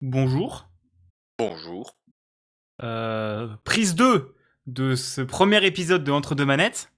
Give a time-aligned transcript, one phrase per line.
[0.00, 0.68] bonjour.
[1.38, 1.96] Bonjour.
[2.82, 4.34] Euh, prise 2
[4.66, 6.90] de ce premier épisode de Entre deux manettes.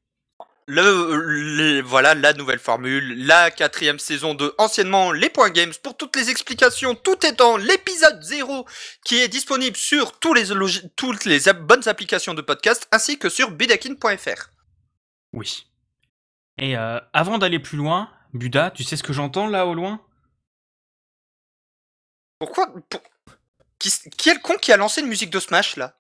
[0.69, 5.73] Le, les- voilà la nouvelle formule, la quatrième saison de anciennement les points games.
[5.83, 8.65] Pour toutes les explications, tout est dans l'épisode 0
[9.05, 13.29] qui est disponible sur tous les logi- toutes les bonnes applications de podcast ainsi que
[13.29, 14.51] sur bidakin.fr.
[15.33, 15.67] Oui.
[16.59, 20.01] Et euh, avant d'aller plus loin, Buda, tu sais ce que j'entends là au loin?
[22.43, 23.01] Pourquoi pour-
[23.79, 23.89] qui,
[24.19, 25.95] qui est le con qui a lancé une musique de Smash là?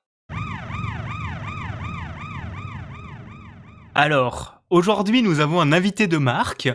[3.94, 6.68] Alors, aujourd'hui, nous avons un invité de marque.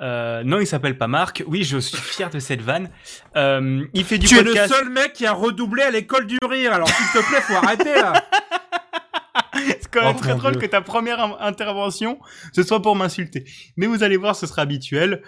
[0.00, 1.44] Euh, non, il s'appelle pas Marc.
[1.46, 2.88] Oui, je suis fier de cette vanne.
[3.36, 4.72] Euh, il fait du tu es le podcast.
[4.72, 7.94] seul mec qui a redoublé à l'école du rire, alors s'il te plaît, faut arrêter
[7.96, 8.14] là.
[9.54, 10.60] C'est quand même Oh, très drôle Dieu.
[10.62, 12.18] que ta première in- intervention,
[12.54, 13.44] ce soit pour m'insulter.
[13.76, 15.22] Mais vous allez voir, ce sera habituel.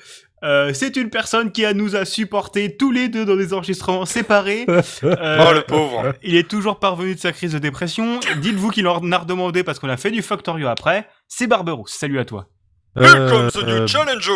[0.44, 4.04] Euh, c'est une personne qui a, nous a supporté tous les deux dans des enregistrements
[4.04, 4.66] séparés.
[5.02, 6.12] Euh, Oh le pauvre.
[6.22, 8.20] il est toujours parvenu de sa crise de dépression.
[8.40, 11.08] Dites-vous qu'il en a redemandé parce qu'on a fait du Factorio après.
[11.28, 11.92] C'est Barberousse.
[11.94, 12.48] Salut à toi.
[12.94, 14.32] Welcome to Euh, new challenger.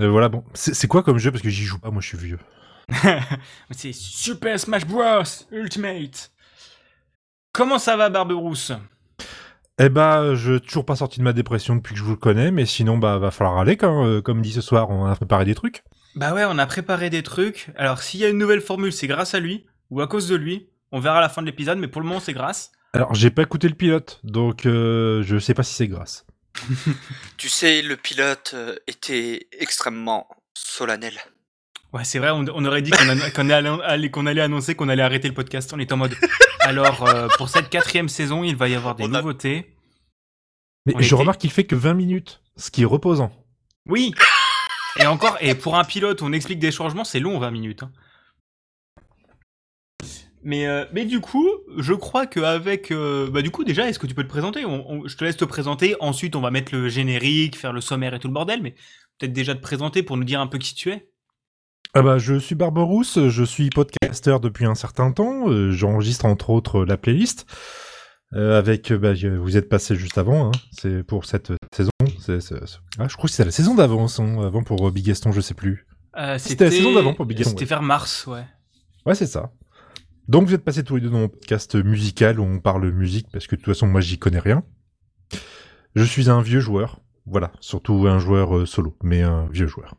[0.00, 0.44] euh, voilà, bon.
[0.54, 1.30] C'est c'est quoi comme jeu?
[1.30, 2.38] Parce que j'y joue pas, moi je suis vieux.
[3.70, 5.22] c'est Super Smash Bros.
[5.52, 6.30] Ultimate.
[7.52, 8.72] Comment ça va, Barberousse?
[9.78, 12.50] Eh bah, je toujours pas sorti de ma dépression depuis que je vous le connais,
[12.50, 15.44] mais sinon, bah, va falloir aller, quand, euh, comme dit ce soir, on a préparé
[15.44, 15.82] des trucs.
[16.14, 17.70] Bah ouais, on a préparé des trucs.
[17.76, 20.36] Alors, s'il y a une nouvelle formule, c'est grâce à lui ou à cause de
[20.36, 20.68] lui.
[20.92, 22.72] On verra à la fin de l'épisode, mais pour le moment, c'est grâce.
[22.92, 26.26] Alors, j'ai pas écouté le pilote, donc euh, je sais pas si c'est grâce.
[27.38, 31.14] Tu sais, le pilote euh, était extrêmement solennel.
[31.92, 34.74] Ouais, c'est vrai, on, on aurait dit qu'on a- qu'on allait, allait- qu'on allait annoncer
[34.74, 35.72] qu'on allait arrêter le podcast.
[35.74, 36.14] On est en mode.
[36.60, 39.76] Alors, euh, pour cette quatrième saison, il va y avoir des On nouveautés.
[40.86, 43.30] Mais On je était- remarque qu'il fait que 20 minutes, ce qui est reposant.
[43.86, 44.14] Oui
[45.00, 47.82] Et encore, et pour un pilote, on explique des changements, c'est long, 20 minutes.
[47.82, 47.92] hein.
[50.44, 52.90] Mais, euh, mais du coup, je crois qu'avec...
[52.90, 54.64] Euh, bah du coup, déjà, est-ce que tu peux te présenter?
[54.64, 57.80] On- on- Je te laisse te présenter, ensuite on va mettre le générique, faire le
[57.80, 58.72] sommaire et tout le bordel, mais
[59.18, 61.11] peut-être déjà te présenter pour nous dire un peu qui tu es.
[61.94, 66.48] Ah bah, je suis Barberousse, je suis podcaster depuis un certain temps, euh, j'enregistre entre
[66.50, 67.44] autres la playlist,
[68.32, 72.40] euh, avec, euh, bah, vous êtes passé juste avant, hein, c'est pour cette saison, c'est-
[72.40, 75.32] c'est- c'est- ah, je crois que c'est la saison d'avant, hein, avant pour Big Gaston,
[75.32, 75.86] je sais plus.
[76.16, 77.68] Euh, C'était la saison d'avant pour Big Gaston, C'était ouais.
[77.68, 78.44] vers mars, ouais.
[79.04, 79.52] Ouais, c'est ça.
[80.28, 83.26] Donc vous êtes passés tous les deux dans mon podcast musical où on parle musique,
[83.32, 84.62] parce que de toute façon moi j'y connais rien.
[85.94, 89.96] Je suis un vieux joueur, voilà, surtout un joueur solo, mais un vieux joueur.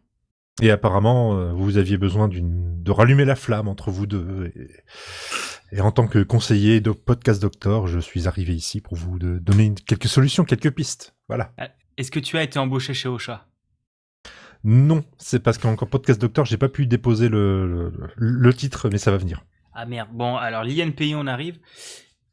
[0.62, 4.52] Et apparemment, euh, vous aviez besoin d'une de rallumer la flamme entre vous deux.
[4.56, 9.18] Et, et en tant que conseiller de podcast doctor, je suis arrivé ici pour vous
[9.18, 11.16] de donner une- quelques solutions, quelques pistes.
[11.28, 11.53] Voilà.
[11.97, 13.47] Est-ce que tu as été embauché chez Ocha?
[14.63, 18.97] Non, c'est parce qu'en podcast doctor, j'ai pas pu déposer le, le, le titre, mais
[18.97, 19.44] ça va venir.
[19.74, 21.59] Ah merde, bon, alors l'INPI, on arrive.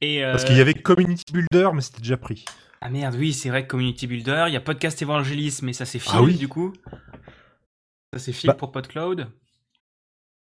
[0.00, 2.44] Et, euh, Parce qu'il y avait Community Builder, mais c'était déjà pris.
[2.82, 5.84] Ah merde, oui, c'est vrai que Community Builder, il y a Podcast Évangélisme, mais ça
[5.84, 6.34] c'est Phil Ah oui.
[6.36, 6.72] du coup.
[8.12, 8.54] Ça c'est Phil Bah.
[8.54, 9.28] pour PodCloud.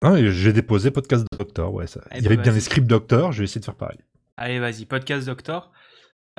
[0.01, 1.87] Ah, j'ai déposé Podcast Doctor, ouais.
[1.87, 2.01] Ça.
[2.11, 2.55] Eh Il y ben, avait bien vas-y.
[2.55, 3.97] les scripts Doctor, je vais essayer de faire pareil.
[4.37, 5.71] Allez, vas-y, Podcast Doctor.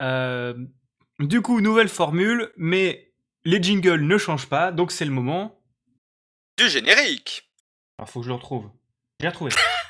[0.00, 0.54] Euh,
[1.18, 3.12] du coup, nouvelle formule, mais
[3.44, 5.60] les jingles ne changent pas, donc c'est le moment.
[6.56, 7.50] Du générique.
[7.98, 8.70] Alors faut que je le retrouve.
[9.20, 9.50] J'ai retrouvé.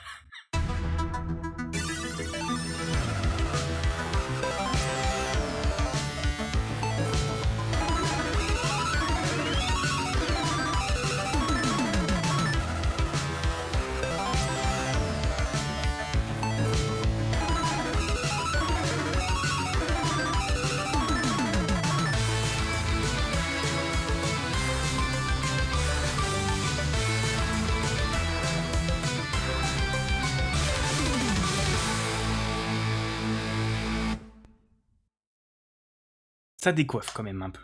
[36.68, 37.62] Ça décoiffe quand même un peu.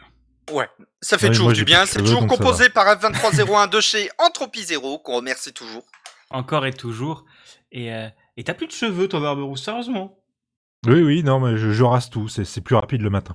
[0.50, 0.66] Ouais,
[1.02, 1.84] ça fait Ouais, toujours moi, du bien.
[1.84, 5.84] C'est toujours composé par F2301 de chez Entropie Zero, qu'on remercie toujours.
[6.30, 7.26] Encore et toujours.
[7.70, 10.18] Et euh, et t'as plus de cheveux, toi, Barberousse, sérieusement?
[10.86, 13.34] Oui, oui, non, mais je, je rase tout, c'est plus rapide le matin.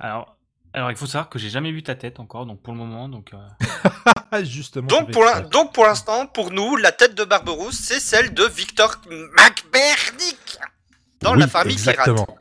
[0.00, 0.36] Alors,
[0.72, 3.08] alors il faut savoir que j'ai jamais vu ta tête encore, donc pour le moment,
[3.08, 3.30] donc.
[3.32, 4.88] euh, justement.
[4.88, 8.96] Donc pour, donc pour l'instant, pour nous, la tête de Barberousse, c'est celle de Victor
[9.08, 10.58] McBernick
[11.20, 12.24] dans la famille exactement.
[12.24, 12.35] pirate.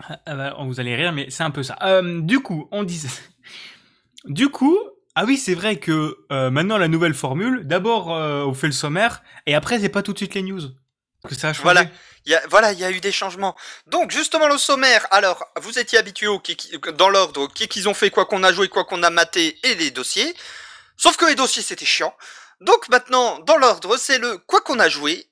[0.00, 1.76] Ah bah, vous allez rire, mais c'est un peu ça.
[1.82, 3.08] Euh, du coup, on disait.
[4.24, 4.76] Du coup,
[5.14, 7.66] ah oui, c'est vrai que euh, maintenant la nouvelle formule.
[7.66, 10.60] D'abord, euh, on fait le sommaire, et après, c'est pas tout de suite les news.
[11.26, 11.52] Que ça.
[11.52, 11.84] Voilà.
[12.26, 13.56] Il y a, voilà, il y a eu des changements.
[13.86, 15.06] Donc justement le sommaire.
[15.10, 16.42] Alors, vous étiez habitué au
[16.92, 19.74] dans l'ordre, qui qu'ils ont fait, quoi qu'on a joué, quoi qu'on a maté, et
[19.76, 20.34] les dossiers.
[20.96, 22.14] Sauf que les dossiers c'était chiant.
[22.60, 25.30] Donc maintenant, dans l'ordre, c'est le quoi qu'on a joué,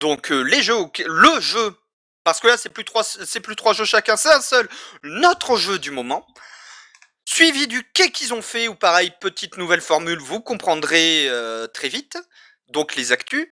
[0.00, 1.74] Donc les jeux, le jeu,
[2.26, 4.68] parce que là c'est plus trois, c'est plus trois jeux chacun, c'est un seul,
[5.04, 6.26] notre jeu du moment.
[7.24, 11.88] Suivi du qu'est qu'ils ont fait ou pareil petite nouvelle formule, vous comprendrez euh, très
[11.88, 12.18] vite.
[12.68, 13.46] Donc les actus.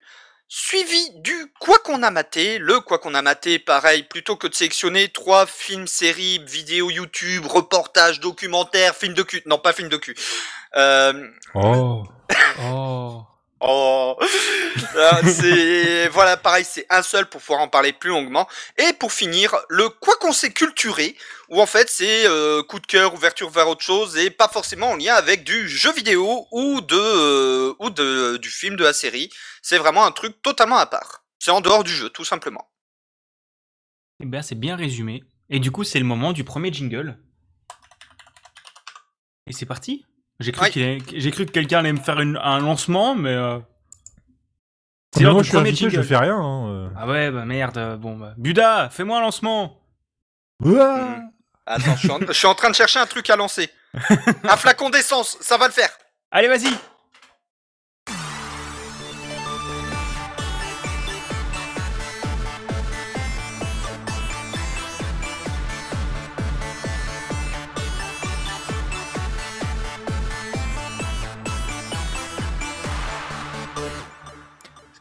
[0.49, 4.53] Suivi du quoi qu'on a maté, le quoi qu'on a maté, pareil, plutôt que de
[4.53, 9.97] sélectionner trois films, séries, vidéos YouTube, reportages, documentaires, films de cul, non pas films de
[9.97, 10.15] cul.
[10.75, 12.03] Euh, Oh.
[12.61, 13.23] Oh.
[13.67, 14.15] Oh,
[14.95, 15.21] Ah,
[16.11, 18.47] voilà, pareil, c'est un seul pour pouvoir en parler plus longuement.
[18.77, 21.15] Et pour finir, le quoi qu'on s'est culturé,
[21.49, 24.91] où en fait c'est euh, coup de cœur, ouverture vers autre chose, et pas forcément
[24.91, 29.31] en lien avec du jeu vidéo ou de euh, de du film de la série.
[29.63, 31.23] C'est vraiment un truc totalement à part.
[31.39, 32.69] C'est en dehors du jeu, tout simplement.
[34.19, 35.23] Eh ben, c'est bien résumé.
[35.49, 37.17] Et du coup, c'est le moment du premier jingle.
[39.47, 40.05] Et c'est parti.
[40.39, 40.69] J'ai cru, Ouais.
[40.71, 43.29] qu'il allait- j'ai cru que quelqu'un allait me faire une- un lancement, mais.
[43.33, 43.59] euh,
[45.15, 46.35] C'est je suis invité, je fais rien.
[46.35, 46.67] Hein.
[46.69, 46.89] euh.
[46.97, 47.77] Ah ouais, bah merde.
[47.77, 48.33] euh, Bon, bah.
[48.37, 49.79] Buda, fais-moi un lancement.
[50.63, 51.19] Ouah
[51.65, 53.69] Attends, je suis, en, je suis en train de chercher un truc à lancer.
[54.43, 55.89] un flacon d'essence, ça va le faire.
[56.31, 56.69] Allez, vas-y.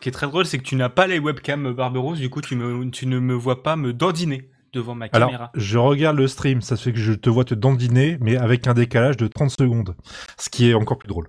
[0.04, 2.54] Qui est très drôle, c'est que tu n'as pas les webcams Barberousse, du coup tu,
[2.56, 5.50] me, tu ne me vois pas me dandiner devant ma Alors, caméra.
[5.54, 8.74] je regarde le stream, ça fait que je te vois te dandiner, mais avec un
[8.74, 9.96] décalage de 30 secondes.
[10.38, 11.28] Ce qui est encore plus drôle.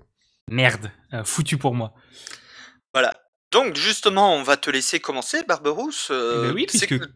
[0.50, 1.94] Merde, euh, foutu pour moi.
[2.92, 3.12] Voilà.
[3.52, 6.08] Donc justement, on va te laisser commencer, Barberousse.
[6.10, 7.10] euh, Eh ben oui, c'est puisque- que-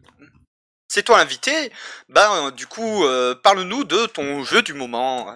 [0.87, 1.71] c'est toi l'invité.
[2.09, 5.35] Bah, euh, du coup, euh, parle-nous de ton jeu du moment.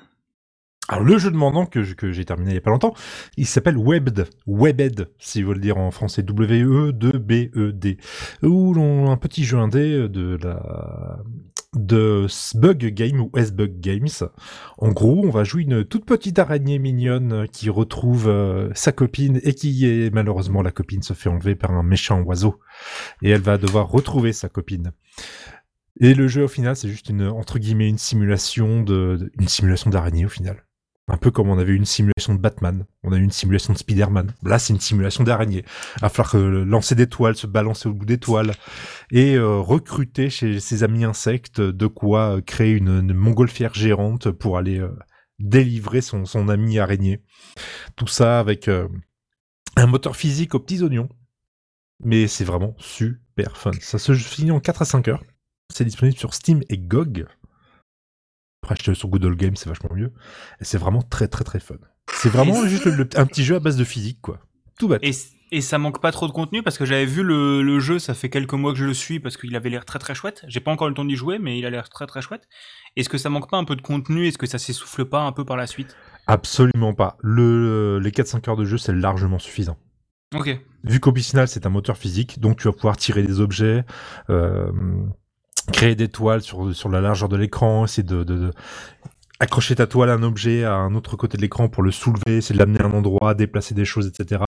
[0.87, 2.93] Alors, le jeu de mandant que, j'ai terminé il y a pas longtemps,
[3.37, 4.27] il s'appelle Webbed.
[4.45, 6.21] Webbed, si vous le dire en français.
[6.21, 7.97] W-E-2-B-E-D.
[8.43, 11.19] Où l'on, un petit jeu indé de la,
[11.75, 14.29] de Bug Game ou S-Bug Games.
[14.77, 19.39] En gros, on va jouer une toute petite araignée mignonne qui retrouve euh, sa copine
[19.43, 22.59] et qui est, malheureusement, la copine se fait enlever par un méchant oiseau.
[23.21, 24.91] Et elle va devoir retrouver sa copine.
[25.99, 29.89] Et le jeu, au final, c'est juste une, entre guillemets, une simulation de- une simulation
[29.89, 30.65] d'araignée, au final.
[31.07, 33.77] Un peu comme on avait une simulation de Batman, on a eu une simulation de
[33.77, 34.33] Spider-Man.
[34.41, 35.63] Là, c'est une simulation d'araignée.
[35.97, 38.53] Il va falloir lancer des toiles, se balancer au bout des toiles
[39.11, 44.57] et euh, recruter chez ses amis insectes de quoi euh, créer une, montgolfière géante pour
[44.57, 44.97] aller euh,
[45.37, 47.21] délivrer son, son ami araignée.
[47.95, 51.09] Tout ça avec un moteur physique aux petits oignons.
[52.03, 53.71] Mais c'est vraiment super fun.
[53.79, 55.23] Ça se finit en 4 à 5 heures.
[55.73, 57.25] C'est disponible sur Steam et GOG.
[58.65, 60.11] Après, acheter sur Good Old Games, c'est vachement mieux.
[60.59, 61.75] Et c'est vraiment très très très fun.
[62.11, 64.39] C'est vraiment juste le- le- un petit jeu à base de physique, quoi.
[64.79, 65.01] Tout bête.
[65.03, 65.11] Et,
[65.51, 68.15] et ça manque pas trop de contenu parce que j'avais vu le, le jeu, ça
[68.15, 70.43] fait quelques mois que je le suis parce qu'il avait l'air très très chouette.
[70.47, 72.47] J'ai pas encore le temps d'y jouer, mais il a l'air très très chouette.
[72.95, 74.27] Est-ce que ça manque pas un peu de contenu?
[74.27, 75.95] Est-ce que ça s'essouffle pas un peu par la suite?
[76.25, 77.17] Absolument pas.
[77.21, 79.77] Le, les 4-5 heures de jeu, c'est largement suffisant.
[80.35, 80.59] Ok.
[80.83, 83.85] Vu qu'au final, c'est un moteur physique, donc tu vas pouvoir tirer des objets,
[84.31, 84.71] euh,
[85.73, 88.51] créer des toiles sur, sur la largeur de l'écran, essayer de, de- de
[89.39, 92.37] accrocher ta toile à un objet à un autre côté de l'écran pour le soulever,
[92.37, 94.43] essayer de l'amener à un endroit, déplacer des choses, etc.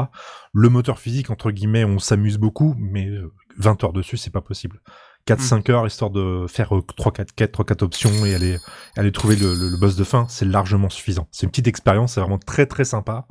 [0.53, 4.41] Le moteur physique, entre guillemets, on s'amuse beaucoup, mais euh, 20 heures dessus, c'est pas
[4.41, 4.81] possible.
[5.27, 8.57] 4-5 heures, histoire de faire 3-4 quêtes, 3-4 options et aller,
[8.95, 11.27] aller trouver le, le- le boss de fin, c'est largement suffisant.
[11.31, 13.27] C'est une petite expérience, c'est vraiment très très sympa.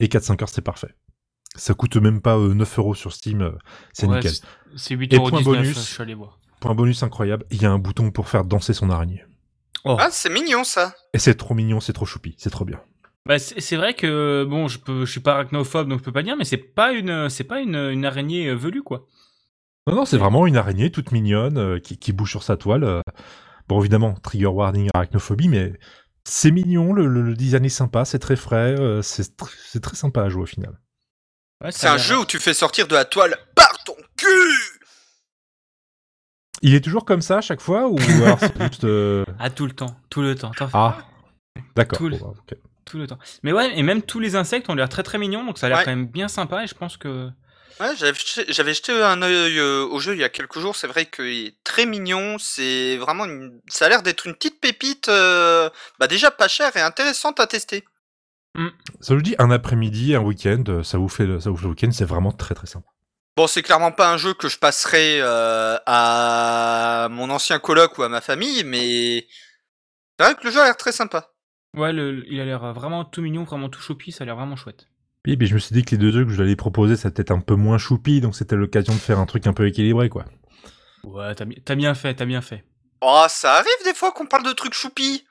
[0.00, 0.96] Et 4-5 heures, c'est parfait.
[1.54, 3.52] Ça coûte même pas euh, 9 euros sur Steam, euh,
[3.92, 4.32] c'est Ouais, nickel.
[4.32, 4.42] c'est-
[4.74, 5.74] C'est 8,19€, Et point bonus.
[5.76, 6.40] je suis allé voir.
[6.62, 9.24] Point bonus incroyable, il y a un bouton pour faire danser son araignée.
[9.84, 9.96] Oh.
[9.98, 10.94] Ah, c'est mignon ça.
[11.12, 12.80] Et c'est trop mignon, c'est trop choupi, c'est trop bien.
[13.26, 16.22] Bah, c'est vrai que bon, je peux, je suis pas arachnophobe donc je peux pas
[16.22, 19.06] dire, mais c'est pas une, c'est pas une, une araignée euh, velue quoi.
[19.88, 22.84] Non, non, c'est vraiment une araignée toute mignonne euh, qui, qui bouge sur sa toile.
[22.84, 23.00] euh.
[23.68, 25.72] Bon, évidemment, trigger warning, arachnophobie, mais
[26.24, 29.80] c'est mignon, le, le- le design est sympa, c'est très frais, euh, c'est tr- c'est
[29.82, 30.78] très sympa à jouer au final.
[31.64, 34.28] Ouais, C'est un jeu où tu fais sortir de la toile par ton cul.
[36.62, 38.84] Il est toujours comme ça à chaque fois ou alors c'est juste...
[38.84, 40.52] euh, Ah tout le temps, tout le temps.
[40.56, 40.98] Fais Ah,
[41.76, 41.98] d'accord.
[41.98, 42.56] Tout le- bon, bah.
[42.84, 43.18] Tout le temps.
[43.42, 45.68] Mais ouais, et même tous les insectes ont l'air très très mignons, donc ça a
[45.68, 45.84] l'air Ouais.
[45.84, 47.28] quand même bien sympa et je pense que.
[47.80, 50.76] Ouais, j'avais jeté- un œil euh, au jeu il y a quelques jours.
[50.76, 52.36] C'est vrai qu'il est très mignon.
[52.38, 53.60] C'est vraiment une...
[53.68, 55.08] Ça a l'air d'être une petite pépite.
[55.08, 57.84] euh, Bah déjà pas chère et intéressante à tester.
[59.00, 61.64] Ça vous dit un après-midi, un week-end, euh, ça vous fait le, ça vous fait
[61.64, 62.86] le week-end, c'est vraiment très très sympa.
[63.36, 68.02] Bon, c'est clairement pas un jeu que je passerai euh, à mon ancien coloc ou
[68.02, 69.26] à ma famille, mais
[70.18, 71.30] c'est vrai que le jeu a l'air très sympa.
[71.74, 74.56] Ouais, le, il a l'air vraiment tout mignon, vraiment tout choupi, ça a l'air vraiment
[74.56, 74.88] chouette.
[75.26, 77.10] Oui, mais je me suis dit que les deux jeux que je voulais proposer, ça
[77.10, 80.10] peut-être un peu moins choupi, donc c'était l'occasion de faire un truc un peu équilibré,
[80.10, 80.26] quoi.
[81.04, 82.64] Ouais, t'as, bi- t'as bien fait, t'as bien fait.
[83.00, 85.24] Oh, ça arrive des fois qu'on parle de trucs choupis.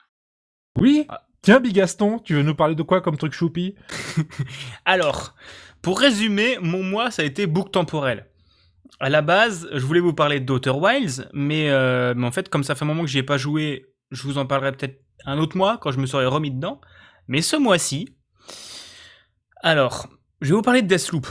[0.76, 1.22] Oui Ah.
[1.42, 3.74] Tiens, Bigaston, tu veux nous parler de quoi comme truc choupi?
[4.84, 5.34] Alors,
[5.82, 8.26] pour résumer, mon mois, ça a été book temporel.
[9.00, 12.62] À la base, je voulais vous parler d'Outer Wilds, mais, euh, mais en fait, comme
[12.62, 15.38] ça fait un moment que j'y ai pas joué, je vous en parlerai peut-être un
[15.38, 16.80] autre mois quand je me serai remis dedans.
[17.26, 18.16] Mais ce mois-ci,
[19.62, 20.08] alors,
[20.40, 21.26] je vais vous parler de Deathloop.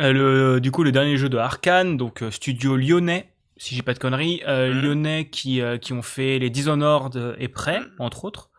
[0.00, 3.82] Euh, le, du coup, le dernier jeu de Arkane, donc euh, studio lyonnais, si j'ai
[3.82, 4.80] pas de conneries, euh, Mhm.
[4.82, 7.86] lyonnais qui, qui ont fait les Dishonored et Prey, Mhm.
[7.98, 8.50] entre autres.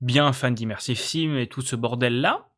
[0.00, 2.48] Bien fan d'Immersive Sim et tout ce bordel-là.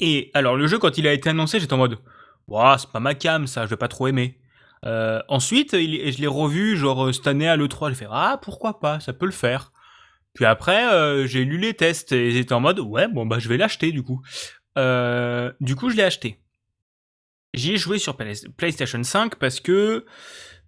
[0.00, 1.98] Et alors, le jeu, quand il a été annoncé, j'étais en mode,
[2.48, 4.38] Ouah, c'est pas ma cam, ça, je vais pas trop aimer.
[4.86, 8.38] Euh, ensuite, il- je l'ai revu, genre, euh, cette année à l'E3, j'ai fait, ah,
[8.42, 9.72] pourquoi pas, ça peut le faire.
[10.34, 13.48] Puis après, euh, j'ai lu les tests et j'étais en mode, ouais, bon, bah, je
[13.48, 14.20] vais l'acheter, du coup.
[15.60, 16.40] Du coup, je l'ai acheté.
[17.52, 20.06] J'y ai joué sur Play- PlayStation 5 parce que,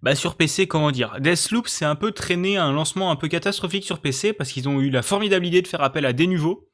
[0.03, 3.85] bah, sur PC, comment dire, Deathloop s'est un peu traîné un lancement un peu catastrophique
[3.85, 6.72] sur PC parce qu'ils ont eu la formidable idée de faire appel à Denuvo, euh,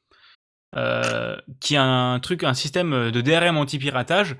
[1.60, 4.36] qui a un truc, un système de DRM anti-piratage,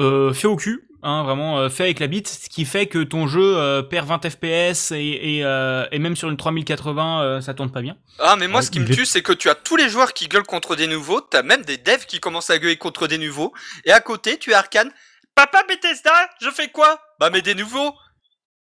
[0.00, 3.02] euh, fait au cul, hein, vraiment euh, fait avec la bite, ce qui fait que
[3.02, 7.40] ton jeu euh, perd 20 FPS et, et, euh, et même sur une 3080, euh,
[7.42, 7.98] ça tourne pas bien.
[8.18, 9.90] Ah, mais moi, Ouais, ce qui me est- tue, c'est que tu as tous les
[9.90, 13.06] joueurs qui gueulent contre des nouveaux, t'as même des devs qui commencent à gueuler contre
[13.06, 13.52] des nouveaux,
[13.84, 14.90] et à côté, tu as Arkane.
[15.34, 17.00] Papa Bethesda, je fais quoi?
[17.20, 17.88] Bah, mais des nouveaux.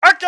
[0.07, 0.25] Ok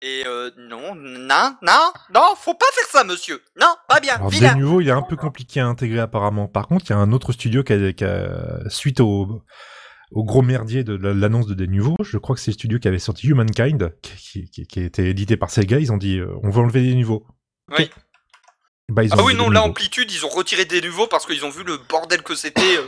[0.00, 3.42] Et euh, non, non, non, non, faut pas faire ça, monsieur.
[3.60, 4.54] Non, pas bien, Alors, vilain.
[4.54, 6.46] des nouveaux, il est un peu compliqué à intégrer apparemment.
[6.46, 9.42] Par contre, il y a un autre studio qui a, qui a- suite au,
[10.12, 12.78] au gros merdier de la- l'annonce de des nouveaux, je crois que c'est le studio
[12.78, 16.18] qui avait sorti Humankind, qui, qui, qui a été édité par Sega, ils ont dit,
[16.20, 17.26] euh, on veut enlever des nouveaux.
[17.76, 17.90] Oui.
[18.90, 19.62] Bah, ils ont Ah oui, non, là.
[19.64, 22.76] Amplitude, ils ont retiré des nouveaux parce qu'ils ont vu le bordel que c'était.
[22.76, 22.86] euh.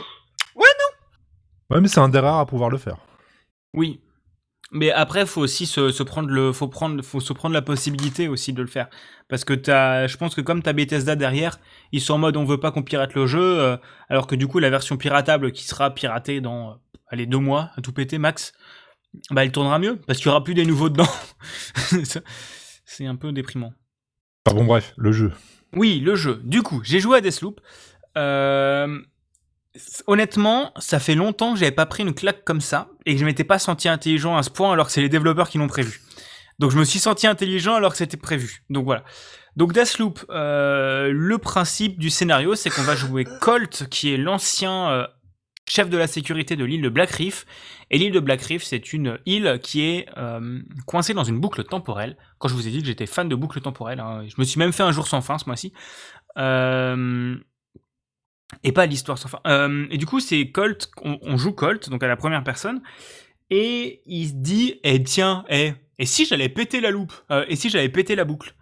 [1.69, 2.97] Ouais, mais c'est un des rares à pouvoir le faire.
[3.73, 4.01] Oui.
[4.71, 8.29] Mais après, faut aussi se, se prendre le, faut prendre, faut se prendre la possibilité
[8.29, 8.89] aussi de le faire,
[9.27, 11.59] parce que t'as, je pense que comme t'as Bethesda derrière,
[11.91, 13.75] ils sont en mode on veut pas qu'on pirate le jeu, euh,
[14.07, 16.73] alors que du coup la version piratable qui sera piratée dans, euh,
[17.07, 18.53] allez deux mois à tout péter max,
[19.29, 21.09] bah elle tournera mieux, parce qu'il y aura plus des nouveaux dedans.
[22.85, 23.73] C'est un peu déprimant.
[24.45, 25.33] Enfin bon, bref, le jeu.
[25.75, 26.41] Oui, le jeu.
[26.43, 27.61] Du coup, j'ai joué à Deathloop.
[28.17, 28.99] Euh,
[30.07, 33.25] honnêtement, ça fait longtemps que j'avais pas pris une claque comme ça et que je
[33.25, 36.01] m'étais pas senti intelligent à ce point alors que c'est les développeurs qui l'ont prévu.
[36.59, 38.63] Donc je me suis senti intelligent alors que c'était prévu.
[38.69, 39.03] Donc voilà.
[39.55, 44.89] Donc Deathloop, euh, le principe du scénario, c'est qu'on va jouer Colt, qui est l'ancien
[44.89, 45.07] euh,
[45.67, 47.45] chef de la sécurité de l'île de Black Reef.
[47.89, 51.63] Et l'île de Black Reef, c'est une île qui est euh, coincée dans une boucle
[51.63, 52.15] temporelle.
[52.37, 54.59] Quand je vous ai dit que j'étais fan de boucles temporelles, hein, je me suis
[54.59, 55.73] même fait un jour sans fin ce mois-ci.
[58.63, 59.39] Et pas l'histoire sans fin.
[59.47, 62.81] Euh, et du coup, c'est Colt, on, joue Colt, donc à la première personne,
[63.49, 67.55] et il se dit, eh tiens, eh, et si j'allais péter la loupe, Euh, et
[67.55, 68.53] si j'allais péter la boucle.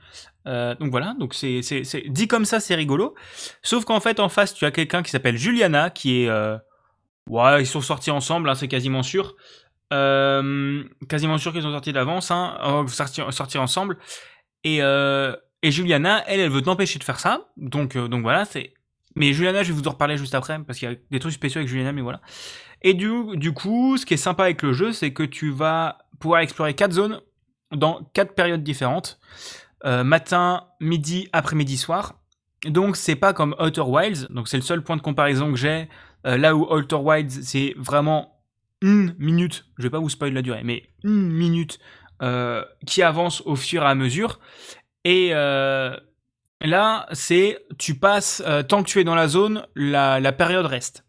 [0.47, 1.61] Euh, donc voilà, donc c'est,
[2.07, 3.13] dit comme ça, c'est rigolo.
[3.61, 6.29] Sauf qu'en fait, en face, tu as quelqu'un qui s'appelle Juliana, qui est,
[7.27, 9.35] ouais, ils sont sortis ensemble, hein, c'est quasiment sûr.
[9.91, 13.97] Quasiment sûr qu'ils sont sortis d'avance, hein, euh, sortir, ensemble.
[14.63, 17.49] Et, et Juliana, elle, elle veut t'empêcher de faire ça.
[17.57, 18.73] Donc, donc voilà, c'est.
[19.15, 21.33] Mais Juliana, je vais vous en reparler juste après, parce qu'il y a des trucs
[21.33, 22.21] spéciaux avec Juliana, mais voilà.
[22.81, 26.41] Et du, coup, ce qui est sympa avec le jeu, c'est que tu vas pouvoir
[26.41, 27.21] explorer quatre zones
[27.71, 29.19] dans quatre périodes différentes.
[29.85, 32.15] Euh, matin, midi, après-midi, soir.
[32.65, 35.87] Donc c'est pas comme Outer Wilds, donc c'est le seul point de comparaison que j'ai.
[36.27, 38.43] Euh, là où Outer Wilds, c'est vraiment
[38.81, 41.79] une minute, je vais pas vous spoiler la durée, mais une minute
[42.21, 44.39] euh, qui avance au fur et à mesure.
[45.05, 45.31] Et
[46.67, 50.65] là, c'est tu passes, euh, tant que tu es dans la zone, la, la période
[50.65, 51.05] reste.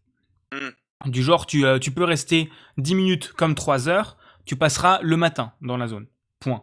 [1.07, 5.17] Du genre, tu, euh, tu peux rester 10 minutes comme 3 heures, tu passeras le
[5.17, 6.07] matin dans la zone.
[6.41, 6.63] Point.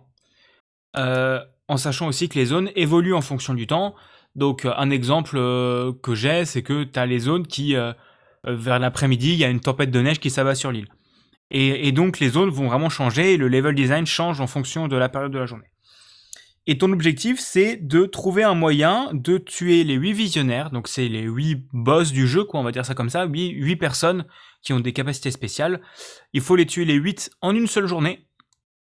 [0.98, 3.96] Euh, en sachant aussi que les zones évoluent en fonction du temps.
[4.36, 7.76] Donc, un exemple que j'ai, c'est que tu as les zones qui,
[8.44, 10.88] vers l'après-midi, il y a une tempête de neige qui s'abat sur l'île.
[11.50, 14.88] Et, et donc, les zones vont vraiment changer et le level design change en fonction
[14.88, 15.68] de la période de la journée.
[16.70, 20.70] Et ton objectif, c'est de trouver un moyen de tuer les huit visionnaires.
[20.70, 23.24] Donc, c'est les huit boss du jeu, quoi, on va dire ça comme ça.
[23.24, 24.26] Huit, huit personnes
[24.62, 25.80] qui ont des capacités spéciales.
[26.34, 28.28] Il faut les tuer les huit en une seule journée.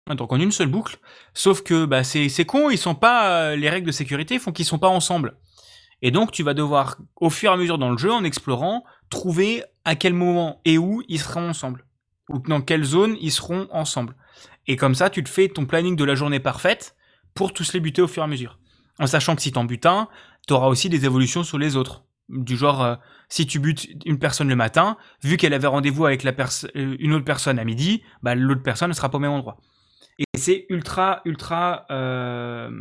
[0.07, 0.97] Donc, en une seule boucle.
[1.35, 4.65] Sauf que, bah, c'est, con, ils sont pas, euh, les règles de sécurité font qu'ils
[4.65, 5.37] sont pas ensemble.
[6.01, 8.83] Et donc, tu vas devoir, au fur et à mesure dans le jeu, en explorant,
[9.11, 11.85] trouver à quel moment et où ils seront ensemble.
[12.29, 14.15] Ou dans quelle zone ils seront ensemble.
[14.65, 16.95] Et comme ça, tu te fais ton planning de la journée parfaite
[17.35, 18.57] pour tous les buter au fur et à mesure.
[18.97, 20.07] En sachant que si t'en butes un,
[20.47, 22.05] t'auras aussi des évolutions sur les autres.
[22.29, 22.95] Du genre, euh,
[23.29, 27.25] si tu butes une personne le matin, vu qu'elle avait rendez-vous avec euh, une autre
[27.25, 29.57] personne à midi, bah, l'autre personne ne sera pas au même endroit.
[30.17, 32.71] Et c'est ultra, ultra, euh,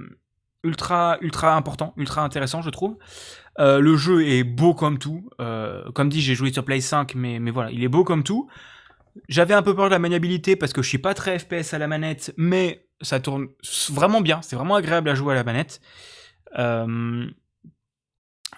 [0.62, 2.96] ultra, ultra important, ultra intéressant, je trouve.
[3.58, 5.28] Le jeu est beau comme tout.
[5.94, 8.48] Comme dit, j'ai joué sur Play 5, mais, mais voilà, il est beau comme tout.
[9.28, 11.78] J'avais un peu peur de la maniabilité parce que je suis pas très FPS à
[11.78, 13.48] la manette, mais ça tourne
[13.90, 14.40] vraiment bien.
[14.42, 15.80] C'est vraiment agréable à jouer à la manette.
[16.58, 17.26] Euh,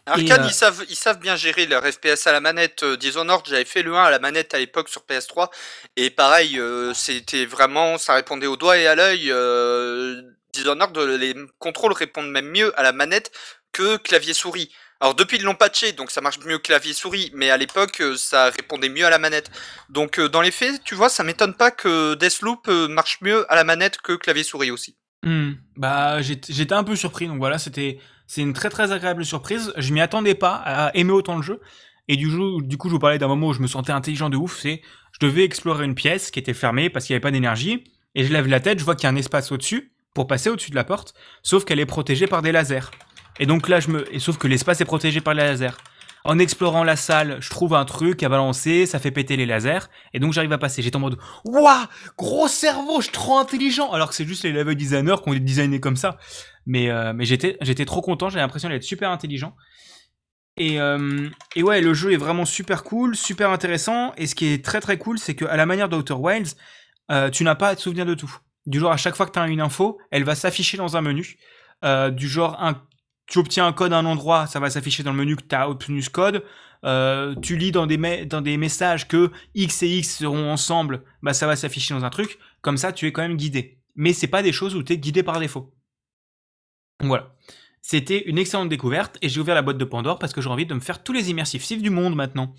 [0.06, 2.84] Arkane, euh, ils, savent, ils savent bien gérer leur FPS à la manette.
[2.84, 5.50] Euh, Dishonored, j'avais fait le 1 à la manette à l'époque sur PS3.
[5.96, 9.32] Et pareil, euh, c'était vraiment, ça répondait au doigt et à l'œil.
[10.52, 13.32] Dishonored, les contrôles répondent même mieux à la manette
[13.72, 14.70] que clavier-souris.
[15.00, 18.50] Alors depuis ils l'ont patché, donc ça marche mieux clavier-souris, mais à l'époque euh, ça
[18.50, 19.50] répondait mieux à la manette.
[19.90, 23.50] Donc euh, dans les faits, tu vois, ça m'étonne pas que Deathloop euh, marche mieux
[23.52, 24.96] à la manette que clavier-souris aussi.
[25.22, 29.72] Hmm, bah j'étais un peu surpris donc voilà c'était c'est une très très agréable surprise
[29.76, 31.60] je m'y attendais pas à aimer autant le jeu
[32.06, 34.28] et du coup du coup je vous parlais d'un moment où je me sentais intelligent
[34.28, 34.82] de ouf c'est
[35.18, 37.82] je devais explorer une pièce qui était fermée parce qu'il n'y avait pas d'énergie
[38.14, 40.26] et je lève la tête je vois qu'il y a un espace au dessus pour
[40.26, 42.90] passer au dessus de la porte sauf qu'elle est protégée par des lasers
[43.38, 45.76] et donc là je me et sauf que l'espace est protégé par les lasers
[46.26, 49.86] en explorant la salle, je trouve un truc à balancer, ça fait péter les lasers,
[50.12, 50.82] et donc j'arrive à passer.
[50.82, 51.86] J'étais en mode, waouh,
[52.18, 55.34] gros cerveau, je suis trop intelligent, alors que c'est juste les level designers qui ont
[55.34, 56.18] designé comme ça.
[56.66, 59.54] Mais, euh, mais j'étais, trop content, j'avais l'impression d'être super intelligent.
[60.56, 64.46] Et, euh, et ouais, le jeu est vraiment super cool, super intéressant, et ce qui
[64.46, 66.56] est très très cool, c'est qu'à la manière d'Outer Wilds,
[67.12, 68.34] euh, tu n'as pas à te souvenir de tout.
[68.64, 71.02] Du genre, à chaque fois que tu as une info, elle va s'afficher dans un
[71.02, 71.36] menu.
[72.14, 72.82] Du genre, un,
[73.26, 75.54] tu obtiens un code à un endroit, ça va s'afficher dans le menu que tu
[75.54, 76.44] as obtenu ce code.
[76.84, 81.32] Euh, tu lis dans des, dans des messages que X et X seront ensemble, bah
[81.34, 82.38] ça va s'afficher dans un truc.
[82.60, 83.78] Comme ça, tu es quand même guidé.
[83.96, 85.74] Mais c'est pas des choses où tu es guidé par défaut.
[87.00, 87.34] Donc Voilà.
[87.82, 90.66] C'était une excellente découverte et j'ai ouvert la boîte de Pandore parce que j'ai envie
[90.66, 92.54] de me faire tous les immersifs du monde maintenant.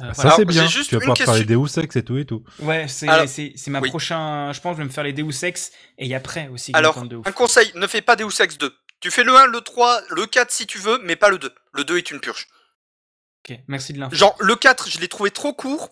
[0.00, 0.36] Euh, Ça voilà.
[0.36, 0.66] C'est bien.
[0.66, 1.44] juste Tu vas pouvoir faire les.
[1.44, 2.42] Deus Ex et tout et tout.
[2.60, 3.88] Ouais, c'est Alors, c'est c'est ma oui.
[3.90, 4.52] prochain.
[4.52, 6.72] Je pense que je vais me faire les Deus Ex et après aussi.
[6.74, 7.26] Alors, tente de ouf.
[7.26, 8.72] un conseil, ne fais pas Deus Ex 2.
[9.00, 11.54] Tu fais le 1, le 3, le 4 si tu veux, mais pas le 2.
[11.74, 12.46] Le 2 est une purge.
[13.48, 14.14] Ok, merci de l'info.
[14.16, 15.90] Genre, le 4, je l'ai trouvé trop court,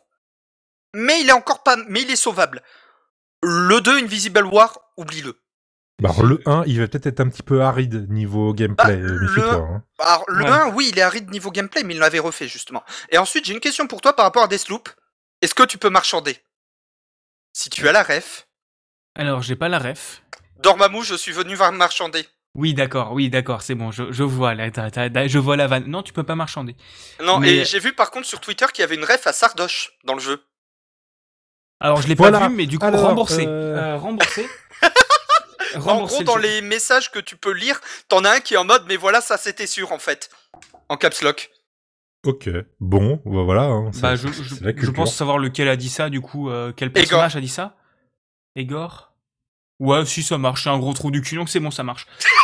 [0.95, 2.63] mais il est encore pas, mais il est sauvable.
[3.43, 5.41] Le 2, Invisible War, oublie-le.
[6.03, 9.07] Bah, alors, le 1, il va peut-être être un petit peu aride niveau gameplay, Bah,
[9.07, 9.85] euh, le- hein.
[10.01, 10.51] Alors, le Ouais.
[10.51, 12.83] 1, oui, il est aride niveau gameplay, mais il l'avait refait, justement.
[13.11, 14.89] Et ensuite, j'ai une question pour toi par rapport à Deathloop.
[15.41, 16.43] Est-ce que tu peux marchander?
[17.53, 18.49] Si tu as la ref,
[19.15, 20.23] Alors, j'ai pas la ref.
[20.57, 22.27] Dormammu, je suis venu voir marchander.
[22.55, 24.69] Oui, d'accord, oui, d'accord, c'est bon, je, je vois là,
[25.27, 25.87] je vois la vanne.
[25.87, 26.77] Non, tu peux pas marchander.
[27.21, 29.33] Non, Mais- et j'ai vu par contre sur Twitter qu'il y avait une ref à
[29.33, 30.41] Sardoche dans le jeu.
[31.81, 32.39] Alors, je l'ai Voilà.
[32.39, 33.45] pas vu, mais du coup, Alors, remboursé.
[33.47, 34.49] euh, Euh, remboursé.
[35.75, 36.43] En Remboursé gros, le dans jeu.
[36.43, 39.21] les messages que tu peux lire, t'en as un qui est en mode, mais voilà,
[39.21, 40.31] ça c'était sûr en fait.
[40.89, 41.51] En caps lock.
[42.25, 43.63] Ok, bon, bah, voilà.
[43.65, 47.41] hein, Bah, je, pense savoir lequel a dit ça, du coup, euh, quel personnage a
[47.41, 47.77] dit ça?
[48.55, 49.13] Egor?
[49.81, 52.07] Ouais, si ça marche, c'est un gros trou du cul, donc c'est bon, ça marche.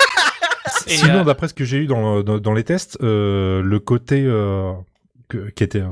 [0.87, 3.79] Et, Sinon, euh, d'après ce que j'ai eu dans, dans, dans les tests, euh, le
[3.81, 4.73] côté euh,
[5.29, 5.83] que- qui était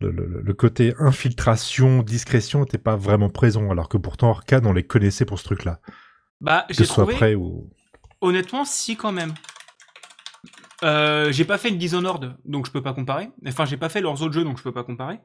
[0.00, 4.72] le, le- le côté infiltration, discrétion, n'était pas vraiment présent, alors que pourtant Arcane, on
[4.72, 5.80] les connaissait pour ce truc-là.
[6.40, 7.70] Bah, Que j'ai ce soit trouvé, prêt ou.
[8.20, 9.34] honnêtement, si quand même.
[10.82, 13.30] J'ai pas fait le Dishonored, donc je peux pas comparer.
[13.46, 15.18] Enfin, j'ai pas fait leurs autres jeux, donc je peux pas comparer.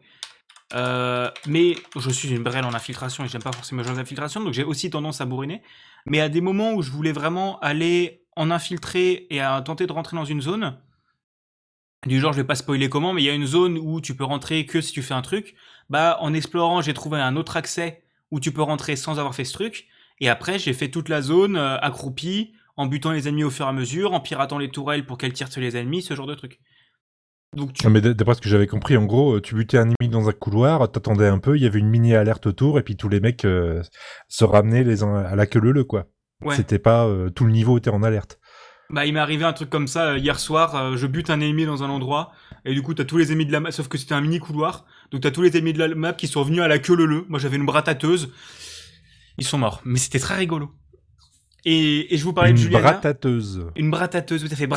[0.73, 4.41] Euh, mais je suis une brêle en infiltration et j'aime pas forcément les jeux d'infiltration,
[4.41, 5.61] donc j'ai aussi tendance à bourriner.
[6.05, 9.91] Mais à des moments où je voulais vraiment aller en infiltrer et à tenter de
[9.91, 10.77] rentrer dans une zone,
[12.07, 14.15] du genre je vais pas spoiler comment, mais il y a une zone où tu
[14.15, 15.55] peux rentrer que si tu fais un truc,
[15.89, 19.45] bah en explorant j'ai trouvé un autre accès où tu peux rentrer sans avoir fait
[19.45, 19.87] ce truc,
[20.19, 23.65] et après j'ai fait toute la zone euh, accroupie, en butant les ennemis au fur
[23.65, 26.27] et à mesure, en piratant les tourelles pour qu'elles tirent sur les ennemis, ce genre
[26.27, 26.59] de truc.
[27.55, 27.85] Donc tu...
[27.85, 30.29] Ah, Mais d'après ce que j'avais compris, en gros, euh, tu butais un ennemi dans
[30.29, 33.09] un couloir, t'attendais un peu, il y avait une mini alerte autour, et puis tous
[33.09, 33.83] les mecs euh,
[34.29, 36.07] se ramenaient les uns à la queue leu quoi.
[36.41, 36.55] Ouais.
[36.55, 38.39] C'était pas euh, tout le niveau était en alerte.
[38.89, 40.75] Bah, il m'est arrivé un truc comme ça euh, hier soir.
[40.75, 42.31] euh, je bute un ennemi dans un endroit
[42.65, 44.39] et du coup t'as tous les ennemis de la map, sauf que c'était un mini
[44.39, 44.85] couloir.
[45.11, 47.25] Donc t'as tous les ennemis de la map qui sont venus à la queue leu
[47.29, 48.31] Moi j'avais une bratateuse.
[49.37, 50.71] Ils sont morts, mais c'était très rigolo.
[51.63, 52.91] Et, et je vous parlais une de Juliana.
[52.91, 53.65] bratateuse.
[53.75, 54.67] Une bratateuse, tout à fait.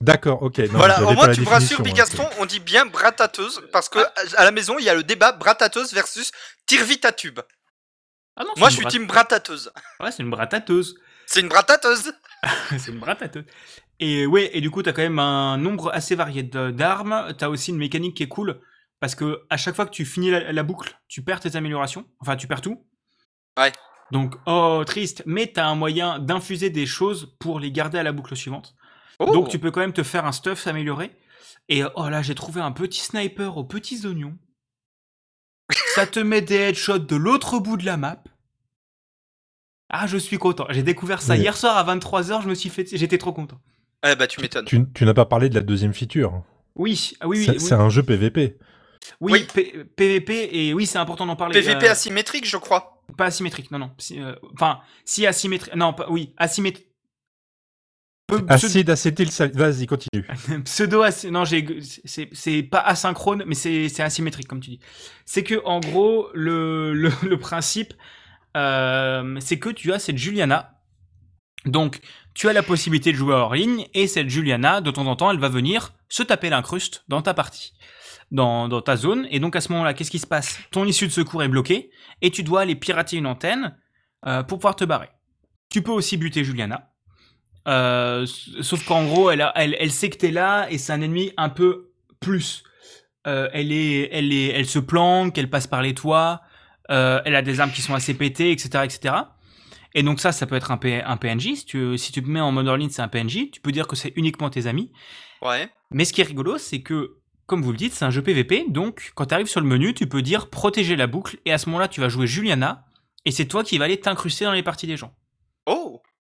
[0.00, 0.58] D'accord, ok.
[0.58, 3.88] non, voilà, au moins tu me rassures, définition, hein, Bigaston, on dit bien bratateuse, parce
[3.88, 3.98] que
[4.36, 6.30] à la maison, il y a le débat bratateuse versus
[6.66, 7.40] tire-vite-à-tube.
[8.38, 9.72] Ah non, Moi, je suis brat- team bratateuse.
[10.00, 10.94] Ouais, c'est une bratateuse.
[11.26, 12.12] C'est une bratateuse.
[12.78, 13.44] c'est une bratateuse.
[14.00, 17.34] Et ouais, et du coup, t'as quand même un nombre assez varié d'armes.
[17.36, 18.60] T'as aussi une mécanique qui est cool
[19.00, 22.06] parce que à chaque fois que tu finis la, la boucle, tu perds tes améliorations.
[22.20, 22.86] Enfin, tu perds tout.
[23.58, 23.72] Ouais.
[24.12, 25.22] Donc, oh, triste.
[25.26, 28.74] Mais t'as un moyen d'infuser des choses pour les garder à la boucle suivante.
[29.18, 29.32] Oh.
[29.32, 31.10] Donc tu peux quand même te faire un stuff amélioré.
[31.68, 34.38] Et oh là, j'ai trouvé un petit sniper aux petits oignons.
[35.94, 38.22] Ça te met des headshots de l'autre bout de la map.
[39.90, 40.66] Ah, je suis content.
[40.70, 41.40] J'ai découvert ça Oui.
[41.40, 43.58] hier soir à 23h, je me suis fait j'étais trop content.
[44.06, 44.64] Eh bah tu m'étonnes.
[44.66, 46.42] Tu, tu n'as pas parlé de la deuxième feature.
[46.76, 47.58] Oui, ah oui oui.
[47.58, 47.80] c'est oui.
[47.80, 48.58] un jeu PVP.
[49.20, 49.46] Oui, Oui.
[49.52, 51.58] P- PVP et oui, c'est important d'en parler.
[51.60, 53.02] PVP euh, asymétrique, je crois.
[53.16, 53.90] Pas asymétrique, non, non.
[54.12, 55.74] Euh, Enfin, si asymétrique.
[55.74, 56.87] Non, pas, oui, asymétrique.
[58.48, 60.26] Acide, acétyl, vas-y, continue.
[60.64, 64.80] Pseudo non c'est pas asynchrone mais c'est c'est asymétrique comme tu dis.
[65.24, 67.94] C'est que en gros le le, le principe
[68.56, 70.74] euh, c'est que tu as cette Juliana.
[71.64, 72.00] Donc
[72.34, 75.30] tu as la possibilité de jouer hors ligne et cette Juliana de temps en temps
[75.30, 77.72] elle va venir se taper l'incruste dans ta partie.
[78.30, 80.58] Dans, dans ta zone et donc à ce moment-là qu'est-ce qui se passe?
[80.70, 83.74] Ton issue de secours est bloquée et tu dois aller pirater une antenne
[84.26, 85.08] euh, pour pouvoir te barrer.
[85.70, 86.87] Tu peux aussi buter Juliana.
[87.68, 88.26] Euh,
[88.62, 91.32] sauf qu'en gros, elle, a- elle, elle sait que t'es là et c'est un ennemi
[91.36, 92.62] un peu plus.
[93.26, 96.40] Euh, elle est, elle est, elle se planque, elle passe par les toits,
[96.90, 99.14] euh, elle a des armes qui sont assez pétées, etc., etc.
[99.94, 101.54] Et donc ça, ça peut être un, P- un PNJ.
[101.56, 103.50] Si tu, si tu te mets en mode hors ligne, c'est un PNJ.
[103.50, 104.90] Tu peux dire que c'est uniquement tes amis.
[105.42, 105.68] Ouais.
[105.90, 108.66] Mais ce qui est rigolo, c'est que, comme vous le dites, c'est un jeu PVP.
[108.68, 111.38] Donc, quand tu arrives sur le menu, tu peux dire protéger la boucle.
[111.46, 112.84] Et à ce moment-là, tu vas jouer Juliana.
[113.24, 115.12] Et c'est toi qui vas aller t'incruster dans les parties des gens.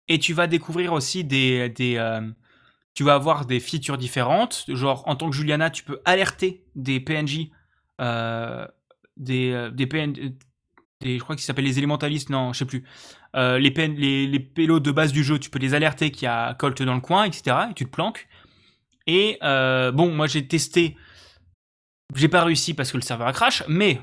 [0.09, 2.21] Et tu vas découvrir aussi des, des euh,
[2.95, 4.65] tu vas avoir des features différentes.
[4.69, 7.49] Genre en tant que Juliana, tu peux alerter des PNJ,
[8.01, 8.67] euh,
[9.17, 10.33] des euh, des PNJ,
[11.01, 12.85] des, je crois qu'ils s'appellent les élémentalistes, non, je sais plus.
[13.35, 16.29] Les, PN, les les pélos de base du jeu, tu peux les alerter qu'il y
[16.29, 17.57] a Colt dans le coin, etc.
[17.71, 18.29] Et tu te planques.
[19.07, 20.97] Et bon, moi j'ai testé,
[22.15, 24.01] j'ai pas réussi parce que le serveur a crash, mais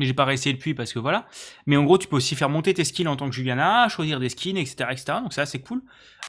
[0.00, 1.26] mais j'ai pas réessayé depuis parce que voilà.
[1.66, 4.18] Mais en gros, tu peux aussi faire monter tes skills en tant que Juliana, choisir
[4.18, 5.18] des skins, etc., etc.
[5.22, 5.82] Donc ça, c'est cool.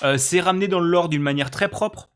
[0.03, 2.11] Euh, c'est ramené dans le lore d'une manière très propre,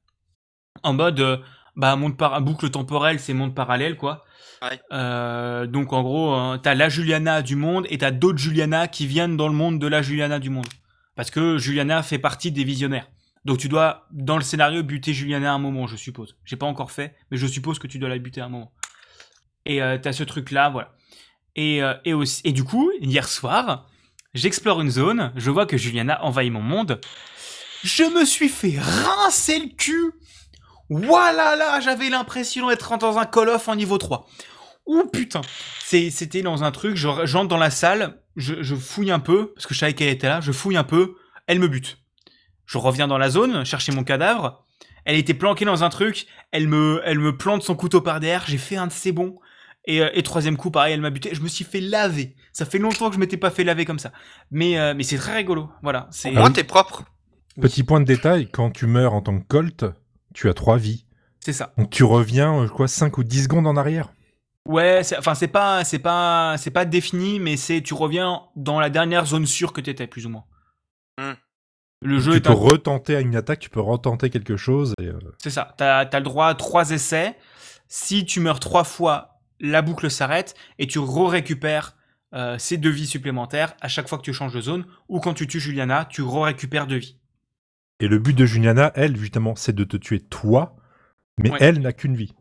[0.83, 1.37] en mode euh,
[1.75, 4.23] bah monde par boucle temporelle, c'est monde parallèle quoi.
[4.61, 4.79] Ouais.
[4.93, 9.05] Euh, donc en gros, euh, t'as la Juliana du monde et t'as d'autres Juliana qui
[9.07, 10.67] viennent dans le monde de la Juliana du monde,
[11.15, 13.09] parce que Juliana fait partie des visionnaires.
[13.43, 16.37] Donc tu dois dans le scénario buter Juliana à un moment, je suppose.
[16.45, 18.71] J'ai pas encore fait, mais je suppose que tu dois la buter à un moment.
[19.67, 20.93] Et t'as ce truc là, voilà.
[21.55, 23.87] Et, euh, et, du coup, hier soir,
[24.33, 26.99] j'explore une zone, je vois que Juliana envahit mon monde.
[27.83, 30.11] Je me suis fait rincer le cul.
[30.89, 34.27] Voilà là, j'avais l'impression d'être dans un Call of en niveau 3.
[34.85, 35.41] Ouh putain.
[35.83, 39.65] C'était dans un truc, je j'entre dans la salle, je, je fouille un peu, parce
[39.65, 41.15] que je savais qu'elle était là, je fouille un peu,
[41.47, 41.97] elle me bute.
[42.65, 44.63] Je reviens dans la zone, chercher mon cadavre.
[45.05, 48.45] Elle était planquée dans un truc, elle me, elle me plante son couteau par derrière,
[48.47, 49.39] j'ai fait un de ses bons.
[49.87, 51.29] Et, euh, et troisième coup, pareil, elle m'a buté.
[51.33, 52.35] Je me suis fait laver.
[52.53, 54.11] Ça fait longtemps que je m'étais pas fait laver comme ça.
[54.51, 55.69] Mais, euh, mais c'est très rigolo.
[55.83, 56.07] Voilà.
[56.11, 56.53] C'est Au moins oui.
[56.53, 57.03] t'es propre.
[57.61, 59.85] Petit point de détail, quand tu meurs en tant que Colt,
[60.33, 61.05] tu as trois vies.
[61.39, 61.73] c'est ça.
[61.77, 64.11] Donc tu reviens, euh, quoi, 5 ou 10 secondes en arrière.
[64.67, 68.79] Ouais, c'est- enfin c'est pas, c'est pas, c'est pas défini, mais c'est tu reviens dans
[68.79, 70.43] la dernière zone sûre que t'étais plus ou moins.
[71.19, 71.33] Hmm.
[72.01, 72.53] Le jeu tu est peux un...
[72.55, 74.93] retenter à une attaque, tu peux retenter quelque chose.
[74.99, 75.75] Et, euh, c'est ça.
[75.77, 77.35] T'as as le droit à trois essais.
[77.87, 81.95] Si tu meurs trois fois, la boucle s'arrête et tu re-récupères
[82.33, 85.33] euh, ces deux vies supplémentaires à chaque fois que tu changes de zone ou quand
[85.33, 87.17] tu tues Juliana, tu re-récupères deux vies.
[88.01, 90.75] et le but de Juliana, elle, justement, c'est de te tuer toi,
[91.41, 91.57] mais Ouais.
[91.61, 92.33] elle n'a qu'une vie.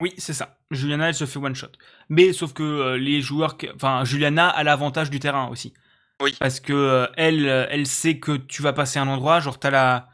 [0.00, 0.56] Oui, c'est ça.
[0.70, 1.66] Juliana, elle se fait one shot.
[2.08, 5.74] Mais sauf que euh, les joueurs, que- enfin Juliana a l'avantage du terrain aussi.
[6.22, 6.34] Oui.
[6.40, 9.70] Parce que euh, elle, euh, elle sait que tu vas passer un endroit, genre t'as
[9.70, 10.08] la,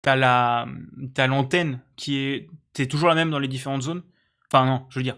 [0.00, 0.66] t'as la,
[1.14, 4.02] t'as l'antenne qui est, t'es toujours la même dans les différentes zones.
[4.50, 5.16] Enfin non, je veux dire,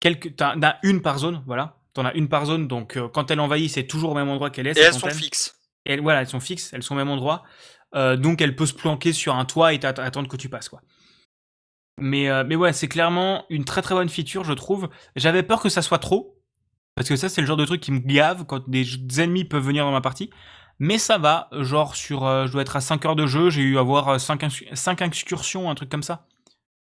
[0.00, 1.76] quelques, t'as, t'as une par zone, voilà.
[1.94, 4.50] T'en as une par zone, donc euh, quand elle envahit, c'est toujours au même endroit
[4.50, 4.78] qu'elle est.
[4.78, 5.56] Et elles sont fixes.
[5.84, 7.44] Et elles, voilà, elles sont fixes, elles sont au même endroit.
[7.94, 10.80] Euh, donc elle peut se planquer sur un toit et attendre que tu passes, quoi.
[12.00, 14.88] Mais, euh, mais ouais, c'est clairement une très très bonne feature, je trouve.
[15.16, 16.36] J'avais peur que ça soit trop.
[16.94, 18.86] Parce que ça, c'est le genre de truc qui me gave quand des,
[19.20, 20.30] ennemis peuvent venir dans ma partie.
[20.80, 23.76] Mais ça va, genre sur, je dois être à 5 heures de jeu, j'ai eu
[23.76, 26.26] à avoir 5, excursions, un truc comme ça.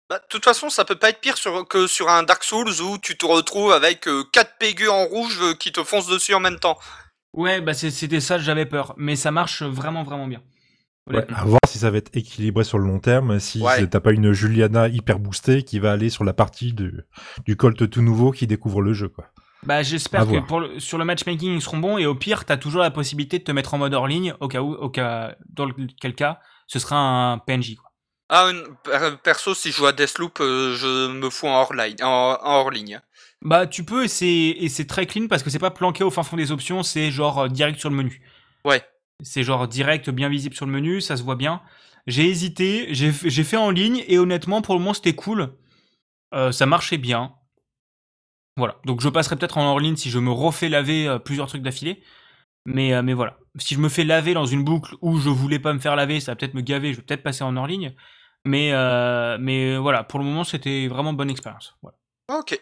[0.10, 2.70] Bah, de toute façon, ça peut pas être pire sur- que sur un Dark Souls
[2.82, 6.40] où tu te retrouves avec 4 pégus en rouge euh, qui te foncent dessus en
[6.40, 6.78] même temps.
[7.34, 8.94] Ouais, bah c'est- c'était ça, j'avais peur.
[8.98, 10.42] Mais ça marche vraiment vraiment bien.
[11.10, 13.88] Ouais, à voir si ça va être équilibré sur le long terme, si Ouais.
[13.88, 17.06] t'as pas une Juliana hyper boostée qui va aller sur la partie de,
[17.46, 19.26] du Colt tout nouveau qui découvre le jeu, quoi.
[19.64, 20.46] Bah j'espère que voir.
[20.46, 23.40] pour le- sur le matchmaking ils seront bons et au pire t'as toujours la possibilité
[23.40, 26.40] de te mettre en mode hors ligne au cas où, au cas dans lequel cas
[26.68, 27.87] ce sera un PNJ quoi.
[28.30, 28.52] Ah,
[29.24, 32.56] perso, si je joue à Deathloop, euh, je me fous en hors, line, en, en
[32.60, 33.00] hors ligne.
[33.42, 36.10] Bah tu peux et c'est et c'est très clean parce que c'est pas planqué au
[36.10, 38.22] fin fond des options, c'est genre euh, direct sur le menu.
[38.66, 38.84] Ouais.
[39.22, 41.62] C'est genre direct bien visible sur le menu, ça se voit bien.
[42.08, 45.54] J'ai hésité, j'ai fait en ligne et honnêtement, pour le moment, c'était cool.
[46.34, 47.34] Euh, ça marchait bien.
[48.56, 48.78] Voilà.
[48.86, 52.02] Donc je passerai peut-être en hors ligne si je me refais laver plusieurs trucs d'affilée.
[52.68, 53.40] Mais, euh, mais voilà.
[53.58, 56.20] Si je me fais laver dans une boucle où je voulais pas me faire laver,
[56.20, 57.96] ça va peut-être me gaver, je vais peut-être passer en hors ligne.
[58.48, 61.76] Mais, euh, mais euh, voilà, pour le moment, c'était vraiment bonne expérience.
[61.82, 61.98] Voilà.
[62.40, 62.60] Ok.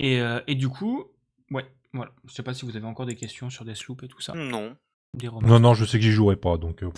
[0.00, 1.04] Et, euh, et du coup,
[1.50, 2.12] ouais, voilà.
[2.26, 4.34] Je sais pas si vous avez encore des questions sur Deathloop et tout ça.
[4.34, 4.76] Non.
[5.14, 5.28] Des.
[5.28, 6.82] Non, non, je sais que j'y jouerai pas, donc.
[6.82, 6.90] euh,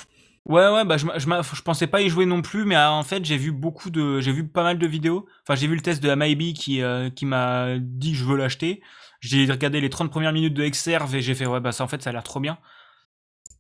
[0.47, 1.21] Ouais, ouais, bah je, je,
[1.55, 4.33] je pensais pas y jouer non plus, mais en fait j'ai vu beaucoup de, j'ai
[4.33, 5.27] vu pas mal de vidéos.
[5.47, 8.37] Enfin, j'ai vu le test de Amaibi qui euh, qui m'a dit que je veux
[8.38, 8.81] l'acheter.
[9.21, 11.88] J'ai regardé les 30 premières minutes de Exerve et j'ai fait ouais bah ça en
[11.88, 12.57] fait ça a l'air trop bien.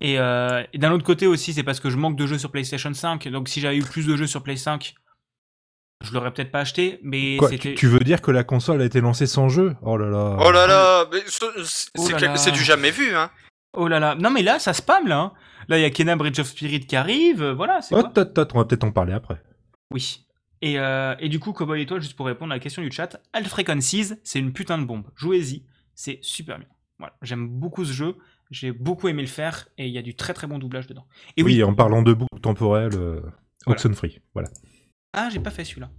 [0.00, 2.50] Et, euh, et d'un autre côté aussi, c'est parce que je manque de jeux sur
[2.50, 3.28] PlayStation 5.
[3.28, 4.94] Donc si j'avais eu plus de jeux sur Play 5,
[6.02, 6.98] je l'aurais peut-être pas acheté.
[7.02, 9.76] Mais Quoi, tu, tu veux dire que la console a été lancée sans jeu?
[9.82, 10.36] Oh là là.
[10.40, 11.44] Oh là là, c'est
[11.98, 13.30] Oh c'est du jamais vu, hein.
[13.76, 14.14] Oh là là.
[14.14, 15.18] Non mais là ça spam là.
[15.20, 15.32] hein.
[15.68, 17.42] Là il y a Kena Bridge of Spirit qui arrive.
[17.42, 18.10] euh, Voilà, c'est Oh, quoi?
[18.10, 19.40] tot, tot, on va peut-être en parler après.
[19.92, 20.24] Oui.
[20.62, 22.90] Et, euh, et du coup, Cowboy et toi, juste pour répondre à la question du
[22.90, 25.04] chat, Alt Frequencies, c'est une putain de bombe.
[25.16, 26.68] Jouez-y, c'est super bien.
[26.98, 28.14] Voilà, j'aime beaucoup ce jeu,
[28.50, 31.06] j'ai beaucoup aimé le faire, et il y a du très très bon doublage dedans.
[31.36, 33.20] Et oui, oui, en parlant de boucle temporelle, euh,
[33.66, 33.78] Voilà.
[33.80, 34.48] Oxenfree, voilà.
[35.12, 35.90] ah, j'ai pas fait celui-là.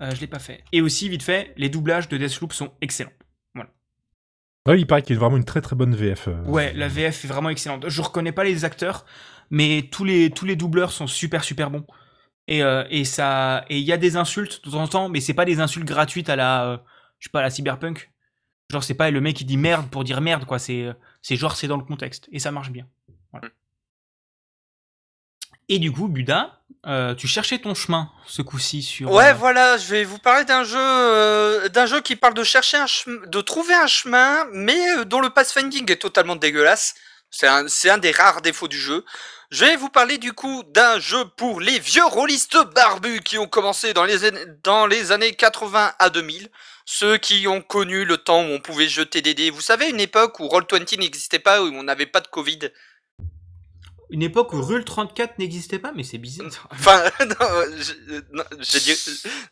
[0.00, 0.62] Euh, je l'ai pas fait.
[0.72, 3.10] Et aussi, vite fait, les doublages de Deathloop sont excellents.
[4.66, 6.28] Ah oui, il paraît qu'il y a vraiment une très très bonne VF.
[6.28, 6.44] euh.
[6.44, 7.88] Ouais, la VF est vraiment excellente.
[7.88, 9.06] Je reconnais pas les acteurs,
[9.50, 11.86] mais tous les, tous les doubleurs sont super super bons.
[12.48, 15.20] Et, euh, et ça, et il y a des insultes de temps en temps, mais
[15.20, 16.84] c'est pas des insultes gratuites à la,
[17.18, 18.10] je sais pas, à la cyberpunk.
[18.70, 20.58] Genre c'est pas le mec qui dit merde pour dire merde quoi.
[20.58, 20.86] C'est,
[21.28, 22.86] c'est genre c'est dans le contexte et ça marche bien.
[23.32, 23.48] Voilà.
[25.68, 29.12] Et du coup, Buda, euh, tu cherchais ton chemin ce coup-ci sur.
[29.12, 32.42] Ouais, euh, voilà, je vais vous parler d'un jeu, euh, d'un jeu qui parle de
[32.44, 36.94] chercher un chemin, de trouver un chemin, mais euh, dont le pathfinding est totalement dégueulasse.
[37.30, 39.04] C'est un, c'est un des rares défauts du jeu.
[39.50, 43.46] Je vais vous parler du coup d'un jeu pour les vieux rôlistes barbus qui ont
[43.46, 46.48] commencé dans les, années- dans les années 80 à 2000.
[46.90, 49.50] Ceux qui ont connu le temps où on pouvait jeter des dés.
[49.50, 52.60] Vous savez, une époque où Roll20 n'existait pas, où on n'avait pas de Covid.
[54.08, 56.48] Une époque où Rule 34 n'existait pas, mais c'est bizarre.
[56.70, 57.46] Enfin, non,
[57.76, 58.96] je- non, j'ai dit,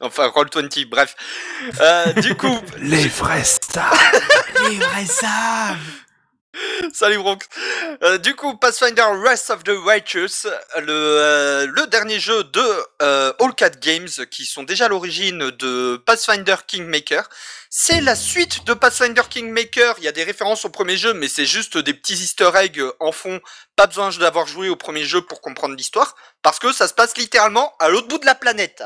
[0.01, 1.14] enfin, Roll20, bref.
[1.79, 3.94] Euh, du coup, Les vrais stars
[4.70, 5.77] Les vrais savent.
[6.92, 7.47] Salut Bronx.
[8.03, 12.62] Euh, du coup, Pathfinder Rest of the Righteous, le, euh, dernier jeu de
[13.03, 17.29] euh, All Cat Games, qui sont déjà à l'origine de Pathfinder Kingmaker.
[17.71, 19.97] C'est la suite de Pathfinder Kingmaker.
[19.99, 22.83] Il y a des références au premier jeu, mais c'est juste des petits easter eggs
[23.01, 23.40] en fond.
[23.77, 27.16] Pas besoin d'avoir joué au premier jeu pour comprendre l'histoire, parce que ça se passe
[27.16, 28.83] littéralement à l'autre bout de la planète.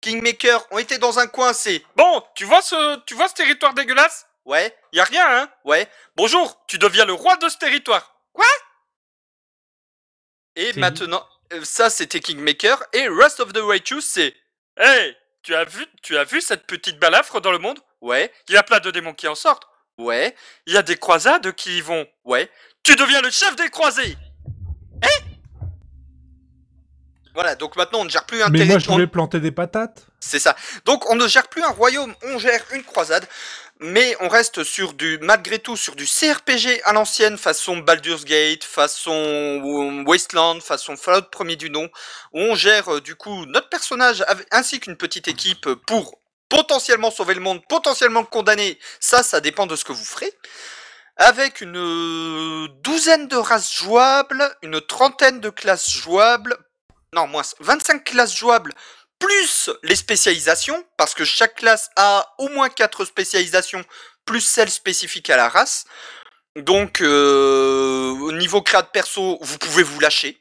[0.00, 2.22] Kingmaker ont été dans un coin, c'est bon.
[2.34, 4.26] Tu vois ce, tu vois ce territoire dégueulasse?
[4.44, 4.74] Ouais.
[4.92, 5.88] Y a rien, hein Ouais.
[6.16, 6.64] Bonjour.
[6.66, 8.14] Tu deviens le roi de ce territoire.
[8.32, 8.44] Quoi?
[10.56, 14.34] Et maintenant, euh, ça c'était Kingmaker et Rest of the Righteous c'est.
[14.76, 17.80] Hey, tu as vu, tu as vu cette petite balafre dans le monde?
[18.00, 18.32] Ouais.
[18.48, 19.64] Il y a plein de démons qui en sortent.
[19.98, 20.34] Ouais.
[20.66, 22.06] Il y a des croisades qui y vont.
[22.24, 22.50] Ouais.
[22.82, 24.16] Tu deviens le chef des croisés.
[25.02, 25.24] Hein
[27.34, 27.54] Voilà.
[27.56, 28.96] Donc maintenant on ne gère plus un Mais moi, je territoire.
[28.96, 30.06] voulais planter des patates.
[30.26, 30.56] C'est ça.
[30.84, 33.28] Donc on ne gère plus un royaume, on gère une croisade,
[33.78, 38.64] mais on reste sur du, malgré tout, sur du CRPG à l'ancienne, façon Baldur's Gate,
[38.64, 41.90] façon euh, Wasteland, façon Fallout premier du nom,
[42.32, 47.34] où on gère euh, du coup notre personnage ainsi qu'une petite équipe pour potentiellement sauver
[47.34, 48.78] le monde, potentiellement condamner.
[49.00, 50.32] Ça, ça dépend de ce que vous ferez.
[51.16, 56.56] Avec une euh, douzaine de races jouables, une trentaine de classes jouables,
[57.12, 58.72] non moins 25 classes jouables
[59.18, 63.84] plus les spécialisations, parce que chaque classe a au moins 4 spécialisations,
[64.24, 65.84] plus celles spécifiques à la race.
[66.56, 70.40] Donc, euh, au niveau créa de perso, vous pouvez vous lâcher.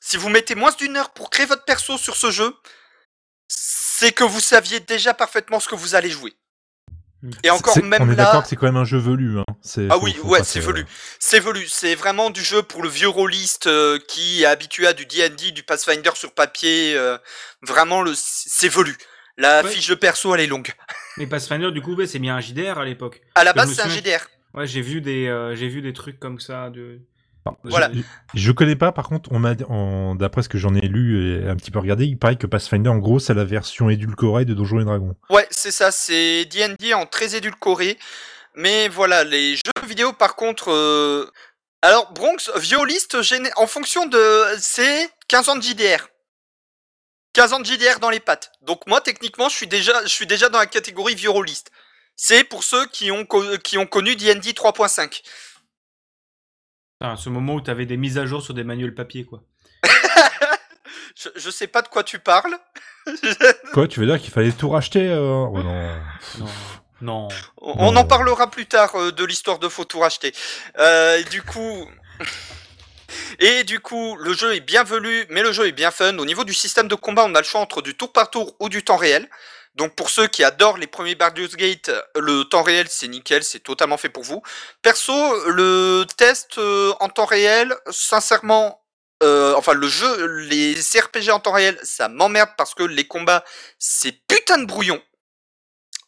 [0.00, 2.54] Si vous mettez moins d'une heure pour créer votre perso sur ce jeu,
[3.48, 6.36] c'est que vous saviez déjà parfaitement ce que vous allez jouer.
[7.42, 9.38] Et encore C'est- même on est là, d'accord que c'est quand même un jeu velu.
[9.40, 9.44] Hein.
[9.60, 10.86] C'est- ah faut- oui, faut ouais, c'est velu.
[11.18, 11.66] C'est velu.
[11.68, 15.50] C'est vraiment du jeu pour le vieux rôliste euh, qui est habitué à du D&D,
[15.50, 16.94] du Pathfinder sur papier.
[16.96, 17.18] euh,
[17.62, 18.96] vraiment, le, c'est velu.
[19.36, 19.70] La Ouais.
[19.70, 20.72] fiche de perso, elle est longue.
[21.16, 23.20] Mais Pathfinder, du coup, ouais, c'est bien un JDR à l'époque.
[23.34, 24.26] À la base, c'est un GDR.
[24.54, 27.00] Ouais, j'ai vu des, euh, j'ai vu des trucs comme ça de.
[27.64, 27.90] Voilà.
[28.34, 31.48] Je, connais pas, par contre, on m'a, en- d'après ce que j'en ai lu et
[31.48, 34.54] un petit peu regardé, il paraît que Pathfinder, en gros, c'est la version édulcorée de
[34.54, 35.14] Donjons et Dragons.
[35.30, 35.90] Ouais, c'est ça.
[35.90, 37.98] C'est D&D en très édulcoré.
[38.54, 40.70] Mais voilà, les jeux vidéo, par contre...
[40.72, 41.30] euh,
[41.82, 43.16] Alors, Bronx, violiste,
[43.56, 44.42] en fonction de...
[44.58, 46.08] C'est 15 ans de JDR.
[47.34, 48.50] 15 ans de JDR dans les pattes.
[48.62, 51.70] Donc moi, techniquement, je suis déjà, je suis déjà dans la catégorie violiste.
[52.16, 53.26] C'est pour ceux qui ont,
[53.62, 55.22] qui ont connu D&D 3.5.
[57.00, 59.42] Enfin, ce moment où t'avais des mises à jour sur des manuels papier, quoi.
[61.16, 62.56] Je, je sais pas de quoi tu parles.
[63.72, 65.90] Quoi, tu veux dire qu'il fallait tout racheter euh, oh non.
[66.38, 66.46] Non.
[67.00, 67.28] Non.
[67.56, 68.00] On, Non.
[68.00, 70.32] en parlera plus tard euh, de l'histoire de Faut tout racheter.
[70.78, 71.88] Euh, et du coup.
[73.40, 76.18] Et du coup, le jeu est bien velu, mais le jeu est bien fun.
[76.18, 78.54] Au niveau du système de combat, on a le choix entre du tour par tour
[78.60, 79.28] ou du temps réel.
[79.78, 83.60] Donc pour ceux qui adorent les premiers Baldur's Gate, le temps réel c'est nickel, c'est
[83.60, 84.42] totalement fait pour vous.
[84.82, 85.14] Perso,
[85.50, 88.82] le test euh, en temps réel, sincèrement,
[89.22, 93.44] euh, enfin le jeu, les CRPG en temps réel, ça m'emmerde parce que les combats,
[93.78, 95.00] c'est putain de brouillon.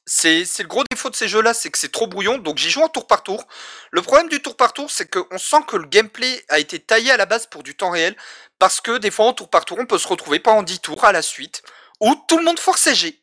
[0.04, 2.82] C'est le gros défaut de ces jeux-là, c'est que c'est trop brouillon, donc j'y joue
[2.82, 3.46] en tour par tour.
[3.92, 7.12] Le problème du tour par tour, c'est qu'on sent que le gameplay a été taillé
[7.12, 8.16] à la base pour du temps réel,
[8.58, 10.80] parce que des fois en tour par tour, on peut se retrouver pas en 10
[10.80, 11.62] tours à la suite,
[12.00, 13.19] où tout le monde force CG.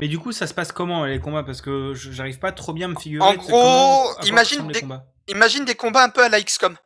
[0.00, 1.42] Mais du coup, ça se passe comment les combats?
[1.42, 3.24] Parce que j'arrive pas trop bien à me figurer.
[3.26, 5.04] En gros, imagine des- combats.
[5.28, 6.76] Imagine des combats un peu à la XCOM.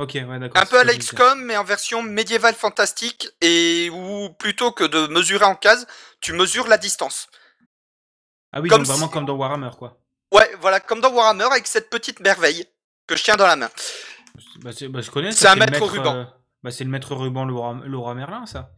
[0.00, 0.60] Ok, ouais, d'accord.
[0.62, 0.94] Un peu à la.
[0.94, 5.86] XCOM, mais en version médiévale fantastique, et où plutôt que de mesurer en case,
[6.20, 7.28] tu mesures la distance.
[8.52, 9.98] Ah oui, comme donc vraiment comme dans Warhammer, quoi.
[10.32, 12.66] Ouais, voilà, comme dans Warhammer, avec cette petite merveille
[13.06, 13.70] que je tiens dans la main.
[14.62, 15.32] Bah, c'est- bah, je connais.
[15.32, 16.14] C'est un maître ruban.
[16.16, 16.24] euh,
[16.62, 18.70] Bah, c'est le maître ruban Laura, Laura Merlin, ça.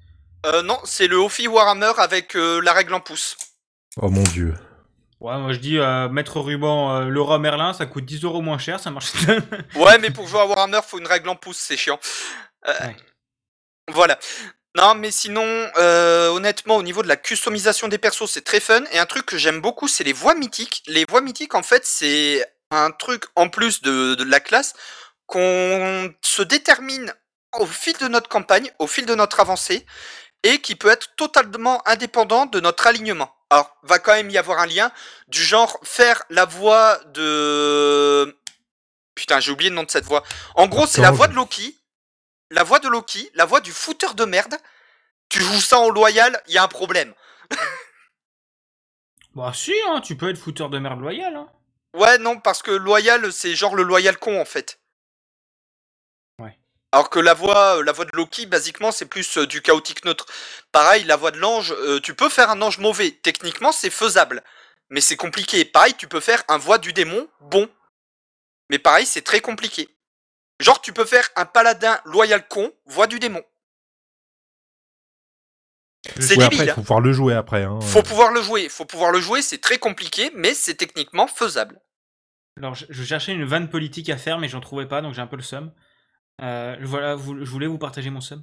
[0.46, 3.36] Euh, non, c'est le Ophi Warhammer avec euh, la règle en pouce.
[3.96, 4.54] Oh mon dieu.
[5.20, 8.58] Ouais, moi je dis euh, maître ruban euh, Laura Merlin, ça coûte 10 euros moins
[8.58, 9.12] cher, ça marche.
[9.74, 11.98] Ouais, mais pour jouer à Warhammer, faut une règle en pouce, c'est chiant.
[12.66, 12.96] Euh, Ouais.
[13.92, 14.18] Voilà.
[14.76, 15.44] Non, mais sinon,
[15.78, 18.84] euh, honnêtement, au niveau de la customisation des persos, c'est très fun.
[18.92, 20.84] Et un truc que j'aime beaucoup, c'est les voix mythiques.
[20.86, 24.74] Les voix mythiques, en fait, c'est un truc en plus de, de la classe
[25.26, 27.12] qu'on se détermine
[27.58, 29.84] au fil de notre campagne, au fil de notre avancée,
[30.44, 33.34] et qui peut être totalement indépendant de notre alignement.
[33.50, 34.92] Alors, va quand même y avoir un lien
[35.28, 38.36] du genre faire la voix de...
[39.14, 40.22] Putain, j'ai oublié le nom de cette voix.
[40.54, 41.76] En gros, c'est la voix de Loki.
[42.50, 44.54] La voix de Loki, la voix du fouteur de merde.
[45.28, 47.14] Tu joues ça en loyal, il y a un problème.
[49.34, 51.36] bah, si, hein, tu peux être fouteur de merde loyal.
[51.36, 51.48] Hein.
[51.94, 54.79] Ouais, non, parce que loyal, c'est genre le loyal con en fait.
[56.92, 60.04] Alors que la voix, euh, la voix de Loki, basiquement, c'est plus euh, du chaotique
[60.04, 60.26] neutre.
[60.72, 63.12] Pareil, la voix de l'ange, euh, tu peux faire un ange mauvais.
[63.22, 64.42] Techniquement, c'est faisable.
[64.88, 65.64] Mais c'est compliqué.
[65.64, 67.68] Pareil, tu peux faire un voix du démon bon.
[68.70, 69.88] Mais pareil, c'est très compliqué.
[70.58, 73.42] Genre, tu peux faire un paladin loyal con, voix du démon.
[76.18, 76.42] C'est débile.
[76.42, 76.74] après, il hein.
[76.74, 77.62] faut pouvoir le jouer après.
[77.62, 77.78] Hein.
[77.82, 78.68] Faut pouvoir le jouer.
[78.68, 81.80] Faut pouvoir le jouer, c'est très compliqué, mais c'est techniquement faisable.
[82.56, 85.20] Alors, je, je cherchais une vanne politique à faire, mais j'en trouvais pas, donc j'ai
[85.20, 85.72] un peu le seum.
[86.42, 88.42] Euh, voilà, vous- je voulais vous partager mon seum.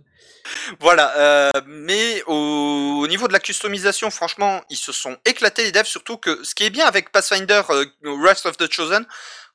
[0.79, 5.71] Voilà, euh, mais au, au niveau de la customisation, franchement, ils se sont éclatés les
[5.71, 9.05] devs, surtout que ce qui est bien avec Pathfinder euh, Wrath of the Chosen,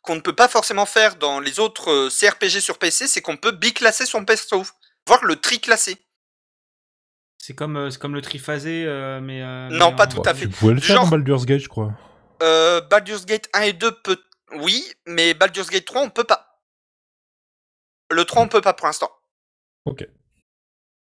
[0.02, 3.36] qu'on ne peut pas forcément faire dans les autres euh, CRPG sur PC, c'est qu'on
[3.36, 4.64] peut biclasser son perso,
[5.06, 5.96] voire le tri-classer.
[7.38, 9.42] C'est comme, euh, c'est comme le triphasé, euh, mais.
[9.42, 10.46] euh, Non, mais pas en- tout Bah, à fait.
[10.46, 11.92] Tu pouvais le faire Genre- dans Baldur's Gate, je crois.
[12.42, 14.18] Euh, Baldur's Gate 1 et 2 peut...
[14.56, 16.51] Oui, mais Baldur's Gate 3, on peut pas.
[18.12, 19.10] Le 3, on peut pas pour l'instant.
[19.84, 20.06] Ok.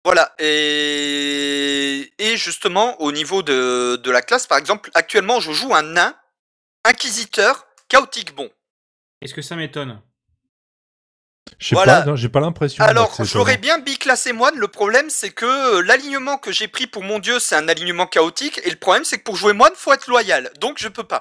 [0.03, 5.75] Voilà, et, et justement, au niveau de, de la classe, par exemple, actuellement, je joue
[5.75, 6.15] un nain,
[6.85, 8.49] inquisiteur, chaotique bon.
[9.21, 10.01] Est-ce que ça m'étonne?
[11.59, 12.01] Je Voilà.
[12.01, 12.83] pas, j'ai pas l'impression.
[12.83, 17.03] Alors, j'aurais bien biclassé moine, le problème, c'est que euh, l'alignement que j'ai pris pour
[17.03, 19.93] mon dieu, c'est un alignement chaotique, et le problème, c'est que pour jouer moine, faut
[19.93, 21.19] être loyal, donc je peux pas.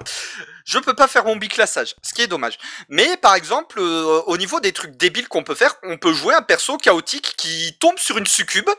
[0.65, 2.57] Je peux pas faire mon biclassage, ce qui est dommage.
[2.89, 6.33] Mais, par exemple, euh, au niveau des trucs débiles qu'on peut faire, on peut jouer
[6.33, 8.69] un perso chaotique qui tombe sur une succube,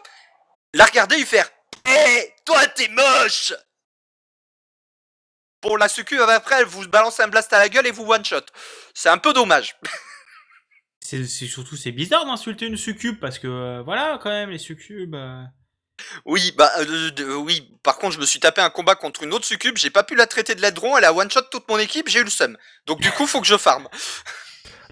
[0.74, 1.48] la regarder et lui faire
[1.84, 3.52] Hé, toi t'es moche
[5.62, 8.40] Bon, la succube, après, elle vous balance un blast à la gueule et vous one-shot.
[8.94, 9.76] C'est un peu dommage.
[11.26, 15.14] C'est surtout c'est bizarre d'insulter une succube parce que euh, voilà quand même les succubes.
[15.14, 15.42] euh,
[16.24, 17.76] Oui, bah, euh, oui.
[17.82, 20.14] Par contre, je me suis tapé un combat contre une autre succube, j'ai pas pu
[20.14, 22.56] la traiter de l'aidron, elle a one-shot toute mon équipe, j'ai eu le seum.
[22.86, 23.88] Donc, du coup, faut que je farm.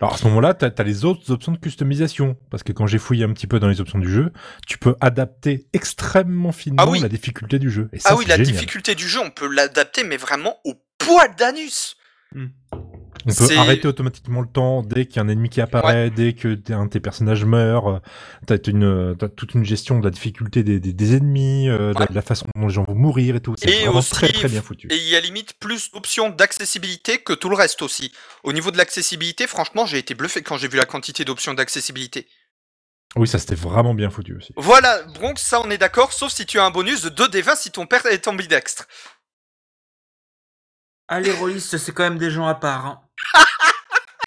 [0.00, 2.34] Alors à ce moment-là, t'as as les autres options de customisation.
[2.50, 4.32] Parce que quand j'ai fouillé un petit peu dans les options du jeu,
[4.66, 7.00] tu peux adapter extrêmement finement Ah oui.
[7.00, 7.90] la difficulté du jeu.
[7.92, 8.52] Et ça, ah oui, la génial.
[8.52, 11.96] difficulté du jeu, on peut l'adapter, mais vraiment au poil d'anus.
[13.26, 16.32] On peut arrêter automatiquement le temps dès qu'il y a un ennemi qui apparaît, dès
[16.32, 17.86] que un de tes personnages meurt.
[17.86, 17.98] euh,
[18.46, 21.98] T'as une, t'as toute une gestion de la difficulté des, des, des ennemis, euh, de,
[22.00, 22.06] Ouais.
[22.06, 23.54] de la façon dont les gens vont mourir et tout.
[23.58, 24.88] C'est Et vraiment aussi, très très bien foutu.
[24.90, 28.12] Et il y a limite plus d'options d'accessibilité que tout le reste aussi.
[28.42, 32.26] Au niveau de l'accessibilité, franchement, j'ai été bluffé quand j'ai vu la quantité d'options d'accessibilité.
[33.16, 34.52] Oui, ça c'était vraiment bien foutu aussi.
[34.56, 37.70] Voilà, Bronx, ça on est d'accord, sauf si tu as un bonus de 2d20 si
[37.72, 38.86] ton père est ambidextre.
[41.08, 42.86] Ah les rôlistes c'est quand même des gens à part.
[42.86, 43.00] hein.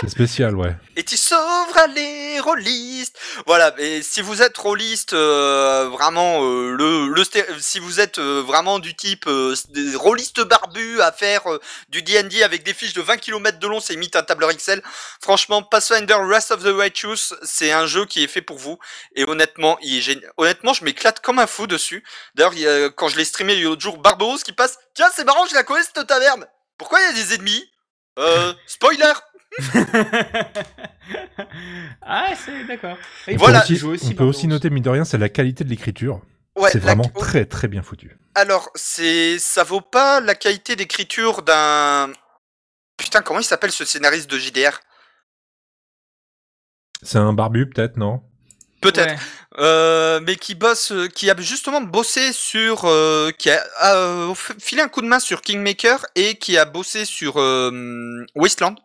[0.07, 0.75] Spécial, ouais.
[0.95, 3.17] et tu sauveras les rôlistes.
[3.45, 7.23] Voilà, et si vous êtes rôliste, euh, vraiment euh, le, le
[7.59, 9.29] si vous êtes euh, vraiment du type
[9.69, 11.43] des rôlistes barbus à faire
[11.89, 14.81] du D&D avec des fiches de 20 km de long, c'est limite un tableur Excel.
[15.21, 18.77] Franchement, Pathfinder Rest of the Righteous, c'est un jeu qui est fait pour vous.
[19.15, 19.77] Et honnêtement.
[20.37, 22.03] Honnêtement, je m'éclate comme un fou dessus.
[22.35, 22.53] D'ailleurs,
[22.95, 24.77] quand je l'ai streamé l'autre jour, Barbaros qui passe.
[24.93, 26.45] Tiens, c'est marrant, je la connais cette taverne.
[26.77, 27.69] Pourquoi il y a des ennemis?
[28.67, 29.13] Spoiler.
[32.01, 32.97] Ah, c'est d'accord.
[33.27, 33.59] Et Voilà.
[33.59, 35.63] on peut aussi, joue aussi on peut aussi noter, mine de rien, c'est la qualité
[35.63, 36.21] de l'écriture.
[36.55, 38.17] Ouais, c'est la- vraiment très très bien foutu.
[38.35, 42.11] Alors, c'est, ça vaut pas la qualité d'écriture d'un.
[42.97, 44.79] Putain, comment il s'appelle ce scénariste de JDR
[47.01, 48.21] C'est un barbu, peut-être, non?
[48.81, 49.11] Peut-être.
[49.13, 49.19] Ouais.
[49.59, 53.63] Euh, mais qui bosse, euh, qui a justement bossé sur, euh, qui a,
[53.95, 58.75] euh, filé un coup de main sur Kingmaker et qui a bossé sur euh, Wasteland.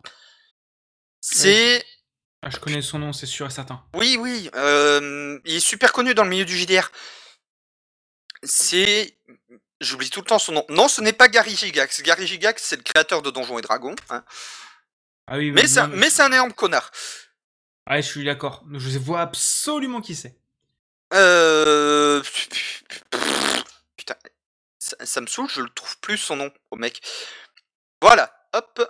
[1.30, 1.84] C'est,
[2.42, 3.84] Ah, je connais son nom, c'est sûr et certain.
[3.94, 6.90] oui, oui, euh, il est super connu dans le milieu du JDR.
[8.44, 9.18] C'est,
[9.80, 10.64] j'oublie tout le temps son nom.
[10.68, 12.02] Non, ce n'est pas Gary Gigax.
[12.02, 13.96] Gary Gigax, c'est le créateur de Donjons et Dragons.
[14.10, 14.24] hein.
[15.26, 16.90] Ah oui, Mais mais c'est un énorme connard.
[17.90, 18.64] Ouais, je suis d'accord.
[18.72, 20.36] Je vois absolument qui c'est.
[21.12, 22.22] Euh...
[23.96, 24.14] Putain,
[24.78, 27.00] ça, ça me saoule, je le trouve plus son nom au mec.
[28.00, 28.80] Voilà, hop.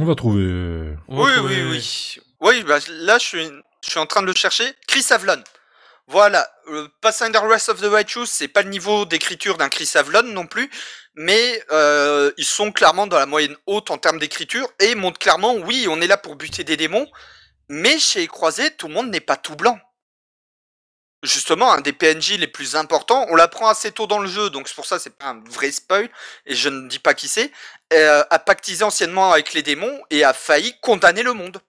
[0.00, 0.42] On va trouver.
[0.42, 2.16] euh, On va Oui, trouver- oui, oui.
[2.40, 3.46] Oui, bah, là, je suis,
[3.84, 4.72] je suis en train de le chercher.
[4.86, 5.42] Chris Avlon.
[6.06, 10.22] Voilà, euh, Pathfinder Rest of the Righteous, c'est pas le niveau d'écriture d'un Chris Avlon
[10.24, 10.68] non plus,
[11.14, 15.54] mais euh, ils sont clairement dans la moyenne haute en termes d'écriture et montrent clairement,
[15.54, 17.06] oui, on est là pour buter des démons,
[17.70, 19.78] mais chez Croisé, tout le monde n'est pas tout blanc.
[21.24, 24.68] Justement, un des PNJ les plus importants, on l'apprend assez tôt dans le jeu, donc
[24.68, 26.08] c'est pour ça c'est pas un vrai spoil,
[26.46, 27.50] et je ne dis pas qui c'est,
[27.92, 31.60] euh, a pactisé anciennement avec les démons et a failli condamner le monde.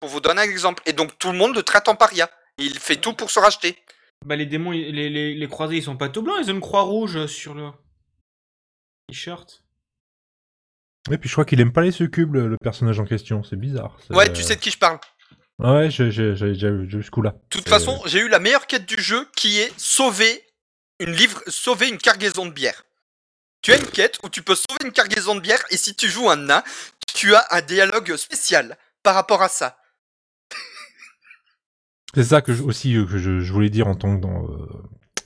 [0.00, 0.82] Pour vous donner un exemple.
[0.84, 2.30] Et donc tout le monde le traite en paria.
[2.58, 3.78] Il fait tout pour se racheter.
[4.26, 6.54] Bah, les démons, ils- les, les, les croisés, ils sont pas tout blancs, ils ont
[6.54, 7.70] une croix rouge sur le
[9.08, 9.62] t-shirt.
[11.10, 13.42] Et puis je crois qu'il aime pas les succubes, le, le personnage en question.
[13.42, 13.96] C'est bizarre.
[14.10, 14.98] Ouais, tu sais de qui je parle.
[15.62, 17.30] Ah ouais, j'ai j'ai- j'ai déjà vu ce coup-là.
[17.30, 20.44] De toute façon, j'ai eu la meilleure quête du jeu qui est sauver
[21.00, 22.84] une livre, sauver une cargaison de bière.
[23.62, 26.08] Tu as une quête où tu peux sauver une cargaison de bière et si tu
[26.08, 26.62] joues un nain,
[27.14, 29.78] tu as un dialogue spécial par rapport à ça.
[32.14, 34.44] C'est ça que je, aussi euh, que je, je voulais dire en tant que dans,
[34.48, 34.66] euh,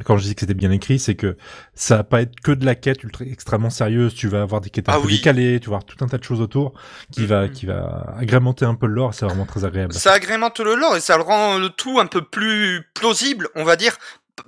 [0.05, 1.37] quand je dis que c'était bien écrit, c'est que
[1.75, 4.15] ça va pas être que de la quête ultra, extrêmement sérieuse.
[4.15, 5.17] Tu vas avoir des quêtes un Ah peu oui.
[5.17, 6.73] décalées, tu vas avoir tout un tas de choses autour
[7.13, 7.51] qui va Mhm.
[7.53, 9.15] qui va agrémenter un peu le lore.
[9.15, 9.93] C'est vraiment très agréable.
[9.95, 13.65] Ça agrémente le lore et ça le rend le tout un peu plus plausible, on
[13.65, 13.97] va dire.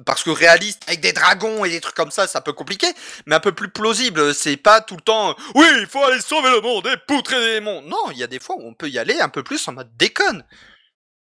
[0.07, 2.87] Parce que réaliste, avec des dragons et des trucs comme ça, c'est un peu compliqué,
[3.27, 4.33] mais un peu plus plausible.
[4.33, 7.55] C'est pas tout le temps, oui, il faut aller sauver le monde et poutrer les
[7.61, 7.83] démons.
[7.83, 9.75] Non, il y a des fois où on peut y aller un peu plus en
[9.75, 10.45] mode déconne.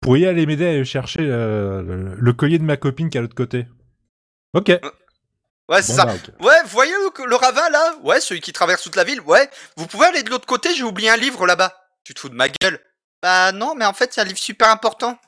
[0.03, 3.21] Pourriez aller m'aider à aller chercher euh, le, le collier de ma copine qui est
[3.21, 3.67] à l'autre côté.
[4.55, 4.69] Ok.
[5.69, 6.05] Ouais, c'est Bon, ça.
[6.07, 6.15] bah.
[6.41, 9.49] Ouais, vous voyez le, le ravin là Ouais, celui qui traverse toute la ville Ouais,
[9.77, 11.77] vous pouvez aller de l'autre côté, j'ai oublié un livre là-bas.
[12.05, 12.81] Tu te fous de ma gueule
[13.23, 15.19] Bah non, mais en fait, c'est un livre super important.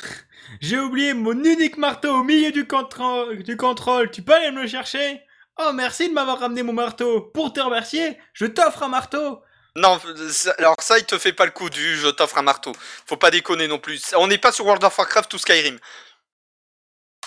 [0.60, 3.42] J'ai oublié mon unique marteau au milieu du, contrôle.
[3.42, 4.10] du contrôle.
[4.10, 5.22] Tu peux aller me le chercher?
[5.58, 7.20] Oh, merci de m'avoir ramené mon marteau.
[7.34, 9.42] Pour te remercier, je t'offre un marteau.
[9.76, 10.00] Non,
[10.58, 12.72] alors ça, il te fait pas le coup du je t'offre un marteau.
[13.06, 14.02] Faut pas déconner non plus.
[14.16, 15.78] On n'est pas sur World of Warcraft ou Skyrim.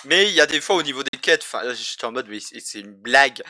[0.05, 2.39] Mais il y a des fois au niveau des quêtes, enfin, j'étais en mode, mais
[2.39, 3.43] c'est une blague.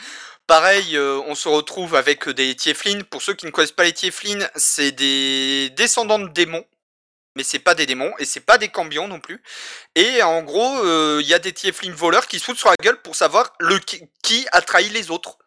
[0.48, 3.02] Pareil, euh, on se retrouve avec des Tieflin.
[3.10, 6.66] Pour ceux qui ne connaissent pas les Tieflin, c'est des descendants de démons.
[7.38, 9.42] Mais c'est pas des démons et c'est pas des cambions non plus.
[9.96, 12.76] Et en gros, euh, il y a des Tieflin voleurs qui se foutent sur la
[12.82, 13.54] gueule pour savoir
[14.22, 15.38] qui, a trahi les autres.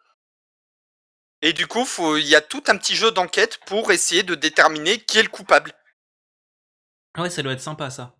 [1.43, 1.85] Et du coup,
[2.17, 5.29] il y a tout un petit jeu d'enquête pour essayer de déterminer qui est le
[5.29, 5.73] coupable.
[7.13, 8.14] Ah Ouais, ça doit être sympa ça.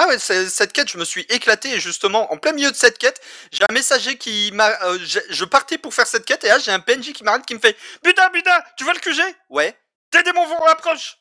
[0.00, 2.98] Ah ouais, cette quête, je me suis éclaté et justement, en plein milieu de cette
[2.98, 3.20] quête,
[3.50, 4.68] j'ai un messager qui m'a...
[4.84, 7.56] euh, je partais pour faire cette quête et là, j'ai un PNJ qui m'arrête qui
[7.56, 9.20] me fait «Putain, putain, tu veux le QG?»
[9.50, 9.76] Ouais.
[10.12, 11.18] «Tes démons vont rapproche!»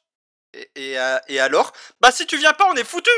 [0.54, 1.74] et, et, euh, alors?
[2.00, 3.10] Bah si tu viens pas, on est foutu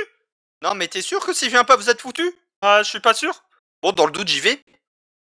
[0.62, 2.34] Non, mais t'es sûr que si je viens pas, vous êtes foutu?
[2.62, 3.44] Ah, je suis pas sûr.
[3.82, 4.64] Bon, dans le doute, j'y vais.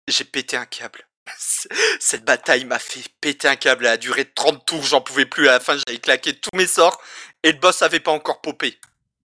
[0.07, 1.07] J'ai pété un câble.
[1.99, 3.87] Cette bataille m'a fait péter un câble.
[3.87, 5.49] Elle a duré 30 tours, j'en pouvais plus.
[5.49, 7.01] À la fin, j'avais claqué tous mes sorts
[7.41, 8.79] et le boss avait pas encore popé.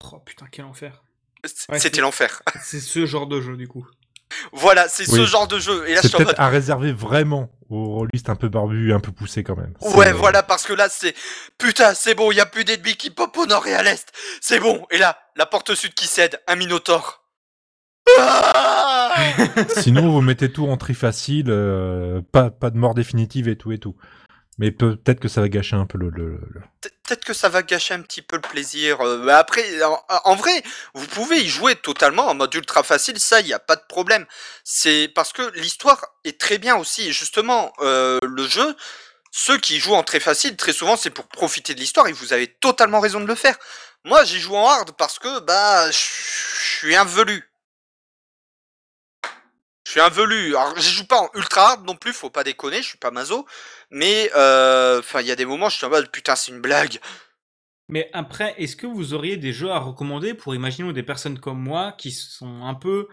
[0.03, 1.03] Oh putain, quel enfer.
[1.69, 2.41] Ouais, C'était l'enfer.
[2.63, 3.87] C'est ce genre de jeu du coup.
[4.53, 5.89] Voilà, c'est ce genre de jeu.
[5.89, 6.45] Et là, je C'est suis en peut-être mode.
[6.45, 9.73] à réserver vraiment aux rôlistes un peu barbus, un peu poussés quand même.
[9.81, 11.15] Ouais, voilà, parce que là, c'est.
[11.57, 14.07] Putain, c'est bon, il y a plus d'ennemis qui pop au nord et à l'est.
[14.39, 14.85] C'est bon.
[14.91, 17.23] Et là, la porte sud qui cède, un minotaure.
[18.19, 19.15] Ah
[19.77, 23.71] Sinon, vous mettez tout en tri facile, euh, pas, pas de mort définitive et tout
[23.71, 23.95] et tout.
[24.59, 26.09] Mais peut-être que ça va gâcher un peu le.
[26.09, 29.01] le, le- Pe- Peut-être que ça va gâcher un petit peu le plaisir.
[29.01, 29.65] euh, après,
[30.25, 30.61] en, vrai,
[30.93, 33.81] vous pouvez y jouer totalement en mode ultra facile, ça, il n'y a pas de
[33.89, 34.27] problème.
[34.63, 37.07] C'est parce que l'histoire est très bien aussi.
[37.07, 38.75] Et justement, euh, le jeu,
[39.31, 42.31] ceux qui jouent en très facile, très souvent, c'est pour profiter de l'histoire et vous
[42.33, 43.57] avez totalement raison de le faire.
[44.05, 47.48] Moi, j'ai joué en hard parce que, bah, je suis un velu.
[49.89, 50.55] Je suis un velu.
[50.55, 53.09] Alors, je joue pas en ultra hard non plus, faut pas déconner, je suis pas
[53.09, 53.47] mazo.
[53.89, 56.61] Mais, euh, enfin, il y a des moments, je suis en mode, putain, c'est une
[56.61, 56.99] blague.
[57.87, 61.57] Mais après, est-ce que vous auriez des jeux à recommander pour, imaginons, des personnes comme
[61.57, 63.07] moi qui sont un peu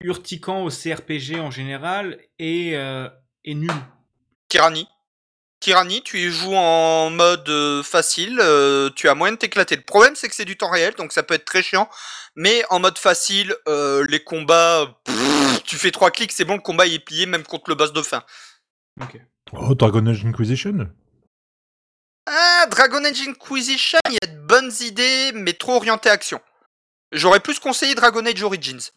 [0.00, 3.06] urticants au CRPG en général et, euh,
[3.44, 3.70] et nuls?
[4.48, 4.88] Tyranny.
[5.60, 9.76] Tyranny, tu y joues en mode euh, facile, euh, tu as moyen de t'éclater.
[9.76, 11.90] Le problème, c'est que c'est du temps réel, donc ça peut être très chiant.
[12.36, 15.39] Mais en mode facile, les combats, pff,
[15.70, 17.92] tu fais trois clics, c'est bon, le combat il est plié, même contre le boss
[17.92, 18.24] de fin.
[19.00, 19.20] Ok.
[19.52, 20.90] Oh, Dragon Age Inquisition
[22.26, 26.40] Ah, Dragon Age Inquisition, il y a de bonnes idées, mais trop orienté action.
[27.12, 28.90] J'aurais plus conseillé Dragon Age Origins.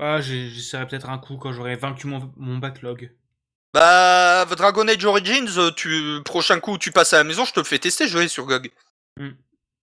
[0.00, 3.12] Ah, j'ai- j'essaierai peut-être un coup quand j'aurai vaincu mon, mon backlog.
[3.74, 7.60] Bah, Dragon Age Origins, euh, tu, prochain coup, tu passes à la maison, je te
[7.60, 8.70] le fais tester, je vais sur GOG.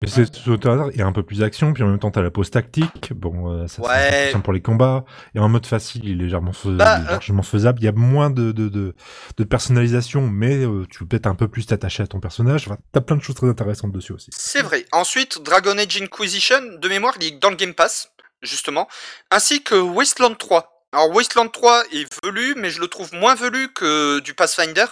[0.02, 0.30] Mais c'est
[0.60, 2.50] Terra, il y a un peu plus d'action, puis en même temps t'as la pause
[2.50, 3.12] tactique.
[3.14, 4.06] Bon, euh, ça c'est Ouais.
[4.08, 5.04] intéressant pour les combats.
[5.34, 7.78] Et en mode facile, il est légèrement, fais- Bah, il est largement faisable.
[7.80, 8.94] Il y a moins de, de, de,
[9.36, 12.66] de personnalisation, mais euh, tu peux peut-être un peu plus t'attacher à ton personnage.
[12.68, 14.30] Enfin, t'as plein de choses très intéressantes dessus aussi.
[14.36, 14.84] C'est vrai.
[14.92, 18.10] Ensuite, Dragon Age Inquisition, de mémoire, il est dans le Game Pass,
[18.42, 18.86] justement,
[19.30, 20.70] ainsi que Wasteland 3.
[20.92, 24.84] Alors Wasteland 3 est velu, mais je le trouve moins velu que du Pathfinder,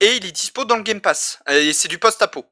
[0.00, 1.38] et il est dispo dans le Game Pass.
[1.50, 2.44] Et c'est du post-apo.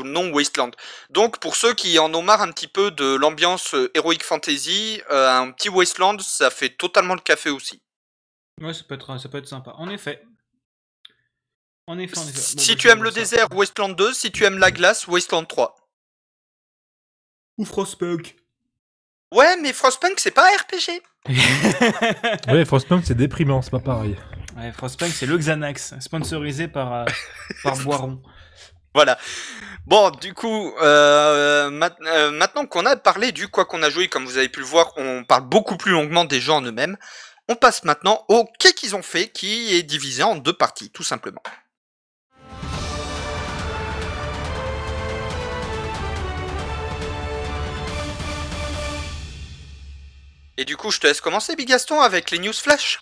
[0.00, 0.70] D'où le nom Wasteland.
[1.10, 5.02] Donc pour ceux qui en ont marre un petit peu de l'ambiance euh, Heroic Fantasy,
[5.10, 7.82] euh, un petit Wasteland, ça fait totalement le café aussi.
[8.62, 9.72] Ouais, ça peut être, ça peut être sympa.
[9.76, 10.22] En effet.
[11.86, 12.32] En effet, en effet.
[12.54, 13.20] Bon, si bah, tu aimes le ça.
[13.20, 15.74] désert, Wasteland 2, si tu aimes la glace, Wasteland 3.
[17.58, 18.36] Ou Frostpunk.
[19.34, 21.02] Ouais, mais Frostpunk, c'est pas un RPG.
[22.48, 24.16] Ouais, Frostpunk c'est déprimant, c'est pas pareil.
[24.56, 27.04] ouais, Frostpunk, c'est le Xanax, sponsorisé par, euh,
[27.62, 28.22] par Boiron.
[28.94, 29.18] Voilà.
[29.86, 34.24] Bon, du coup, euh, euh, maintenant qu'on a parlé du quoi qu'on a joué, comme
[34.24, 36.96] vous avez pu le voir, on parle beaucoup plus longuement des jeux en eux-mêmes.
[37.48, 41.02] On passe maintenant au qu'est qu'ils ont fait, qui est divisé en deux parties, tout
[41.02, 41.42] simplement.
[50.56, 53.00] Et du coup, je te laisse commencer, Bigaston, avec les news flash.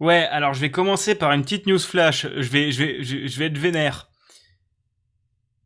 [0.00, 2.26] Ouais, alors je vais commencer par une petite news flash.
[2.26, 4.07] Je vais, je vais, je vais être vénère.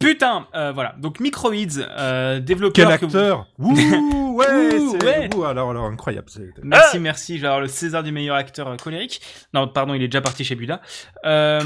[0.03, 0.94] Putain, euh, voilà.
[0.98, 2.88] Donc Microids, euh, développeur.
[2.88, 5.34] Quel que vous- acteur Ouh, ouais, Ouh, c'est- ouais.
[5.34, 6.26] ouh, alors, alors, incroyable.
[6.30, 7.36] c'est- Merci, merci.
[7.36, 9.20] Je vais avoir le César du meilleur acteur euh, colérique.
[9.55, 10.80] Non, pardon, il est déjà parti chez Buda.
[11.24, 11.61] Euh,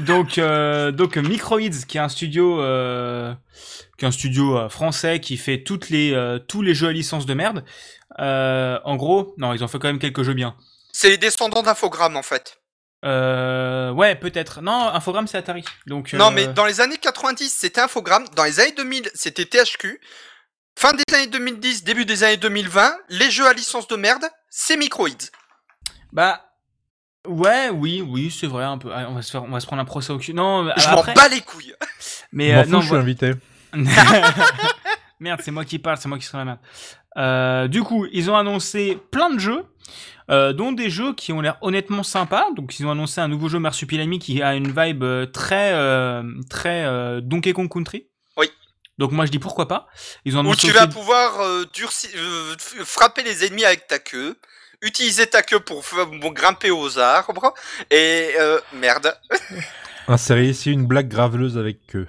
[0.00, 3.32] donc, euh, donc Microids, qui est un studio, euh,
[3.98, 6.92] qui est un studio euh, français qui fait toutes les, euh, tous les jeux à
[6.92, 7.64] licence de merde.
[8.18, 10.54] Euh, en gros, non, ils ont fait quand même quelques jeux bien.
[10.92, 12.58] C'est les descendants d'Infogrames, en fait.
[13.06, 14.60] Euh, ouais, peut-être.
[14.62, 15.64] Non, Infogrames, c'est Atari.
[15.86, 18.26] Donc, Non, euh, mais dans les années 90, c'était Infogrames.
[18.34, 20.00] Dans les années 2000, c'était THQ.
[20.78, 24.76] Fin des années 2010, début des années 2020, les jeux à licence de merde, c'est
[24.76, 25.30] Microids.
[26.12, 26.50] Bah,
[27.26, 28.90] ouais, oui, oui, c'est vrai, un peu.
[28.92, 30.34] On va se faire, on va se prendre un procès au cul.
[30.34, 31.74] Non, Je après, m'en bats les couilles.
[32.32, 33.32] mais euh, fous, non, je suis invité.
[35.20, 36.58] Merde, c'est moi qui parle, c'est moi qui serai la merde.
[37.16, 39.64] Euh, du coup, ils ont annoncé plein de jeux,
[40.30, 42.46] euh, dont des jeux qui ont l'air honnêtement sympas.
[42.56, 46.22] Donc, ils ont annoncé un nouveau jeu Marsupilami qui a une vibe euh, très, euh,
[46.50, 48.06] très Donkey Kong Country.
[48.36, 48.50] Oui.
[48.98, 49.86] Donc, moi, je dis pourquoi pas.
[50.24, 51.38] Ils ont Où tu vas pouvoir
[51.72, 52.10] durci-
[52.84, 54.36] frapper les ennemis avec ta queue,
[54.82, 55.82] utiliser ta queue pour
[56.32, 57.54] grimper aux arbres,
[57.90, 58.34] et
[58.72, 59.16] merde.
[60.08, 62.06] Insérer ici une blague graveleuse avec eux.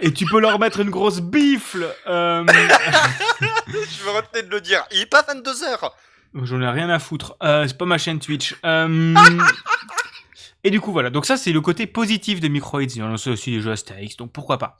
[0.00, 1.88] Et tu peux leur mettre une grosse bifle.
[2.06, 2.44] Euh...
[3.66, 4.84] Je me retenais de le dire.
[4.92, 5.90] Il est pas 22h.
[6.42, 7.36] J'en ai rien à foutre.
[7.42, 8.56] Euh, c'est pas ma chaîne Twitch.
[8.64, 9.14] Euh,
[10.64, 11.10] Et du coup, voilà.
[11.10, 12.82] Donc ça, c'est le côté positif de Microids.
[12.82, 14.76] Ils ont annoncé aussi des jeux Astérix, donc pourquoi pas.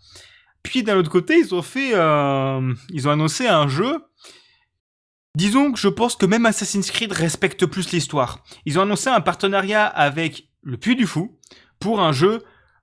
[0.62, 4.04] Puis d'un autre côté, ils ont fait, euh, ils ont annoncé un jeu.
[5.34, 8.44] Disons que je pense que même Assassin's Creed respecte plus l'histoire.
[8.66, 11.38] Ils ont annoncé un partenariat avec le Puy du Fou
[11.78, 12.42] pour un jeu.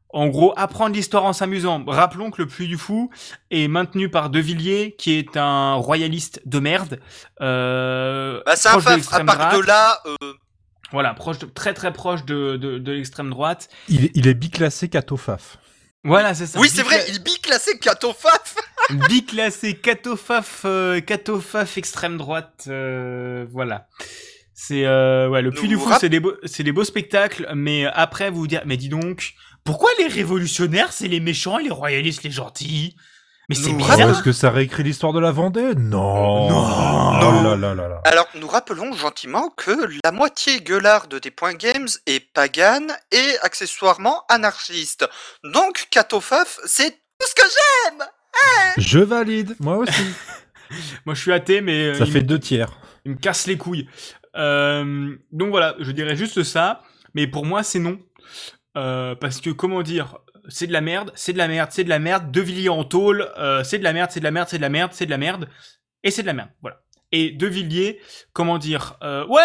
[0.10, 1.84] En gros, apprendre l'histoire en s'amusant.
[1.86, 3.10] Rappelons que le Puy du Fou
[3.52, 7.00] est maintenu par De Villiers, qui est un royaliste de merde.
[7.42, 8.94] Euh, Bah, c'est un proche de faf.
[8.94, 9.68] À l'extrême part de droite.
[9.68, 10.34] là, euh,
[10.94, 13.68] Voilà, proche de- très très proche de, de, de l'extrême droite.
[13.90, 15.58] Il, est- il est biclassé Catofaf.
[16.06, 16.60] Voilà, c'est ça.
[16.60, 18.56] oui, c'est vrai, il est biclassé Catofaf.
[19.10, 23.88] Biclassé, catofaf, euh, catofaf extrême droite, euh, voilà.
[24.54, 27.86] C'est euh, ouais, le Puy du Fou, c'est des beaux, c'est des beaux spectacles, mais
[27.86, 29.34] après vous vous dire, mais dis donc,
[29.68, 32.96] pourquoi les révolutionnaires c'est les méchants et les royalistes les gentils?
[33.50, 34.10] Mais c'est Oh, bizarre.
[34.12, 35.74] Est-ce que ça réécrit l'histoire de la Vendée?
[35.76, 36.50] Non.
[36.50, 37.20] Non.
[37.22, 38.02] Oh là là là là.
[38.06, 39.72] Alors, nous rappelons gentiment que
[40.04, 45.08] la moitié gueularde des points games est pagane et accessoirement anarchiste.
[45.46, 47.48] Donc, Katofaf, c'est tout ce que
[47.96, 48.08] j'aime
[48.78, 49.92] Je valide, moi aussi.
[51.06, 52.70] Moi je suis athée, mais euh, Ça fait me- deux tiers.
[53.06, 53.88] il me casse les couilles.
[54.36, 56.82] Euh, donc voilà, je dirais juste ça,
[57.14, 57.98] mais pour moi c'est non.
[58.78, 60.18] Euh, parce que comment dire,
[60.50, 62.32] c'est de la merde, c'est de la merde, c'est de la merde.
[62.32, 64.62] De Villiers en tôle, euh, c'est de la merde, c'est de la merde, c'est de
[64.62, 65.50] la merde, c'est de la merde,
[66.04, 66.50] et c'est de la merde.
[66.62, 66.78] Voilà.
[67.14, 68.02] Et De Villiers,
[68.34, 69.42] comment dire, euh, ouais,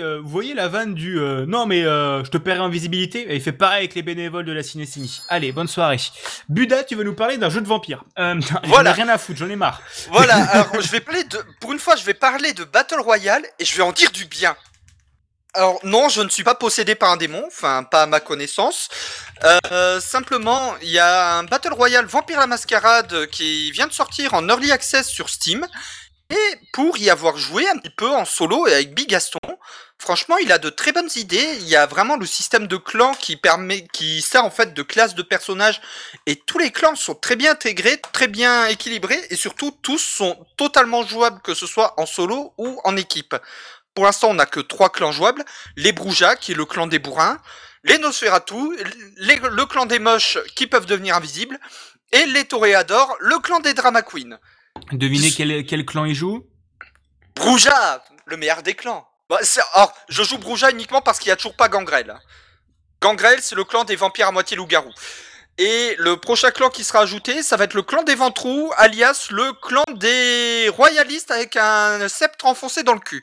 [0.00, 3.30] euh, vous voyez la vanne du euh, non mais euh, je te paierai en visibilité.
[3.30, 5.20] Et il fait pareil avec les bénévoles de la cinécénie.
[5.28, 5.98] Allez, bonne soirée.
[6.48, 8.90] Buda, tu veux nous parler d'un jeu de vampire euh, J'en Voilà.
[8.90, 9.82] ai rien à foutre, j'en ai marre.
[10.10, 11.36] Voilà, alors je vais parler de...
[11.60, 14.24] Pour une fois, je vais parler de Battle Royale et je vais en dire du
[14.24, 14.56] bien.
[15.54, 18.88] Alors non, je ne suis pas possédé par un démon, enfin pas à ma connaissance.
[19.44, 24.32] Euh, simplement, il y a un Battle Royale Vampire la Mascarade qui vient de sortir
[24.32, 25.66] en Early Access sur Steam.
[26.30, 29.38] Et pour y avoir joué un petit peu en solo et avec Big Gaston,
[29.98, 31.58] franchement, il a de très bonnes idées.
[31.60, 34.82] Il y a vraiment le système de clans qui permet, qui sert en fait de
[34.82, 35.82] classe de personnages
[36.24, 40.46] et tous les clans sont très bien intégrés, très bien équilibrés, et surtout tous sont
[40.56, 43.36] totalement jouables, que ce soit en solo ou en équipe.
[43.94, 45.44] Pour l'instant, on n'a que trois clans jouables.
[45.76, 47.38] Les Brouja, qui est le clan des bourrins,
[47.84, 48.56] les Nosferatu,
[49.16, 51.58] les- le clan des moches, qui peuvent devenir invisibles,
[52.12, 54.38] et les Toréadors, le clan des Drama Queens.
[54.92, 56.46] Devinez quel, quel clan il joue
[57.34, 59.06] Brouja, le meilleur des clans.
[59.28, 59.38] Bah,
[59.74, 62.14] or, je joue Brouja uniquement parce qu'il n'y a toujours pas Gangrel.
[63.00, 64.90] Gangrel, c'est le clan des vampires à moitié loup-garou.
[65.58, 69.28] Et le prochain clan qui sera ajouté, ça va être le clan des ventrous, alias
[69.30, 73.22] le clan des royalistes avec un sceptre enfoncé dans le cul.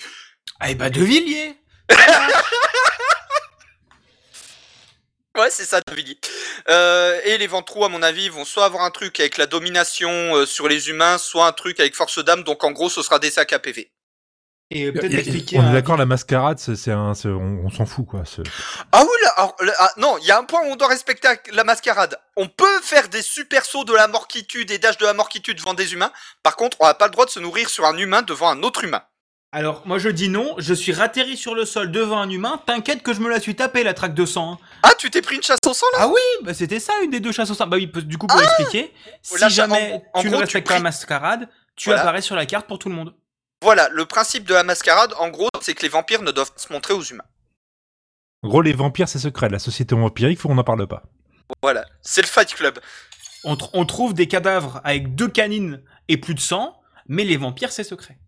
[0.59, 1.55] Ah, et bah, De Villiers
[5.37, 6.17] Ouais, c'est ça, David.
[6.69, 10.09] Euh, et les ventrous, à mon avis, vont soit avoir un truc avec la domination
[10.35, 12.43] euh, sur les humains, soit un truc avec force d'âme.
[12.43, 13.91] Donc, en gros, ce sera des sacs à PV.
[14.71, 15.57] Et euh, peut-être expliquer.
[15.59, 18.23] On est un- d'accord, la mascarade, c'est c'est un, c'est- on, on s'en fout quoi.
[18.25, 18.43] c'est-
[18.91, 20.89] Ah oui, là, alors, là, ah, non, il y a un point où on doit
[20.89, 22.19] respecter la mascarade.
[22.35, 25.73] On peut faire des super sauts de la morquitude et dash de la morquitude devant
[25.73, 26.11] des humains.
[26.43, 28.61] Par contre, on n'a pas le droit de se nourrir sur un humain devant un
[28.61, 29.03] autre humain.
[29.51, 33.01] Alors, moi je dis non, je suis ratterri sur le sol devant un humain, t'inquiète
[33.01, 34.53] que je me la suis tapé la traque de sang.
[34.53, 34.57] hein.
[34.83, 35.99] Ah, tu t'es pris une chasse au sang là?
[36.03, 37.65] Ah oui, bah c'était ça une des deux chasses au sang.
[37.65, 38.93] Bah oui, du coup pour expliquer,
[39.23, 41.49] si la cha- jamais en- en tu ne gros, tu respectes pas la pries- mascarade,
[41.75, 42.01] tu Voilà.
[42.03, 43.15] apparais sur la carte pour tout le monde.
[43.63, 46.59] Voilà, le principe de la mascarade, en gros, c'est que les vampires ne doivent pas
[46.59, 47.25] se montrer aux humains.
[48.43, 49.49] En gros, les vampires, c'est secret.
[49.49, 51.03] La société vampirique, faut qu'on n'en parle pas.
[51.63, 52.77] Voilà, c'est le Fight Club.
[53.43, 57.35] On, tr- on trouve des cadavres avec deux canines et plus de sang, mais les
[57.37, 58.19] vampires c'est secret.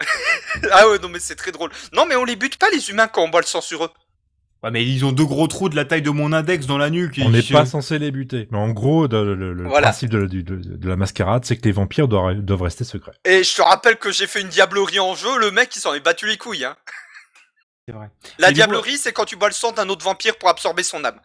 [0.72, 1.70] ah ouais, non mais c'est très drôle.
[1.92, 3.90] Non mais on les bute pas les humains quand on boit le sang sur eux.
[4.62, 6.88] Ouais, mais ils ont deux gros trous de la taille de mon index dans la
[6.90, 7.18] nuque.
[7.18, 8.48] et On n'est je- pas censé les buter.
[8.50, 9.88] Mais en gros, de- le, le Voilà.
[9.88, 12.84] principe de, la- du- de- de la mascarade, c'est que les vampires doivent, doivent rester
[12.84, 13.12] secrets.
[13.26, 15.92] Et je te rappelle que j'ai fait une diablerie en jeu, le mec il s'en
[15.94, 16.64] est battu les couilles.
[16.64, 16.74] Hein.
[17.86, 18.08] C'est vrai.
[18.38, 21.04] La Mais diablerie, c'est quand tu bois le sang d'un autre vampire pour absorber son
[21.04, 21.20] âme.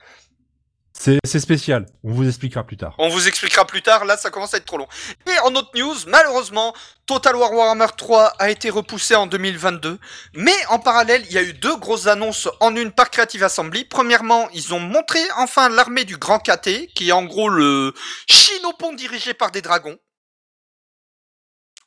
[1.23, 1.87] C'est spécial.
[2.03, 2.93] On vous expliquera plus tard.
[2.99, 4.87] On vous expliquera plus tard, là ça commence à être trop long.
[5.25, 6.75] Et en autre news, malheureusement,
[7.07, 9.97] Total War Warhammer 3 a été repoussé en 2022.
[10.35, 13.83] Mais en parallèle, il y a eu deux grosses annonces en une par Creative Assembly.
[13.85, 17.93] Premièrement, ils ont montré enfin l'armée du Grand KT, qui est en gros le
[18.29, 19.97] Shinopon dirigé par des dragons.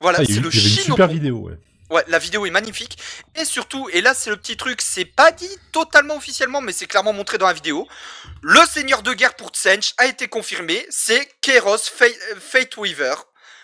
[0.01, 0.93] Voilà, Ah, c'est le avait une Shinopon.
[0.93, 1.39] super vidéo.
[1.39, 1.59] Ouais.
[1.95, 2.99] Ouais, la vidéo est magnifique.
[3.37, 6.89] Et surtout, et là c'est le petit truc, c'est pas dit totalement officiellement, mais c'est
[6.89, 7.87] clairement montré dans la vidéo.
[8.43, 11.77] Le seigneur de guerre pour Tsench a été confirmé, c'est euh,
[12.41, 13.15] Fate Weaver,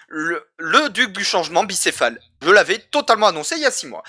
[0.06, 2.20] le, le duc du changement bicéphale.
[2.40, 4.04] Je l'avais totalement annoncé il y a six mois.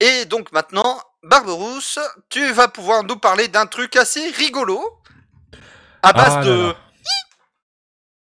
[0.00, 1.98] Et donc maintenant, Barberousse,
[2.30, 5.02] tu vas pouvoir nous parler d'un truc assez rigolo.
[6.02, 6.62] À base Ah là de...
[6.68, 6.76] là.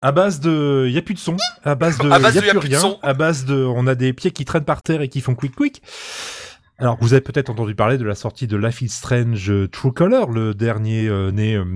[0.03, 1.37] À base de, y a plus de son.
[1.63, 2.97] À base de, À base y a de y a plus de rien.
[3.03, 5.55] À base de, on a des pieds qui traînent par terre et qui font quick
[5.55, 5.83] quick.
[6.79, 9.93] Alors, vous avez peut-être entendu parler de la sortie de Life is Strange euh, True
[9.93, 11.67] Color, le dernier euh, né euh,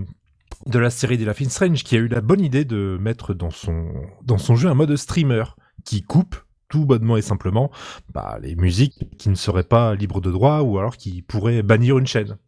[0.64, 3.34] de la série des Life is Strange, qui a eu la bonne idée de mettre
[3.34, 5.44] dans son dans son jeu un mode streamer
[5.84, 6.36] qui coupe
[6.70, 7.70] tout bonnement et simplement
[8.14, 11.98] bah, les musiques qui ne seraient pas libres de droit ou alors qui pourraient bannir
[11.98, 12.38] une chaîne.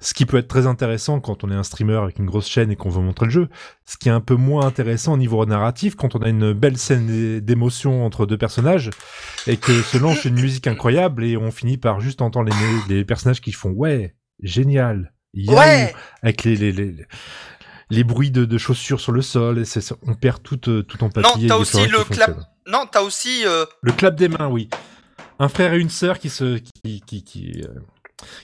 [0.00, 2.70] Ce qui peut être très intéressant quand on est un streamer avec une grosse chaîne
[2.70, 3.48] et qu'on veut montrer le jeu.
[3.86, 6.76] Ce qui est un peu moins intéressant au niveau narratif quand on a une belle
[6.76, 8.90] scène d'é- d'émotion entre deux personnages
[9.46, 12.50] et que se lance une musique incroyable et on finit par juste entendre
[12.88, 16.94] les, les personnages qui font ouais, génial, yahoo Ouais avec les, les, les,
[17.90, 21.02] les bruits de, de chaussures sur le sol et c'est, on perd toute, euh, toute
[21.02, 21.42] empathie.
[21.42, 22.38] Non, t'as aussi le clap-.
[22.66, 23.44] Non, t'as aussi...
[23.46, 24.68] euh, Le clap des mains, oui.
[25.38, 27.80] un frère et une sœur qui se qui qui qui, euh,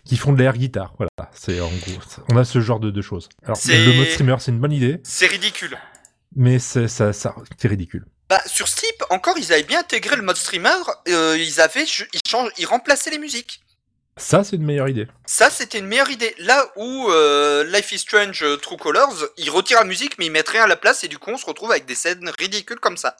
[0.04, 0.94] qui font de l'air guitare.
[0.98, 2.00] Voilà, c'est en gros,
[2.30, 3.28] on a ce genre de, de choses.
[3.44, 5.76] Alors le mode streamer, c'est une bonne idée, C'est ridicule.
[6.36, 8.04] mais c'est ça, ça c'est ridicule.
[8.28, 10.68] Bah, sur Steep, encore, ils avaient bien intégré le mode streamer.
[11.08, 13.60] euh, ils avaient, ils, changent, ils remplaçaient les musiques.
[14.16, 15.08] Ça, c'est une meilleure idée.
[15.26, 16.34] Ça, c'était une meilleure idée.
[16.38, 20.30] Là où euh, Life is Strange euh, True Colors, ils retirent la musique, mais ils
[20.30, 22.78] mettent rien à la place, et du coup, on se retrouve avec des scènes ridicules
[22.78, 23.16] comme ça.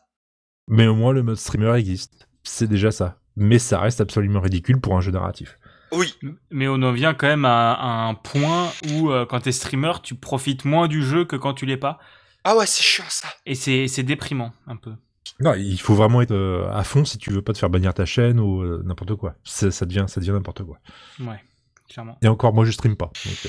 [0.68, 2.12] Mais au moins, le mode streamer existe.
[2.44, 3.18] C'est déjà ça.
[3.34, 5.58] Mais ça reste absolument ridicule pour un jeu narratif.
[5.92, 6.14] Oui.
[6.50, 9.92] Mais on en vient quand même à, à un point où, euh, quand t'es streamer,
[10.02, 11.98] tu profites moins du jeu que quand tu l'es pas.
[12.44, 13.28] Ah ouais, c'est chiant ça.
[13.46, 14.92] Et c'est c'est déprimant, un peu.
[15.40, 17.94] Non, il faut vraiment être euh, à fond si tu veux pas te faire bannir
[17.94, 19.34] ta chaîne ou euh, n'importe quoi.
[19.44, 20.78] Ça, ça devient, ça devient n'importe quoi.
[21.18, 21.42] Ouais,
[21.88, 22.18] clairement.
[22.22, 23.10] Et encore, moi, je stream pas.
[23.24, 23.46] Donc,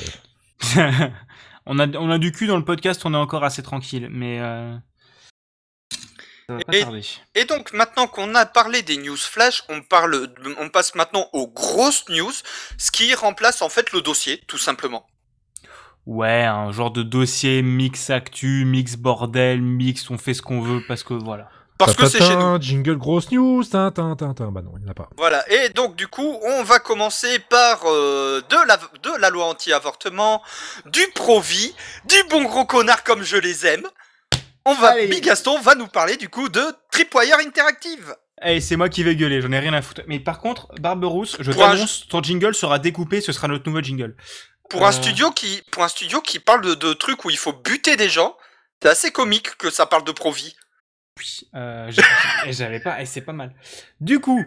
[0.77, 1.09] euh,
[1.65, 4.39] on, a, on a du cul dans le podcast, on est encore assez tranquille, mais...
[4.39, 4.77] Euh...
[5.91, 6.30] Ça va pas
[7.35, 10.27] Et- donc, maintenant qu'on a parlé des news flash, on, parle,
[10.59, 12.33] on passe maintenant aux grosses news,
[12.77, 15.05] ce qui remplace en fait le dossier, tout simplement.
[16.05, 20.81] Ouais, un genre de dossier mix actu, mix bordel, mix on fait ce qu'on veut
[20.87, 21.49] parce que voilà.
[21.77, 22.61] Parce que c'est chez nous.
[22.61, 24.51] Jingle grosse news, tintin, tintin.
[24.51, 25.09] Bah non, il n'y en a pas.
[25.17, 29.45] Voilà, et donc du coup, on va commencer par euh, de, la, de la loi
[29.45, 30.43] anti-avortement,
[30.85, 31.73] du pro-vie,
[32.05, 33.87] du bon gros connard comme je les aime.
[34.65, 35.07] On va, Allez.
[35.07, 38.15] Big Gaston va nous parler du coup de Tripwire Interactive.
[38.43, 40.01] Eh, c'est moi qui vais gueuler, j'en ai rien à foutre.
[40.07, 43.81] Mais par contre, Barberousse, je Pour t'annonce, ton jingle sera découpé, ce sera notre nouveau
[43.81, 44.15] jingle.
[44.69, 44.91] Pour un Euh.
[44.91, 48.09] studio qui, pour un studio qui parle de, de trucs où il faut buter des
[48.09, 48.35] gens,
[48.81, 50.55] c'est assez comique que ça parle de pro-vie.
[51.19, 51.91] Oui, euh,
[52.49, 53.53] j'avais pas, et c'est pas mal.
[53.99, 54.43] Du coup,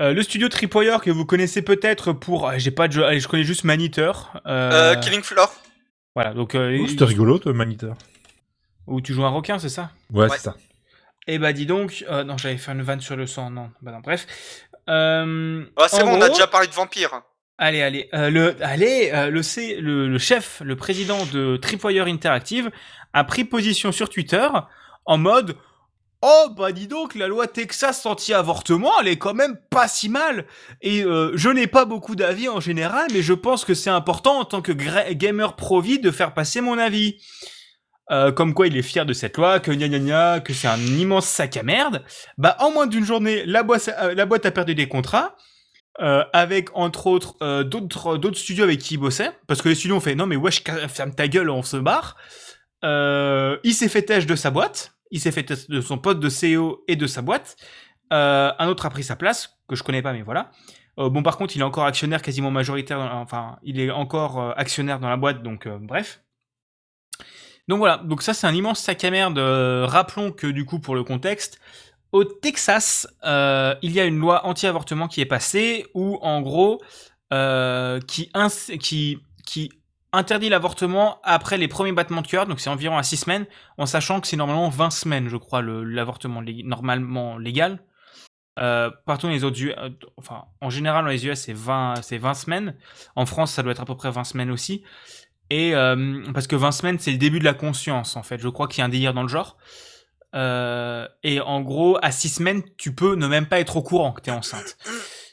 [0.00, 3.44] euh, le studio Tripwire que vous connaissez peut-être pour, euh, j'ai pas de je connais
[3.44, 4.40] juste Maniteur.
[4.46, 5.54] Euh, Euh, Killing Floor.
[6.16, 7.96] Voilà, donc euh, Oh, C'était rigolo, toi, Maniteur.
[8.86, 10.36] Où tu joues un requin, c'est ça Ouais, Ouais.
[10.36, 10.56] c'est ça.
[11.26, 13.92] Eh bah dis donc, euh, non, j'avais fait une vanne sur le sang, non, bah
[13.92, 14.26] non, bref.
[14.88, 17.22] Euh, Ah, c'est bon, on a déjà parlé de vampires.
[17.56, 22.06] Allez, allez, euh, le, allez, euh, le, C- le, le chef, le président de Tripwire
[22.06, 22.70] Interactive
[23.12, 24.46] a pris position sur Twitter
[25.06, 25.56] en mode
[26.26, 30.46] Oh bah dis donc, la loi Texas anti-avortement, elle est quand même pas si mal.
[30.80, 34.40] Et euh, je n'ai pas beaucoup d'avis en général, mais je pense que c'est important
[34.40, 34.72] en tant que
[35.12, 37.22] gamer pro-vie de faire passer mon avis.
[38.10, 40.68] Euh, comme quoi il est fier de cette loi, que gna gna gna, que c'est
[40.68, 42.04] un immense sac à merde.
[42.38, 45.36] Bah en moins d'une journée, la boîte, euh, la boîte a perdu des contrats.
[46.00, 49.76] euh, avec entre autres euh, d'autres d'autres studios avec qui il bossait parce que les
[49.76, 52.16] studios ont fait non mais wesh ferme ta gueule on se barre
[52.84, 56.20] euh, il s'est fait têche de sa boîte il s'est fait têche de son pote
[56.20, 57.56] de CEO et de sa boîte
[58.12, 60.50] Euh, un autre a pris sa place que je connais pas mais voilà
[60.98, 65.08] bon par contre il est encore actionnaire quasiment majoritaire enfin il est encore actionnaire dans
[65.08, 66.23] la boîte donc bref
[67.68, 70.78] donc voilà donc ça c'est un immense sac à merde Euh, rappelons que du coup
[70.80, 71.58] pour le contexte
[72.14, 76.80] au Texas, euh, il y a une loi anti-avortement qui est passée où, en gros,
[77.32, 78.30] euh, qui,
[80.12, 83.46] interdit l'avortement après les premiers battements de cœur, donc c'est environ à 6 semaines,
[83.78, 87.82] en sachant que c'est normalement 20 semaines, je crois, l'avortement normalement légal.
[88.54, 89.58] Partout dans les autres
[90.60, 92.76] en général, dans les US, c'est 20, c'est 20 semaines.
[93.16, 94.84] En France, ça doit être à peu près 20 semaines aussi.
[95.50, 98.38] Et euh, parce que 20 semaines, c'est le début de la conscience, en fait.
[98.40, 99.56] Je crois qu'il y a un délire dans le genre.
[100.34, 104.12] Euh, et en gros, à 6 semaines, tu peux ne même pas être au courant
[104.12, 104.76] que t'es enceinte.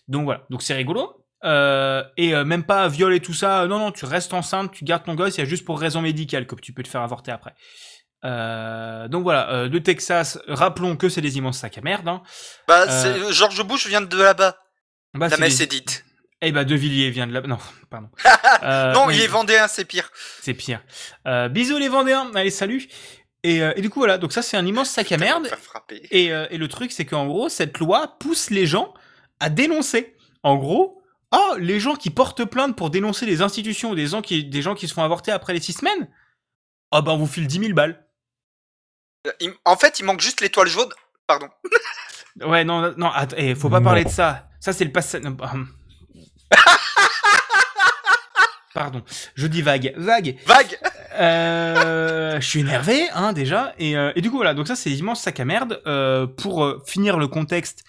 [0.08, 1.26] Donc voilà, donc c'est rigolo.
[1.44, 3.66] Euh, et même pas viol et tout ça.
[3.68, 5.38] Non, non, tu restes enceinte, tu gardes ton gosse.
[5.38, 7.56] Il y a juste pour raison médicale que tu peux te faire avorter après.
[8.24, 12.08] Euh, donc voilà, euh, de Texas, rappelons que c'est des immenses sacs à merde.
[12.08, 12.22] Hein.
[12.68, 14.56] Bah, Euh, George Bush vient de là-bas.
[15.14, 16.06] Bah, La messe est dite.
[16.42, 17.42] Eh ben, De Villiers vient de là.
[17.42, 17.58] Non,
[17.90, 18.10] pardon.
[18.64, 20.12] Euh, non, il est vendéen, c'est pire.
[20.42, 20.82] C'est pire.
[21.26, 22.30] Euh, bisous les Vendéens.
[22.36, 22.88] Allez, salut.
[23.42, 24.20] Et, euh, et du coup, voilà.
[24.20, 25.50] Donc ça, c'est un immense sac à merde.
[26.12, 28.94] Et, euh, et le truc, c'est qu'en gros, cette loi pousse les gens
[29.40, 30.16] à dénoncer.
[30.44, 34.22] En gros, oh, les gens qui portent plainte pour dénoncer les institutions ou des gens
[34.22, 36.08] qui, des gens qui se font avorter après les six semaines,
[36.92, 38.06] oh ben on vous file 10 000 balles.
[39.40, 40.90] Il- En fait, il manque juste l'étoile jaune.
[41.26, 41.50] Pardon.
[42.42, 43.86] Ouais, non, non, attends, eh, faut pas Non.
[43.86, 44.50] parler de ça.
[44.60, 45.24] Ça, c'est le passage.
[48.74, 49.04] Pardon,
[49.36, 49.94] je dis vague.
[49.98, 50.38] Vague.
[50.46, 50.78] Vague.
[51.20, 53.74] Euh, je suis énervé, hein, déjà.
[53.78, 54.54] Et, euh, et du coup, voilà.
[54.54, 55.82] Donc ça, c'est immense sac à merde.
[55.88, 57.84] Euh, pour euh, finir le contexte,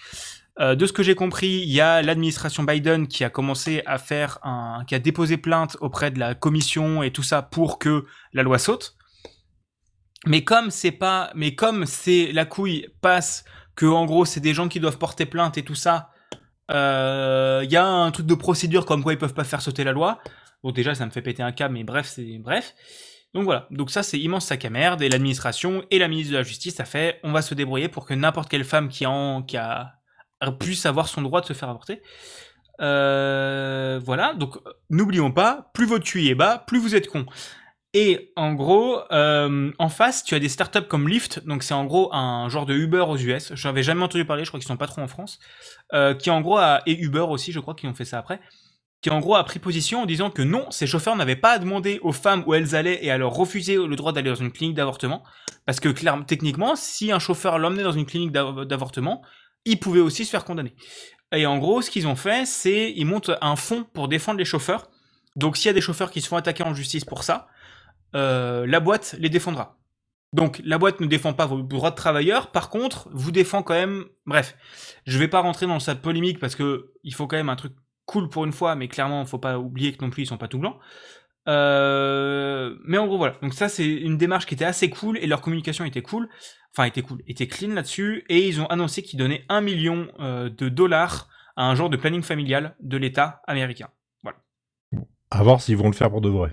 [0.61, 4.39] de ce que j'ai compris, il y a l'administration Biden qui a commencé à faire
[4.45, 8.43] un, qui a déposé plainte auprès de la commission et tout ça pour que la
[8.45, 8.95] loi saute.
[10.27, 13.45] Mais comme c'est pas, mais comme c'est la couille passe
[13.75, 16.12] que en gros c'est des gens qui doivent porter plainte et tout ça,
[16.71, 19.85] euh, il y a un truc de procédure comme quoi ils peuvent pas faire sauter
[19.85, 20.21] la loi.
[20.63, 22.75] Bon déjà ça me fait péter un câble, mais bref c'est bref.
[23.35, 26.39] Donc voilà, donc ça c'est immense sac à merde et l'administration et la ministre de
[26.39, 29.45] la Justice a fait on va se débrouiller pour que n'importe quelle femme qui, en,
[29.55, 29.93] a
[30.59, 32.03] puisse avoir son droit de se faire avorter.
[32.81, 34.57] Euh, voilà, donc
[34.91, 37.27] n'oublions pas, plus votre QI est bas, plus vous êtes con.
[37.95, 41.85] Et en gros, euh, en face, tu as des startups comme Lyft, donc c'est en
[41.85, 43.53] gros un genre de Uber aux US.
[43.55, 45.39] Je n'avais jamais entendu parler, je crois qu'ils sont pas trop en France.
[45.93, 48.41] Euh, qui en gros a, et Uber aussi, je crois qu'ils ont fait ça après,
[49.03, 51.59] qui en gros a pris position en disant que non, ces chauffeurs n'avaient pas à
[51.59, 54.53] demander aux femmes où elles allaient et à leur refuser le droit d'aller dans une
[54.53, 55.23] clinique d'avortement,
[55.67, 55.91] parce que
[56.23, 59.23] techniquement, si un chauffeur l'emmenait dans une clinique d'av- d'avortement,
[59.67, 60.75] il pouvait aussi se faire condamner.
[61.35, 64.45] Et en gros, ce qu'ils ont fait, c'est ils montent un fonds pour défendre les
[64.47, 64.89] chauffeurs.
[65.37, 67.49] Donc s'il y a des chauffeurs qui se font attaquer en justice pour ça,
[68.15, 69.79] euh, la boîte les défendra.
[70.33, 73.75] Donc la boîte ne défend pas vos droits de travailleurs, par contre, vous défend quand
[73.75, 74.07] même.
[74.25, 74.57] Bref,
[75.07, 77.75] je vais pas rentrer dans cette polémique parce que il faut quand même un truc
[78.07, 80.49] cool pour une fois, mais clairement, faut pas oublier que non plus ils sont pas
[80.49, 80.77] tout blancs.
[81.49, 83.35] Euh, mais en gros voilà.
[83.43, 86.29] Donc ça c'est une démarche qui était assez cool et leur communication était cool,
[86.73, 90.49] enfin était cool, était clean là-dessus et ils ont annoncé qu'ils donnaient un million euh,
[90.49, 93.89] de dollars à un genre de planning familial de l'État américain.
[95.31, 96.53] À voir s'ils vont le faire pour de vrai.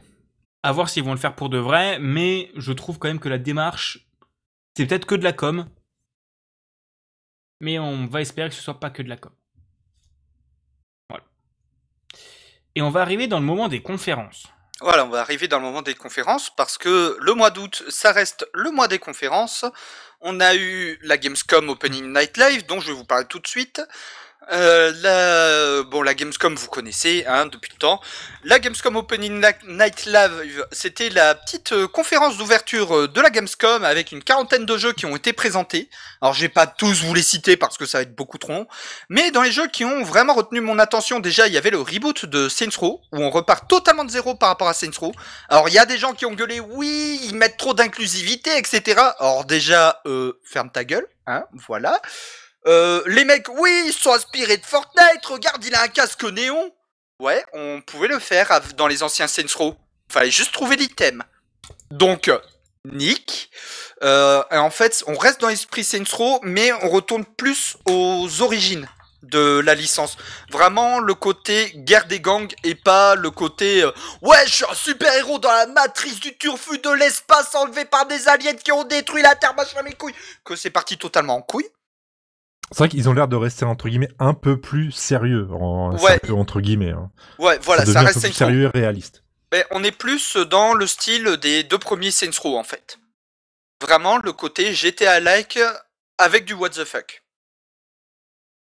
[0.62, 3.30] À voir s'ils vont le faire pour de vrai, mais je trouve quand même que
[3.30, 4.07] la démarche,
[4.76, 5.70] c'est peut-être que de la com.
[7.62, 9.32] Mais on va espérer que ce soit pas que de la com.
[11.10, 11.24] Voilà.
[12.76, 14.47] Et on va arriver dans le moment des conférences.
[14.82, 18.14] Voilà, on va arriver dans le moment des conférences parce que le mois d'août, ça
[18.14, 19.66] reste le mois des conférences.
[20.22, 23.47] On a eu la Gamescom Opening Night Live, dont je vais vous parler tout de
[23.47, 23.82] suite.
[24.51, 28.01] Euh, la, bon, la Gamescom, vous connaissez hein, depuis le temps.
[28.43, 33.83] La Gamescom Opening Night Live, c'était la petite euh, conférence d'ouverture euh, de la Gamescom
[33.83, 35.89] avec une quarantaine de jeux qui ont été présentés.
[36.21, 38.53] Alors, je vais pas tous vous les citer parce que ça va être beaucoup trop
[38.53, 38.67] long.
[39.09, 41.81] Mais dans les jeux qui ont vraiment retenu mon attention, déjà, il y avait le
[41.81, 45.11] reboot de Saints Row, où on repart totalement de zéro par rapport à Saints Row.
[45.49, 48.99] Alors, il y a des gens qui ont gueulé, oui, ils mettent trop d'inclusivité, etc.
[49.19, 52.01] Alors, déjà, euh, ferme ta gueule, hein, voilà.
[52.68, 56.74] Euh, les mecs, oui, ils sont inspirés de Fortnite, regarde, il a un casque néon.
[57.20, 59.76] Ouais, on pouvait le faire dans les anciens Saints Row.
[60.12, 61.24] Fallait juste trouver l'item.
[61.91, 62.32] Donc,
[62.86, 63.51] Nick.
[64.03, 68.88] Euh, en fait, on reste dans l'esprit Saints Row, mais on retourne plus aux origines
[69.24, 70.18] de la licence.
[70.49, 73.91] Vraiment le côté guerre des gangs et pas le côté euh,
[74.22, 78.05] ouais, je suis un super héros dans la matrice du turfu de l'espace enlevé par
[78.05, 80.16] des aliens qui ont détruit la Terre, machin mes couilles.
[80.45, 81.70] Que c'est parti totalement en couille.
[82.72, 86.20] C'est vrai qu'ils ont l'air de rester entre guillemets un peu plus sérieux, en, Ouais.
[86.32, 86.91] entre guillemets.
[86.91, 87.11] hein.
[87.39, 89.24] Ouais, voilà, ça ça, devient un reste peu plus sérieux et réaliste.
[89.51, 92.99] Mais on est plus dans le style des deux premiers Saints Row en fait.
[93.82, 95.57] Vraiment le côté GTA-like
[96.20, 97.24] avec du what the fuck.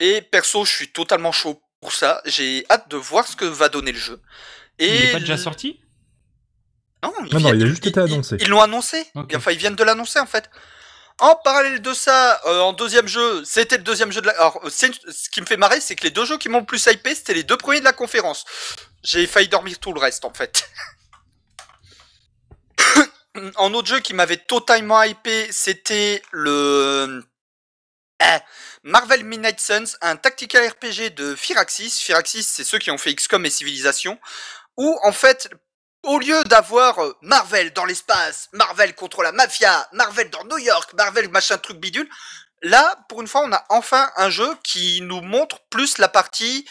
[0.00, 2.20] Et perso, je suis totalement chaud pour ça.
[2.24, 4.20] J'ai hâte de voir ce que va donner le jeu.
[4.78, 5.80] Et Il n'est pas déjà sorti?
[7.02, 8.36] Non, Non, non, il a juste été annoncé.
[8.40, 9.04] Ils l'ont annoncé.
[9.34, 10.48] Enfin, ils viennent de l'annoncer en fait.
[11.20, 14.32] En parallèle de ça, euh, en deuxième jeu, c'était le deuxième jeu de la.
[14.34, 16.66] Alors, euh, ce qui me fait marrer, c'est que les deux jeux qui m'ont le
[16.66, 18.44] plus hypé, c'était les deux premiers de la conférence.
[19.02, 20.70] J'ai failli dormir tout le reste en fait.
[23.56, 27.24] en autre jeu qui m'avait totalement hypé, c'était le
[28.20, 28.40] ah,
[28.82, 32.00] Marvel Midnight Suns, un tactical RPG de Firaxis.
[32.00, 34.18] Firaxis, c'est ceux qui ont fait XCOM et Civilization,
[34.76, 35.50] où en fait,
[36.04, 40.92] au lieu d'avoir euh, Marvel dans l'espace, Marvel contre la mafia, Marvel dans New York,
[40.94, 42.08] Marvel machin truc bidule,
[42.62, 46.66] là, pour une fois, on a enfin un jeu qui nous montre plus la partie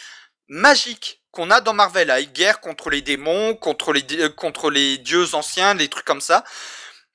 [0.47, 5.35] magique qu'on a dans Marvel, avec guerre contre les démons, contre les, contre les dieux
[5.35, 6.43] anciens, des trucs comme ça,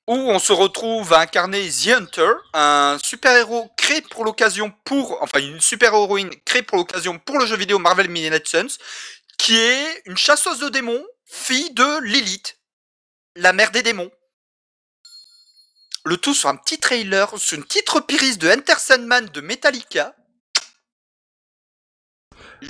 [0.07, 5.39] où on se retrouve à incarner The Hunter, un super-héros créé pour l'occasion pour, enfin
[5.39, 8.77] une super-héroïne créée pour l'occasion pour le jeu vidéo Marvel Midnight Suns,
[9.37, 11.03] qui est une chasseuse de démons,
[11.33, 12.59] fille de Lilith,
[13.35, 14.11] la mère des démons.
[16.05, 20.15] Le tout sur un petit trailer, sur une petite reprise de Enter Sandman de Metallica.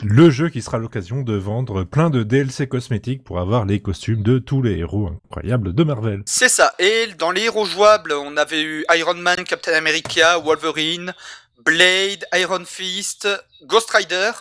[0.01, 4.23] Le jeu qui sera l'occasion de vendre plein de DLC cosmétiques pour avoir les costumes
[4.23, 6.23] de tous les héros incroyables de Marvel.
[6.25, 6.73] C'est ça.
[6.79, 11.13] Et dans les héros jouables, on avait eu Iron Man, Captain America, Wolverine,
[11.63, 13.27] Blade, Iron Fist,
[13.63, 14.31] Ghost Rider,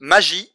[0.00, 0.50] Magie.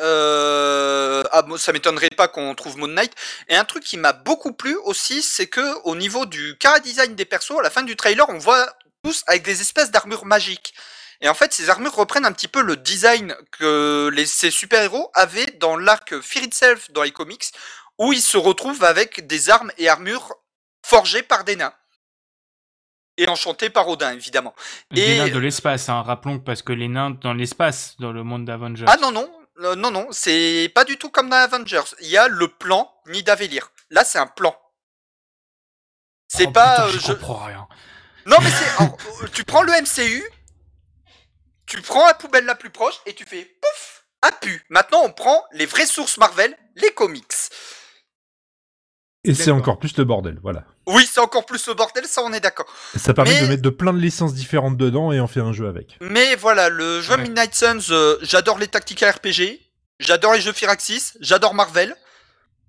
[0.00, 1.22] Euh...
[1.32, 3.12] Ah, ça m'étonnerait pas qu'on trouve Moon Knight.
[3.48, 7.14] Et un truc qui m'a beaucoup plu aussi, c'est que au niveau du cara design
[7.14, 8.72] des persos, à la fin du trailer, on voit
[9.02, 10.74] tous avec des espèces d'armures magiques.
[11.20, 15.10] Et en fait, ces armures reprennent un petit peu le design que les, ces super-héros
[15.14, 17.44] avaient dans l'arc Fear Itself dans les comics,
[17.98, 20.34] où ils se retrouvent avec des armes et armures
[20.84, 21.72] forgées par des nains.
[23.16, 24.54] Et enchantées par Odin, évidemment.
[24.90, 28.24] Des Et- nains de l'espace, hein, rappelons parce que les nains dans l'espace, dans le
[28.24, 28.86] monde d'Avengers.
[28.88, 29.30] Ah non, non,
[29.60, 31.82] euh, non, non, c'est pas du tout comme dans Avengers.
[32.00, 33.70] Il y a le plan Nidavellir.
[33.90, 34.56] Là, c'est un plan.
[36.28, 36.70] C'est Oh, pas...
[36.76, 37.68] putain, euh, je je- comprends rien.
[38.26, 38.68] Non, mais c'est...
[38.82, 40.24] alors, euh, tu prends le MCU,
[41.66, 44.64] tu prends la poubelle la plus proche et tu fais pouf, a pu.
[44.70, 47.32] Maintenant, on prend les vraies sources Marvel, les comics.
[49.24, 50.64] Et c'est encore plus le bordel, voilà.
[50.86, 52.66] Oui, c'est encore plus le bordel, ça on est d'accord.
[52.94, 55.52] Ça permet Mais- de mettre de plein de licences différentes dedans et en faire un
[55.52, 55.96] jeu avec.
[56.00, 57.22] Mais voilà, le jeu Ouais.
[57.22, 59.60] Midnight Suns, euh, j'adore les tactical RPG,
[59.98, 61.94] j'adore les jeux Firaxis, j'adore Marvel.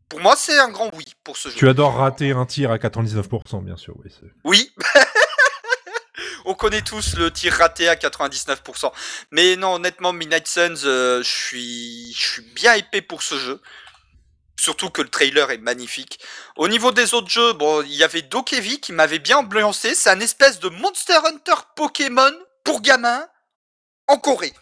[0.08, 1.56] Pour moi, c'est un grand oui pour ce jeu.
[1.58, 3.96] Tu adores rater un tir à 99%, bien sûr.
[4.44, 4.72] Oui.
[6.46, 8.92] On connaît tous le tir raté à 99%.
[9.32, 13.60] Mais non, honnêtement, Midnight Suns, euh, je suis, je suis bien épais pour ce jeu.
[14.58, 16.20] Surtout que le trailer est magnifique.
[16.56, 19.94] Au niveau des autres jeux, bon, il y avait Dokevi qui m'avait bien ambiancé.
[19.96, 22.32] C'est un espèce de Monster Hunter Pokémon
[22.64, 23.26] pour gamins
[24.08, 24.54] en Corée.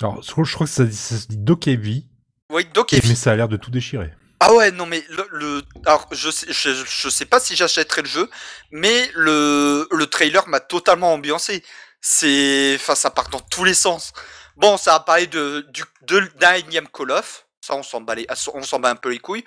[0.00, 2.06] Alors, je crois, je crois que ça, ça se dit Dokevi,
[2.50, 3.08] Oui, Dokevi.
[3.08, 4.12] mais ça a l'air de tout déchirer.
[4.40, 8.02] Ah ouais, non mais le, le- alors je sais, je, je sais pas si j'achèterai
[8.02, 8.28] le jeu,
[8.72, 11.62] mais le le trailer m'a totalement ambiancé.
[12.00, 14.12] C'est, enfin, ça part dans tous les sens.
[14.56, 18.14] Bon, ça a parlé de du de d'un énième Call of, ça on s'en bat
[18.16, 19.44] les- on s'en bat un peu les couilles.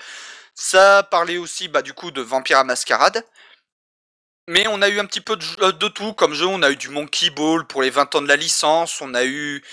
[0.56, 3.24] Ça parlé aussi, bah du coup, de Vampire à Mascarade.
[4.48, 6.46] Mais on a eu un petit peu de, de tout comme jeu.
[6.46, 9.02] On a eu du Monkey Ball pour les 20 ans de la licence.
[9.02, 9.64] On a eu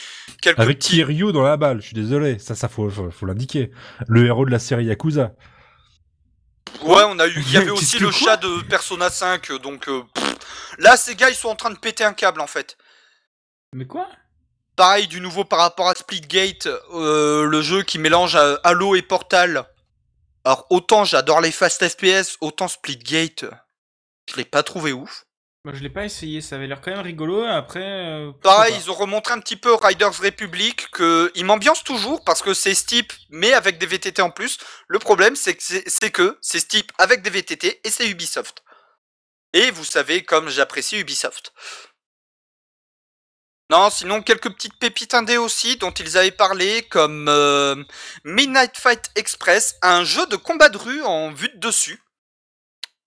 [0.40, 0.96] quelques Avec petits.
[0.96, 3.70] Kiryu dans la balle, je suis désolé, ça, ça faut, faut, faut l'indiquer.
[4.08, 5.34] Le héros de la série Yakuza.
[6.82, 7.34] Ouais, on a eu.
[7.36, 10.34] Il y avait aussi le chat de Persona 5, euh, donc euh, pff.
[10.78, 12.76] là, ces gars, ils sont en train de péter un câble en fait.
[13.74, 14.08] Mais quoi?
[14.76, 19.02] Pareil, du nouveau par rapport à Splitgate, euh, le jeu qui mélange euh, Halo et
[19.02, 19.66] Portal.
[20.44, 23.44] Alors autant j'adore les fast FPS, autant Splitgate,
[24.30, 25.24] je l'ai pas trouvé ouf.
[25.64, 27.44] Moi, je l'ai pas essayé, ça avait l'air quand même rigolo.
[27.44, 27.78] Après.
[27.84, 32.42] euh, Pareil, ils ont remontré un petit peu Riders Republic, que ils m'ambiancent toujours parce
[32.42, 34.58] que c'est Steep, mais avec des VTT en plus.
[34.88, 38.64] Le problème, c'est que c'est c'est que c'est Steep avec des VTT et c'est Ubisoft.
[39.52, 41.52] Et vous savez comme j'apprécie Ubisoft.
[43.72, 47.74] Non, sinon quelques petites pépites indées aussi dont ils avaient parlé, comme euh,
[48.22, 52.02] Midnight Fight Express, un jeu de combat de rue en vue de dessus.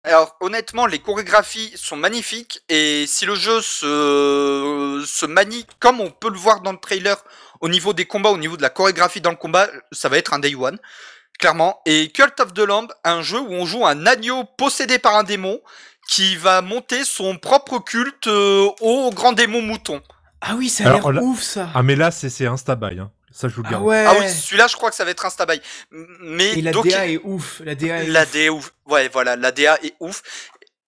[0.04, 6.10] Alors honnêtement, les chorégraphies sont magnifiques et si le jeu se, se manie comme on
[6.10, 7.24] peut le voir dans le trailer
[7.62, 10.34] au niveau des combats, au niveau de la chorégraphie dans le combat, ça va être
[10.34, 10.80] un day one,
[11.38, 11.80] clairement.
[11.86, 15.24] Et Cult of the Lamb, un jeu où on joue un agneau possédé par un
[15.24, 15.62] démon
[16.10, 20.02] qui va monter son propre culte euh, au grand démon mouton.
[20.42, 21.70] Ah oui, ça a l'air ouf ça.
[21.74, 23.12] Ah, mais là, c'est c'est Instabuy, hein.
[23.32, 24.06] Ça, je vous le Ah ouais.
[24.08, 25.62] Ah oui, celui-là, je crois que ça va être un stabaille.
[25.92, 27.62] Mais Et la DA est ouf.
[27.66, 28.32] La DA est La ouf.
[28.32, 28.74] DA est ouf.
[28.86, 30.22] Ouais, voilà, la DA est ouf.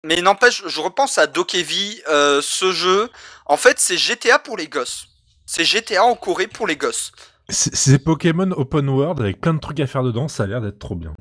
[0.05, 3.09] Mais n'empêche, je repense à Dokevi, euh, ce jeu.
[3.45, 5.07] En fait, c'est GTA pour les gosses.
[5.45, 7.11] C'est GTA en Corée pour les gosses.
[7.49, 10.61] C'est c'est Pokémon Open World avec plein de trucs à faire dedans, ça a l'air
[10.61, 11.15] d'être trop bien.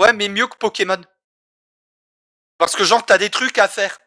[0.00, 1.00] Ouais, mais mieux que Pokémon.
[2.58, 3.98] Parce que genre, t'as des trucs à faire.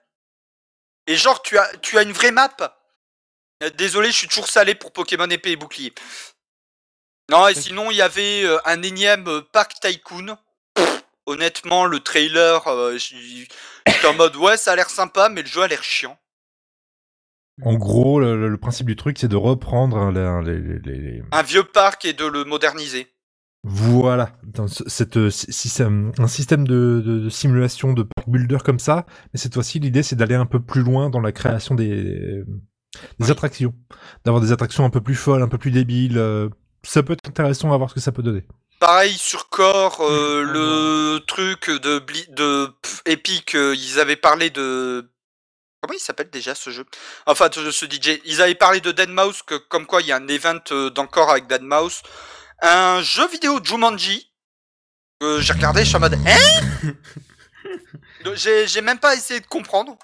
[1.06, 2.50] Et genre, tu as, tu as une vraie map.
[3.64, 5.94] Euh, Désolé, je suis toujours salé pour Pokémon épée et bouclier.
[7.30, 10.38] Non, et sinon, il y avait euh, un énième euh, Park Tycoon.
[10.76, 15.48] Pff, honnêtement, le trailer, euh, j'étais en mode, ouais, ça a l'air sympa, mais le
[15.48, 16.18] jeu a l'air chiant.
[17.64, 20.12] En gros, le, principe du truc, c'est de reprendre hein,
[20.44, 23.08] les, les- les- les- Un vieux parc et de le moderniser.
[23.64, 27.92] Voilà, dans ce- cette, euh, si- si c'est un un système de, de- de simulation
[27.94, 31.10] de park builder comme ça, mais cette fois-ci, l'idée, c'est d'aller un peu plus loin
[31.10, 32.44] dans la création des,
[33.20, 33.74] des attractions,
[34.26, 36.18] d'avoir des attractions un peu plus folles, un peu plus débiles.
[36.18, 36.50] euh,
[36.84, 38.44] ça peut être intéressant à voir ce que ça peut donner.
[38.80, 44.50] Pareil sur Core, euh, le truc de, Bli- de pff, Epic, euh, ils avaient parlé
[44.52, 45.10] de...
[45.82, 46.86] Comment il s'appelle déjà ce jeu?
[47.26, 48.20] Enfin, de ce DJ.
[48.26, 51.30] Ils avaient parlé de Deadmau5, que comme quoi il y a un event euh, d'encore
[51.32, 52.04] avec Deadmau5.
[52.62, 54.32] Un jeu vidéo Jumanji.
[55.20, 56.18] que j'ai regardé, je suis en mode...
[56.26, 56.94] Hein?
[58.36, 59.98] J'ai même pas essayé de comprendre.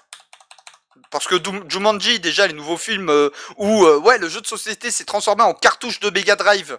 [1.14, 1.36] Parce que
[1.68, 5.44] Jumanji, déjà, les nouveaux films euh, où euh, ouais, le jeu de société s'est transformé
[5.44, 6.76] en cartouche de Mega Drive.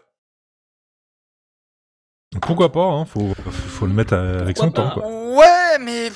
[2.42, 5.08] Pourquoi pas, hein, faut, faut le mettre avec son temps, quoi.
[5.08, 6.12] Ouais, mais...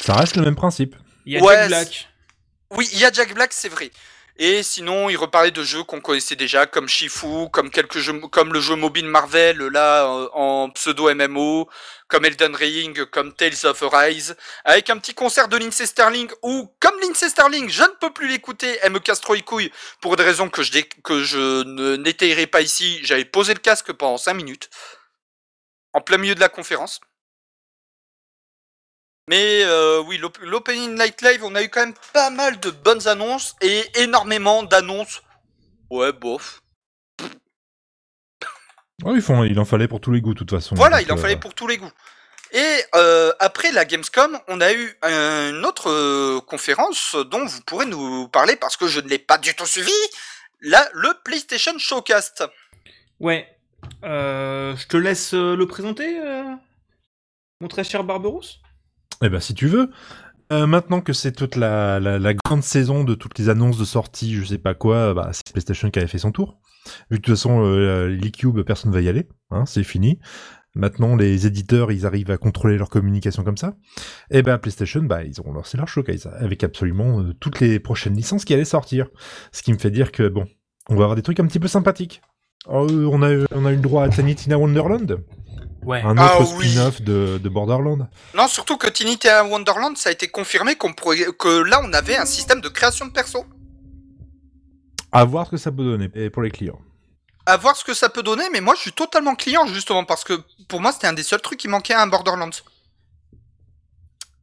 [0.00, 0.96] Ça reste le même principe.
[1.26, 2.08] Il y a Ouais, Jack Black.
[2.70, 3.90] Oui, il y a Jack Black, c'est vrai.
[4.36, 7.70] Et sinon, il reparlait de jeux qu'on connaissait déjà, comme Shifu, comme
[8.32, 11.68] comme le jeu mobile Marvel, là, euh, en pseudo MMO,
[12.08, 16.68] comme Elden Ring, comme Tales of Arise, avec un petit concert de Lindsay Sterling, où,
[16.80, 19.70] comme Lindsay Sterling, je ne peux plus l'écouter, elle me casse trop les couilles,
[20.00, 24.68] pour des raisons que je, que pas ici, j'avais posé le casque pendant 5 minutes,
[25.92, 27.00] en plein milieu de la conférence.
[29.28, 32.70] Mais euh, oui, l'op- l'Opening Night Live, on a eu quand même pas mal de
[32.70, 35.22] bonnes annonces et énormément d'annonces.
[35.90, 36.60] Ouais, bof.
[39.02, 40.74] Ouais, ils font, il en fallait pour tous les goûts, de toute façon.
[40.74, 41.90] Voilà, Donc, il en euh, fallait pour tous les goûts.
[42.52, 47.86] Et euh, après la Gamescom, on a eu une autre euh, conférence dont vous pourrez
[47.86, 49.90] nous parler parce que je ne l'ai pas du tout suivi.
[50.60, 52.44] Là, le PlayStation Showcast.
[53.18, 53.48] Ouais.
[54.04, 56.44] Euh, je te laisse le présenter, euh,
[57.60, 58.60] mon très cher Barberousse.
[59.22, 59.90] Eh ben, si tu veux.
[60.52, 62.00] Euh, maintenant que c'est toute la,
[62.44, 65.90] grande saison de toutes les annonces de sortie, je sais pas quoi, bah, c'est PlayStation
[65.90, 66.60] qui avait fait son tour.
[67.10, 70.18] Vu de toute façon, euh, l'e-cube, personne va y aller, hein, c'est fini.
[70.76, 73.76] Maintenant, les éditeurs, ils arrivent à contrôler leur communication comme ça.
[74.30, 78.16] Et ben, PlayStation, bah, ils ont lancé leur showcase avec absolument euh, toutes les prochaines
[78.16, 79.06] licences qui allaient sortir.
[79.52, 80.46] Ce qui me fait dire que, bon,
[80.88, 82.22] on va avoir des trucs un petit peu sympathiques.
[82.66, 85.20] Oh, euh, on, a, eu le droit à Tiny Tina Wonderland,
[85.84, 86.02] Ouais.
[86.02, 86.68] un Ah autre oui.
[86.68, 88.08] spin-off de, de Borderland.
[88.34, 91.92] Non, surtout que Tiny Tina Wonderland, ça a été confirmé qu'on pourrait, que là, on
[91.92, 93.44] avait un système de création de perso.
[95.12, 96.80] À voir ce que ça peut donner et pour les clients.
[97.46, 100.24] À voir ce que ça peut donner, mais moi, je suis totalement client, justement, parce
[100.24, 100.32] que
[100.68, 102.50] pour moi, c'était un des seuls trucs qui manquait à un Borderlands.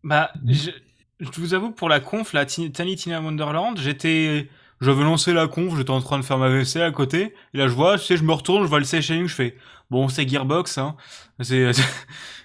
[0.04, 0.72] Bah, je,
[1.20, 2.72] je vous avoue, pour la conf, la Tiny
[3.08, 4.48] Wonderland, j'étais.
[4.82, 7.68] J'avais lancé la conf, j'étais en train de faire ma WC à côté, et là
[7.68, 9.56] je vois, tu sais, je me retourne, je vois le shading, je fais,
[9.92, 10.96] bon, c'est Gearbox, hein.
[11.42, 11.72] C'est,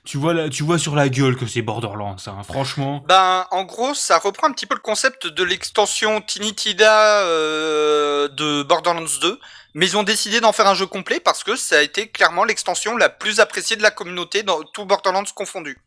[0.04, 3.02] tu vois là, tu vois sur la gueule que c'est Borderlands, hein, franchement.
[3.06, 8.28] Ben, en gros, ça reprend un petit peu le concept de l'extension Tiny Tina euh,
[8.28, 9.40] de Borderlands 2,
[9.74, 12.44] mais ils ont décidé d'en faire un jeu complet parce que ça a été clairement
[12.44, 15.78] l'extension la plus appréciée de la communauté dans tout Borderlands confondu.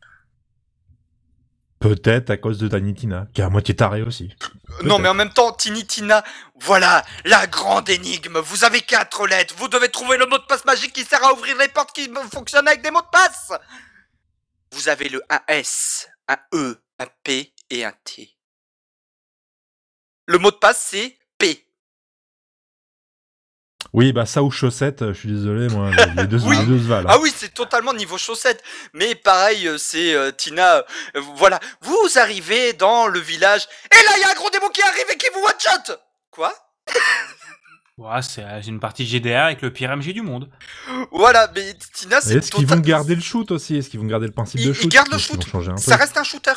[1.80, 4.30] Peut-être à cause de Tiny Tina, qui est à moitié taré aussi.
[4.42, 6.22] Euh, Non, mais en même temps, Tiny Tina,
[6.60, 8.38] voilà, la grande énigme.
[8.38, 9.54] Vous avez quatre lettres.
[9.56, 12.10] Vous devez trouver le mot de passe magique qui sert à ouvrir les portes qui
[12.30, 13.52] fonctionnent avec des mots de passe.
[14.72, 18.36] Vous avez le un S, un E, un P et un T.
[20.26, 21.66] Le mot de passe, c'est P.
[23.92, 26.56] Oui, bah ça ou chaussette, je suis désolé, moi, les deux, Oui.
[26.58, 27.08] les deux se valent.
[27.08, 27.12] hein.
[27.14, 28.62] Ah oui, c'est totalement niveau chaussettes.
[28.94, 30.76] Mais pareil, euh, c'est euh, Tina.
[30.76, 30.82] euh,
[31.36, 33.66] voilà, vous arrivez dans le village.
[33.92, 35.94] Et là, il y a un gros démon qui arrive et qui vous one-shot
[36.30, 36.54] Quoi?
[37.98, 40.48] Ouais, c'est une partie GDR avec le pire MJ du monde.
[41.12, 43.76] Voilà, mais Tina, c'est Est-ce qu'ils total- vont garder le shoot aussi?
[43.76, 44.90] Est-ce qu'ils vont garder le principe Ils- de ils shoot?
[44.90, 45.44] gardent le shoot.
[45.76, 46.54] Ça reste un shooter.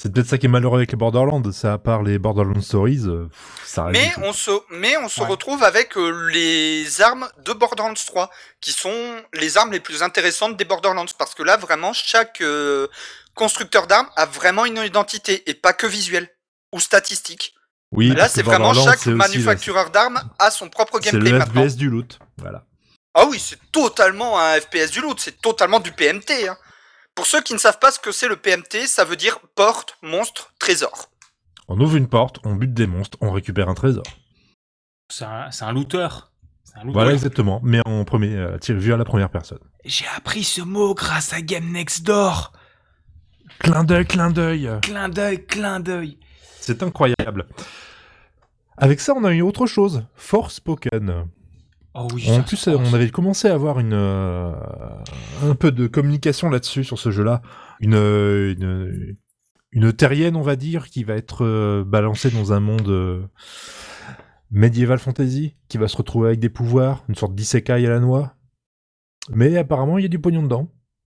[0.00, 3.02] C'est peut-être ça qui est malheureux avec les Borderlands, c'est à part les Borderlands Stories,
[3.06, 3.26] euh,
[3.64, 5.26] ça Mais on se, mais on se Ouais.
[5.26, 8.30] retrouve avec euh, les armes de Borderlands 3,
[8.60, 8.94] qui sont
[9.34, 12.86] les armes les plus intéressantes des Borderlands, parce que là, vraiment, chaque euh,
[13.34, 16.28] constructeur d'armes a vraiment une identité, et pas que visuelle,
[16.72, 17.54] ou statistique.
[17.90, 21.66] Oui, Là, c'est vraiment chaque manufactureur d'armes a son propre gameplay le maintenant.
[21.66, 22.62] FPS du loot, voilà.
[23.14, 26.46] Ah oui, c'est totalement un FPS du loot, c'est totalement du PMT.
[26.48, 26.56] hein.
[27.18, 29.96] Pour ceux qui ne savent pas ce que c'est le PMT, ça veut dire porte,
[30.02, 31.10] monstre, trésor.
[31.66, 34.04] On ouvre une porte, on bute des monstres, on récupère un trésor.
[35.08, 36.06] C'est un, un looter.
[36.62, 36.92] C'est un looter.
[36.92, 39.58] Voilà exactement, mais en premier, euh, vu à la première personne.
[39.84, 42.52] J'ai appris ce mot grâce à Game Next Door.
[43.58, 46.20] Clin d'œil, clin d'œil Clin d'œil, clin d'œil.
[46.60, 47.48] C'est incroyable.
[48.76, 50.04] Avec ça, on a eu autre chose.
[50.14, 51.26] Forspoken.
[52.00, 54.52] Oh oui, En plus, on avait commencé à avoir une euh,
[55.42, 57.42] un peu de communication là-dessus sur ce jeu-là,
[57.80, 59.16] une, euh, une
[59.72, 63.22] une terrienne, on va dire, qui va être euh, balancée dans un monde euh,
[64.50, 68.34] médiéval fantasy, qui va se retrouver avec des pouvoirs, une sorte d'isekai à la noix.
[69.30, 70.68] Mais apparemment, il y a du pognon dedans.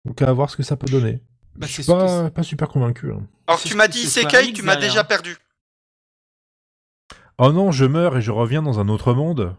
[0.05, 1.21] Donc à voir ce que ça peut donner.
[1.55, 3.11] Bah, Je suis pas, pas super convaincu.
[3.11, 3.25] hein.
[3.47, 5.35] Alors tu m'as dit Isekai, tu m'as déjà perdu.
[7.39, 9.55] Oh non, je meurs et je reviens dans un autre monde.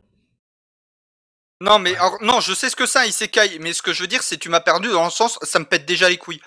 [1.60, 4.02] Non, mais alors, non, je sais ce que c'est un Isekai, mais ce que je
[4.02, 6.40] veux dire, c'est tu m'as perdu dans le sens, ça me pète déjà les couilles.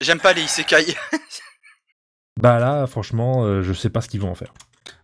[0.00, 0.96] J'aime pas les Isekai.
[2.40, 4.52] Bah là, franchement, euh, je sais pas ce qu'ils vont en faire.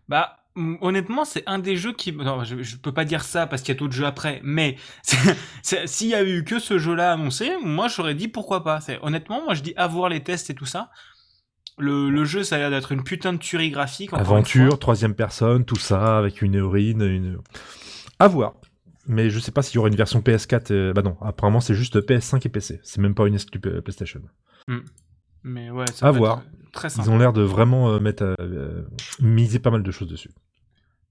[0.08, 0.40] Bah,
[0.80, 2.12] honnêtement, c'est un des jeux qui.
[2.12, 4.76] Non, je, je peux pas dire ça parce qu'il y a d'autres jeux après, mais
[5.62, 8.80] s'il y a eu que ce jeu-là annoncé, moi j'aurais dit pourquoi pas.
[9.02, 10.90] Honnêtement, moi je dis à voir les tests et tout ça.
[11.80, 14.12] Le, le jeu, ça a l'air d'être une putain de tuerie graphique.
[14.12, 17.38] Aventure, troisième personne, tout ça, avec une héroïne, une...
[18.18, 18.54] À voir.
[19.06, 20.72] Mais je sais pas s'il y aura une version PS4.
[20.72, 22.80] euh, Bah non, apparemment c'est juste PS5 et PC.
[22.84, 24.20] C'est même pas une exclu PlayStation.
[25.42, 26.42] Mais ouais, ça À voir.
[26.72, 26.88] très.
[26.98, 28.82] Ils ont l'air de vraiment euh, mettre, euh,
[29.20, 30.30] miser pas mal de choses dessus.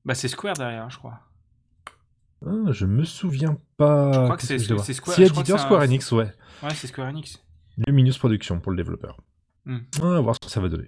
[0.06, 1.20] Bah, c'est Square derrière, je crois.
[2.46, 4.12] Ah, je me souviens pas.
[4.14, 6.32] Je crois que c'est- Square- Si Square Enix, ouais.
[6.64, 7.44] Ouais, c'est Square Enix.
[7.88, 9.18] Luminous Production pour le développeur.
[9.70, 10.88] Ah, On va voir ce que ça va donner.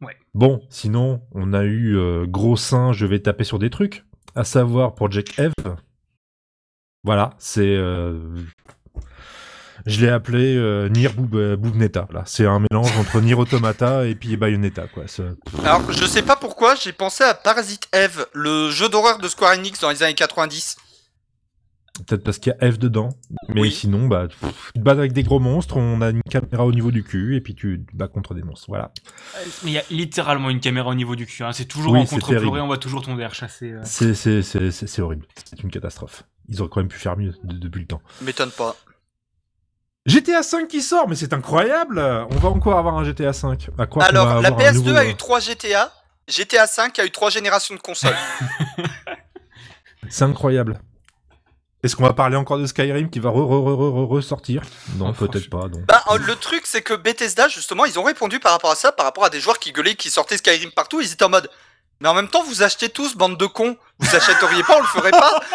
[0.00, 0.16] Ouais.
[0.34, 4.04] Bon, sinon, on a eu euh, gros sein, je vais taper sur des trucs.
[4.34, 5.52] À savoir Project Eve.
[7.04, 7.62] Voilà, c'est.
[7.76, 8.18] euh,
[9.86, 12.08] Je l'ai appelé euh, Nier Boob- euh, Boobneta.
[12.12, 15.04] Là, c'est un mélange entre Nier Automata et puis Bayonetta, quoi.
[15.64, 19.54] Alors, je sais pas pourquoi, j'ai pensé à Parasite Eve, le jeu d'horreur de Square
[19.54, 20.76] Enix dans les années 90.
[22.06, 23.08] Peut-être parce qu'il y a F dedans.
[23.48, 23.70] Mais Oui.
[23.72, 26.72] sinon, bah, pff, tu te bats avec des gros monstres, on a une caméra au
[26.72, 28.66] niveau du cul, et puis tu te bats contre des monstres.
[28.68, 28.92] Voilà.
[29.64, 31.42] Mais il y a littéralement une caméra au niveau du cul.
[31.44, 31.52] Hein.
[31.52, 32.58] C'est toujours Oui, en terrible.
[32.58, 33.72] on voit toujours ton air chasser.
[33.72, 33.80] euh.
[33.84, 35.26] C'est, horrible.
[35.44, 36.24] C'est une catastrophe.
[36.48, 38.00] Ils auraient quand même pu faire mieux de- depuis le temps.
[38.22, 38.76] M'étonne pas.
[40.06, 41.98] GTA 5 qui sort, mais c'est incroyable
[42.30, 43.68] On va encore avoir un GTA 5.
[43.76, 45.92] À croire qu'on va Alors, la avoir un PS2 nouveau, a euh, eu 3 GTA.
[46.26, 48.14] GTA 5 a eu 3 générations de consoles.
[50.08, 50.80] C'est incroyable.
[51.84, 54.62] Est-ce qu'on va parler encore de Skyrim qui va re, re, re, re, re- ressortir?
[54.96, 55.68] Non, Oh, peut-être pas.
[55.68, 55.82] Non.
[55.86, 58.90] bah, euh, le truc, c'est que Bethesda, justement, ils ont répondu par rapport à ça,
[58.90, 61.00] par rapport à des joueurs qui gueulaient, qui sortaient Skyrim partout.
[61.00, 61.48] Ils étaient en mode.
[62.00, 63.76] Mais en même temps, vous achetez tous, bande de cons.
[64.00, 65.40] Vous achèteriez pas, on le ferait pas.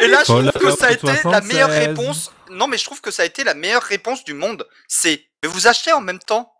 [0.00, 1.52] Et là, je trouve Fallout que ça a été la 76.
[1.52, 2.32] meilleure réponse.
[2.50, 4.66] Non, mais je trouve que ça a été la meilleure réponse du monde.
[4.88, 5.24] C'est.
[5.42, 6.52] Mais vous achetez en même temps.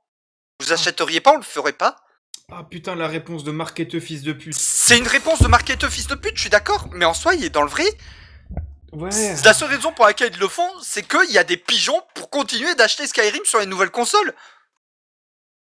[0.60, 1.96] Vous achèteriez pas, on le ferait pas.
[2.52, 4.54] Ah putain, la réponse de marketeux fils de pute.
[4.54, 6.88] C'est une réponse de marketeur fils de pute, je suis d'accord.
[6.92, 7.84] Mais en soi, il est dans le vrai.
[8.92, 9.10] Ouais.
[9.10, 12.00] C'est La seule raison pour laquelle ils le font, c'est qu'il y a des pigeons
[12.14, 14.32] pour continuer d'acheter Skyrim sur les nouvelles consoles.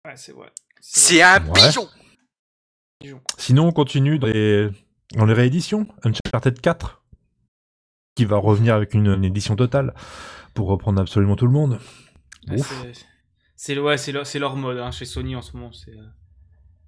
[0.06, 0.50] Ouais, c'est vrai.
[0.80, 1.52] C'est un Ouais.
[1.52, 1.88] pigeon.
[3.36, 4.70] Sinon, on continue dans les,
[5.14, 5.86] dans les rééditions.
[6.04, 7.02] Uncharted 4,
[8.16, 9.92] qui va revenir avec une, une édition totale
[10.54, 11.78] pour reprendre absolument tout le monde.
[12.48, 13.06] Ouais, c'est-
[13.56, 15.72] C'est ouais, c'est leur, c'est leur mode hein, chez Sony en ce moment.
[15.72, 16.02] C'est euh,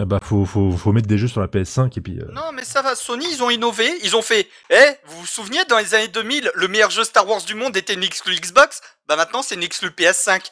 [0.04, 2.18] bah, faut, faut, faut mettre des jeux sur la PS5 et puis.
[2.20, 3.88] euh, Non, mais ça va, Sony, ils ont innové.
[4.02, 4.48] Ils ont fait.
[4.70, 4.74] Eh,
[5.06, 7.94] vous vous souvenez, dans les années 2000, le meilleur jeu Star Wars du monde était
[7.94, 8.80] une exclu Xbox?
[9.08, 10.42] Bah maintenant, c'est une exclu PS5.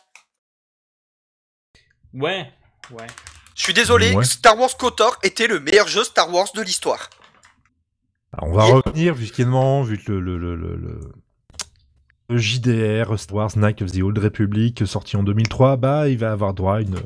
[2.15, 2.51] ouais,
[2.91, 3.07] ouais.
[3.55, 4.24] Je suis désolé, Ouais.
[4.24, 7.11] Star Wars KOTOR était le meilleur jeu Star Wars de l'histoire.
[8.33, 11.12] Alors, on va Et- revenir, justement, vu que le, le, le, le, le-
[12.31, 16.33] le JDR, Star Wars Knight of the Old Republic, sorti en 2003, bah, il va
[16.33, 16.97] avoir droit à une,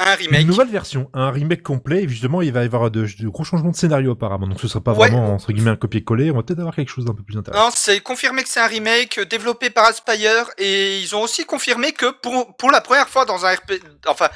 [0.00, 0.42] Un remake.
[0.42, 3.42] une nouvelle version, un remake complet, et justement, il va y avoir de, de gros
[3.42, 5.08] changements de scénario apparemment, donc ce sera pas Ouais.
[5.08, 7.64] vraiment, entre guillemets, un copier-coller, on va peut-être avoir quelque chose d'un peu plus intéressant.
[7.64, 11.44] Non, c'est confirmé que c'est un remake euh, développé par Aspire et ils ont aussi
[11.44, 13.72] confirmé que pour, pour la première fois dans un RP,
[14.06, 14.28] enfin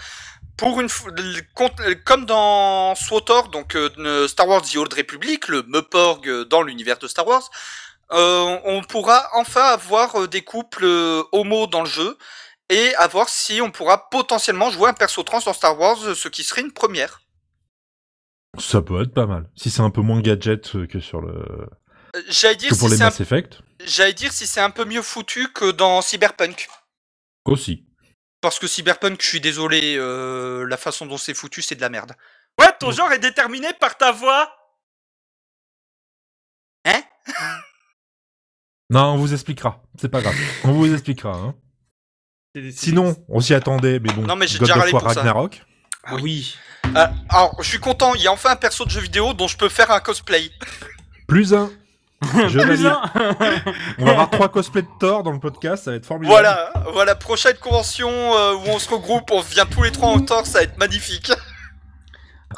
[0.57, 0.89] pour une
[2.05, 6.99] comme dans SWTOR, donc euh, Star Wars The Old Republic, le Meporg euh, dans l'univers
[6.99, 7.49] de Star Wars,
[8.13, 12.19] euh, on pourra enfin avoir des couples euh, homo dans le jeu
[12.73, 16.29] et à voir si on pourra potentiellement jouer un perso trans dans Star Wars, ce
[16.29, 17.21] qui serait une première.
[18.59, 21.33] Ça peut être pas mal, si c'est un peu moins gadget euh, que sur le,
[22.15, 24.61] Euh, J'allais dire que pour si les c'est un- Mass Effect, j'allais dire si c'est
[24.61, 26.69] un peu mieux foutu que dans Cyberpunk.
[27.47, 27.87] aussi.
[28.43, 31.89] Parce que Cyberpunk, je suis désolé, euh, la façon dont c'est foutu, c'est de la
[31.89, 32.13] merde.
[32.59, 34.55] Ouais, ton genre est déterminé par ta voix
[36.85, 37.03] Hein?
[38.91, 40.35] Non, on vous expliquera, c'est pas grave,
[40.65, 41.55] on vous expliquera, hein.
[42.73, 45.21] Sinon, on s'y attendait, mais bon, Non, mais j'ai God déjà of War ça.
[45.21, 45.63] Ragnarok,
[46.05, 46.55] Ah oui.
[46.97, 49.49] Euh, Alors, je suis content, il y a enfin un perso de jeu vidéo dont
[49.49, 50.51] je peux faire un cosplay.
[51.27, 51.71] plus un.
[52.49, 53.01] Je Plus un.
[53.99, 56.33] On va avoir trois cosplays de Thor dans le podcast, ça va être formidable.
[56.35, 60.21] Voilà, voilà, prochaine convention euh, où on se regroupe, on vient tous les trois en
[60.21, 61.33] tort, ça va être magnifique.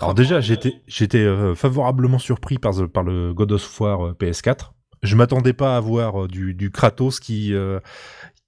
[0.01, 4.13] Alors déjà, j'étais j'étais euh, favorablement surpris par, the- par le God of War euh,
[4.21, 4.73] PS4.
[5.03, 7.79] Je m'attendais pas à voir euh, du, du Kratos qui euh,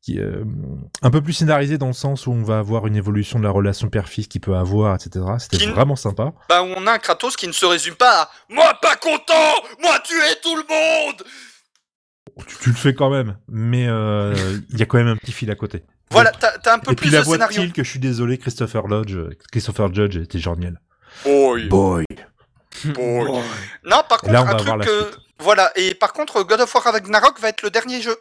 [0.06, 0.44] qui est euh,
[1.02, 3.50] un peu plus scénarisé dans le sens où on va avoir une évolution de la
[3.50, 5.24] relation père-fils qu'il peut avoir, etc.
[5.40, 6.32] C'était Qui- vraiment sympa.
[6.48, 9.34] Bah, on a un Kratos qui ne se résume pas à Moi pas content
[9.82, 11.24] Moi tuer tout le monde
[12.46, 14.32] Tu, tu le fais quand même, mais euh,
[14.70, 15.82] il y a quand même un petit fil à côté.
[16.12, 17.44] Voilà, t'as t'as un peu Et plus puis la de voix de.
[17.48, 20.80] Till que je suis désolé, Christopher Lodge, euh, Christopher Judge était génial.
[21.24, 22.04] Boy, Boy.
[22.94, 23.42] boy.
[23.84, 25.02] Non, par là, contre, on un va voir truc la que...
[25.02, 25.18] suite.
[25.40, 28.16] Voilà, et par contre, God of War Ragnarok va être le dernier jeu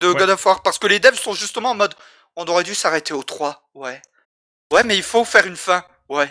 [0.00, 0.14] de Ouais.
[0.14, 1.94] God of War, parce que les devs sont justement en mode,
[2.36, 4.00] on aurait dû s'arrêter au 3, ouais.
[4.72, 6.28] Ouais, mais il faut faire une fin, ouais.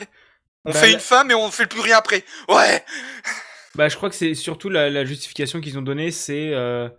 [0.66, 2.86] On Bah, fait la- une fin, mais on fait plus rien après, ouais.
[3.76, 6.90] Bah, je crois que c'est surtout la, la justification qu'ils ont donnée, c'est euh,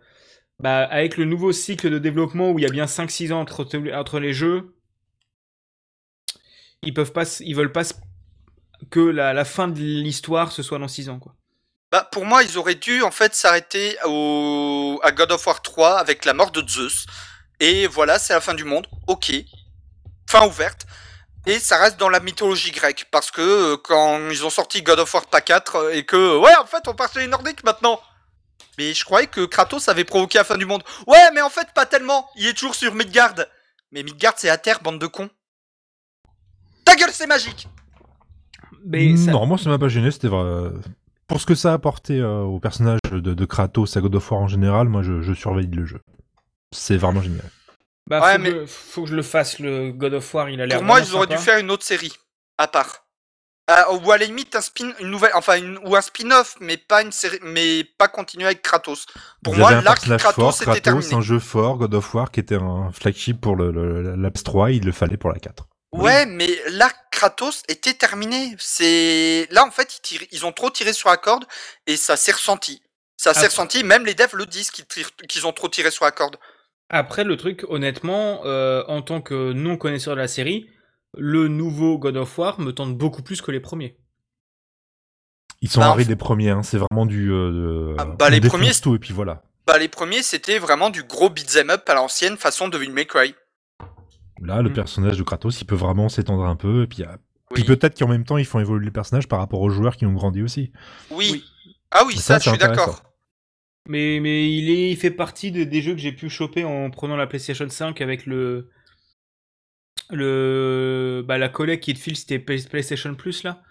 [0.61, 3.67] bah, avec le nouveau cycle de développement où il y a bien 5-6 ans entre,
[3.95, 4.77] entre les jeux,
[6.83, 7.83] ils peuvent pas, ils veulent pas
[8.91, 11.35] que la, la fin de l'histoire ce soit dans 6 ans, quoi.
[11.91, 15.01] Bah, pour moi, ils auraient dû, en fait, s'arrêter au...
[15.03, 17.07] à God of War 3 avec la mort de Zeus.
[17.59, 19.33] Et voilà, c'est la fin du monde, ok.
[20.29, 20.87] Fin ouverte.
[21.47, 25.01] Et ça reste dans la mythologie grecque, parce que euh, quand ils ont sorti God
[25.01, 27.65] of War pas 4, euh, et que, ouais, en fait, on part sur les Nordiques
[27.65, 28.01] maintenant.
[28.79, 30.83] Mais je croyais que Kratos avait provoqué la fin du monde.
[31.07, 32.31] Ouais, mais en fait, pas tellement.
[32.37, 33.35] Il est toujours sur Midgard.
[33.91, 35.29] Mais Midgard, c'est à terre, bande de cons.
[36.85, 37.67] Ta gueule, c'est magique
[38.85, 40.71] Mais ça- Non, moi ça m'a pas gêné, c'était vrai.
[41.31, 44.31] Pour ce que ça a apporté euh, au personnage de, de Kratos à God of
[44.31, 46.01] War en général, moi je, je surveille le jeu.
[46.75, 47.49] C'est vraiment génial.
[48.09, 50.61] bah, Ouais, faut, mais- que, faut que je le fasse, le God of War, il
[50.61, 52.13] a l'air Pour moi, ils auraient dû faire une autre série,
[52.59, 53.07] à part.
[53.71, 56.77] Euh, ou à la limite un spin, une nouvelle, enfin une, ou un spin-off, mais
[56.77, 59.07] pas une série, mais pas continuer avec Kratos.
[59.45, 61.15] Pour Vous moi, l'arc Kratos fort, Kratos, terminé.
[61.15, 64.73] un jeu fort, God of War, qui était un flagship pour le, le- l'Apps 3,
[64.73, 65.69] il le fallait pour la 4.
[65.93, 68.55] Ouais, mais l'arc Kratos était terminé.
[68.59, 71.45] C'est là en fait ils, tirent- ils ont trop tiré sur la corde
[71.87, 72.83] et ça s'est ressenti.
[73.17, 73.83] Ça s'est ressenti.
[73.85, 76.37] Même les devs le disent qu'ils tirent- qu'ils ont trop tiré sur la corde.
[76.89, 80.69] Après, le truc, honnêtement, euh, en tant que non connaisseur de la série,
[81.17, 83.97] le nouveau God of War me tente beaucoup plus que les premiers.
[85.61, 87.31] Ils sont Bah, en arrivés fait- des premiers, hein, c'est vraiment du...
[87.31, 89.43] euh, Ah, bah, les premiers, tout, et puis voilà.
[89.67, 93.07] Bah les premiers c'était vraiment du gros beat'em up à l'ancienne façon de Devil May
[93.07, 93.35] Cry.
[94.41, 94.75] Là, le Mm.
[94.75, 97.07] personnage de Kratos, il peut vraiment s'étendre un peu, et puis, euh,
[97.53, 100.07] puis peut-être qu'en même temps, ils font évoluer le personnage par rapport aux joueurs qui
[100.07, 100.73] ont grandi aussi.
[101.11, 101.29] Oui.
[101.33, 101.45] Oui.
[101.91, 103.03] Ah oui, Ça, ça, je suis d'accord.
[103.89, 106.91] Mais, mais il, est, il fait partie de- des jeux que j'ai pu choper en
[106.91, 108.71] prenant la PlayStation 5 avec le.
[110.11, 113.63] le bah, la collègue qui te file, c'était Play- PlayStation Plus là.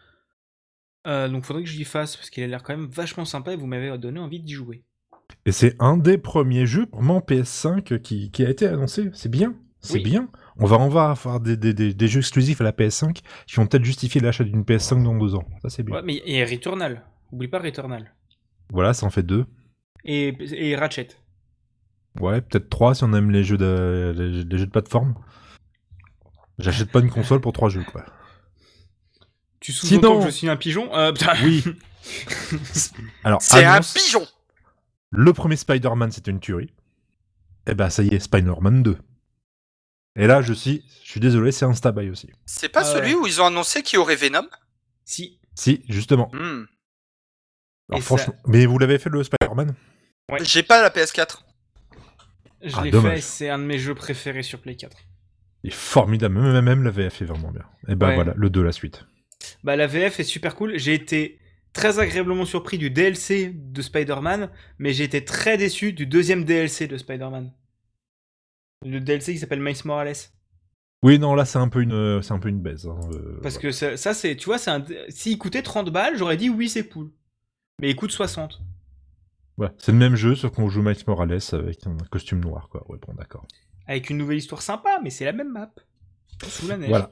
[1.08, 3.54] Euh, donc faudrait que je l'y fasse parce qu'il a l'air quand même vachement sympa
[3.54, 4.84] et vous m'avez donné envie d'y jouer.
[5.46, 9.10] Et c'est un des premiers jeux vraiment PS5 qui, qui a été annoncé.
[9.14, 9.56] C'est bien.
[9.80, 10.04] C'est Oui.
[10.04, 10.28] bien.
[10.60, 13.14] On va, on va avoir des, des, des, des jeux exclusifs à la PS5
[13.48, 15.46] qui vont peut-être justifier l'achat d'une PS5 dans deux ans.
[15.62, 15.96] Ça, c'est bien.
[15.96, 17.04] Ouais, mais il y a Returnal.
[17.32, 18.14] Oublie pas Returnal.
[18.72, 19.46] Voilà, ça en fait deux.
[20.04, 21.08] Et, et Ratchet.
[22.20, 25.16] Ouais, peut-être trois si on aime les jeux de, les, les jeux de plateforme.
[26.58, 28.04] J'achète pas une console pour trois jeux, quoi.
[29.62, 31.34] Tu sous-entends Sinon- que je suis un pigeon euh, putain.
[31.44, 31.64] Oui.
[33.24, 34.26] Alors, C'est un pigeon.
[35.12, 36.74] le premier Spider-Man, c'était une tuerie.
[37.68, 38.98] Eh ben, ça y est, Spider-Man 2.
[40.20, 42.30] Et là, je suis, je suis désolé, c'est un stab aussi.
[42.46, 43.22] C'est pas Ah celui ouais.
[43.22, 44.48] où ils ont annoncé qu'il y aurait Venom?
[45.06, 45.40] Si.
[45.56, 46.30] Si, justement.
[46.34, 46.66] Hmm.
[47.90, 49.74] Alors, franchement, mais vous l'avez fait le Spider-Man?
[50.30, 50.40] Ouais.
[50.44, 51.40] J'ai pas la PS4.
[52.62, 54.96] Je Ah, l'ai fait, c'est un de mes jeux préférés sur Play 4.
[55.64, 57.64] Il est formidable, même, même la VF est vraiment bien.
[57.88, 58.16] Et ben Ouais.
[58.16, 59.06] voilà, le 2, la suite.
[59.64, 60.78] Bah la VF est super cool.
[60.78, 61.40] J'ai été
[61.74, 66.88] très agréablement surpris du DLC de Spider-Man, mais j'ai été très déçu du deuxième DLC
[66.88, 67.52] de Spider-Man.
[68.86, 70.14] Le DLC qui s'appelle Miles Morales.
[71.04, 72.86] Oui, non, là, c'est un peu une, euh, c'est un peu une baise.
[72.88, 74.84] hein, euh, Parce que ça, ça, c'est, tu vois, c'est un...
[75.10, 77.12] s'il coûtait 30 balles, j'aurais dit oui, c'est cool.
[77.82, 78.62] Mais il coûte 60.
[79.58, 79.74] voilà.
[79.78, 82.90] C'est le même jeu, sauf qu'on joue Miles Morales avec un costume noir, quoi.
[82.90, 83.46] Ouais, bon, d'accord.
[83.88, 85.72] Avec une nouvelle histoire sympa, mais c'est la même map.
[86.48, 86.90] Sous la neige.
[86.90, 87.10] Voilà.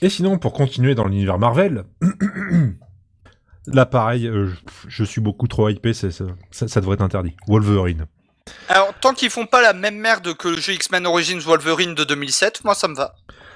[0.00, 1.84] Et sinon, pour continuer dans l'univers Marvel,
[3.66, 7.02] là, pareil, euh, je, je suis beaucoup trop hypé, c'est- ça, ça, ça devrait être
[7.02, 7.36] interdit.
[7.46, 8.06] Wolverine.
[8.68, 12.04] Alors, tant qu'ils font pas la même merde que le jeu X-Men Origins Wolverine de
[12.04, 13.14] 2007, moi ça me va.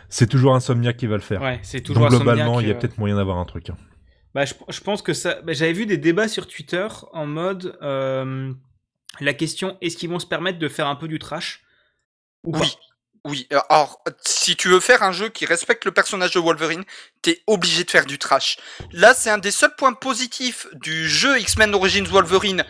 [0.08, 1.42] C'est toujours Insomniac qui va le faire.
[1.42, 3.70] Ouais, c'est toujours Donc globalement, il y a euh, peut-être moyen d'avoir un truc.
[3.70, 3.76] hein.
[4.34, 5.40] Bah, je, je pense que ça.
[5.42, 8.52] bah, J'avais vu des débats sur Twitter en mode euh,
[9.20, 11.62] la question est-ce qu'ils vont se permettre de faire un peu du trash
[12.44, 12.76] ou Oui.
[13.28, 16.84] Oui, euh, alors, si tu veux faire un jeu qui respecte le personnage de Wolverine,
[17.22, 18.56] t'es obligé de faire du trash.
[18.92, 22.64] Là, c'est un des seuls points positifs du jeu X-Men Origins Wolverine,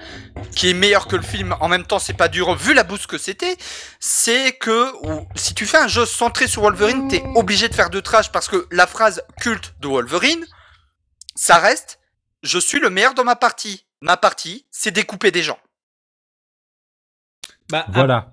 [0.55, 3.07] qui est meilleur que le film, en même temps, c'est pas dur, vu la bouse
[3.07, 3.59] que c'était,
[4.01, 7.91] c'est que ou- si tu fais un jeu centré sur Wolverine, t'es obligé de faire
[7.91, 10.47] de trash, parce que la phrase culte de Wolverine,
[11.35, 12.01] ça reste
[12.43, 13.85] «Je suis le meilleur dans ma partie.
[14.01, 15.59] Ma partie, c'est découper des gens.
[17.69, 18.33] Bah, ah, Voilà.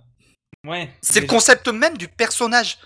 [0.65, 0.89] Ouais.
[1.01, 2.77] C'est le concept même du personnage.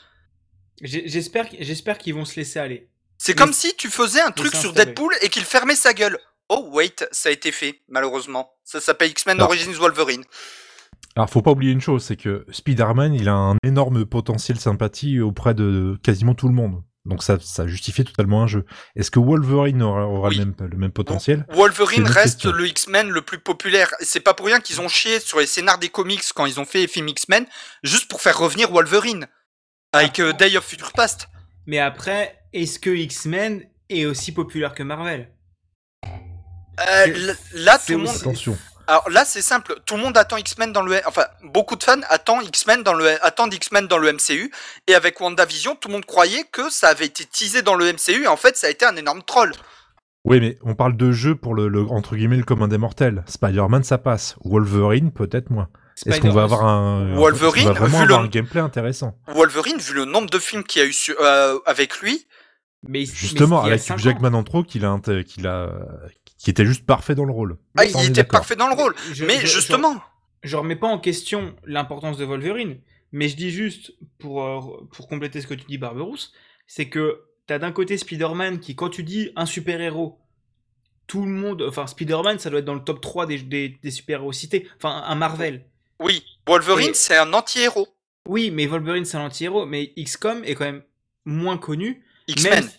[0.82, 2.88] J'espère j'espère qu'ils vont se laisser aller.
[3.18, 4.74] C'est comme si tu faisais un truc sur.
[4.74, 6.20] Deadpool et qu'il fermait sa gueule.
[6.50, 8.52] Oh wait, ça a été fait, malheureusement.
[8.64, 9.42] Ça s'appelle X-Men.
[9.42, 10.24] Origins Wolverine.
[11.16, 15.20] Alors, faut pas oublier une chose, c'est que Spider-Man, il a un énorme potentiel sympathie
[15.20, 16.84] auprès de quasiment tout le monde.
[17.08, 18.66] Donc ça, ça justifie totalement un jeu.
[18.96, 20.36] Est-ce que Wolverine aura, aura Oui.
[20.38, 21.46] le, même, le même potentiel?
[21.50, 22.52] Wolverine reste question.
[22.52, 23.90] le X-Men le plus populaire.
[24.00, 26.60] Et C'est pas pour rien qu'ils ont chié sur les scénars des comics quand ils
[26.60, 27.46] ont fait les films X-Men,
[27.84, 29.28] juste pour faire revenir Wolverine.
[29.94, 31.28] Avec euh, Day of Future Past.
[31.66, 35.30] Mais après, est-ce que X-Men est aussi populaire que Marvel?
[36.06, 38.16] Euh, là, c'est tout le monde.
[38.16, 38.58] Attention.
[38.88, 39.76] Alors là, c'est simple.
[39.86, 41.00] Tout le monde attend X-Men dans le.
[41.06, 43.24] Enfin, beaucoup de fans attendent X-Men dans le.
[43.26, 44.52] Attendent X-Men dans le MCU.
[44.88, 48.24] Et avec WandaVision, tout le monde croyait que ça avait été teasé dans le MCU.
[48.24, 49.52] Et en fait, ça a été un énorme troll.
[50.26, 53.24] Oui, mais on parle de jeu pour le, le- entre guillemets le commun des mortels.
[53.28, 54.36] Spider-Man, ça passe.
[54.44, 55.70] Wolverine, peut-être moins.
[56.06, 59.18] Est-ce qu'on va avoir un Wolverine, est-ce qu'on va vu le- avoir un gameplay intéressant
[59.28, 62.28] Wolverine, vu le nombre de films qu'il y a eu sur- euh, avec lui,
[62.88, 63.98] mais, Justement, mais avec.
[63.98, 64.96] Jackman en trop, qu'il a,
[65.26, 65.72] qu'il a,
[66.38, 67.58] qui était juste parfait dans le rôle.
[67.78, 68.96] ah, il était parfait dans le rôle.
[69.12, 69.94] Je- mais je- justement,
[70.44, 72.80] je, je remets pas en question l'importance de Wolverine,
[73.12, 76.34] mais je dis juste, pour, euh, pour compléter ce que tu dis, Barberousse,
[76.68, 80.20] c'est que t'as d'un côté Spider-Man qui, quand tu dis un super-héros,
[81.08, 83.92] tout le monde, enfin Spider-Man, ça doit être dans le top 3 des, des, des
[83.92, 85.66] super-héros cités, enfin un Marvel.
[86.02, 87.88] oui, Wolverine, Et- c'est un anti-héros.
[88.28, 90.84] Oui, mais Wolverine c'est un anti-héros, mais XCOM est quand même
[91.26, 92.04] moins connu.
[92.28, 92.54] X-Men.
[92.66, 92.70] Même-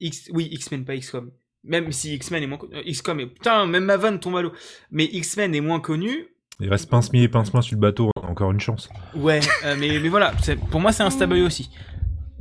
[0.00, 1.30] X, oui, X-Men, pas XCOM.
[1.66, 2.76] Même si X-Men est moins connu.
[2.76, 4.52] euh, XCOM est, putain, même ma vanne tombe à l'eau.
[4.90, 6.28] Mais X-Men est moins connu.
[6.60, 8.88] Il reste pince-mi et pince-main sur le bateau, a encore une chance.
[9.14, 11.70] Ouais, euh, mais, mais voilà, c'est- pour moi, c'est un stab aussi.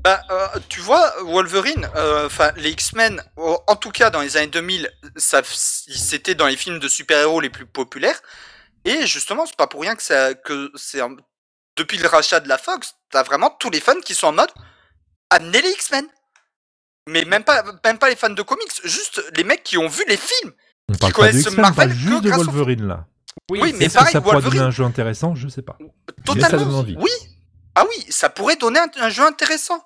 [0.03, 4.38] Bah, euh, tu vois, Wolverine, euh, enfin, les X-Men, en en tout cas dans les
[4.38, 8.22] années 2000, ça, c'était dans les films de super-héros les plus populaires.
[8.85, 11.15] Et justement, c'est pas pour rien que, ça, que c'est un-
[11.76, 14.52] depuis le rachat de la Fox, t'as vraiment tous les fans qui sont en mode
[15.31, 16.06] amenez les X-Men.
[17.07, 20.03] Mais même pas, même pas les fans de comics, juste les mecs qui ont vu
[20.07, 20.53] les films.
[20.90, 23.06] On parle pas de on parle Marvel juste de Wolverine là.
[23.52, 25.77] Oui, mais que pareil, ça pourra Wolverine- donner un jeu intéressant Je sais pas.
[26.26, 26.49] Totalement.
[26.49, 26.95] ça donne envie.
[26.98, 27.11] Oui.
[27.76, 29.86] Ah oui, ça pourrait donner un, un jeu intéressant.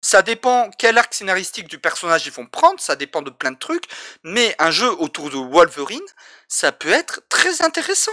[0.00, 3.58] Ça dépend quel arc scénaristique du personnage ils vont prendre, ça dépend de plein de
[3.58, 3.84] trucs,
[4.22, 6.00] mais un jeu autour de Wolverine,
[6.48, 8.12] ça peut être très intéressant.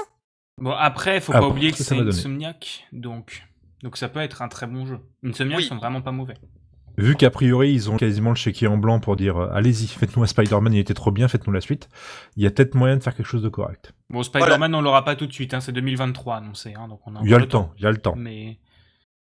[0.57, 1.97] Bon, après, faut Ah, pas oublier que c'est.
[1.97, 3.43] Insomniac, donc,
[3.83, 4.99] donc ça peut être un très bon jeu.
[5.25, 5.67] Insomniac Oui.
[5.67, 6.35] sont vraiment pas mauvais.
[7.01, 10.23] Vu qu'a priori, ils ont quasiment le chéquier en blanc pour dire euh, allez-y, faites-nous
[10.23, 11.89] un Spider-Man, il était trop bien, faites-nous la suite.
[12.35, 13.93] Il y a peut-être moyen de faire quelque chose de correct.
[14.09, 17.15] Bon, Spider-Man, on l'aura pas tout de suite, hein, c'est 2023 annoncé, hein, donc on
[17.15, 18.15] a Il y a le temps, il y a le temps.
[18.15, 18.59] Mais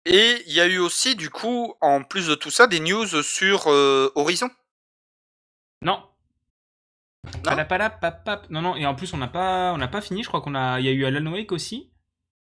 [0.04, 3.06] Et il y a eu aussi, du coup, en plus de tout ça, des news
[3.22, 4.50] sur euh, Horizon?
[5.82, 6.02] non.
[7.42, 8.46] Pap.
[8.50, 10.54] Non, non, et en plus, on n'a pas, on n'a pas fini, je crois qu'on
[10.54, 11.90] a, il y a eu Alan Wake aussi.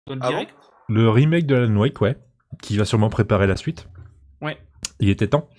[0.05, 0.55] Dans le Ah bon direct.
[0.89, 2.17] Le remake de Alan Wake, ouais,
[2.61, 3.87] qui va sûrement préparer la suite.
[4.41, 4.57] Ouais.
[4.99, 5.49] Il était temps.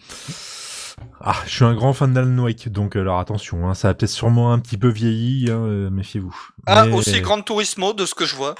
[1.20, 4.10] Ah, je suis un grand fan d'Alan Wake, donc alors attention, hein, ça a peut-être
[4.10, 6.36] sûrement un petit peu vieilli, hein, euh, méfiez-vous.
[6.66, 8.54] Ah, Mais- aussi Gran Turismo, de ce que je vois.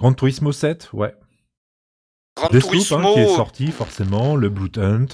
[0.00, 1.14] Gran Turismo 7, ouais.
[2.36, 2.98] Gran Deathloop, Turismo.
[2.98, 5.06] hein, qui est sorti, forcément, le Blue Hunt.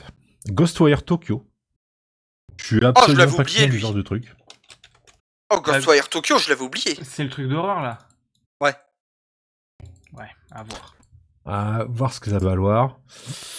[0.48, 1.46] Ghostwire Tokyo.
[2.56, 4.34] Je suis Oh, je absolument l'avais pas oublié, du genre de truc.
[5.54, 6.98] Oh, Ghostwire Tokyo, je l'avais oublié.
[7.02, 7.98] C'est le truc d'horreur là.
[8.60, 8.74] Ouais.
[10.14, 10.94] Ouais, à voir.
[11.44, 12.98] À voir ce que ça va valoir.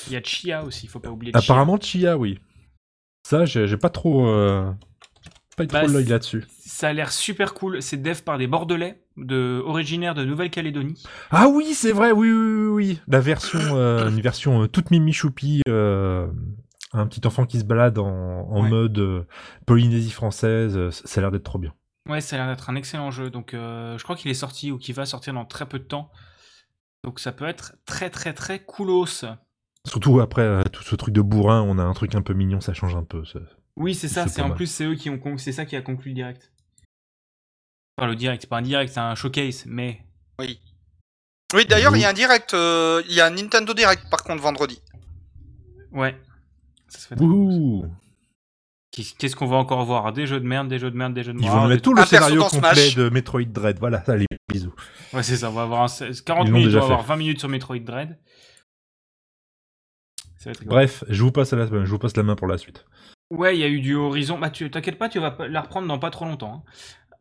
[0.08, 1.36] Il y a Chia aussi, faut pas oublier.
[1.36, 2.40] Apparemment, Chia, oui.
[3.28, 4.72] Ça, j'ai pas trop, euh,
[5.58, 6.46] pas eu trop Bah, l'œil c'est- là-dessus.
[6.66, 7.82] Ça a l'air super cool.
[7.82, 11.04] C'est dev par des Bordelais, de, originaires de Nouvelle-Calédonie.
[11.30, 13.00] Ah oui, c'est vrai, oui, oui, oui, oui.
[13.08, 16.28] La version, euh, une version euh, toute mimi choupi, euh,
[16.94, 18.70] un petit enfant qui se balade en, en Ouais.
[18.70, 19.24] mode euh,
[19.66, 21.74] Polynésie française, ça a l'air d'être trop bien.
[22.10, 23.30] Ouais, ça a l'air d'être un excellent jeu.
[23.30, 26.12] Donc, je crois qu'il est sorti ou qu'il va sortir dans très peu de temps.
[27.04, 29.26] Donc, ça peut être très, très, très coolos.
[29.86, 32.62] Surtout après euh, tout ce truc de bourrin, on a un truc un peu mignon,
[32.62, 33.26] ça change un peu.
[33.26, 33.40] ça.
[33.76, 34.28] Oui, c'est ça.
[34.28, 36.52] C'est en plus, c'est eux qui ont, con- c'est ça qui a conclu le direct.
[37.98, 40.06] Enfin, le direct, c'est pas un direct, c'est un showcase, mais
[40.40, 41.96] Oui, d'ailleurs, Ouh.
[41.98, 44.82] il y a un direct, euh, il y a un Nintendo Direct, par contre, vendredi.
[45.92, 46.20] ouais.
[46.88, 47.20] Ça se fait.
[47.20, 47.86] Wouhou
[49.18, 50.14] Qu'est-ce qu'on va encore voir?
[50.14, 51.56] Des jeux de merde, des jeux de merde, des jeux de Ils merde.
[51.56, 53.80] vont nous mettre tout le scénario complet de Metroid Dread.
[53.80, 54.74] Voilà, allez, bisous.
[55.14, 55.50] Ouais, c'est ça.
[55.50, 57.08] On va avoir un 16 40 Ils l'ont minutes, on va avoir fait.
[57.08, 58.20] 20 minutes sur Metroid Dread.
[60.38, 60.76] Ça va être rigolo.
[60.76, 62.86] Bref, je vous passe la, je vous passe la main pour la suite.
[63.32, 64.38] Ouais, il y a eu du Horizon.
[64.38, 66.64] Bah, tu t'inquiète pas, tu vas la reprendre dans pas trop longtemps.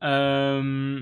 [0.03, 0.07] hein.
[0.07, 1.01] Euh,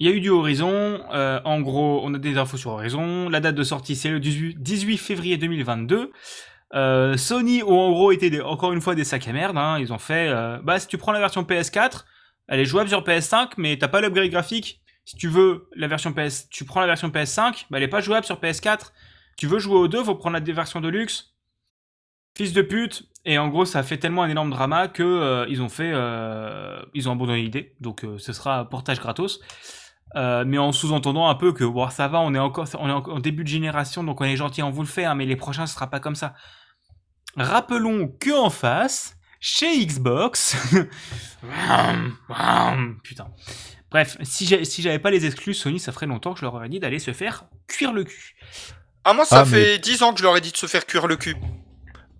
[0.00, 1.00] Il y a eu du Horizon.
[1.12, 3.28] euh, en gros, on a des infos sur Horizon.
[3.28, 6.10] La date de sortie, c'est le 18 18 février 2022.
[6.74, 9.56] Euh, Sony ont en gros été encore une fois des sacs à merde.
[9.56, 9.78] hein.
[9.78, 12.04] Ils ont fait, euh, bah si tu prends la version PS4,
[12.48, 14.80] elle est jouable sur PS5, mais t'as pas l'upgrade graphique.
[15.04, 18.00] Si tu veux la version PS, tu prends la version PS5, bah elle est pas
[18.00, 18.92] jouable sur PS4.
[19.36, 21.34] Tu veux jouer aux deux, faut prendre la version de luxe.
[22.36, 23.04] Fils de pute.
[23.24, 25.90] Et en gros, ça a fait tellement un énorme drama que euh, ils ont fait,
[26.94, 27.74] ils ont abandonné l'idée.
[27.80, 29.40] Donc, ce sera portage gratos.
[30.14, 33.02] Mais en sous-entendant un peu que bon, ça va, on est encore, on est en,
[33.02, 35.36] en début de génération, donc on est gentil, on vous le fait, hein, mais les
[35.36, 36.34] prochains, ce sera pas comme ça.
[37.36, 40.56] Rappelons que en face, chez Xbox,
[43.02, 43.28] putain.
[43.90, 44.46] Bref, si
[44.82, 47.12] j'avais pas les exclus Sony, ça ferait longtemps que je leur aurais dit d'aller se
[47.12, 48.34] faire cuire le cul.
[49.04, 50.66] Ah, moi, ça Ah, mais- fait 10 ans que je leur ai dit de se
[50.66, 51.36] faire cuire le cul.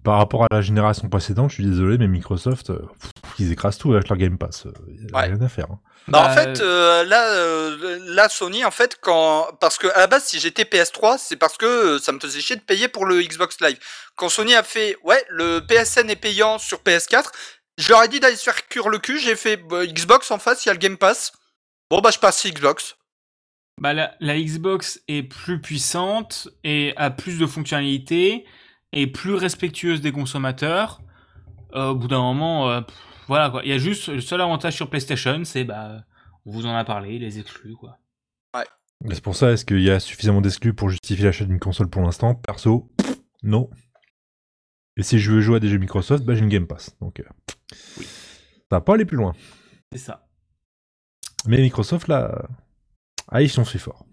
[0.06, 3.10] Par rapport à la génération précédente, je suis désolé, mais Microsoft, euh, pff,
[3.40, 4.66] ils écrasent tout avec leur Game Pass.
[4.88, 5.24] Il a Ouais.
[5.26, 5.66] rien à faire.
[5.70, 5.80] hein.
[6.08, 9.48] Bah, en fait, euh, là, euh, là, Sony, en fait, quand.
[9.60, 12.40] Parce que à la base, si j'étais PS3, c'est parce que euh, ça me faisait
[12.40, 13.78] chier de payer pour le Xbox Live.
[14.14, 17.32] Quand Sony a fait, ouais, le PSN est payant sur PS4,
[17.76, 20.38] je leur ai dit d'aller se faire cuire le cul, j'ai fait bah, Xbox en
[20.38, 21.32] face, il y a le Game Pass.
[21.90, 22.94] Bon, bah, je passe sur Xbox.
[23.80, 28.46] Bah, la, la Xbox est plus puissante et a plus de fonctionnalités
[28.92, 31.00] et plus respectueuse des consommateurs.
[31.74, 32.96] Euh, au bout d'un moment, euh, pff,
[33.26, 33.62] voilà quoi.
[33.64, 36.04] Il y a juste le seul avantage sur PlayStation, c'est bah,
[36.44, 37.98] on vous en a parlé, les exclus quoi.
[39.04, 41.90] Mais C'est pour ça, est-ce qu'il y a suffisamment d'exclus pour justifier l'achat d'une console
[41.90, 42.34] pour l'instant?
[42.34, 42.90] Perso,
[43.42, 43.68] non.
[44.96, 46.96] Et si je veux jouer à des jeux Microsoft, bah j'ai une Game Pass.
[47.00, 47.24] Donc, euh,
[47.98, 48.06] Oui.
[48.06, 49.34] ça va pas aller plus loin.
[49.92, 50.26] C'est ça.
[51.44, 52.48] Mais Microsoft, là,
[53.28, 54.06] ah, ils sont si forts.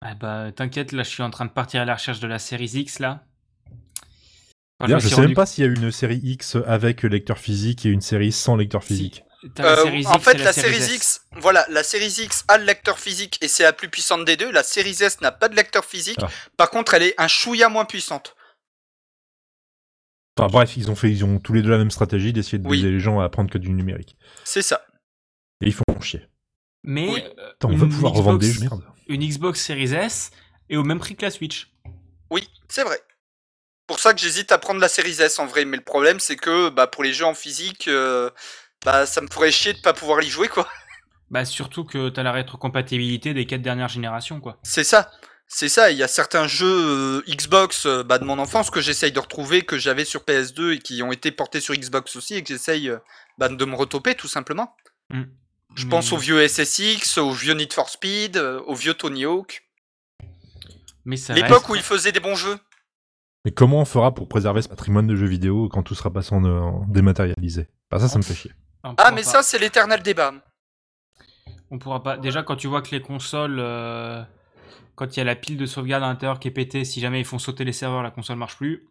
[0.00, 2.40] Ah bah, t'inquiète, là je suis en train de partir à la recherche de la
[2.40, 3.24] série X là.
[4.88, 7.88] Je suis sais même pas s'il y a une série X avec lecteur physique et
[7.90, 8.88] une série sans lecteur Si.
[8.88, 9.24] physique.
[9.58, 12.98] La Euh, en X fait, la série X, voilà, la série X a le lecteur
[12.98, 14.50] physique et c'est la plus puissante des deux.
[14.50, 16.16] La série S n'a pas de lecteur physique.
[16.22, 16.28] Ah.
[16.56, 18.34] Par contre, elle est un chouïa moins puissante.
[20.38, 22.66] Enfin bref, ils ont fait, ils ont tous les deux la même stratégie d'essayer de
[22.66, 22.80] Oui.
[22.82, 24.16] les gens à apprendre que du numérique.
[24.44, 24.84] C'est ça.
[25.60, 26.26] Et ils font chier.
[26.82, 27.22] Mais Oui.
[27.38, 28.82] euh, Attends, on veut pouvoir revendre des Xbox- jeux, merde.
[29.08, 30.30] Une Xbox Series S
[30.70, 31.70] est au même prix que la Switch.
[32.30, 32.98] Oui, c'est vrai.
[33.94, 35.64] Pour ça que j'hésite à prendre la série S en vrai.
[35.64, 38.28] Mais le problème, c'est que bah, pour les jeux en physique, euh,
[38.84, 40.68] bah, ça me ferait chier de pas pouvoir y jouer, quoi.
[41.30, 44.58] Bah surtout que t'as la rétrocompatibilité des quatre dernières générations, quoi.
[44.64, 45.12] C'est ça.
[45.46, 48.80] C'est ça, il y a certains jeux euh, Xbox euh, bah, de mon enfance que
[48.80, 52.34] j'essaye de retrouver, que j'avais sur PS2 et qui ont été portés sur Xbox aussi
[52.34, 52.90] et que j'essaye
[53.38, 54.74] bah, de me retoper tout simplement.
[55.10, 55.22] Mm.
[55.76, 59.24] Je Mais- pense au vieux SSX, au vieux Need for Speed, euh, au vieux Tony
[59.24, 59.62] Hawk.
[61.04, 62.58] Mais L'époque reste- où il faisait des bons jeux.
[63.44, 66.34] Mais comment on fera pour préserver ce patrimoine de jeux vidéo quand tout sera passé
[66.34, 67.68] en, en dématérialisé?
[67.90, 68.52] Bah ça, ça me fait chier.
[68.82, 70.32] Ah, mais pas- ça, c'est l'éternel débat.
[71.70, 72.16] On pourra pas.
[72.16, 74.22] Déjà, quand tu vois que les consoles, euh,
[74.94, 77.20] quand il y a la pile de sauvegarde à l'intérieur qui est pétée, si jamais
[77.20, 78.88] ils font sauter les serveurs, la console marche plus.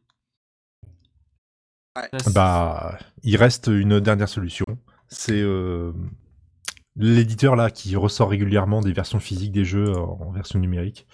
[1.95, 2.09] Ouais.
[2.19, 4.65] Ça, Bah, il reste une dernière solution.
[5.07, 5.91] C'est euh,
[6.95, 11.07] l'éditeur là qui ressort régulièrement des versions physiques des jeux en, en version numérique.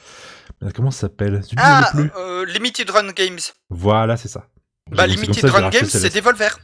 [0.64, 1.41] Euh, Comment ça s'appelle?
[1.57, 2.11] Ah, plus?
[2.18, 3.39] euh, Limited Run Games.
[3.69, 4.47] Voilà, c'est ça.
[4.91, 6.57] Bah, Limited ça Run Games, c'est Devolver.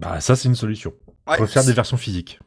[0.00, 0.92] Bah ça, c'est une solution.
[1.26, 2.38] Ouais, Refaire des versions physiques.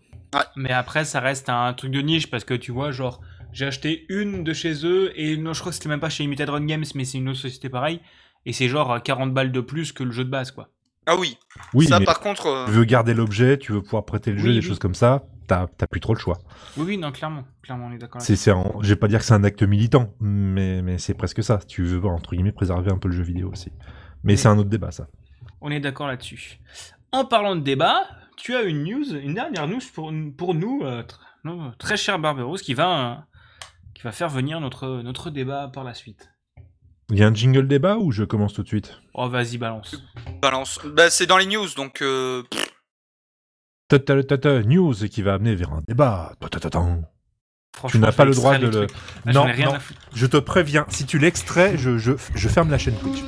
[0.56, 3.20] Mais après, ça reste un truc de niche parce que tu vois, genre,
[3.52, 6.24] j'ai acheté une de chez eux et non, je crois que c'était même pas chez
[6.24, 8.00] Limited Run Games, mais c'est une autre société pareille.
[8.46, 10.70] Et c'est genre euh, 40 balles de plus que le jeu de base, quoi.
[11.12, 11.38] Ah oui,
[11.74, 12.46] Oui, ça mais par contre.
[12.46, 14.94] euh, tu veux garder l'objet, tu veux pouvoir prêter le jeu, Oui, des choses comme
[14.94, 16.38] ça, t'as t'as plus trop le choix.
[16.78, 17.46] Oui, oui, non, clairement.
[17.64, 18.22] Clairement, on est d'accord.
[18.22, 21.16] C'est, c'est un- je vais pas dire que c'est un acte militant, mais, mais c'est
[21.16, 21.58] presque ça.
[21.68, 23.72] Tu veux, entre guillemets, préserver un peu le jeu vidéo aussi.
[24.24, 25.08] Mais c'est un autre débat, ça.
[25.62, 26.60] On est d'accord là-dessus.
[27.12, 28.04] En parlant de débat,
[28.38, 32.20] tu as une news, une dernière news pour, pour nous, euh, tr- nos très cher
[32.20, 33.16] Barberos, qui va, euh,
[33.96, 36.30] qui va faire venir notre, notre débat par la suite.
[37.12, 39.96] Il y a un jingle débat ou je commence tout de suite Oh, vas-y, balance.
[40.42, 40.80] balance.
[40.86, 42.02] Bah, c'est dans les news, donc.
[42.02, 42.44] euh,
[43.88, 46.34] Tata, tata, news qui va amener vers un débat.
[46.40, 47.06] Tatatatam.
[47.76, 48.88] Franchement, n'as je pas le droit de le-.
[49.26, 49.74] Ah, Non, ai rien non.
[49.74, 50.00] à foutre.
[50.14, 53.24] Je te préviens, si tu l'extrais, je, je, je ferme la chaîne Twitch.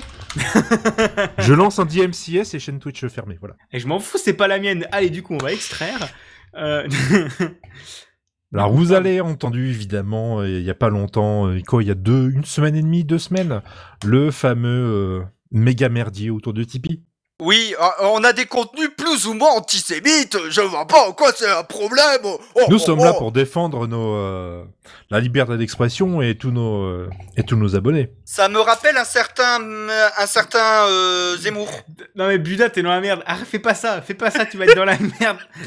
[1.40, 3.56] je lance un DMCS et chaîne Twitch fermée, voilà.
[3.72, 4.88] Et je m'en fous, c'est pas la mienne.
[4.92, 6.10] Allez, du coup, on va extraire.
[6.56, 6.88] Euh,
[8.54, 11.92] Alors vous avez entendu évidemment euh, il y a pas longtemps, euh, quoi, il y
[11.92, 13.62] a deux, une semaine et demie, deux semaines,
[14.04, 17.02] le fameux euh, méga merdier autour de Tipeee.
[17.42, 20.38] Oui, euh, on a des contenus plus ou moins antisémites.
[20.52, 22.22] Je vois pas en quoi c'est un problème.
[22.24, 22.40] Oh,
[22.70, 23.04] Nous oh, sommes oh.
[23.04, 24.64] là pour défendre nos, euh,
[25.10, 28.12] la liberté d'expression et tous nos euh, et tous nos abonnés.
[28.26, 31.68] Ça me rappelle un certain, euh, un certain euh, Zemmour.
[32.16, 33.24] non, mais Buda, t'es dans la merde.
[33.26, 35.40] Ah, fais pas ça, fais pas ça, tu vas être dans la merde.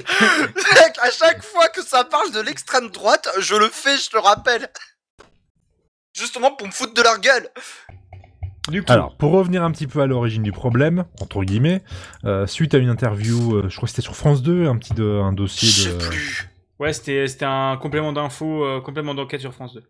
[0.54, 4.16] Mec, à chaque fois que ça parle de l'extrême droite, je le fais, je te
[4.16, 4.70] rappelle.
[6.14, 7.48] Justement pour me foutre de leur gueule.
[8.70, 11.82] Du coup, Alors pour revenir un petit peu à l'origine du problème entre guillemets,
[12.24, 14.94] euh, suite à une interview, euh, je crois que c'était sur France 2, un petit
[14.94, 16.48] de, un Je dossier sais de plus.
[16.78, 19.82] ouais, c'était c'était un complément d'info, euh, complément d'enquête sur France 2.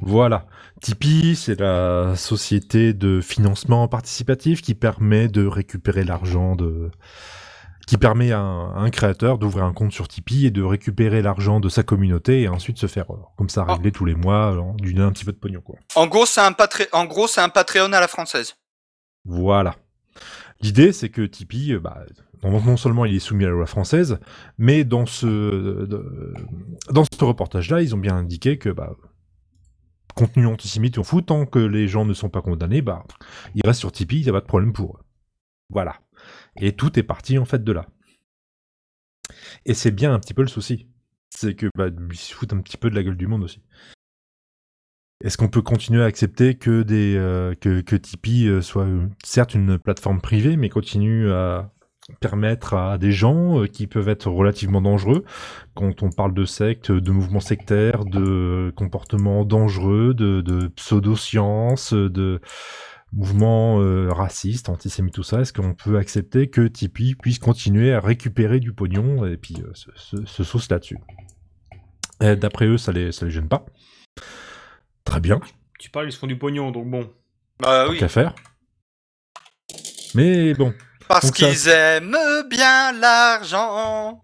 [0.00, 0.46] Voilà.
[0.80, 6.90] Tipeee, c'est la société de financement participatif qui permet de récupérer l'argent de
[7.86, 11.20] qui permet à un, à un créateur d'ouvrir un compte sur Tipeee et de récupérer
[11.22, 13.74] l'argent de sa communauté et ensuite se faire euh, comme ça Ah.
[13.74, 15.76] régler tous les mois euh, du un petit peu de pognon quoi.
[15.96, 18.54] En gros, c'est un Patré- en gros, c'est un Patreon à la française.
[19.24, 19.74] Voilà.
[20.60, 22.04] L'idée, c'est que Tipeee, euh, bah,
[22.44, 24.18] non seulement il est soumis à la loi française,
[24.58, 25.86] mais dans ce,
[26.90, 28.94] dans ce reportage-là, ils ont bien indiqué que bah,
[30.14, 33.04] contenu antisémite, on fout, tant que les gens ne sont pas condamnés, bah,
[33.54, 35.00] ils restent sur Tipeee, il n'y a pas de problème pour eux.
[35.70, 35.96] Voilà.
[36.60, 37.86] Et tout est parti en fait de là.
[39.64, 40.86] Et c'est bien un petit peu le souci.
[41.30, 43.62] C'est que bah, se un petit peu de la gueule du monde aussi.
[45.22, 50.20] Est-ce qu'on peut continuer à accepter que euh, Tipeee euh, soit euh, certes une plateforme
[50.20, 51.70] privée, mais continue à
[52.20, 55.24] permettre à des gens qui peuvent être relativement dangereux
[55.74, 62.40] quand on parle de sectes, de mouvements sectaires, de comportements dangereux, de, de pseudo-sciences, de
[63.12, 65.40] mouvements euh, racistes, antisémites, tout ça.
[65.40, 69.70] Est-ce qu'on peut accepter que Tipeee puisse continuer à récupérer du pognon et puis euh,
[69.74, 70.98] se, se, se sauce là-dessus?
[72.20, 73.66] Et D'après eux, ça les, ça les gêne pas.
[75.04, 75.40] Très bien.
[75.78, 77.10] Tu parles, ils se font du pognon, donc bon.
[77.60, 77.98] Bah oui.
[77.98, 78.34] qu'à faire.
[80.14, 80.74] Mais bon,
[81.08, 82.16] Parce ça- qu'ils aiment
[82.50, 84.22] bien l'argent.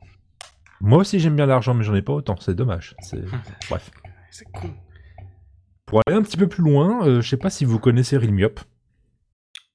[0.80, 2.94] moi aussi j'aime bien l'argent, mais j'en ai pas autant, c'est dommage.
[3.00, 3.22] C'est...
[3.70, 3.90] Bref.
[4.30, 4.74] C'est con.
[5.86, 8.60] Pour aller un petit peu plus loin, euh, je sais pas si vous connaissez Rilmiop.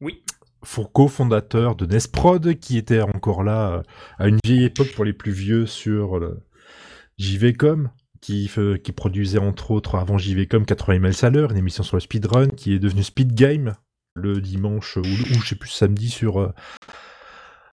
[0.03, 0.21] Oui.
[0.63, 3.81] Fourcault, fondateur de Nesprod, qui était encore là euh,
[4.17, 6.39] à une vieille époque pour les plus vieux sur le
[7.17, 7.89] JVcom,
[8.19, 8.49] qui,
[8.95, 12.73] produisait entre autres avant JVcom 80 miles à l'heure, une émission sur le speedrun, qui
[12.73, 13.75] est devenue Speed Game
[14.15, 16.53] le dimanche ou, ou je sais plus samedi sur euh,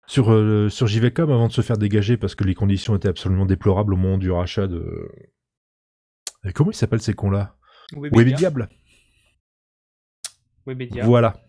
[0.06, 3.44] sur euh, sur JVcom avant de se faire dégager parce que les conditions étaient absolument
[3.44, 5.10] déplorables au moment du rachat de
[6.44, 7.56] Et comment ils s'appellent ces cons là
[7.92, 8.50] Webedia.
[10.66, 11.04] Webedia.
[11.04, 11.40] Voilà.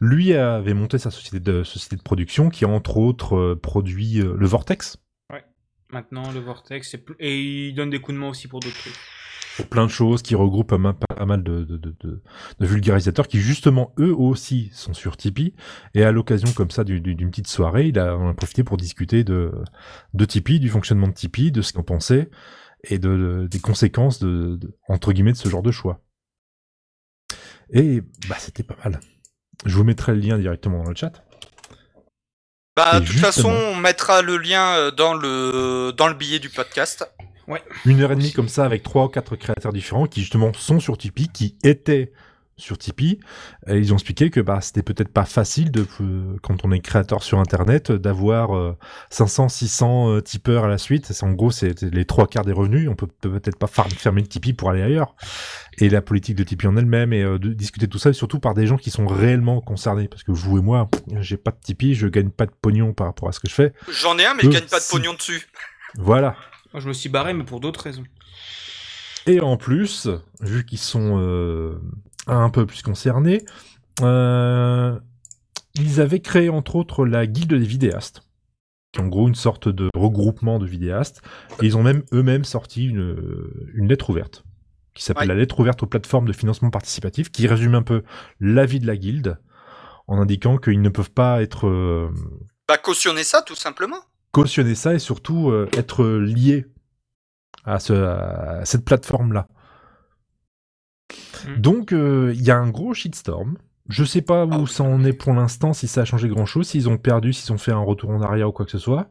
[0.00, 4.34] Lui avait monté sa société de, société de production qui, entre autres, euh, produit euh,
[4.36, 4.98] le Vortex.
[5.90, 8.92] Maintenant, le Vortex, plus- et il donne des coups de main aussi pour d'autres trucs.
[9.56, 10.76] Pour plein de choses, qui regroupe pas
[11.24, 12.22] mal, de, de, de, de-
[12.60, 15.54] de vulgarisateurs qui, justement, eux aussi sont sur Tipeee.
[15.94, 18.64] Et à l'occasion, comme ça, du- du- d'une petite soirée, il a, en a profité
[18.64, 19.50] pour discuter de,
[20.12, 22.28] de Tipeee, du fonctionnement de Tipeee, de ce qu'on pensait
[22.84, 26.04] et de, de- des conséquences, de, de- entre guillemets, de ce genre de choix.
[27.70, 29.00] Et bah, c'était pas mal.
[29.66, 31.12] Je vous mettrai le lien directement dans le chat.
[32.76, 33.32] Bah, de toute justement.
[33.32, 37.10] façon, on mettra le lien euh, dans le dans le billet du podcast.
[37.84, 40.78] une heure et demie comme ça avec trois ou quatre créateurs différents qui justement sont
[40.78, 42.12] sur Tipeee, qui étaient
[42.58, 43.18] sur Tipeee.
[43.68, 46.80] Et ils ont expliqué que bah c'était peut-être pas facile de euh, quand on est
[46.80, 48.76] créateur sur internet d'avoir euh,
[49.10, 52.52] 500 600 euh, tipeurs à la suite c'est en gros c'est les trois quarts des
[52.52, 55.14] revenus on peut peut- peut-être pas fermer le Tipeee pour aller ailleurs
[55.78, 58.14] et la politique de Tipeee en elle-même et euh, de discuter de tout ça et
[58.14, 60.90] surtout par des gens qui sont réellement concernés parce que vous et moi
[61.20, 63.54] j'ai pas de Tipeee je gagne pas de pognon par rapport à ce que je
[63.54, 65.46] fais J'en ai un, mais je Euh, gagne pas de pognon dessus.
[65.96, 66.36] voilà
[66.72, 68.04] Moi, je me suis barré, mais pour d'autres raisons.
[69.26, 70.08] Et en plus,
[70.40, 71.78] vu qu'ils sont euh,
[72.28, 73.44] un peu plus concernés,
[74.02, 74.98] euh,
[75.74, 78.22] ils avaient créé entre autres la guilde des vidéastes,
[78.92, 81.22] qui est en gros une sorte de regroupement de vidéastes,
[81.62, 83.16] et ils ont même eux-mêmes sorti une,
[83.74, 84.44] une lettre ouverte,
[84.94, 85.34] qui s'appelle Ouais.
[85.34, 88.02] la lettre ouverte aux plateformes de financement participatif, qui résume un peu
[88.40, 89.38] l'avis de la guilde,
[90.06, 92.08] en indiquant qu'ils ne peuvent pas être euh,
[92.66, 93.98] Bah, cautionner ça, tout simplement.
[94.32, 96.66] cautionner ça et surtout euh, être lié
[97.64, 99.48] à, ce, à cette plateforme-là.
[101.46, 101.60] Mm.
[101.60, 103.56] Donc, euh, il y a un gros shitstorm.
[103.88, 106.68] Je sais pas où Ah ça en est pour l'instant, si ça a changé grand-chose,
[106.68, 109.10] s'ils ont perdu, s'ils ont fait un retour en arrière ou quoi que ce soit.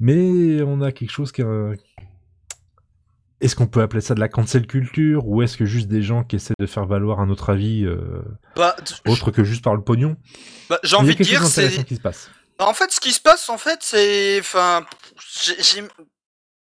[0.00, 1.42] Mais on a quelque chose qui...
[1.42, 1.74] euh,
[3.42, 6.24] Est-ce qu'on peut appeler ça de la cancel culture ou est-ce que juste des gens
[6.24, 8.22] qui essaient de faire valoir un autre avis euh,
[8.56, 8.74] Bah,
[9.06, 10.16] autre que juste par le pognon?
[10.70, 11.84] Bah, j'ai envie de dire, chose c'est.
[11.84, 12.30] qui se passe.
[12.58, 14.38] Bah, En fait, ce qui se passe, en fait, c'est.
[14.40, 14.86] Enfin.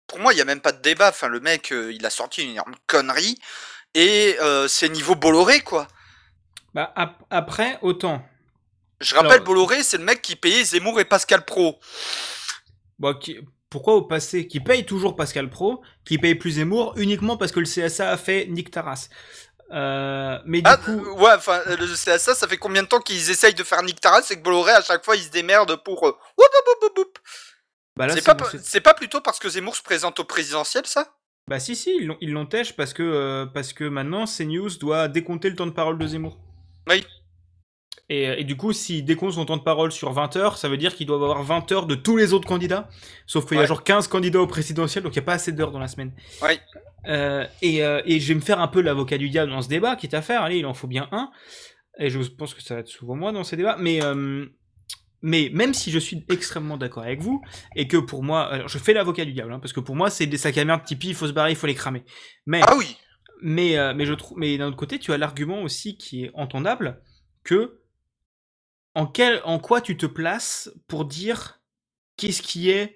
[0.08, 1.10] Pour moi, il n'y a même pas de débat.
[1.10, 3.38] Enfin, le mec, euh, il a sorti une énorme connerie.
[3.94, 5.88] Et euh, c'est niveau Bolloré, quoi.
[6.74, 8.24] Bah, ap- après, autant.
[9.02, 11.80] Je rappelle, Alors- Bolloré, c'est le mec qui payait Zemmour et Pascal Pro.
[13.00, 13.40] Bon, qui-
[13.70, 17.60] pourquoi au passé Qui paye toujours Pascal Pro, qui paye plus Zemmour uniquement parce que
[17.60, 19.08] le CSA a fait Nick Taras.
[19.72, 23.30] Euh, mais du Ah, coup, ouais, enfin, le CSA, ça fait combien de temps qu'ils
[23.32, 26.02] essayent de faire Nick Taras et que Bolloré, à chaque fois, il se démerde pour.
[27.96, 31.08] bah pas, bon, c'est pas plutôt parce que Zemmour se présente au présidentiel, ça?
[31.52, 31.92] Bah si, si,
[32.22, 35.98] ils têche parce que, euh, parce que maintenant CNews doit décompter le temps de parole
[35.98, 36.40] de Zemmour.
[36.90, 37.04] Oui.
[38.08, 40.78] Et, et du coup, s'il décompte son temps de parole sur 20 heures, ça veut
[40.78, 42.88] dire qu'il doit avoir 20 heures de tous les autres candidats.
[43.28, 45.52] Sauf qu'il y a genre 15 candidats au présidentiel, donc il n'y a pas assez
[45.52, 46.14] d'heures dans la semaine.
[46.42, 46.58] Oui.
[47.10, 49.68] Euh, et, euh, et je vais me faire un peu l'avocat du diable dans ce
[49.68, 51.32] débat, quitte à faire, allez, il en faut bien un.
[52.00, 53.76] Et je pense que ça va être souvent moi dans ces débats.
[53.78, 54.46] Mais, euh,
[55.22, 57.42] mais même si je suis extrêmement d'accord avec vous,
[57.76, 60.10] et que pour moi, alors je fais l'avocat du diable, hein, parce que pour moi,
[60.10, 62.04] c'est des sacs à merde Tipeee, il faut se barrer, il faut les cramer.
[62.46, 62.98] Mais, Ah oui
[63.42, 66.32] mais, euh, mais je trouve, mais d'un autre côté, tu as l'argument aussi qui est
[66.36, 67.02] entendable
[67.44, 67.80] que
[68.94, 71.60] en quel, en quoi tu te places pour dire
[72.18, 72.96] qu'est-ce qui est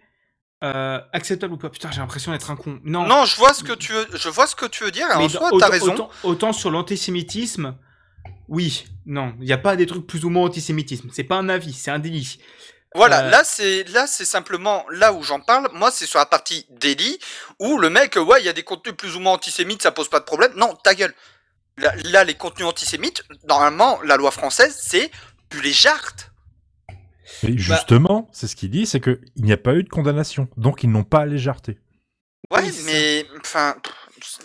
[0.64, 1.70] euh, acceptable ou pas?
[1.70, 2.80] Putain, j'ai l'impression d'être un con.
[2.84, 3.08] Non.
[3.08, 5.18] Non, je vois ce que tu veux, je vois ce que tu veux dire, et
[5.18, 5.94] mais en soi, t'as raison.
[5.94, 7.78] Autant, autant sur l'antisémitisme,
[8.48, 11.10] oui, non, il n'y a pas des trucs plus ou moins antisémitisme.
[11.14, 12.40] C'est pas un avis, c'est un délit.
[12.94, 15.70] Voilà, Euh, là c'est là c'est simplement là où j'en parle.
[15.74, 17.20] Moi, c'est sur la partie délit
[17.60, 19.92] où le mec, euh, ouais, il y a des contenus plus ou moins antisémites, ça
[19.92, 20.54] pose pas de problème.
[20.56, 21.14] Non, ta gueule.
[21.78, 25.12] Là, là, les contenus antisémites, normalement, la loi française, c'est
[25.50, 26.32] tu les jartes.
[27.44, 30.48] Bah Et justement, c'est ce qu'il dit, c'est qu'il n'y a pas eu de condamnation,
[30.56, 31.80] donc ils n'ont pas à légèreté.
[32.52, 33.94] Ouais, Oui, ça- mais enfin, pff,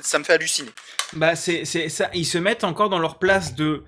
[0.01, 0.71] ça me fait halluciner.
[1.15, 2.11] Bah, c'est c'est ça.
[2.15, 3.85] Ils se mettent encore dans leur place de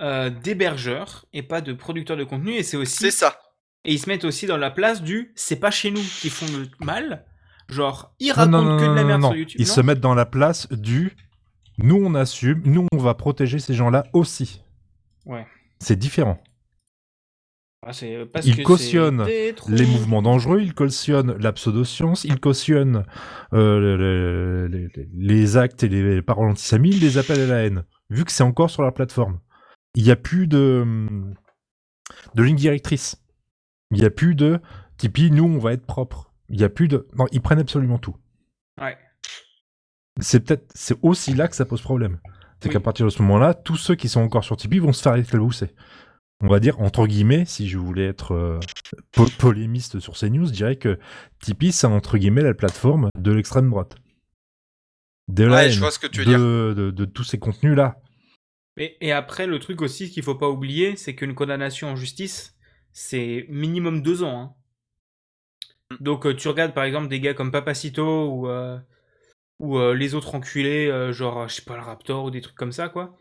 [0.00, 2.52] euh, d'hébergeurs et pas de producteurs de contenu.
[2.54, 3.38] Et c'est aussi C'est ça.
[3.84, 6.46] et ils se mettent aussi dans la place du c'est pas chez nous qui font
[6.46, 7.24] le mal.
[7.68, 9.60] Genre ils racontent non, non, que de la non, merde non, sur YouTube.
[9.60, 11.16] Ils non se mettent dans la place du
[11.78, 14.62] nous on assume, nous on va protéger ces gens-là aussi.
[15.26, 15.46] Ouais.
[15.80, 16.40] C'est différent.
[17.82, 17.92] Ah,
[18.32, 19.70] parce que des trous.
[19.70, 23.04] Les mouvements dangereux, ils cautionnent la pseudo-science, ils cautionnent
[23.52, 27.84] euh, le- le- le- les actes et les paroles antisémites, les appellent à la haine.
[28.10, 29.38] vu que c'est encore sur la plateforme.
[29.94, 31.34] Il n'y a plus de, hum,
[32.34, 33.22] de ligne directrice.
[33.90, 34.60] Il n'y a plus de
[34.96, 36.32] Tipeee, nous, on va être propre.
[36.48, 37.06] Il n'y a plus de.
[37.16, 38.16] Non, ils prennent absolument tout.
[38.80, 38.96] Ouais.
[40.20, 40.64] C'est peut-être.
[40.74, 42.18] C'est aussi là que ça pose problème.
[42.60, 42.72] C'est Oui.
[42.72, 45.14] qu'à partir de ce moment-là, tous ceux qui sont encore sur Tipeee vont se faire
[45.14, 45.74] éclabousser.
[46.40, 48.60] On va dire, entre guillemets, si je voulais être euh,
[49.12, 50.98] po- polémiste sur ces news, je dirais que
[51.40, 53.96] Tipeee, c'est entre guillemets la plateforme de l'extrême droite.
[55.28, 56.38] De la Ouais, haine, je vois ce que tu veux de, dire.
[56.40, 58.00] De, de tous ces contenus-là.
[58.78, 62.56] Et, et après, le truc aussi qu'il faut pas oublier, c'est qu'une condamnation en justice,
[62.94, 64.40] c'est minimum deux ans.
[64.40, 64.54] hein.
[66.00, 68.78] Donc euh, tu regardes par exemple des gars comme Papacito ou, euh,
[69.60, 72.56] ou euh, les autres enculés, euh, genre, je sais pas, le Raptor ou des trucs
[72.56, 73.16] comme ça, quoi.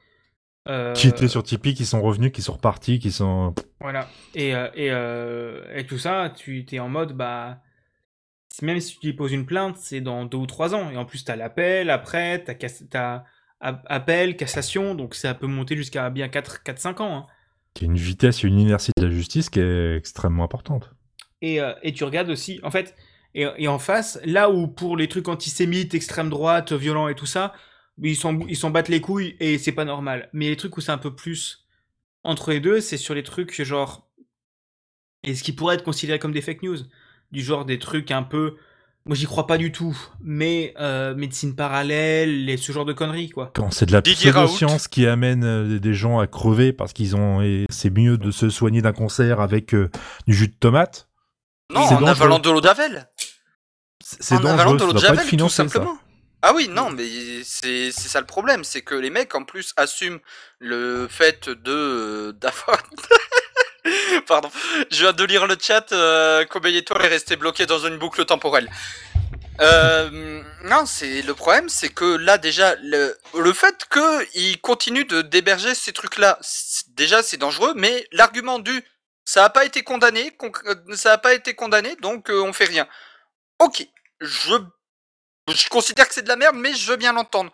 [0.69, 3.53] Euh, Qui étaient sur Tipeee, qui sont revenus, qui sont repartis, qui sont.
[3.79, 4.07] Voilà.
[4.35, 7.59] Et, euh, et, euh, et tout ça, tu es en mode, bah.
[8.61, 10.89] Même si tu poses une plainte, c'est dans deux ou trois ans.
[10.89, 13.23] Et en plus, t'as l'appel, après, t'as cass- t'as
[13.61, 17.17] a- appel, cassation, donc ça peut monter jusqu'à bien 4-5 ans.
[17.17, 17.25] hein.
[17.75, 20.95] qui une vitesse et une inertie de la justice qui est extrêmement importante.
[21.43, 22.95] Et, et tu regardes aussi, en fait,
[23.35, 27.27] et, et en face, là où pour les trucs antisémites, extrême droite, violents et tout
[27.27, 27.53] ça,
[28.01, 30.29] ils s'en ils s'en battent les couilles et c'est pas normal.
[30.33, 31.65] Mais les trucs où c'est un peu plus
[32.23, 34.07] entre les deux, c'est sur les trucs genre.
[35.23, 36.77] Et ce qui pourrait être considéré comme des fake news.
[37.31, 38.55] Du genre des trucs un peu.
[39.05, 43.29] Moi j'y crois pas du tout, mais euh, médecine parallèle, et ce genre de conneries
[43.29, 43.51] quoi.
[43.55, 47.41] Quand c'est de la pseudo-science qui amène euh, des gens à crever parce qu'ils ont.
[47.41, 49.89] et c'est mieux de se soigner d'un cancer avec euh,
[50.27, 51.07] du jus de tomate.
[51.73, 53.09] Non, C'est en avalant de l'eau d'Avel.
[54.03, 55.85] C'est dangereux, de l'eau Javel, tout financé, ça.
[56.41, 60.19] Ah oui, non, mais c'est ça le problème, c'est que les mecs en plus assument
[60.59, 62.83] le fait de d'avoir.
[64.27, 64.51] Pardon,
[64.91, 65.91] je viens de lire le chat.
[65.91, 68.69] Euh, Kobe Étoile est resté bloqué dans une boucle temporelle.
[69.61, 75.21] Euh, non, c'est le problème, c'est que là déjà le, le fait qu'ils continuent de
[75.23, 76.39] d'héberger ces trucs-là,
[76.89, 78.83] déjà c'est dangereux, mais l'argument du
[79.25, 82.53] ça a pas été condamné, con- euh, ça a pas été condamné, donc euh, on
[82.53, 82.87] fait rien.
[83.59, 83.87] Ok,
[84.21, 84.55] je
[85.53, 87.51] je considère que c'est de la merde, mais je veux bien l'entendre.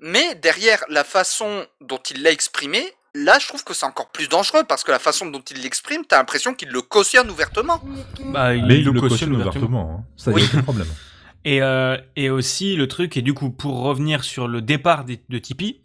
[0.00, 2.82] Mais derrière la façon dont il l'a exprimé,
[3.14, 6.04] là je trouve que c'est encore plus dangereux parce que la façon dont il l'exprime,
[6.04, 7.80] t'as l'impression qu'il le cautionne ouvertement.
[8.24, 10.00] Bah, Mais il le cautionne ouvertement.
[10.00, 10.04] hein.
[10.16, 10.44] Ça, y a Oui.
[10.46, 10.88] aucun problème.
[11.46, 15.20] Et, euh, et aussi le truc, et du coup, pour revenir sur le départ des-
[15.28, 15.82] de Tipeee,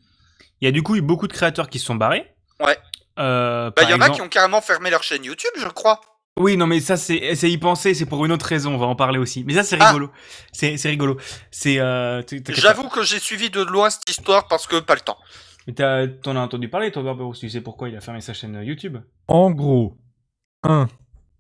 [0.61, 2.33] il y a du coup eu beaucoup de créateurs qui se sont barrés.
[2.61, 2.77] Ouais.
[3.19, 5.99] Euh, Bah, il y en a qui ont carrément fermé leur chaîne YouTube, je crois.
[6.39, 8.85] Oui, non, mais ça, c'est c'est y penser, c'est pour une autre raison, on va
[8.87, 9.43] en parler aussi.
[9.45, 9.87] Mais ça, c'est Ah.
[9.89, 10.09] rigolo.
[10.53, 11.17] C'est c'est rigolo.
[11.51, 11.79] C'est.
[11.79, 15.17] Euh, J'avoue que j'ai suivi de loin cette histoire parce que pas le temps.
[15.67, 17.39] Mais t'as- t'en as entendu parler, toi, Barberousse.
[17.39, 18.97] Tu sais pourquoi il a fermé sa chaîne euh, YouTube?
[19.27, 19.97] En gros,
[20.63, 20.87] un,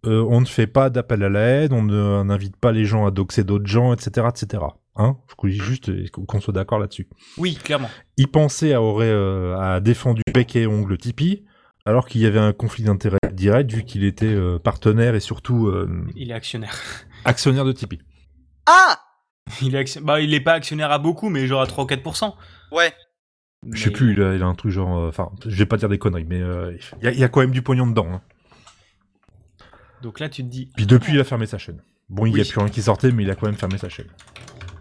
[0.05, 3.11] euh, on ne fait pas d'appel à la haine, on n'invite pas les gens à
[3.11, 4.63] doxer d'autres gens, etc., etc.
[4.97, 5.15] Hein?
[5.43, 7.07] Je dis juste euh, qu'on soit d'accord là-dessus.
[7.37, 7.89] Oui, clairement.
[8.17, 11.45] Il pensait à aurait euh, à défendu bec et ongle Tipeee,
[11.85, 15.67] alors qu'il y avait un conflit d'intérêt direct vu qu'il était euh, partenaire et surtout
[15.67, 16.75] euh, Il est actionnaire.
[17.25, 17.99] actionnaire de Tipeee.
[18.65, 18.99] Ah
[19.61, 21.87] Il est, action- bah, il est pas actionnaire à beaucoup, mais genre à 3 ou
[21.87, 22.33] 4%.
[22.71, 22.93] Ouais.
[23.71, 25.65] Je sais Mais- plus, il a, il a un truc genre, euh, enfin, je vais
[25.65, 27.61] pas dire des conneries, mais euh, il y, a- il y a quand même du
[27.61, 28.07] pognon dedans.
[28.13, 28.21] hein.
[30.01, 30.69] Donc là, tu te dis.
[30.77, 31.81] Puis depuis, il a fermé sa chaîne.
[32.09, 32.49] Bon, il y a Oui.
[32.49, 34.07] plus rien qui sortait, mais il a quand même fermé sa chaîne.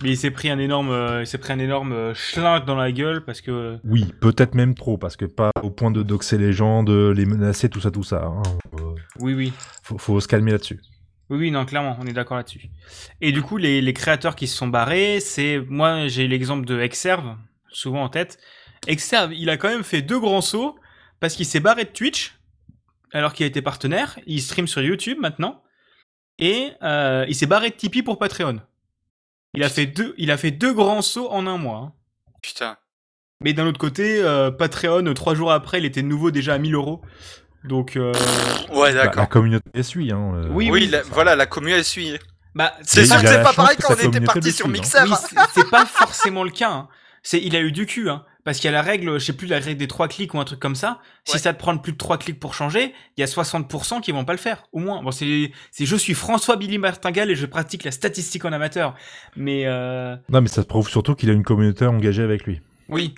[0.02, 2.76] Mais il s'est pris un énorme, euh, il s'est pris un énorme euh, schlingue dans
[2.76, 3.78] la gueule parce que.
[3.84, 7.26] Oui, peut-être même trop, parce que pas au point de doxer les gens, de les
[7.26, 8.24] menacer, tout ça, tout ça.
[8.24, 8.42] hein.
[8.78, 9.52] Euh, Oui, oui.
[9.82, 10.80] faut, faut se calmer là-dessus.
[11.30, 12.70] Oui, oui, non, clairement, on est d'accord là-dessus.
[13.20, 15.58] Et du coup, les, les créateurs qui se sont barrés, c'est.
[15.68, 17.36] Moi, j'ai l'exemple de Exerve,
[17.70, 18.38] souvent en tête.
[18.86, 20.76] Exerve, il a quand même fait deux grands sauts
[21.18, 22.38] parce qu'il s'est barré de Twitch
[23.12, 24.18] alors qu'il a été partenaire.
[24.26, 25.60] Il stream sur YouTube maintenant.
[26.38, 28.60] Et euh, il s'est barré de Tipeee pour Patreon.
[29.58, 31.78] Il a fait deux, il a fait deux grands sauts en un mois.
[31.78, 31.92] hein.
[32.44, 32.76] Putain.
[33.42, 36.58] Mais d'un autre côté, euh, Patreon, trois jours après, il était de nouveau déjà à
[36.58, 37.02] 1000 euros.
[37.64, 38.12] Donc, euh,
[38.70, 39.28] Ouais, Bah, la d'accord.
[39.28, 40.12] communauté suit.
[40.12, 42.16] Hein, euh, Oui, oui, la- voilà, la commune elle suit.
[42.54, 44.70] bah, C'est sûr que c'est la pas pareil quand on était communauté parti sur hein.
[44.70, 45.02] Mixer.
[45.02, 45.12] Oui,
[45.52, 46.70] c'est pas forcément le cas.
[46.70, 46.88] hein.
[47.24, 49.34] C'est, il a eu du cul, hein, parce qu'il y a la règle, je sais
[49.34, 51.02] plus la règle des trois clics ou un truc comme ça.
[51.26, 54.10] Si ça te prend plus de trois clics pour changer, il y a 60% qui
[54.10, 55.02] vont pas le faire, au moins.
[55.02, 58.94] Bon, c'est, c'est je suis François Billy Martingale et je pratique la statistique en amateur.
[59.36, 62.60] Mais euh, Non, mais ça prouve surtout qu'il a une communauté engagée avec lui.
[62.88, 63.14] oui.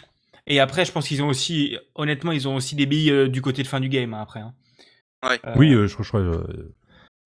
[0.49, 3.41] Et après, je pense qu'ils ont aussi, honnêtement, ils ont aussi des billes euh, du
[3.41, 4.41] côté de fin du game hein, après.
[4.41, 4.53] hein.
[5.23, 5.39] Ouais.
[5.47, 6.19] Euh, Oui, euh, je, je crois.
[6.21, 6.75] euh,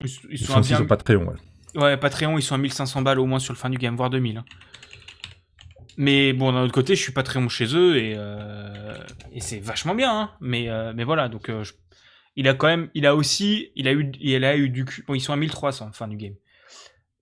[0.01, 1.25] ils, ils ils sont, sont à aussi bien, sur Patreon.
[1.25, 1.81] Ouais.
[1.81, 4.11] Ouais, Patreon, ils sont à 1500 balles au moins sur le fin du game, voire
[4.11, 4.37] 2000.
[4.37, 4.45] hein.
[5.97, 8.93] Mais bon, d'un autre côté, je suis Patreon chez eux et, euh,
[9.39, 10.11] c'est vachement bien.
[10.11, 10.31] Hein.
[10.41, 11.63] Mais, euh, mais voilà, donc euh,
[12.35, 14.85] il a quand même, il a aussi, il a eu, il a eu du.
[15.07, 16.35] Bon, ils sont à 1300 fin du game.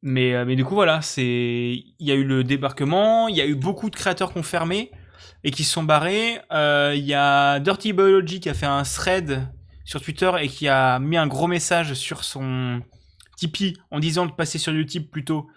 [0.02, 3.46] Mais, mais du coup, voilà, c'est, il y a eu le débarquement, il y a
[3.46, 4.92] eu beaucoup de créateurs fermé.
[5.46, 6.40] et qui se sont barrés.
[6.52, 9.48] Il y a Dirty Biology qui a fait un thread
[9.86, 12.82] sur Twitter et qui a mis un gros message sur son
[13.38, 15.48] Tipeee en disant de passer sur YouTube plutôt.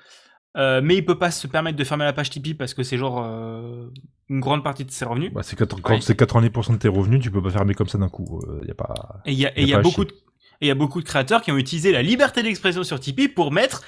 [0.57, 2.97] Euh, mais il peut pas se permettre de fermer la page Tipeee parce que c'est
[2.97, 3.89] genre euh,
[4.31, 5.33] une grande partie de ses revenus.
[5.33, 6.03] Bah, c'est 80, quand Oui.
[6.03, 8.43] c'est 90% de tes revenus, tu peux pas fermer comme ça d'un coup.
[8.63, 9.21] Il y a pas.
[9.27, 11.43] Et il y a, Y y beaucoup de, et il y a beaucoup de créateurs
[11.43, 13.83] qui ont utilisé la liberté d'expression sur Tipeee pour mettre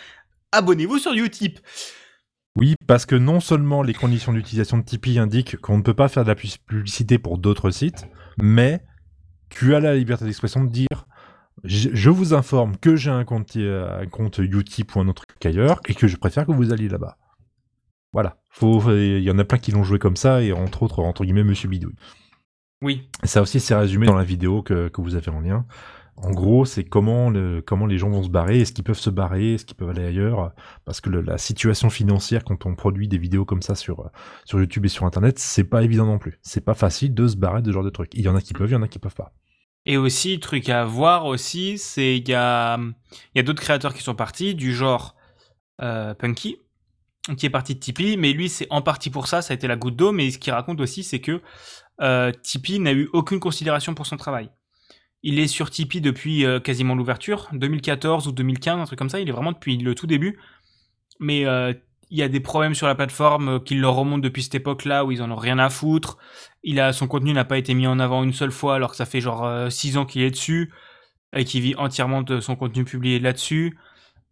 [0.52, 1.58] abonnez-vous sur Utip.
[2.56, 6.08] Oui, parce que non seulement les conditions d'utilisation de Tipeee indiquent qu'on ne peut pas
[6.08, 8.06] faire de la pu- publicité pour d'autres sites,
[8.42, 8.82] mais
[9.48, 10.86] tu as la liberté d'expression de dire
[11.64, 15.26] je, je vous informe que j'ai un compte, euh, un compte Utip ou un autre
[15.26, 17.16] truc ailleurs et que je préfère que vous alliez là-bas.
[18.12, 18.38] Voilà.
[18.62, 21.44] Il y en a plein qui l'ont joué comme ça et entre autres, entre guillemets,
[21.44, 21.94] Monsieur Bidouille.
[22.82, 23.08] Oui.
[23.24, 25.66] Ça aussi, c'est résumé dans la vidéo que, que vous avez en lien.
[26.16, 29.10] En gros, c'est comment, le, comment les gens vont se barrer, est-ce qu'ils peuvent se
[29.10, 30.52] barrer, est-ce qu'ils peuvent aller ailleurs,
[30.84, 34.10] parce que le- la situation financière quand on produit des vidéos comme ça sur,
[34.44, 36.40] sur YouTube et sur Internet, c'est pas évident non plus.
[36.42, 38.12] C'est pas facile de se barrer de ce genre de trucs.
[38.14, 39.32] Il y en a qui peuvent, il y en a qui peuvent pas.
[39.86, 42.78] Et aussi, truc à voir aussi, c'est il y a,
[43.34, 45.14] y a d'autres créateurs qui sont partis, du genre
[45.80, 46.58] euh, Punky,
[47.36, 49.66] qui est parti de Tipeee, mais lui, c'est en partie pour ça, ça a été
[49.66, 51.40] la goutte d'eau, mais ce qu'il raconte aussi, c'est que
[52.00, 54.50] euh, Tipeee n'a eu aucune considération pour son travail.
[55.22, 59.20] Il est sur Tipeee depuis euh, quasiment l'ouverture, 2014 ou 2015, un truc comme ça,
[59.20, 60.38] il est vraiment depuis le tout début,
[61.18, 61.44] mais
[62.10, 65.04] il y a des problèmes sur la plateforme euh, qui leur remontent depuis cette époque-là
[65.04, 66.18] où ils en ont rien à foutre.
[66.62, 68.96] Il a son contenu n'a pas été mis en avant une seule fois alors que
[68.96, 70.72] ça fait genre 6 ans qu'il est dessus
[71.34, 73.78] et qu'il vit entièrement de son contenu publié là-dessus.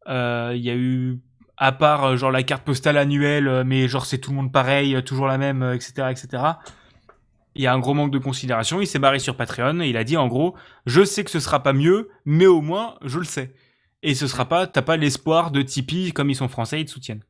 [0.09, 1.21] Euh, Il y a eu
[1.57, 4.53] à part euh, genre la carte postale annuelle euh, mais genre c'est tout le monde
[4.53, 6.43] pareil, euh, toujours la même, euh, etc., etc.
[7.55, 8.83] Il y a un gros manque de considération.
[8.83, 10.55] Il s'est barré sur Patreon et il a dit en gros,
[10.85, 13.55] je sais que ce sera pas mieux, mais au moins je le sais.
[14.03, 16.91] Et ce sera pas, t'as pas l'espoir de Tipeee comme ils sont français, ils te
[16.91, 17.25] soutiennent.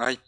[0.00, 0.18] Oui.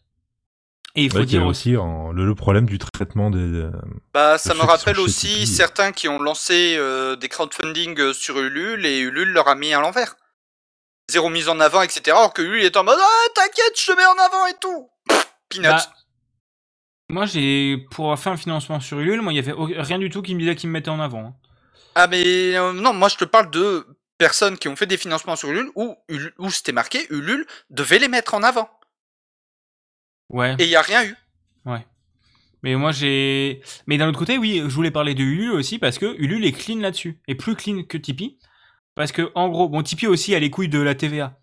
[0.99, 1.77] Et il faut Ouais, qu'il y a dire aussi.
[1.77, 3.39] en- le, le problème du traitement des.
[3.39, 3.71] euh,
[4.15, 5.47] Bah, ça me rappelle aussi Tipeee.
[5.47, 9.75] certains qui ont lancé euh, des crowdfunding euh, sur Ulule et Ulule leur a mis
[9.75, 10.17] à l'envers.
[11.11, 12.17] Zéro mise en avant, etc.
[12.17, 14.89] Alors que Ulule est en mode Ah, t'inquiète, je te mets en avant et tout.
[15.09, 15.69] Pff, Peanuts.
[15.69, 15.93] Bah,
[17.09, 20.09] moi, j'ai pour avoir fait un financement sur Ulule, moi, il y avait rien du
[20.11, 21.25] tout qui me disait qu'ils me mettaient en avant.
[21.27, 21.35] hein.
[21.95, 23.87] Ah, mais euh, non, moi je te parle de
[24.19, 27.99] personnes qui ont fait des financements sur Ulule où, Ulule- où c'était marqué Ulule devait
[27.99, 28.69] les mettre en avant.
[30.31, 30.55] Ouais.
[30.59, 31.15] Et il y a rien eu.
[32.63, 33.61] Mais moi, j'ai.
[33.87, 36.53] Mais d'un autre côté, oui, je voulais parler de Ulule aussi parce que Ulule est
[36.53, 38.39] clean là-dessus, et plus clean que Tipeee,
[38.97, 41.39] parce que en gros, bon, Tipeee aussi a les couilles de la TVA.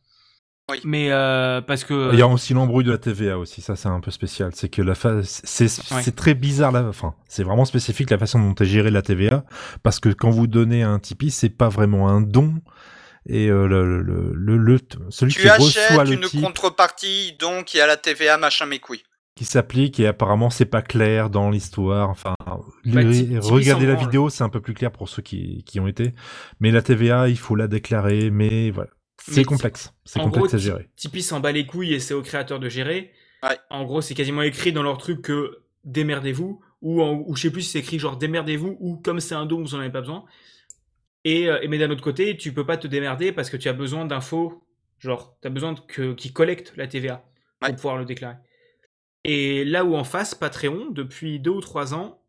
[0.70, 0.80] Oui.
[0.84, 2.12] Mais euh, parce que.
[2.14, 4.52] Il y a aussi l'embrouille de la TVA aussi, ça c'est un peu spécial.
[4.54, 5.22] C'est que la fa...
[5.24, 6.12] c'est c'est Ouais.
[6.12, 9.46] très bizarre là, enfin c'est vraiment spécifique la façon dont est gérée la TVA,
[9.84, 12.56] parce que quand vous donnez un Tipeee, c'est pas vraiment un don
[13.28, 14.80] et euh, le, le, le, le-
[15.10, 18.66] celui Tu qui achètes reçoit le une contrepartie, donc il y a la TVA, machin,
[18.66, 19.04] mes couilles.
[19.36, 22.10] qui s'applique et apparemment c'est pas clair dans l'histoire.
[22.10, 22.36] Enfin,
[22.86, 23.02] Bah,
[23.42, 26.14] regardez la vidéo, c'est un peu plus clair pour ceux qui, qui ont été.
[26.60, 28.90] Mais la TVA, il faut la déclarer, mais voilà.
[29.26, 29.94] C'est complexe.
[30.04, 30.90] C'est complexe gros, à gérer.
[30.98, 33.12] Ti- Tipeee s'en bat les couilles et c'est aux créateurs de gérer.
[33.42, 33.58] Ouais.
[33.70, 37.50] En gros, c'est quasiment écrit dans leur truc que démerdez-vous, ou, en- ou je sais
[37.50, 40.02] plus si c'est écrit genre démerdez-vous, ou comme c'est un don, vous en avez pas
[40.02, 40.26] besoin.
[41.26, 43.70] Et, euh, et mais d'un autre côté, tu peux pas te démerder parce que tu
[43.70, 44.64] as besoin d'infos,
[45.00, 45.76] genre, tu as besoin
[46.18, 47.24] qu'ils collectent la TVA
[47.60, 47.76] pour Ouais.
[47.76, 48.36] pouvoir le déclarer.
[49.24, 52.22] Et là où en face, Patreon, depuis deux ou trois ans,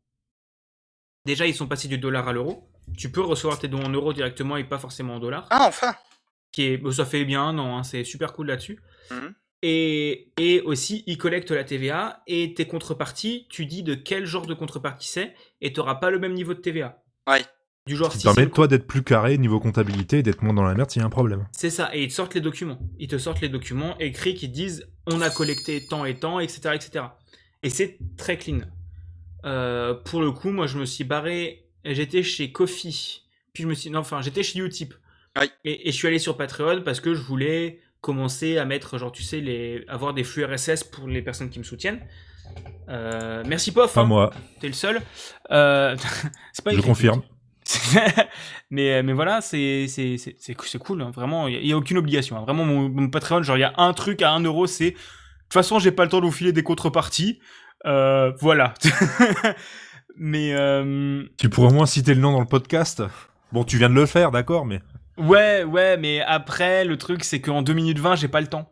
[1.25, 2.69] déjà ils sont passés du dollar à l'euro.
[2.97, 5.95] Tu peux recevoir tes dons en euros directement et pas forcément en dollars Ah, enfin
[6.53, 8.81] qui est, bon, ça fait bien un an, hein, c'est super cool là-dessus.
[9.11, 9.35] Mhm.
[9.63, 14.47] Et, et aussi, ils collectent la TVA et tes contreparties, tu dis de quel genre
[14.47, 17.03] de contrepartie c'est et tu n'auras pas le même niveau de TVA.
[17.29, 17.43] Ouais.
[17.87, 20.63] Du genre, Ça te permet, toi, d'être plus carré niveau comptabilité et d'être moins dans
[20.63, 21.47] la merde s'il y a un problème.
[21.53, 22.79] C'est ça, et ils te sortent les documents.
[22.99, 26.75] Ils te sortent les documents écrits qui disent on a collecté tant et tant, etc.
[26.75, 27.05] etc.
[27.63, 28.61] Et c'est très clean.
[29.45, 33.75] Euh, pour le coup, moi je me suis barré, j'étais chez Kofi, puis je me
[33.75, 33.91] suis.
[33.91, 34.95] Non, enfin, j'étais chez Utip.
[35.39, 35.51] Oui.
[35.65, 39.13] Et, et je suis allé sur Patreon parce que je voulais commencer à mettre, genre,
[39.13, 42.01] tu sais, les, avoir des flux RSS pour les personnes qui me soutiennent.
[42.89, 44.31] Euh, merci Pof, Pas hein, moi,
[44.61, 45.01] t'es le seul.
[45.51, 45.97] Euh,
[46.65, 47.23] pas je confirme.
[48.71, 49.87] mais, mais voilà, c'est
[50.79, 52.37] cool, hein, vraiment, il n'y a, aucune obligation.
[52.37, 52.43] hein.
[52.43, 54.91] Vraiment, mon, mon Patreon, genre, il y a un truc à 1 euro, c'est.
[54.91, 57.41] De toute façon, j'ai pas le temps de vous filer des contreparties.
[57.87, 58.75] Euh, voilà.
[60.17, 60.53] mais.
[60.55, 63.03] euh, Tu pourrais au moins citer le nom dans le podcast?
[63.53, 64.81] Bon, tu viens de le faire, d'accord, mais
[65.17, 68.71] Ouais, ouais, mais après, le truc, c'est qu'en 2 minutes 20, j'ai pas le temps.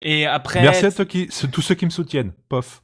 [0.00, 0.60] Et après.
[0.62, 2.32] merci à toi qui, tous ceux qui me soutiennent.
[2.48, 2.82] Pof.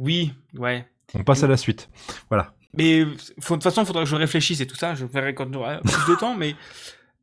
[0.00, 0.86] Oui, ouais.
[1.14, 1.88] On passe à la suite.
[2.28, 2.54] Voilà.
[2.76, 3.14] Mais de
[3.46, 4.94] toute façon, il faudra que je réfléchisse et tout ça.
[4.94, 6.54] Je verrai quand j'aurai plus de temps, mais.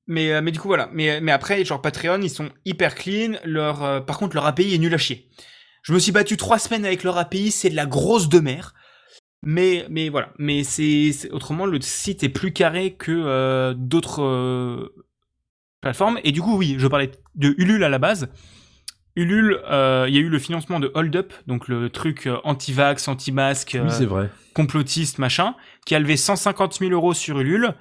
[0.07, 0.89] Mais, euh, mais du coup, voilà.
[0.93, 3.33] Mais, mais après, genre Patreon, ils sont hyper clean.
[3.45, 5.29] Leur, euh, par contre, leur API est nul à chier.
[5.83, 8.73] Je me suis battu trois semaines avec leur API, c'est de la grosse de mer.
[9.43, 10.33] Mais, mais voilà.
[10.37, 14.91] Mais c'est, autrement, le site est plus carré que euh, d'autres
[15.81, 16.19] plateformes.
[16.23, 18.29] Et du coup, oui, je parlais de Ulule à la base.
[19.15, 22.37] Ulule, euh, il y a eu le financement de Hold Up, donc le truc euh,
[22.43, 24.29] anti-vax, anti-masque, euh, vrai.
[24.53, 25.55] complotiste, machin,
[25.85, 27.75] qui a levé 150 000 euros sur Ulule.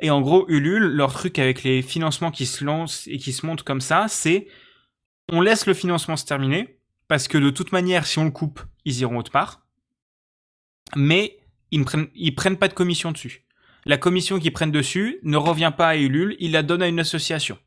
[0.00, 3.44] Et en gros, Ulule, leur truc avec les financements qui se lancent et qui se
[3.46, 4.46] montent comme ça, c'est
[5.32, 8.60] on laisse le financement se terminer, parce que de toute manière, si on le coupe,
[8.84, 9.66] ils iront autre part.
[10.94, 11.38] Mais
[11.72, 13.44] ils ne prennent, ils prennent pas de commission dessus.
[13.86, 17.00] La commission qu'ils prennent dessus ne revient pas à Ulule, ils la donnent à une
[17.00, 17.58] association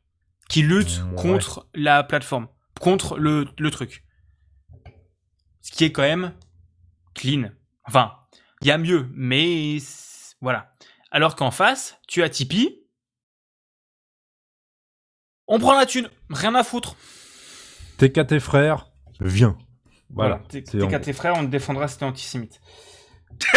[0.48, 1.16] qui lutte Ouais.
[1.22, 2.48] contre la plateforme,
[2.78, 4.04] contre le, le truc.
[5.60, 6.34] Ce qui est quand même
[7.14, 7.50] clean.
[7.84, 8.14] Enfin,
[8.62, 9.78] il y a mieux, mais
[10.40, 10.74] voilà.
[11.10, 12.86] Alors qu'en face, tu as Tipeee.
[15.46, 16.94] On prend la thune, rien à foutre.
[17.98, 18.90] T'es qu'à tes frères,
[19.20, 19.58] viens.
[20.10, 20.40] Voilà.
[20.48, 22.60] T'es qu'à tes frères, on te défendra si t'es antisémite.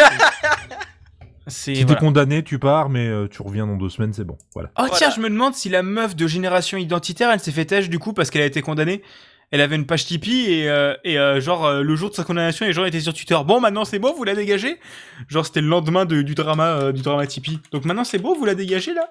[1.47, 1.99] C'est Si t'es voilà.
[1.99, 4.37] condamné, tu pars, mais euh, tu reviens dans deux semaines, c'est bon.
[4.53, 4.69] Voilà.
[4.77, 4.95] Oh Voilà.
[4.95, 7.99] tiens, je me demande si la meuf de génération identitaire, elle s'est fait têche du
[7.99, 9.01] coup parce qu'elle a été condamnée.
[9.51, 12.23] Elle avait une page Tipeee et, euh, et euh, genre euh, le jour de sa
[12.23, 13.37] condamnation, les gens étaient sur Twitter.
[13.45, 14.79] Bon, maintenant c'est bon, vous la dégagez?
[15.27, 17.59] Genre c'était le lendemain de- du drama euh, du drama Tipeee.
[17.71, 19.07] Donc maintenant c'est bon, vous la dégagez là?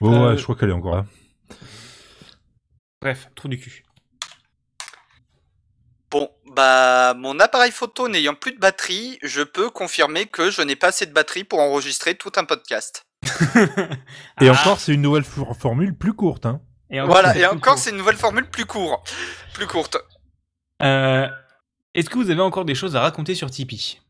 [0.00, 1.06] Oh, Euh, ouais, je crois qu'elle est encore là.
[3.00, 3.82] Bref, trou du cul.
[6.10, 10.74] Bon, bah, mon appareil photo n'ayant plus de batterie, je peux confirmer que je n'ai
[10.76, 13.02] pas assez de batterie pour enregistrer tout un podcast.
[14.40, 16.46] Et Ah, encore, c'est une nouvelle for- formule plus courte.
[16.46, 16.60] Hein.
[16.90, 19.14] et encore, Voilà, c'est et encore, c'est une nouvelle formule plus courte.
[19.54, 19.96] Plus courte.
[20.82, 21.28] Euh,
[21.94, 24.00] Est-ce que vous avez encore des choses à raconter sur Tipeee?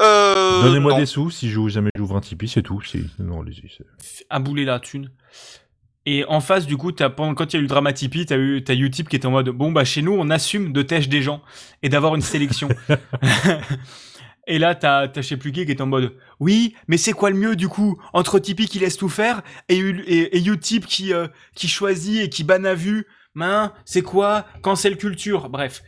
[0.00, 0.62] Euh.
[0.62, 2.82] Donnez-moi des sous si je- jamais j'ouvre un Tipeee, c'est tout.
[2.82, 3.04] Si...
[3.18, 3.70] Non, allez-y.
[3.98, 5.10] c'est- à bouler la thune.
[6.06, 8.26] Et en face, du coup, t'as, pendant- quand il y a eu le drama Tipeee,
[8.26, 10.82] t'as eu, t'as Utip qui était en mode, bon, bah, chez nous, on assume de
[10.82, 11.40] tèche des gens
[11.82, 12.68] et d'avoir une sélection.
[14.46, 17.36] et là, t'as, t'as chez Pluquet qui est en mode, oui, mais c'est quoi le
[17.36, 19.40] mieux, du coup, entre Tipeee qui laisse tout faire
[19.70, 24.02] et, et, et Utip qui, euh, qui choisit et qui banne à vue, main, c'est
[24.02, 25.82] quoi, cancel culture, bref.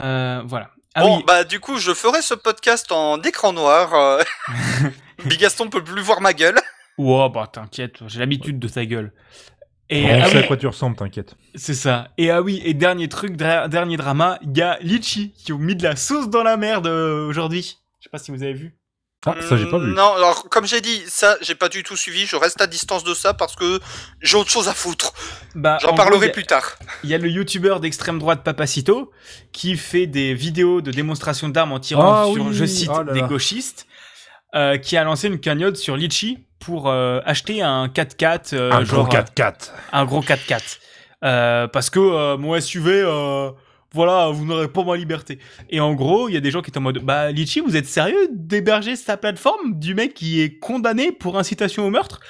[0.00, 0.70] Euh, voilà.
[0.94, 3.94] Ah bon, oui, bah, du coup, je ferai ce podcast en écran noir.
[3.94, 4.22] euh.
[5.24, 6.58] Bigaston peut plus voir ma gueule.
[6.98, 9.12] Oh, bah, t'inquiète, j'ai l'habitude de ta gueule.
[9.90, 11.36] Et, On ah sait oui, à quoi tu ressembles, t'inquiète.
[11.54, 12.08] C'est ça.
[12.16, 15.58] Et ah oui, et dernier truc, dra- dernier drama, il y a Litchi qui ont
[15.58, 17.78] mis de la sauce dans la merde euh, aujourd'hui.
[18.00, 18.74] Je sais pas si vous avez vu.
[19.26, 19.90] Ah, ça, j'ai pas vu.
[19.92, 22.26] Non, alors, comme j'ai dit, ça, j'ai pas du tout suivi.
[22.26, 23.80] Je reste à distance de ça parce que
[24.20, 25.14] j'ai autre chose à foutre.
[25.54, 26.76] Bah, J'en en parlerai gros, a- plus tard.
[27.04, 29.10] Il y a le youtubeur d'extrême droite Papacito
[29.52, 33.02] qui fait des vidéos de démonstration d'armes en tirant Ah sur, oui, je cite, oh
[33.02, 33.86] là des gauchistes,
[34.54, 38.84] euh, qui a lancé une cagnotte sur Litchi pour euh, acheter un 4x4, euh, un
[38.84, 39.70] genre gros 4x4.
[39.92, 40.78] un gros 4x4.
[41.24, 43.04] Euh, parce que mon SUV,
[43.92, 45.38] voilà, vous n'aurez pas ma liberté.
[45.70, 47.76] Et en gros, il y a des gens qui étaient en mode, bah Litchi, vous
[47.76, 52.20] êtes sérieux d'héberger sa plateforme du mec qui est condamné pour incitation au meurtre?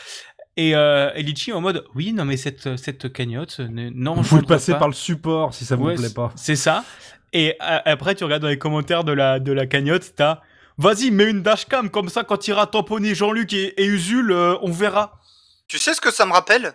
[0.56, 4.22] Et, euh, et Litchi en mode, oui, non mais cette, cette cagnotte, ne- non, Vous
[4.22, 4.78] je pouvez passer pas.
[4.78, 6.32] par le support si ça vous Ouais, plaît pas.
[6.36, 6.84] C'est ça.
[7.32, 10.42] Et après, tu regardes dans les commentaires de la, de la cagnotte, t'as,
[10.78, 14.56] vas-y, mets une dashcam, comme ça, quand il ira tamponner Jean-Luc et, et Usul, euh,
[14.62, 15.20] on verra.
[15.68, 16.74] Tu sais ce que ça me rappelle?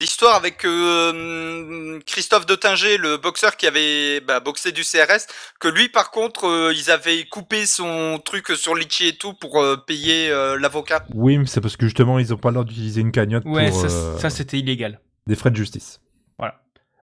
[0.00, 5.26] L'histoire avec euh, Christophe Detinger, le boxeur qui avait bah, boxé du CRS,
[5.58, 9.62] que lui par contre euh, ils avaient coupé son truc sur Litchi et tout pour
[9.62, 11.04] euh, payer euh, l'avocat.
[11.12, 13.68] Oui, mais c'est parce que justement, ils ont pas le droit d'utiliser une cagnotte Ouais,
[13.70, 15.00] pour ça, euh, ça c'était illégal.
[15.26, 16.00] des frais de justice.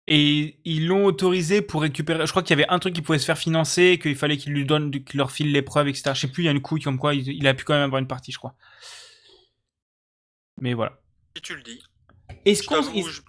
[0.07, 2.25] Et ils l'ont autorisé pour récupérer.
[2.25, 4.53] Je crois qu'il y avait un truc qui pouvait se faire financer, qu'il fallait qu'il
[4.53, 6.11] lui donne, qu'il leur file les preuves, etc.
[6.13, 7.83] Je sais plus, il y a une couille comme quoi il, a pu quand même
[7.83, 8.53] avoir une partie, je crois.
[10.61, 11.01] Mais voilà.
[11.35, 11.81] Si tu le dis.
[12.45, 12.75] Est-ce Je qu'on.
[12.75, 13.21] t'avoue, je...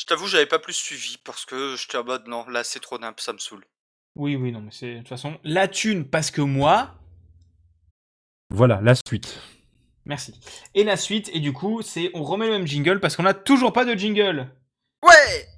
[0.00, 2.98] je t'avoue, j'avais pas plus suivi parce que j'étais en mode non, là c'est trop
[2.98, 3.64] nimp, ça me saoule.
[4.14, 6.94] Oui, oui, non, mais c'est de toute façon la thune parce que moi.
[8.50, 9.40] Voilà, la suite.
[10.04, 10.34] Merci.
[10.74, 13.34] Et la suite, et du coup, c'est on remet le même jingle parce qu'on a
[13.34, 14.48] toujours pas de jingle.
[15.02, 15.48] Ouais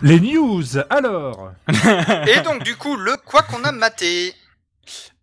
[0.00, 1.52] Les news, alors
[2.28, 4.34] Et donc du coup, le quoi qu'on a maté.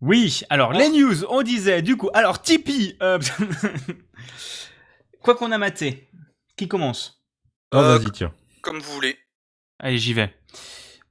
[0.01, 2.09] Oui, alors les news, on disait du coup.
[2.13, 3.19] Alors Tipeee, euh,
[5.21, 6.09] quoi qu'on a maté.
[6.57, 7.24] Qui commence?
[7.71, 8.33] Ah, Euh, vas-y, tiens.
[8.61, 9.17] Comme vous voulez.
[9.79, 10.33] Allez, j'y vais.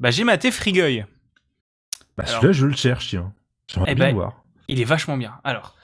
[0.01, 1.07] Bah j'ai maté Frigueuil.
[2.17, 3.33] Bah, celui-là, je le cherche, tiens.
[3.69, 4.45] J'aimerais Eh bien ben, le voir.
[4.69, 5.35] Il est vachement bien.
[5.45, 5.75] Alors,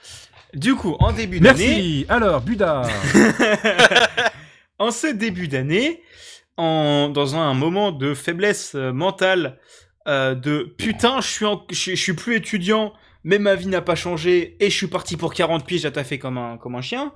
[0.53, 2.83] du coup, en début d'année, Merci Alors, Buda
[4.79, 6.01] en ce début d'année,
[6.57, 9.59] en, dans un moment de faiblesse euh, mentale,
[10.07, 12.93] euh, de putain, je suis, en- je, je suis plus étudiant,
[13.23, 16.17] mais ma vie n'a pas changé, et je suis parti pour 40 piges à taffer
[16.19, 17.13] comme un, comme un chien.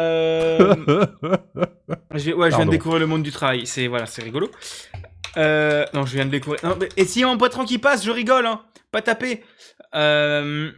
[0.00, 0.74] Euh,
[2.14, 4.50] je, ouais, je viens de découvrir le monde du travail, c'est voilà, c'est rigolo.
[5.36, 6.60] Euh, non, je viens de découvrir.
[6.64, 9.44] Non, mais, et si mon patron qui passe, je rigole, hein, pas taper.
[9.94, 10.70] Euh,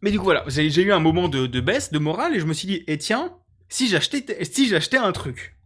[0.00, 2.44] mais du coup, voilà, j'ai eu un moment de, de baisse, de morale, et je
[2.44, 3.36] me suis dit, et tiens,
[3.68, 5.56] si j'achetais, si j'achetais un truc,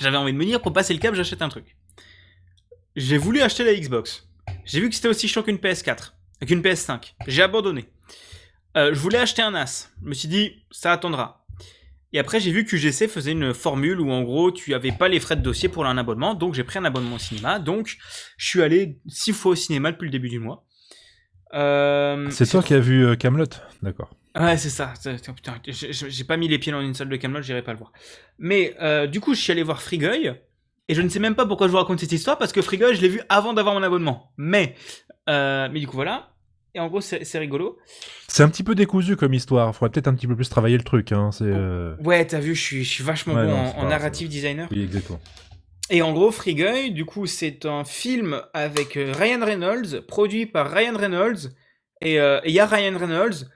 [0.00, 1.76] j'avais envie de me dire, pour passer le cap, j'achète un truc.
[2.96, 4.28] J'ai voulu acheter la Xbox.
[4.64, 6.12] J'ai vu que c'était aussi chiant qu'une PS4,
[6.42, 7.14] euh, qu'une PS5.
[7.26, 7.86] J'ai abandonné.
[8.76, 9.90] Euh, je voulais acheter un NAS.
[10.02, 11.44] Je me suis dit, ça attendra.
[12.12, 15.08] Et après, j'ai vu que UGC faisait une formule où, en gros, tu avais pas
[15.08, 16.34] les frais de dossier pour un abonnement.
[16.34, 17.58] Donc, j'ai pris un abonnement au cinéma.
[17.60, 17.96] Donc,
[18.36, 20.64] je suis allé six fois au cinéma depuis le début du mois.
[21.54, 23.46] Euh, C'est toi qui as vu euh, Camelot,
[23.82, 24.10] d'accord.
[24.38, 24.92] Ouais, c'est ça.
[25.34, 27.92] Putain, j'ai- pas mis les pieds dans une salle de Camelot, j'irai pas le voir.
[28.38, 30.34] Mais euh, du coup, je suis allé voir Frigueuil.
[30.88, 32.96] Et je ne sais même pas pourquoi je vous raconte cette histoire, parce que Frigueuil,
[32.96, 34.32] je l'ai vu avant d'avoir mon abonnement.
[34.36, 34.74] Mais,
[35.28, 36.29] euh, mais du coup, voilà.
[36.74, 37.78] Et en gros, c'est rigolo.
[38.28, 39.74] C'est un petit peu décousu comme histoire.
[39.74, 41.10] Faudrait peut-être un petit peu plus travailler le truc.
[41.12, 41.30] Hein.
[41.32, 41.44] C'est.
[41.44, 44.28] euh, Ouais, t'as vu, je suis, je suis vachement Ouais, bon non, en, en narrative
[44.28, 44.68] designer.
[44.70, 45.20] Oui, exactement.
[45.92, 50.70] Et en gros, Frigueuil, du coup, c'est un film avec euh, Ryan Reynolds, produit par
[50.70, 51.50] Ryan Reynolds.
[52.00, 53.46] Et euh, et il y a Ryan Reynolds.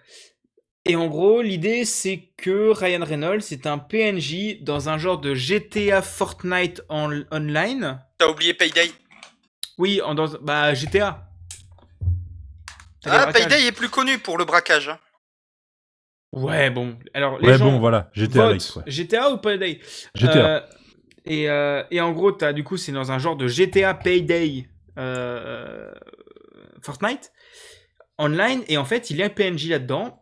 [0.87, 5.35] Et en gros, l'idée, c'est que Ryan Reynolds est un PNJ dans un genre de
[5.35, 8.01] GTA Fortnite en- online.
[8.19, 8.91] T'as oublié Payday?
[9.79, 11.31] Oui, en, dans, bah, GTA.
[13.07, 13.33] Ah.
[13.33, 14.89] Payday est plus connu pour le braquage.
[14.89, 14.99] hein.
[16.33, 16.99] Ouais, bon.
[17.15, 18.11] Alors, les Ouais, gens bon, voilà.
[18.13, 18.83] GTA votent Alex, ouais.
[18.87, 19.81] GTA ou Payday?
[20.15, 20.47] GTA.
[20.47, 20.61] Euh,
[21.25, 24.69] et, euh, et en gros, as, du coup, c'est dans un genre de GTA Payday
[24.99, 25.93] euh,
[26.83, 27.33] Fortnite
[28.19, 28.63] online.
[28.69, 30.21] Et en fait, il y a un PNJ là-dedans.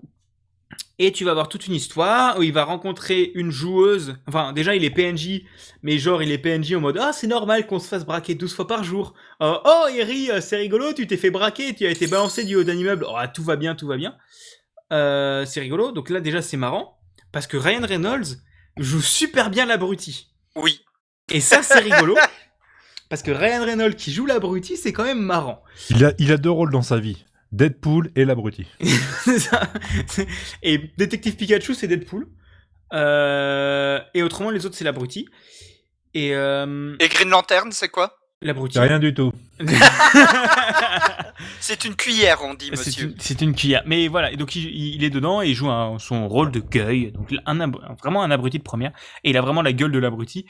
[0.99, 4.17] Et tu vas avoir toute une histoire où il va rencontrer une joueuse.
[4.29, 5.43] Enfin, déjà, il est PNJ,
[5.83, 8.55] mais genre, il est PNJ en mode Ah, c'est normal qu'on se fasse braquer 12
[8.55, 9.15] fois par jour.
[9.41, 12.55] Euh, oh, Eri, euh, c'est rigolo, tu t'es fait braquer, tu as été balancé du
[12.57, 13.07] haut d'un immeuble.
[13.09, 14.17] Oh, tout va bien, tout va bien.
[14.93, 15.93] Euh, c'est rigolo.
[15.93, 16.99] Donc là, déjà, c'est marrant.
[17.33, 18.37] Parce que Ryan Reynolds
[18.77, 20.29] joue super bien l'abruti.
[20.55, 20.81] Oui.
[21.33, 22.17] Et ça, c'est rigolo.
[23.09, 25.63] Parce que Ryan Reynolds qui joue l'abruti, c'est quand même marrant.
[25.91, 27.25] Il a, il a deux rôles dans sa vie.
[27.53, 28.67] Deadpool et l'abruti.
[29.25, 29.61] C'est ça.
[30.63, 32.27] et Détective Pikachu, c'est Deadpool.
[32.95, 35.29] Euh, et autrement, les autres, c'est l'abruti.
[36.15, 38.19] Et euh, Et Green Lantern, c'est quoi?
[38.43, 38.79] L'abruti.
[38.79, 39.33] Rien du tout.
[41.61, 43.05] C'est une cuillère, on dit, C'est monsieur.
[43.07, 43.83] une, c'est une cuillère.
[43.87, 46.61] Mais voilà, et donc il, il est dedans et il joue un- son rôle de
[46.61, 47.13] gueule.
[47.13, 48.93] Donc un, ab- vraiment un abruti de première.
[49.25, 50.47] Et il a vraiment la gueule de l'abruti.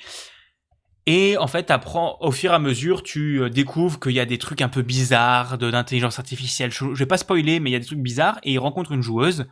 [1.07, 4.27] Et en fait, apprends, au fur et à mesure, tu euh, découvres qu'il y a
[4.27, 6.71] des trucs un peu bizarres de d'intelligence artificielle.
[6.71, 8.39] Je, vais pas spoiler, mais il y a des trucs bizarres.
[8.45, 9.47] Et il rencontre une joueuse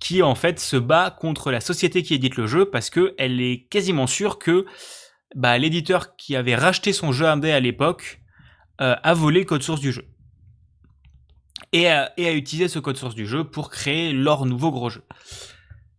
[0.00, 3.40] qui en fait se bat contre la société qui édite le jeu parce que elle
[3.40, 4.66] est quasiment sûre que
[5.34, 8.20] bah, l'éditeur qui avait racheté son jeu indé à l'époque
[8.80, 10.06] euh, a volé le code source du jeu
[11.72, 14.90] et a, et a utilisé ce code source du jeu pour créer leur nouveau gros
[14.90, 15.02] jeu.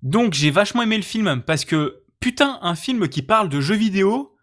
[0.03, 3.75] Donc j'ai vachement aimé le film parce que putain un film qui parle de jeux
[3.75, 4.36] vidéo.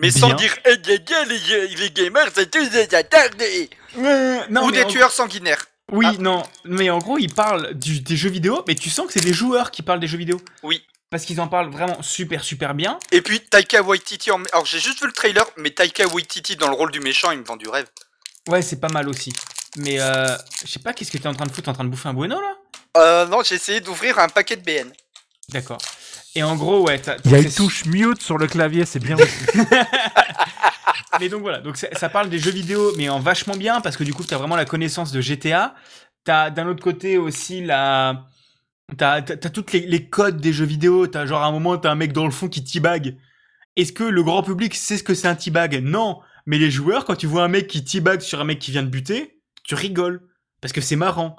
[0.00, 3.68] Mais sans dire, eh, gna, les, les gamers, c'est tous des attardés.
[4.50, 5.66] non, Ou des en- tueurs sanguinaires.
[5.92, 6.14] Oui, Ah.
[6.20, 9.20] non, mais en gros ils parlent du- des jeux vidéo, mais tu sens que c'est
[9.24, 10.40] des joueurs qui parlent des jeux vidéo.
[10.62, 10.84] Oui.
[11.10, 12.98] Parce qu'ils en parlent vraiment super super bien.
[13.10, 14.40] Et puis Taika Waititi en...
[14.52, 17.40] Alors j'ai juste vu le trailer, mais Taika Waititi dans le rôle du méchant, il
[17.40, 17.86] me vend du rêve.
[18.48, 19.32] Ouais, c'est pas mal aussi.
[19.76, 21.84] Mais euh, je sais pas, qu'est-ce que t'es en train de foutre T'es en train
[21.84, 22.54] de bouffer un bueno là?
[22.96, 24.92] Euh, non, j'ai essayé d'ouvrir un paquet de BN.
[25.48, 25.78] D'accord.
[26.36, 29.16] Et en gros, ouais, Il y a une touche mute sur le clavier, c'est bien
[29.16, 29.44] aussi.
[31.20, 34.04] Mais donc voilà, donc ça, parle des jeux vidéo, mais en vachement bien, parce que
[34.04, 35.74] du coup, t'as vraiment la connaissance de GTA.
[36.24, 38.26] T'as d'un autre côté aussi la.
[38.96, 41.06] T'as toutes les, les codes des jeux vidéo.
[41.08, 43.18] T'as genre à un moment, t'as un mec dans le fond qui teabag.
[43.76, 45.82] Est-ce que le grand public sait ce que c'est un teabag?
[45.82, 46.20] Non.
[46.46, 48.82] Mais les joueurs, quand tu vois un mec qui teabag sur un mec qui vient
[48.82, 50.22] de buter, tu rigoles.
[50.60, 51.36] Parce que c'est marrant.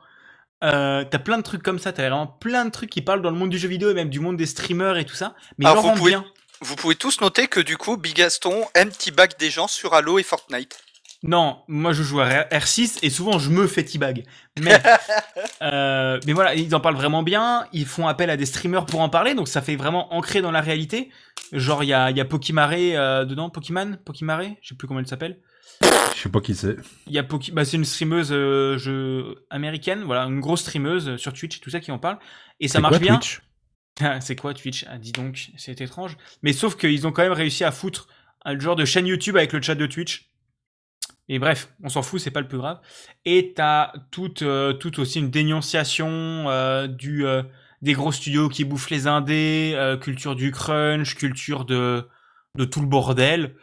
[0.63, 3.31] Euh, t'as plein de trucs comme ça, t'as vraiment plein de trucs qui parlent dans
[3.31, 5.33] le monde du jeu vidéo et même du monde des streamers et tout ça.
[5.57, 6.25] Mais Alors, ils en vous pouvez- bien.
[6.61, 10.23] Vous pouvez tous noter que du coup, Bigaston aime teabag des gens sur Halo et
[10.23, 10.77] Fortnite.
[11.23, 14.23] Non, moi je joue à R- R6 et souvent je me fais teabag.
[14.59, 14.79] Mais,
[15.61, 17.67] euh, mais voilà, ils en parlent vraiment bien.
[17.73, 20.51] Ils font appel à des streamers pour en parler, donc ça fait vraiment ancré dans
[20.51, 21.09] la réalité.
[21.51, 24.43] Genre, il y a, y a Pokimare euh, dedans, Pokiman Pokimare?
[24.61, 25.39] Je sais plus comment elle s'appelle.
[26.15, 26.77] Je sais pas qui c'est.
[27.07, 27.51] Il y a Poki...
[27.51, 31.69] bah, c'est une streameuse euh, américaine, voilà, une grosse streameuse euh, sur Twitch et tout
[31.69, 32.19] ça qui en parle.
[32.59, 33.17] Et ça marche quoi, bien.
[33.17, 33.41] Twitch?
[33.99, 34.85] Ah, c'est quoi Twitch?
[34.87, 36.17] Ah, dis donc, c'est étrange.
[36.43, 38.07] Mais sauf qu'ils ont quand même réussi à foutre
[38.45, 40.31] un genre de chaîne YouTube avec le chat de Twitch.
[41.27, 42.79] Et bref, on s'en fout, c'est pas le plus grave.
[43.25, 46.09] Et t'as toute, euh, toute aussi une dénonciation
[46.49, 47.43] euh, du, euh,
[47.81, 52.07] des gros studios qui bouffent les indés, culture du crunch, culture de,
[52.57, 53.55] de tout le bordel,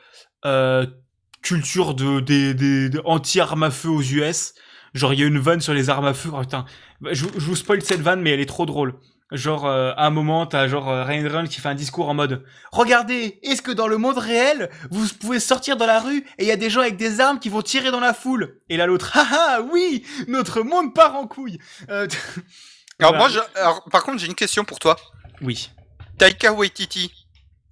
[1.43, 4.55] culture de des, des, des anti-armes à feu aux US.
[4.95, 6.31] Genre il y a une vanne sur les armes à feu.
[6.33, 6.65] Oh, putain,
[7.11, 8.95] je, je vous spoil cette vanne, mais elle est trop drôle.
[9.31, 12.15] Genre euh, à un moment t'as genre euh, Ryan Reynolds qui fait un discours en
[12.15, 16.45] mode regardez est-ce que dans le monde réel vous pouvez sortir dans la rue et
[16.45, 18.59] il y a des gens avec des armes qui vont tirer dans la foule?
[18.71, 21.59] Et là l'autre haha oui notre monde part en couille
[21.91, 22.09] Euh,
[23.01, 23.19] Alors voilà.
[23.19, 24.97] moi, je- alors, par contre, j'ai une question pour toi.
[25.43, 25.69] oui
[26.17, 27.13] Taika Waititi,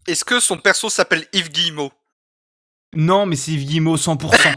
[0.07, 1.91] est-ce que son perso s'appelle Yves Guillemot?
[2.95, 4.55] Non mais c'est Guillemot 100%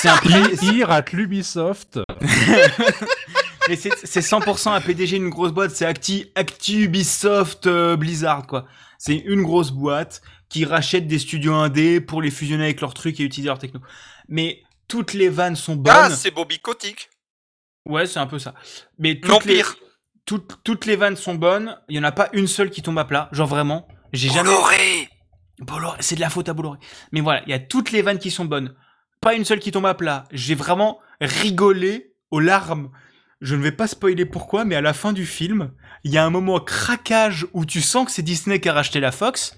[0.00, 2.00] c'est un P- Ir at l'Ubisoft.
[3.68, 8.46] mais c'est c'est 100% un PDG d'une grosse boîte c'est Acti Acti Ubisoft euh, Blizzard
[8.46, 8.66] quoi
[8.98, 13.18] c'est une grosse boîte qui rachète des studios indés pour les fusionner avec leurs trucs
[13.20, 13.80] et utiliser leurs techno
[14.28, 17.08] mais toutes les vannes sont bonnes Ah, c'est Bobby Kotick.
[17.88, 18.52] Ouais, c'est un peu ça.
[18.98, 19.74] Mais toutes les, pire.
[20.26, 21.78] toutes, toutes les vannes sont bonnes.
[21.88, 23.28] Il y en a pas une seule qui tombe à plat.
[23.32, 24.50] Genre vraiment, j'ai jamais.
[26.00, 26.78] C'est de la faute à Bolloré.
[27.12, 28.74] Mais voilà, il y a toutes les vannes qui sont bonnes.
[29.20, 30.24] Pas une seule qui tombe à plat.
[30.32, 32.90] J'ai vraiment rigolé aux larmes.
[33.40, 35.72] Je ne vais pas spoiler pourquoi, mais à la fin du film,
[36.04, 39.00] il y a un moment craquage où tu sens que c'est Disney qui a racheté
[39.00, 39.56] la Fox.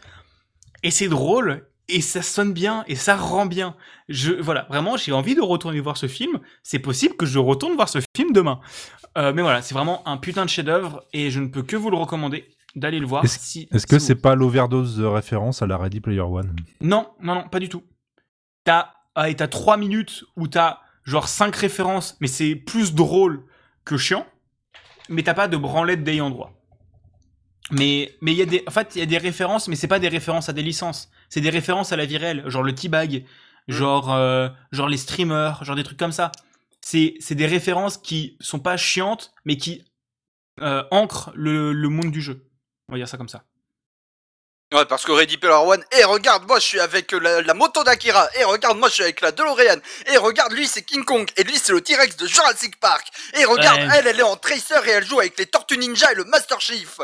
[0.83, 1.67] Et c'est drôle.
[1.89, 2.85] Et ça sonne bien.
[2.89, 3.77] Et ça rend bien.
[4.09, 6.41] Je, voilà, vraiment, j'ai envie de retourner voir ce film.
[6.63, 8.61] C'est possible que je retourne voir ce film demain.
[9.17, 11.05] Euh, mais voilà, c'est vraiment un putain de chef-d'œuvre.
[11.13, 13.25] Et je ne peux que vous le recommander d'aller le voir.
[13.25, 16.55] Est-ce- si- Est-ce que si c'est pas l'overdose de référence à la Ready Player One?
[16.81, 17.83] Non, non, non, pas du tout.
[18.65, 23.45] T'as, ah, et t'as trois minutes où t'as genre cinq références, mais c'est plus drôle
[23.85, 24.27] que chiant.
[25.11, 26.53] Mais t'as pas de branlette d'ayant droit.
[27.71, 29.89] Mais, mais il y a des, en fait, il y a des références, mais c'est
[29.89, 31.11] pas des références à des licences.
[31.29, 33.25] C'est des références à la vie réelle, genre le T-Bag,
[33.69, 36.31] genre, euh, genre les streamers, genre des trucs comme ça.
[36.83, 39.85] C'est, c'est des références qui sont pas chiantes, mais qui
[40.61, 42.47] euh, ancrent le, le monde du jeu.
[42.89, 43.43] On va dire ça comme ça.
[44.73, 47.85] Ouais, parce que Ready Player One, et regarde, moi je suis avec la, la moto
[47.85, 49.77] d'Akira, et regarde, moi je suis avec la DeLorean,
[50.13, 53.07] et regarde, lui c'est King Kong, et lui c'est le T-Rex de Jurassic Park,
[53.39, 53.89] et regarde, Ouais.
[53.99, 56.61] elle, elle est en Tracer et elle joue avec les Tortues Ninja et le Master
[56.61, 56.99] Chief.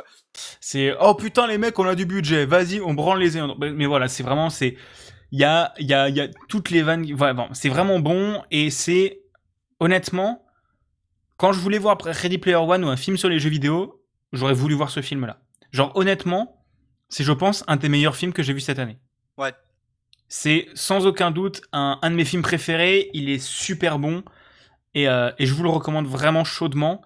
[0.61, 4.09] C'est oh putain les mecs on a du budget vas-y on branle les mais voilà
[4.09, 4.77] c'est vraiment c'est
[5.32, 8.43] il y a y a y a toutes les vannes voilà, bon, c'est vraiment bon
[8.51, 9.20] et c'est
[9.81, 10.44] honnêtement
[11.36, 14.02] quand je voulais voir Ready Player One ou un film sur les jeux vidéo
[14.32, 15.39] j'aurais voulu voir ce film là
[15.72, 16.64] genre honnêtement
[17.09, 18.98] c'est je pense un des meilleurs films que j'ai vu cette année
[19.36, 19.52] Ouais.
[20.28, 24.22] c'est sans aucun doute un, un de mes films préférés il est super bon
[24.94, 27.02] et, euh, et je vous le recommande vraiment chaudement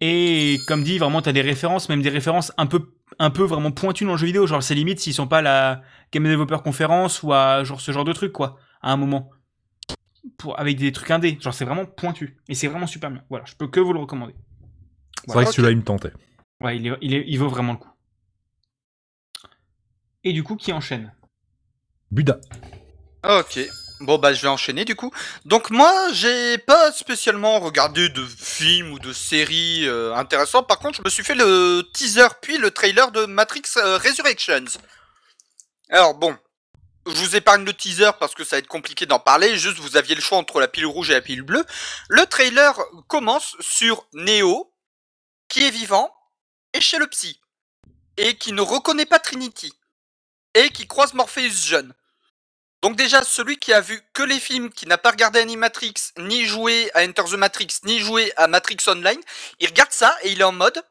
[0.00, 3.70] et comme dit, vraiment, t'as des références, même des références un peu, un peu vraiment
[3.70, 4.46] pointues dans le jeu vidéo.
[4.46, 7.92] Genre, c'est limite s'ils sont pas à la Game Developer Conference ou à genre ce
[7.92, 9.30] genre de truc, quoi, à un moment.
[10.38, 11.36] Pour, avec des trucs indés.
[11.40, 12.38] Genre, c'est vraiment pointu.
[12.48, 13.22] Et c'est vraiment super bien.
[13.28, 14.34] Voilà, je peux que vous le recommander.
[15.26, 16.12] C'est vrai que celui-là, il me tentait.
[16.62, 17.89] Ouais, il, est, il, est, il vaut vraiment le coup.
[20.24, 21.12] Et du coup, qui enchaîne
[22.10, 22.40] Buda.
[23.24, 23.60] Ok.
[24.00, 25.12] Bon bah je vais enchaîner du coup.
[25.44, 30.62] Donc moi j'ai pas spécialement regardé de films ou de séries euh, intéressants.
[30.62, 34.64] Par contre je me suis fait le teaser puis le trailer de Matrix euh, Resurrections.
[35.90, 36.34] Alors bon,
[37.06, 39.58] je vous épargne le teaser parce que ça va être compliqué d'en parler.
[39.58, 41.66] Juste vous aviez le choix entre la pile rouge et la pile bleue.
[42.08, 44.72] Le trailer commence sur Neo
[45.48, 46.10] qui est vivant
[46.72, 47.38] et chez le psy
[48.16, 49.74] et qui ne reconnaît pas Trinity
[50.54, 51.92] et qui croise Morpheus jeune.
[52.82, 56.46] Donc déjà, celui qui a vu que les films, qui n'a pas regardé Animatrix, ni
[56.46, 59.20] joué à Enter the Matrix, ni joué à Matrix Online,
[59.60, 60.82] il regarde ça et il est en mode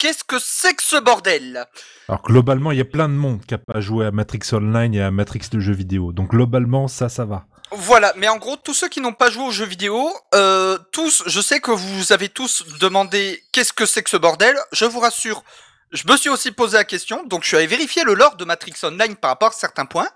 [0.00, 1.66] Qu'est-ce que c'est que ce bordel?
[2.08, 4.94] Alors globalement, il y a plein de monde qui a pas joué à Matrix Online
[4.94, 6.12] et à Matrix de jeux vidéo.
[6.12, 7.44] Donc globalement, ça, ça va.
[7.70, 11.22] Voilà, mais en gros, tous ceux qui n'ont pas joué aux jeux vidéo, euh, tous,
[11.26, 14.56] je sais que vous avez tous demandé qu'est-ce que c'est que ce bordel?
[14.72, 15.44] Je vous rassure,
[15.92, 18.44] je me suis aussi posé la question, donc je suis allé vérifier le lore de
[18.44, 20.08] Matrix Online par rapport à certains points.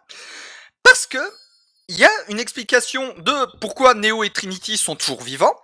[0.82, 1.18] Parce que
[1.88, 5.59] il y a une explication de pourquoi Neo et Trinity sont toujours vivants.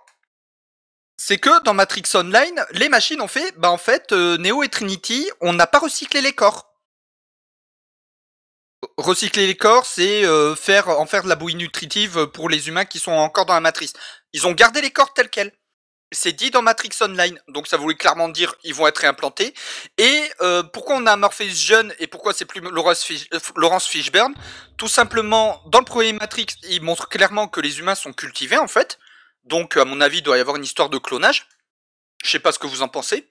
[1.17, 4.69] C'est que dans Matrix Online, les machines ont fait, bah en fait, euh, Neo et
[4.69, 6.67] Trinity, on n'a pas recyclé les corps.
[8.97, 12.85] Recycler les corps, c'est euh, faire en faire de la bouillie nutritive pour les humains
[12.85, 13.93] qui sont encore dans la matrice.
[14.33, 15.53] Ils ont gardé les corps tels quels.
[16.13, 19.53] C'est dit dans Matrix Online, donc ça voulait clairement dire ils vont être réimplantés.
[19.97, 24.35] Et euh, pourquoi on a Morpheus jeune et pourquoi c'est plus euh, Laurence Fishburne?
[24.77, 28.67] Tout simplement, dans le premier Matrix, il montre clairement que les humains sont cultivés en
[28.67, 28.99] fait.
[29.45, 31.47] Donc à mon avis, il doit y avoir une histoire de clonage.
[32.23, 33.29] Je sais pas ce que vous en pensez.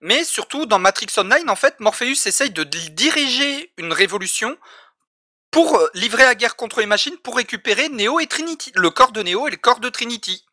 [0.00, 4.56] Mais surtout, dans Matrix Online, en fait, Morpheus essaye de di- diriger une révolution
[5.50, 9.12] pour euh, livrer la guerre contre les machines pour récupérer Neo et Trinity, le corps
[9.12, 10.46] de Neo et le corps de Trinity.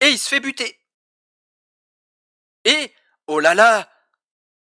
[0.00, 0.79] Et il se fait buter.
[2.64, 2.92] Et,
[3.26, 3.88] oh là là,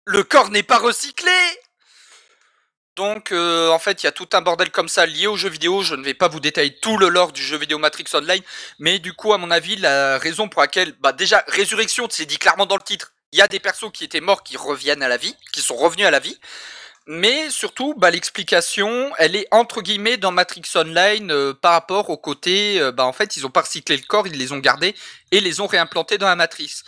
[0.05, 1.31] le corps n'est pas recyclé
[2.97, 5.49] Donc, euh, en fait, il y a tout un bordel comme ça lié au jeu
[5.49, 5.83] vidéo.
[5.83, 8.43] Je ne vais pas vous détailler tout le lore du jeu vidéo Matrix Online,
[8.79, 12.39] mais du coup, à mon avis, la raison pour laquelle, bah déjà, résurrection, c'est dit
[12.39, 13.13] clairement dans le titre.
[13.33, 15.77] Il y a des persos qui étaient morts qui reviennent à la vie, qui sont
[15.77, 16.39] revenus à la vie.
[17.11, 22.19] Mais surtout, bah, l'explication, elle est entre guillemets dans Matrix Online euh, par rapport au
[22.19, 24.95] côté, euh, bah, en fait, ils ont pas recyclé le corps, ils les ont gardés
[25.33, 26.85] et les ont réimplantés dans la matrice.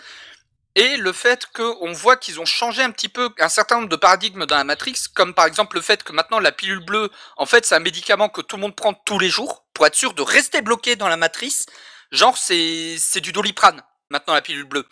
[0.77, 3.97] Et le fait qu'on voit qu'ils ont changé un petit peu un certain nombre de
[3.97, 7.45] paradigmes dans la Matrix, comme par exemple le fait que maintenant la pilule bleue, en
[7.47, 10.15] fait, c'est un médicament que tout le monde prend tous les jours pour être sûr
[10.15, 11.67] de rester bloqué dans la matrice.
[12.13, 14.87] Genre, c'est c'est du doliprane maintenant la pilule bleue.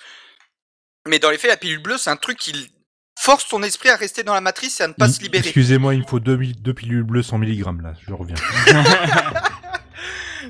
[1.07, 2.73] Mais dans les faits, la pilule bleue, c'est un truc qui
[3.19, 5.45] force ton esprit à rester dans la matrice et à ne pas Il- se libérer.
[5.45, 8.37] Excusez-moi, il me faut deux, deux pilules bleues 100 mg là, je reviens.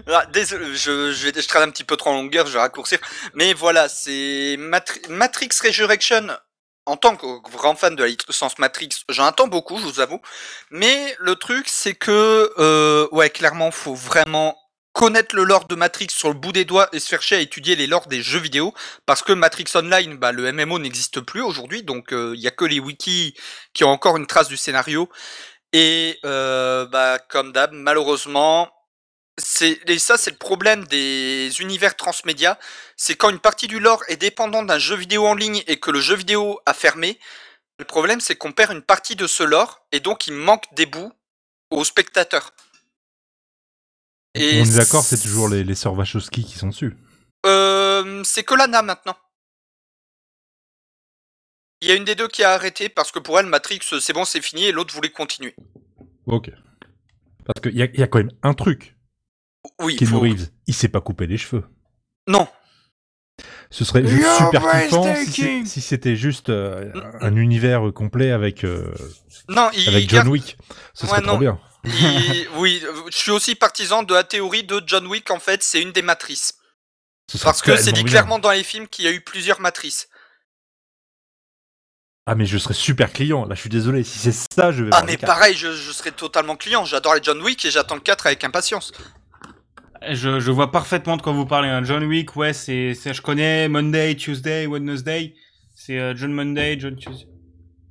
[0.06, 2.98] Ah, désolé, je, je, je traîne un petit peu trop en longueur, je vais raccourcir.
[3.34, 6.28] Mais voilà, c'est Matri- Matrix Resurrection.
[6.86, 10.20] En tant que grand fan de la licence Matrix, j'en attends beaucoup, je vous avoue.
[10.70, 14.56] Mais le truc, c'est que, euh, ouais, clairement, faut vraiment
[14.94, 17.40] connaître le lore de Matrix sur le bout des doigts et se faire chier à
[17.40, 18.72] étudier les lores des jeux vidéo.
[19.04, 22.64] Parce que Matrix Online, bah, le MMO n'existe plus aujourd'hui, donc il y a que
[22.64, 23.34] les wikis
[23.74, 25.10] qui ont encore une trace du scénario.
[25.72, 28.70] Et euh, bah, comme d'hab, malheureusement,
[29.60, 32.58] et ça c'est le problème des univers transmédia,
[32.96, 35.90] c'est quand une partie du lore est dépendante d'un jeu vidéo en ligne et que
[35.90, 37.18] le jeu vidéo a fermé,
[37.78, 40.86] le problème c'est qu'on perd une partie de ce lore et donc il manque des
[40.86, 41.12] bouts
[41.70, 42.52] aux spectateurs.
[44.36, 46.96] On est d'accord, c'est toujours les, les sœurs Wachowski qui sont dessus.
[47.46, 49.16] Euh, c'est que Lana maintenant.
[51.80, 54.12] Il y a une des deux qui a arrêté parce que pour elle Matrix c'est
[54.12, 55.54] bon c'est fini et l'autre voulait continuer.
[56.26, 56.50] Ok.
[57.44, 58.97] Parce qu'il y a quand même un truc.
[59.80, 59.96] Oui.
[59.96, 61.64] Keanu faut- Reeves, il s'est pas coupé les cheveux.
[62.26, 62.46] Non.
[63.70, 65.14] Ce serait juste You're super kiffant
[65.66, 66.90] si c'était juste euh,
[67.20, 68.92] un univers complet avec, euh,
[69.48, 70.56] Non, il avec John Wick.
[70.94, 71.38] Ce serait Ouais, trop non.
[71.38, 71.60] bien.
[71.84, 75.80] il- oui, je suis aussi partisan de la théorie de John Wick en fait, c'est
[75.80, 76.54] une des matrices.
[77.30, 78.10] Ce Parce que c'est dit bien.
[78.10, 80.08] clairement dans les films qu'il y a eu plusieurs matrices.
[82.26, 83.44] Ah mais je serais super client.
[83.46, 84.04] Là, je suis désolé.
[84.04, 84.90] Si c'est ça, je vais.
[84.92, 86.84] Ah mais pareil, je, je serais totalement client.
[86.84, 88.92] J'adore les John Wick et j'attends le 4 avec impatience.
[90.10, 91.68] Je, je vois parfaitement de quoi vous parlez.
[91.68, 91.82] hein.
[91.84, 95.34] John Wick, ouais, c'est, je connais Monday, Tuesday, Wednesday.
[95.74, 97.26] C'est euh, John Monday, John Tuesday.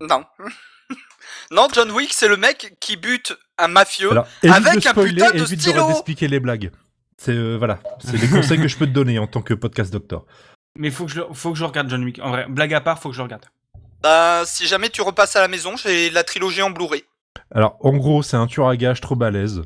[0.01, 0.23] Non.
[1.51, 4.11] non, John Wick, c'est le mec qui bute un mafieux.
[4.11, 5.87] Alors, avec de un spoiler, putain de évite stylo.
[5.87, 6.71] d'expliquer les blagues.
[7.17, 9.91] C'est euh, voilà, c'est les conseils que je peux te donner en tant que podcast
[9.91, 10.25] doctor.
[10.77, 12.19] Mais faut que je, faut que je regarde John Wick.
[12.21, 13.45] En vrai, blague à part, faut que je regarde.
[14.03, 17.03] Bah, si jamais tu repasses à la maison, j'ai la trilogie en Blu-ray.
[17.49, 19.63] Alors, en gros, c'est un tueur à gages trop balèze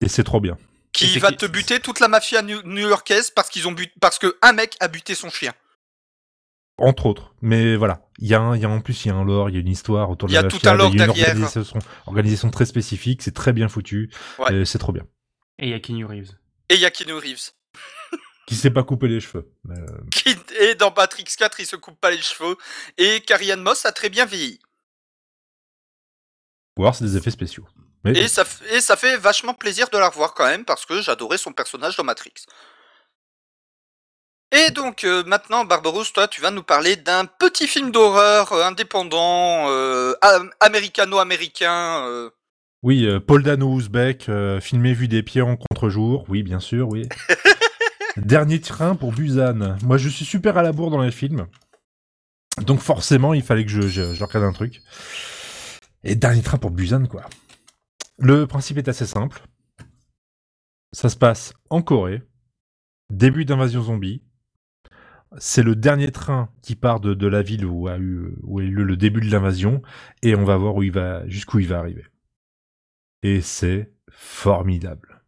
[0.00, 0.56] et c'est trop bien.
[1.02, 3.92] Et Qui va qui- te buter toute la mafia new- new-yorkaise parce qu'ils ont but
[4.00, 5.52] parce que un mec a buté son chien.
[6.78, 7.34] Entre autres.
[7.40, 9.24] Mais voilà, il y, a un- il y a en plus il y a un
[9.24, 10.74] lore, il y a une histoire autour de Il y a la tout mafia, un
[10.74, 11.28] lore il y a une derrière.
[11.36, 14.52] organisation, organisation très spécifique, c'est très bien foutu, Ouais.
[14.52, 15.06] euh, c'est trop bien.
[15.58, 16.32] Et il y a Keanu Reeves.
[16.68, 17.50] Et il y a Keanu Reeves.
[18.46, 19.50] Qui s'est pas coupé les cheveux.
[19.64, 19.86] mais, euh,
[20.60, 22.56] et dans Matrix 4, il se coupe pas les cheveux.
[22.98, 24.60] Et Carrie Moss a très bien vieilli.
[26.78, 27.66] ou alors c'est des effets spéciaux.
[28.12, 30.86] Mais Et ça, f- et ça fait vachement plaisir de la revoir quand même parce
[30.86, 32.32] que j'adorais son personnage dans Matrix.
[34.52, 38.64] Et donc euh, maintenant, Barbarousse, toi, tu vas nous parler d'un petit film d'horreur euh,
[38.64, 42.30] indépendant, euh, am- américano-américain.
[42.82, 44.30] oui, Paul Dano ouzbek,
[44.60, 47.08] filmé vu des pieds en contre-jour, oui bien sûr, oui.
[48.16, 49.76] Dernier train pour Busan.
[49.82, 51.46] Moi je suis super à la bourre dans les films.
[52.62, 54.80] Donc forcément il fallait que je, je, je regarde un truc.
[56.04, 57.24] Et dernier train pour Busan quoi.
[58.18, 59.42] Le principe est assez simple.
[60.92, 62.22] Ça se passe en Corée.
[63.10, 64.22] Début d'invasion zombie.
[65.38, 68.70] C'est le dernier train qui part de, la ville où a eu, où a eu
[68.70, 69.82] le début de l'invasion.
[70.22, 72.06] Et on va voir où il va, jusqu'où il va arriver.
[73.22, 75.22] Et c'est formidable.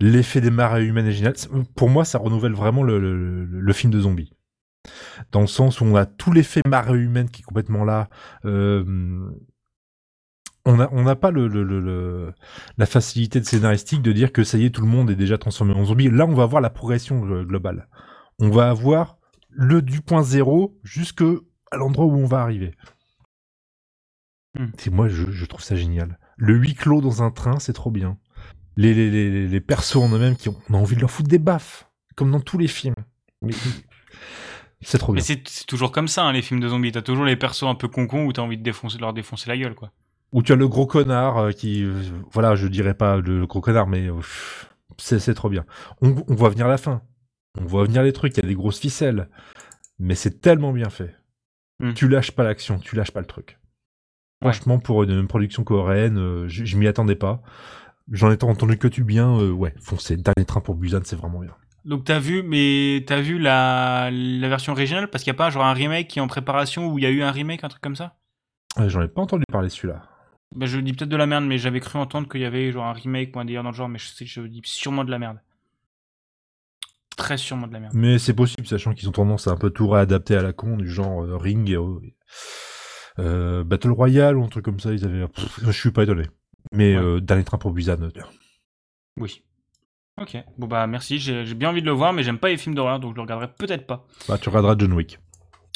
[0.00, 1.34] L'effet des marées humaines est génial.
[1.76, 4.32] Pour moi, ça renouvelle vraiment le, film de zombies.
[5.32, 8.10] Dans le sens où on a tout l'effet marée humaine qui est complètement là.
[8.44, 9.30] Euh,
[10.66, 12.32] on n'a on pas le, le-
[12.78, 15.36] la facilité de scénaristique de dire que ça y est, tout le monde est déjà
[15.38, 16.08] transformé en zombie.
[16.10, 17.88] Là, on va avoir la progression euh, globale.
[18.38, 19.18] On va avoir
[19.50, 21.22] le du point zéro jusque
[21.70, 22.74] à l'endroit où on va arriver.
[24.86, 26.18] Et moi, je, je trouve ça génial.
[26.36, 28.18] Le huis clos dans un train, c'est trop bien.
[28.76, 31.28] Les, les, les, les persos en eux-mêmes qui ont, on a envie de leur foutre
[31.28, 32.94] des baffes, comme dans tous les films.
[33.42, 33.52] Mais
[34.80, 35.22] c'est trop bien.
[35.22, 36.92] c'est, c'est toujours comme ça, hein, les films de zombies.
[36.92, 39.58] T'as toujours les persos un peu concons où t'as envie de défoncer, leur défoncer la
[39.58, 39.92] gueule, quoi.
[40.34, 41.94] Ou tu as le gros connard euh, qui, euh,
[42.32, 44.20] voilà, je dirais pas le, le gros connard, mais euh,
[44.98, 45.64] c'est trop bien.
[46.02, 47.00] On, on voit venir la fin.
[47.58, 48.36] On voit venir les trucs.
[48.36, 49.28] Il y a des grosses ficelles,
[49.98, 51.14] mais c'est tellement bien fait.
[51.80, 51.94] Hmm.
[51.94, 53.58] Tu lâches pas l'action, tu lâches pas le truc.
[54.42, 57.40] Franchement, pour une production coréenne, je, je m'y attendais pas.
[58.10, 59.38] J'en ai entendu que tu bien.
[59.38, 60.16] euh, ouais, foncez.
[60.16, 61.54] Dernier train pour Busan, c'est vraiment bien.
[61.84, 65.08] Donc t'as vu, mais t'as vu la, la version originale?
[65.08, 67.06] Parce qu'il y a pas genre un remake qui est en préparation ou il y
[67.06, 68.16] a eu un remake, un truc comme ça?
[68.78, 70.02] Euh, J'en ai pas entendu parler celui-là.
[70.54, 72.84] Bah, je dis peut-être de la merde, mais j'avais cru entendre qu'il y avait genre
[72.84, 75.10] un remake ou un délire dans le genre, mais je sais, je dis sûrement de
[75.10, 75.38] la merde.
[77.16, 77.92] Très sûrement de la merde.
[77.94, 80.76] Mais c'est possible, sachant qu'ils ont tendance à un peu tout réadapter à la con,
[80.76, 82.00] du genre euh, Ring, euh,
[83.20, 84.92] euh, Battle Royale ou un truc comme ça.
[84.92, 85.28] Ils avaient.
[85.28, 86.24] Pff, je suis pas étonné.
[86.72, 87.02] Mais Ouais.
[87.02, 87.96] euh, dernier train pour Busan.
[89.20, 89.42] Oui.
[90.20, 90.36] Ok.
[90.58, 92.74] Bon bah merci, j'ai j'ai bien envie de le voir, mais j'aime pas les films
[92.74, 94.06] d'horreur, donc je le regarderai peut-être pas.
[94.28, 95.18] Bah, tu regarderas John Wick.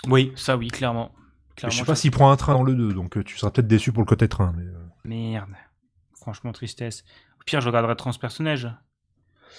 [0.07, 1.13] Oui, ça oui, clairement.
[1.59, 3.51] Clairement je sais pas s'il prend un train dans le 2, donc euh, tu seras
[3.51, 4.53] peut-être déçu pour le côté train.
[4.57, 5.51] Mais, euh, Merde.
[6.21, 7.05] Franchement, tristesse.
[7.41, 8.69] Au pire, je regarderai Transpersonnage.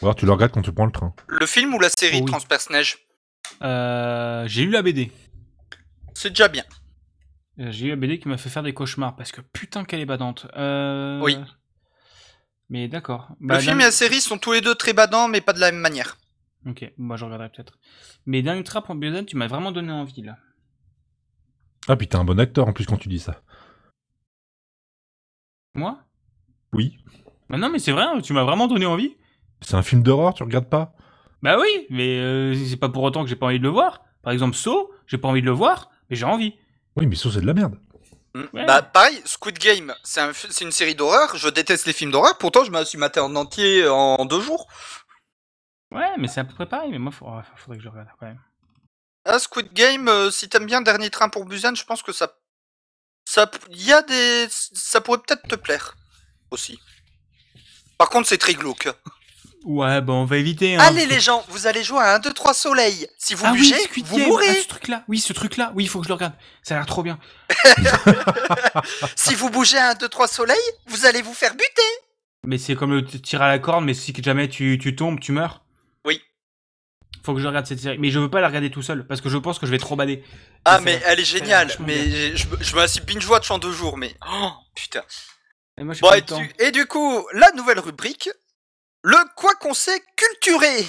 [0.01, 1.13] alors, tu le regardes quand tu prends le train.
[1.27, 2.57] Le film ou la série Oh oui.
[2.69, 2.97] Neige
[3.61, 5.11] Euh, j'ai lu la BD.
[6.13, 6.63] C'est déjà bien.
[7.57, 10.05] J'ai eu la BD qui m'a fait faire des cauchemars parce que putain qu'elle est
[10.05, 10.47] badante.
[10.55, 11.19] Euh...
[11.21, 11.37] Oui.
[12.69, 13.29] Mais d'accord.
[13.41, 15.59] le Bah, film et la série sont tous les deux très badants, mais pas de
[15.59, 16.17] la même manière.
[16.65, 17.77] Ok, moi je regarderai peut-être.
[18.25, 20.37] Mais Dernier Trap en Busan, tu m'as vraiment donné envie là.
[21.87, 23.41] Ah, puis t'es un bon acteur en plus quand tu dis ça.
[25.75, 25.99] Moi?
[26.73, 26.97] Oui.
[27.49, 29.15] Bah non, mais c'est vrai, hein, tu m'as vraiment donné envie.
[29.61, 30.93] C'est un film d'horreur, tu regardes pas?
[31.41, 34.03] Bah oui, mais euh, c'est pas pour autant que j'ai pas envie de le voir.
[34.21, 36.53] Par exemple, So, j'ai pas envie de le voir, mais j'ai envie.
[36.95, 37.75] Oui, mais ça, c'est de la merde.
[38.35, 38.41] Mm.
[38.53, 38.65] Ouais.
[38.65, 41.35] Bah pareil, Squid Game, c'est un f- c'est une série d'horreur.
[41.35, 42.37] Je déteste les films d'horreur.
[42.37, 44.67] Pourtant, je me suis maté en entier en deux jours.
[45.91, 48.27] Ouais, mais c'est à peu près pareil, mais moi, ouais, faudrait que je regarde quand
[48.27, 48.39] même.
[49.31, 52.33] Ah, Squid Game, euh, si t'aimes bien Dernier Train pour Busan, je pense que ça,
[53.25, 55.95] ça, il y a des, ça pourrait peut-être te plaire
[56.49, 56.79] aussi.
[57.99, 58.89] Par contre, c'est très glauque.
[59.65, 60.77] Ouais, bah on va éviter.
[60.77, 60.79] Hein.
[60.81, 63.07] Allez les gens, vous allez jouer à 1, 2, 3 soleil.
[63.19, 64.49] Si vous ah oui, Squid vous Game, mourrez.
[64.49, 66.33] ah, ce truc-là, oui, ce truc-là, oui, il faut que je le regarde.
[66.63, 67.19] Ça a l'air trop bien.
[69.15, 70.57] Si vous bougez à 1, 2, 3 soleil,
[70.87, 71.91] vous allez vous faire buter.
[72.47, 75.33] Mais c'est comme le tir à la corde, mais si jamais tu, tu tombes, tu
[75.33, 75.61] meurs.
[77.23, 77.97] Faut que je regarde cette série.
[77.97, 79.77] Mais je veux pas la regarder tout seul, parce que je pense que je vais
[79.77, 80.23] trop bader.
[80.65, 81.71] Ah, mais elle est géniale.
[81.79, 84.15] Mais je, je me suis binge-watch en deux jours, mais...
[84.29, 85.03] Oh, putain.
[85.77, 88.29] Et moi, Bon, et, tu- du coup, la nouvelle rubrique,
[89.03, 90.87] le quoi qu'on sait culturé.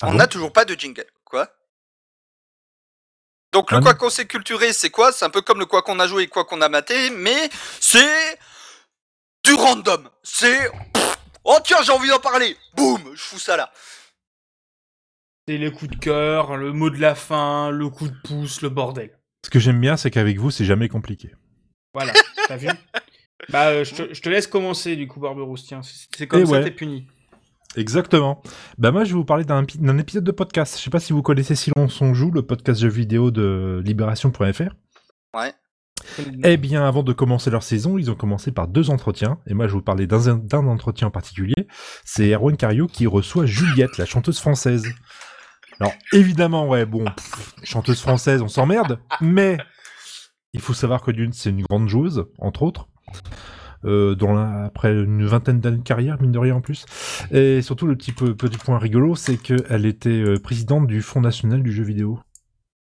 [0.00, 1.06] Ah On bon n'a toujours pas de jingle.
[1.24, 1.48] Quoi
[3.52, 5.12] Donc le Ah quoi qu'on sait culturé, c'est quoi?
[5.12, 7.48] C'est un peu comme le quoi qu'on a joué et quoi qu'on a maté, mais
[7.80, 8.38] c'est
[9.44, 10.08] du random.
[10.22, 10.70] C'est
[11.44, 12.56] oh tiens j'ai envie d'en parler.
[12.74, 13.72] Boum, je fous ça là.
[15.46, 18.70] C'est les coups de cœur, le mot de la fin, le coup de pouce, le
[18.70, 19.10] bordel.
[19.44, 21.32] Ce que j'aime bien, c'est qu'avec vous, c'est jamais compliqué.
[21.92, 22.12] Voilà,
[22.48, 22.68] t'as vu?
[23.50, 25.64] Bah, euh, je, te, je te laisse commencer du coup, Barberousse.
[25.66, 26.64] Tiens, c'est comme Eh ça, ouais.
[26.64, 27.06] t'es puni.
[27.76, 28.40] Exactement.
[28.78, 30.78] Bah moi, je vais vous parler d'un pi- d'un épisode de podcast.
[30.78, 34.72] Je sais pas si vous connaissez Silence on joue, le podcast jeu vidéo de Libération.fr.
[35.36, 35.52] Ouais.
[36.44, 39.38] Eh bien, avant de commencer leur saison, ils ont commencé par deux entretiens.
[39.46, 41.54] Et moi, je vais vous parler d'un d'un entretien en particulier.
[42.04, 44.84] C'est Erwan Cario qui reçoit Juliette, la chanteuse française.
[45.80, 47.04] Alors, évidemment, ouais, bon,
[47.62, 49.00] chanteuse française, on s'emmerde.
[49.20, 49.58] Mais
[50.52, 52.88] il faut savoir que d'une, c'est une grande joueuse, entre autres.
[53.86, 56.86] Euh, dont la- après une vingtaine d'années de carrière, mine de rien en plus.
[57.30, 61.20] Et surtout, le petit, peu- petit point rigolo, c'est qu'elle était euh, présidente du Fonds
[61.20, 62.18] national du jeu vidéo.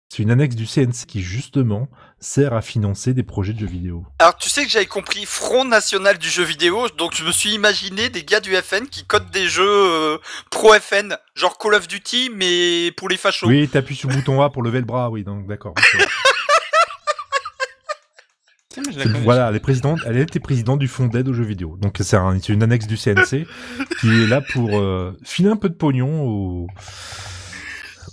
[0.08, 1.88] C'est une annexe du CNC qui, justement,
[2.18, 4.05] sert à financer des projets de jeux vidéo.
[4.18, 7.51] Alors tu sais que j'avais compris Front National du jeu vidéo, donc je me suis
[7.55, 10.18] imaginé des gars du FN qui codent des jeux euh,
[10.51, 13.47] pro FN, genre Call of Duty, mais pour les fachos.
[13.47, 15.74] Oui, t'appuies sur le bouton A pour lever le bras, oui, donc d'accord.
[19.24, 21.76] voilà, elle est présidente, elle était présidente du fonds d'aide aux jeux vidéo.
[21.80, 23.47] Donc c'est un- c'est une annexe du CNC
[24.01, 26.66] qui est là pour euh, filer un peu de pognon aux,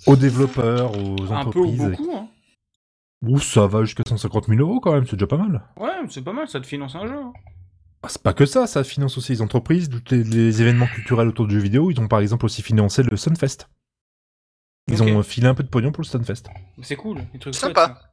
[0.06, 1.78] aux développeurs, aux Un peu ou entreprises.
[1.98, 2.28] beaucoup, hein.
[3.24, 5.64] Ouh, ça va jusqu'à 150 000 euros quand même, c'est déjà pas mal.
[5.78, 7.16] Ouais, c'est pas mal, ça te finance un jeu.
[7.18, 7.34] hein.
[8.04, 11.30] Ah, C'est pas que ça, ça finance aussi les entreprises, tous les, les événements culturels
[11.30, 11.90] autour du jeu vidéo.
[11.90, 13.70] Ils ont par exemple aussi financé le Sunfest.
[14.90, 16.44] Ils ont filé un peu de pognon pour le Sunfest.
[16.82, 17.86] C'est cool, les trucs Sympa.
[17.86, 18.10] chouettes, ça.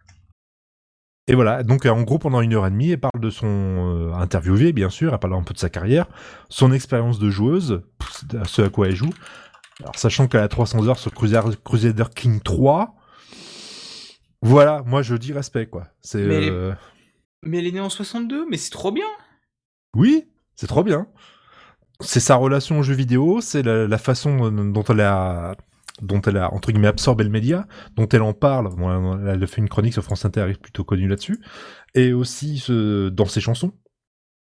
[1.26, 3.46] Et voilà, donc euh, en gros pendant une heure et demie, elle parle de son
[3.46, 6.06] euh, interviewé, bien sûr, elle parle un peu de sa carrière,
[6.48, 7.82] son expérience de joueuse,
[8.46, 9.12] ce à quoi elle joue.
[9.80, 12.94] Alors sachant qu'elle a 300 heures sur Crusader, Crusader King 3,
[14.42, 15.88] voilà, moi je dis respect quoi.
[16.00, 16.72] C'est Mais- euh,
[17.42, 19.06] Mais elle est née en 62, mais c'est trop bien.
[19.96, 21.06] oui, c'est trop bien.
[22.00, 25.54] C'est sa relation au jeu vidéo, c'est la, la façon dont elle a
[26.00, 28.74] dont elle a entre guillemets absorbé le média, dont elle en parle.
[28.74, 31.38] Bon, elle a fait une chronique sur France Inter, elle est plutôt connue là-dessus,
[31.94, 33.72] et aussi ce- dans ses chansons,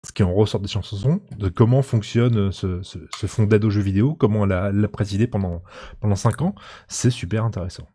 [0.04, 3.70] ce qui en ressort des chansons, de comment fonctionne ce, ce, ce fonds d'aide aux
[3.70, 5.62] jeux vidéo, comment elle l'a présidé pendant
[6.00, 6.56] pendant cinq ans,
[6.88, 7.86] c'est super intéressant.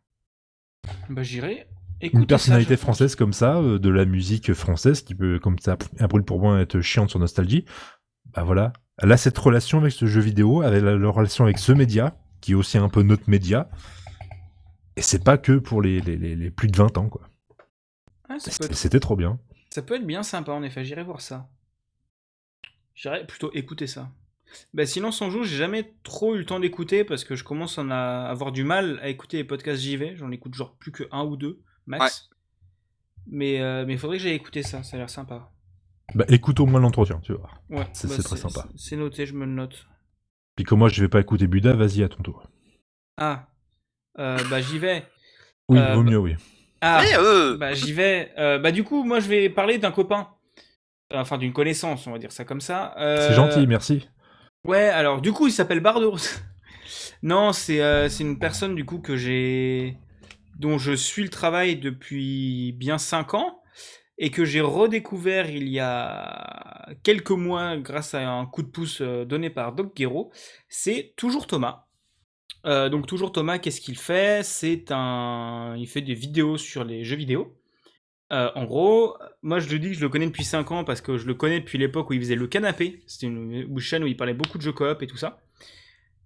[1.10, 1.68] Bah j'irai.
[2.02, 5.40] Écoutez Une ça, personnalité je française comme ça, euh, de la musique française, qui peut,
[5.40, 7.66] comme ça, un brûle pour moi, être chiante sur Nostalgie,
[8.34, 8.74] bah voilà.
[9.00, 12.18] Elle a cette relation avec ce jeu vidéo, avec la, la relation avec ce média,
[12.42, 13.70] qui est aussi un peu notre média.
[14.96, 17.28] Et c'est pas que pour les, les, les- les plus de 20 ans, quoi.
[18.30, 19.40] Ah, C'était être, trop bien.
[19.70, 21.50] ça peut être bien sympa en effet, j'irai voir ça.
[22.96, 24.10] J'irai plutôt écouter ça.
[24.74, 27.78] Bah sinon, sans joue, j'ai jamais trop eu le temps d'écouter parce que je commence
[27.80, 30.16] à avoir du mal à écouter les podcasts JV.
[30.18, 32.30] J'en écoute genre plus que un ou deux, max?
[33.28, 35.52] Mais euh, mais faudrait que j'aille écouter ça, ça a l'air sympa.
[36.16, 37.50] Bah écoute au moins l'entretien, tu vois.
[37.70, 38.68] Ouais, C'est- bah, c'est très sympa.
[38.76, 39.86] C'est noté, je me le note.
[40.56, 42.48] Puis comme moi je vais pas écouter Buda, vas-y à ton tour.
[43.18, 43.48] Ah,
[44.18, 45.06] euh, bah j'y vais.
[45.68, 46.36] Oui, Euh, vaut bah- mieux, oui.
[46.82, 48.32] Ah, Mais euh, bah j'y vais.
[48.38, 50.30] Euh, bah du coup, moi je vais parler d'un copain.
[51.14, 52.94] Enfin, d'une connaissance, on va dire ça comme ça.
[53.00, 54.08] Euh, C'est gentil, merci.
[54.66, 56.16] Ouais, alors du coup, il s'appelle Bardo.
[57.24, 59.98] non, c'est euh, c'est une personne du coup que j'ai
[60.60, 63.60] dont je suis le travail depuis bien 5 ans
[64.18, 68.99] et que j'ai redécouvert il y a quelques mois grâce à un coup de pouce
[69.02, 70.31] euh, donné par Doc Guero.
[70.68, 71.86] C'est toujours Thomas.
[72.65, 74.44] Euh, donc toujours Thomas, qu'est-ce qu'il fait?
[74.44, 77.56] C'est un, il fait des vidéos sur les jeux vidéo.
[78.34, 80.99] Euh, en gros, moi je le dis que je le connais depuis 5 ans parce
[80.99, 83.02] que je le connais depuis l'époque où il faisait le canapé.
[83.07, 85.40] C'était une, une chaîne où il parlait beaucoup de jeux coop et tout ça.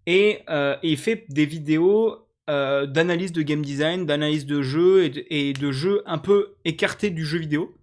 [0.07, 0.39] Et
[0.81, 5.53] il fait des vidéos euh, d'analyse de game design, d'analyse de jeux et de, et
[5.53, 7.77] de jeux un peu écartés du jeu vidéo.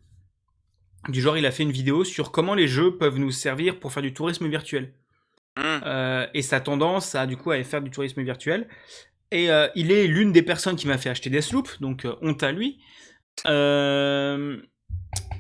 [1.09, 3.93] Du genre, il a fait une vidéo sur comment les jeux peuvent nous servir pour
[3.93, 4.93] faire du tourisme virtuel.
[5.57, 5.81] hmm.
[5.87, 8.69] Euh, et sa tendance à du coup à faire du tourisme virtuel.
[9.31, 12.53] Et euh, il est l'une des personnes qui m'a fait acheter Deathloop, donc honte à
[12.53, 12.81] lui.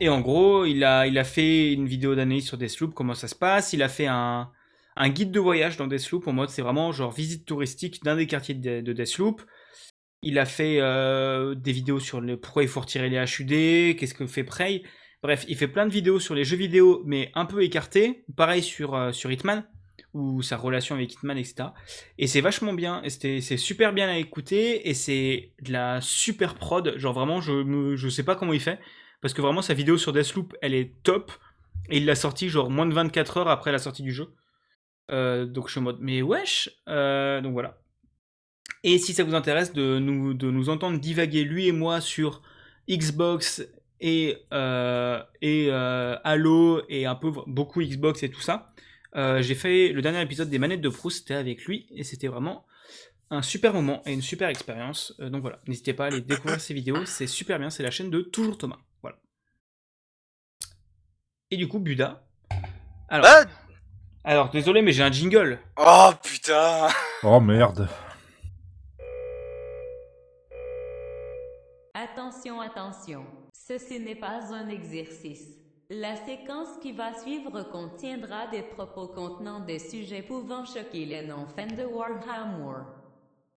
[0.01, 3.29] Et en gros, il a, il a fait une vidéo d'analyse sur Deathloop, comment ça
[3.29, 3.75] se passe.
[3.75, 4.51] Il a fait un,
[4.97, 8.27] un guide de voyage dans Deathloop en mode c'est vraiment genre visite touristique d'un des
[8.27, 9.43] quartiers de, de Deathloop.
[10.23, 14.15] Il a fait euh, des vidéos sur le, pourquoi il faut retirer les HUD, qu'est-ce
[14.15, 14.83] que fait Prey.
[15.23, 18.25] Bref, il fait plein de vidéos sur les jeux vidéo, mais un peu écartées.
[18.37, 19.65] Pareil sur, euh, sur Hitman,
[20.15, 21.69] ou sa relation avec Hitman, etc.
[22.19, 26.97] Et c'est vachement bien, c'est super bien à écouter, et c'est de la super prod.
[26.97, 28.79] Genre vraiment, je, me, je sais pas comment il fait,
[29.21, 31.33] parce que vraiment sa vidéo sur Deathloop, elle est top,
[31.91, 34.35] et il l'a sortie genre moins de 24 heures après la sortie du jeu.
[35.11, 37.79] Euh, donc je suis en mode, mais wesh Euh, Donc voilà.
[38.83, 42.43] Et si ça vous intéresse de nous, de nous entendre divaguer, lui et moi, sur
[42.89, 43.63] Xbox
[44.01, 48.73] et, euh, et Halo et un peu beaucoup Xbox et tout ça,
[49.15, 52.65] j'ai fait le dernier épisode des manettes de Proust, c'était avec lui, et c'était vraiment
[53.29, 55.15] un super moment et une super expérience.
[55.19, 58.09] Donc voilà, n'hésitez pas à aller découvrir ces vidéos, c'est super bien, c'est la chaîne
[58.11, 58.79] de Toujours Thomas.
[59.03, 59.19] Voilà.
[61.51, 62.27] Et du coup, Buda.
[63.11, 63.45] Alors, Bah,
[64.25, 65.59] alors désolé, mais j'ai un jingle.
[65.77, 66.89] oh putain.
[67.23, 67.89] Oh merde.
[71.95, 75.59] Attention, attention, ceci n'est pas un exercice.
[75.91, 81.77] La séquence qui va suivre contiendra des propos contenant des sujets pouvant choquer les non-fans
[81.77, 82.85] de Warhammer.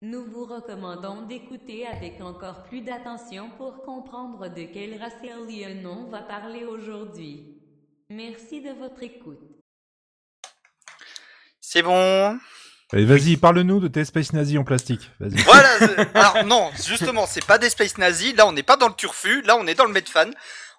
[0.02, 5.40] Nous vous recommandons d'écouter avec encore plus d'attention pour comprendre de quel racial
[5.86, 7.62] on va parler aujourd'hui.
[8.10, 9.63] Merci de votre écoute.
[11.74, 12.38] C'est bon.
[12.92, 15.10] Allez, vas-y, parle-nous de tes Space Nazi en plastique.
[15.20, 15.42] Vas-y.
[15.44, 15.70] Voilà.
[16.14, 18.36] Alors non, justement, c'est pas des Space Nazis.
[18.36, 19.42] Là, on n'est pas dans le turfu.
[19.42, 20.30] Là, on est dans le Medfan.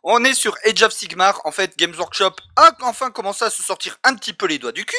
[0.05, 1.41] On est sur Age of Sigmar.
[1.43, 4.71] En fait, Games Workshop a enfin commencé à se sortir un petit peu les doigts
[4.71, 4.95] du cul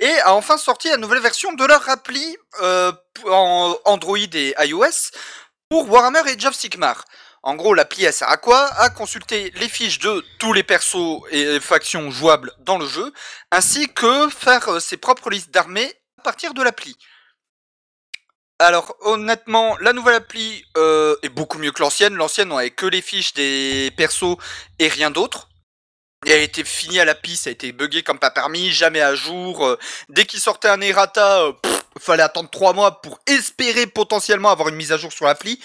[0.00, 2.90] et a enfin sorti la nouvelle version de leur appli euh,
[3.30, 5.12] en Android et iOS
[5.68, 7.04] pour Warhammer Age of Sigmar.
[7.48, 8.66] En gros, l'appli, elle sert à quoi?
[8.74, 13.10] À consulter les fiches de tous les persos et factions jouables dans le jeu,
[13.50, 16.94] ainsi que faire euh, ses propres listes d'armées à partir de l'appli.
[18.58, 22.16] Alors honnêtement, la nouvelle appli euh, est beaucoup mieux que l'ancienne.
[22.16, 24.36] L'ancienne, on que les fiches des persos
[24.78, 25.48] et rien d'autre.
[26.26, 29.00] Et elle a été finie à la piste, a été buggé comme pas permis, jamais
[29.00, 29.64] à jour.
[29.64, 29.78] euh,
[30.10, 34.68] dès qu'il sortait un errata, euh, pff, fallait attendre trois mois pour espérer potentiellement avoir
[34.68, 35.58] une mise à jour sur l'appli.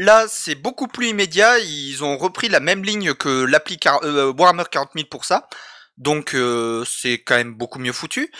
[0.00, 1.58] Là, c'est beaucoup plus immédiat.
[1.58, 5.48] Ils ont repris la même ligne que l'appli euh, Warhammer 40 000 pour ça.
[5.96, 8.30] Donc euh, c'est quand même beaucoup mieux foutu.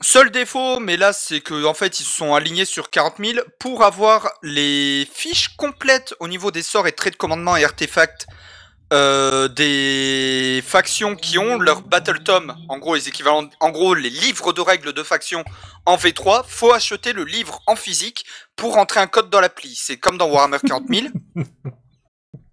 [0.00, 3.38] Seul défaut, mais là, c'est que en fait, ils se sont alignés sur 40 000
[3.60, 8.26] pour avoir les fiches complètes au niveau des sorts et traits de commandement et artefacts
[8.92, 14.10] euh, des factions qui ont leur Battle Tom, en gros les équivalents, en gros les
[14.10, 15.44] livres de règles de factions
[15.86, 18.24] en V3, faut acheter le livre en physique
[18.56, 19.74] pour rentrer un code dans l'appli.
[19.74, 21.06] C'est comme dans Warhammer 40 000.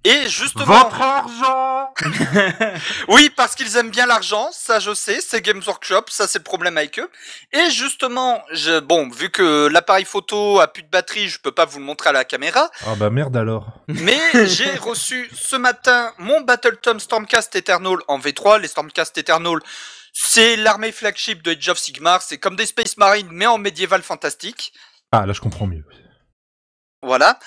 [0.03, 1.93] Et justement, Votre argent
[3.07, 6.43] oui, parce qu'ils aiment bien l'argent, ça je sais, c'est Games Workshop, ça c'est le
[6.43, 7.07] problème avec eux.
[7.53, 11.65] Et justement, je, bon, vu que l'appareil photo a plus de batterie, je peux pas
[11.65, 13.67] vous le montrer à la caméra, Ah bah merde alors.
[13.87, 18.59] mais j'ai reçu ce matin mon Battletom Stormcast Eternal en V3.
[18.59, 19.59] Les Stormcast Eternal,
[20.13, 24.01] c'est l'armée flagship de Age of Sigmar, c'est comme des Space Marines mais en médiéval
[24.01, 24.73] fantastique.
[25.11, 25.83] Ah là je comprends mieux.
[27.03, 27.39] Voilà.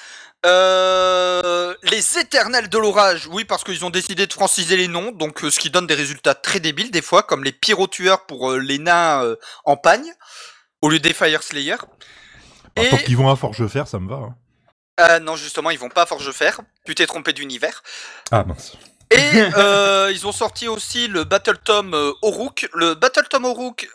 [0.44, 5.42] Euh, les éternels de l'orage, oui, parce qu'ils ont décidé de franciser les noms, donc
[5.44, 8.58] euh, ce qui donne des résultats très débiles des fois, comme les pyro-tueurs pour euh,
[8.58, 10.12] les nains euh, en pagne,
[10.82, 11.76] au lieu des Fire Slayer.
[12.76, 14.16] Ah, Et- Tant qu'ils vont à Forgefer, ça me va.
[14.16, 14.34] hein.
[14.96, 16.50] Ah non, justement, ils vont pas à Forgefer.
[16.86, 17.82] Tu t'es trompé d'univers.
[18.30, 18.76] Ah mince.
[19.14, 22.12] Et euh, ils ont sorti aussi le Battle Tom euh.
[22.72, 23.88] Le Battle Tom Oruk,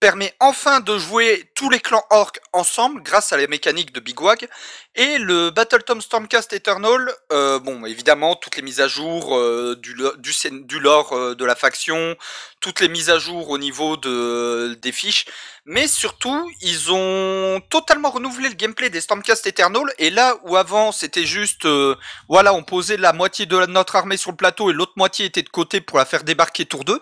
[0.00, 4.20] permet enfin de jouer tous les clans orcs ensemble grâce à la mécanique de Big
[4.20, 4.48] Wag.
[4.94, 9.36] Et le Battle Tom Stormcast Eternal, euh, bon, évidemment, toutes les mises à jour
[9.76, 12.16] du, lore de la faction,
[12.60, 15.26] toutes les mises à jour au niveau de, des fiches.
[15.64, 19.84] Mais surtout, ils ont totalement renouvelé le gameplay des Stormcast Eternal.
[19.98, 21.64] Et là où avant, c'était juste...
[21.66, 21.94] euh,
[22.28, 25.42] voilà, on posait la moitié de notre armée sur le plateau et l'autre moitié était
[25.42, 27.00] de côté pour la faire débarquer tour 2.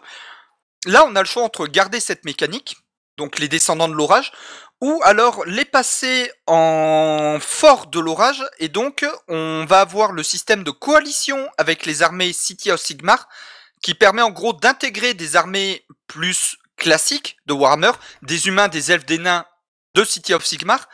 [0.86, 2.76] Là, on a le choix entre garder cette mécanique,
[3.16, 4.32] donc les descendants de l'orage,
[4.80, 10.62] ou alors les passer en fort de l'orage, et donc on va avoir le système
[10.62, 13.28] de coalition avec les armées City of Sigmar,
[13.86, 17.92] qui permet en gros d'intégrer des armées plus classiques de Warhammer,
[18.22, 19.46] des humains, des elfes, des nains
[19.94, 20.88] de City of Sigmar,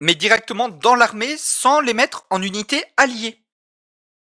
[0.00, 3.42] mais directement dans l'armée sans les mettre en unités alliées.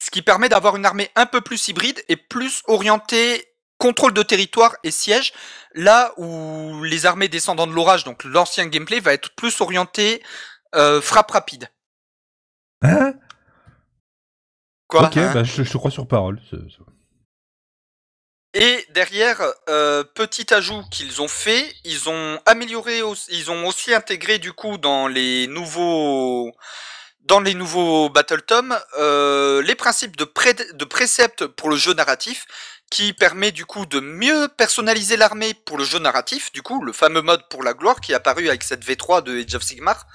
[0.03, 3.47] Ce qui permet d'avoir une armée un peu plus hybride et plus orientée
[3.77, 5.31] contrôle de territoire et siège,
[5.73, 10.21] là où les armées descendant de l'orage, donc l'ancien gameplay, va être plus orienté
[10.75, 11.69] euh, frappe rapide.
[12.81, 13.13] Hein?
[14.89, 15.05] Quoi?
[15.07, 15.31] Ok, hein?
[15.33, 16.41] bah je, je te crois sur parole.
[16.49, 16.92] c'est- c'est-
[18.53, 24.37] Et derrière, euh, petit ajout qu'ils ont fait, ils ont amélioré, ils ont aussi intégré
[24.37, 26.51] du coup dans les nouveaux,
[27.21, 32.45] dans les nouveaux Battle Tom, euh, les principes de préceptes pour le jeu narratif,
[32.91, 36.93] qui permet du coup de mieux personnaliser l'armée pour le jeu narratif, du coup le
[36.93, 40.05] fameux mode pour la gloire qui est apparu avec cette V3 de Age of Sigmar,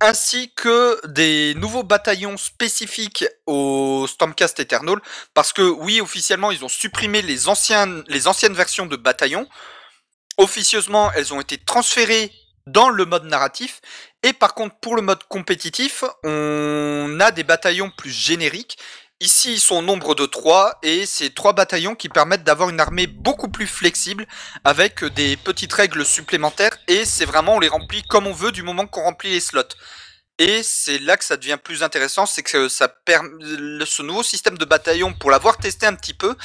[0.00, 4.98] ainsi que des nouveaux bataillons spécifiques au Stormcast Eternal,
[5.34, 9.48] parce que oui, officiellement, ils ont supprimé les anciennes, les anciennes versions de bataillons.
[10.36, 12.32] Officieusement, elles ont été transférées
[12.66, 13.80] dans le mode narratif.
[14.22, 18.78] Et par contre, pour le mode compétitif, on a des bataillons plus génériques.
[19.20, 22.78] Ici, ils sont au nombre de 3, et c'est trois bataillons qui permettent d'avoir une
[22.78, 24.28] armée beaucoup plus flexible,
[24.62, 28.62] avec des petites règles supplémentaires, et c'est vraiment, on les remplit comme on veut du
[28.62, 29.74] moment qu'on remplit les slots.
[30.38, 34.56] Et c'est là que ça devient plus intéressant, c'est que ça permet ce nouveau système
[34.56, 36.36] de bataillon, pour l'avoir testé un petit peu,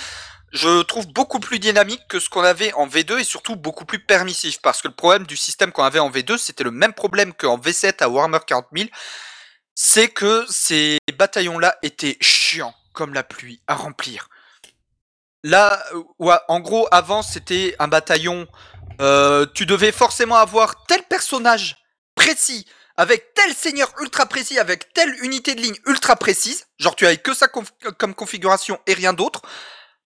[0.53, 3.99] je trouve beaucoup plus dynamique que ce qu'on avait en V2 et surtout beaucoup plus
[3.99, 4.61] permissif.
[4.61, 7.57] Parce que le problème du système qu'on avait en V2, c'était le même problème qu'en
[7.57, 8.89] V7 à Warhammer 40 000.
[9.73, 14.29] C'est que ces bataillons-là étaient chiants comme la pluie à remplir.
[15.43, 18.47] Là, euh, ouais, en gros, avant, c'était un bataillon.
[19.01, 21.77] euh, tu devais forcément avoir tel personnage
[22.15, 26.67] précis, avec tel seigneur ultra précis, avec telle unité de ligne ultra précise.
[26.77, 29.41] Genre, tu avais que ça comme configuration et rien d'autre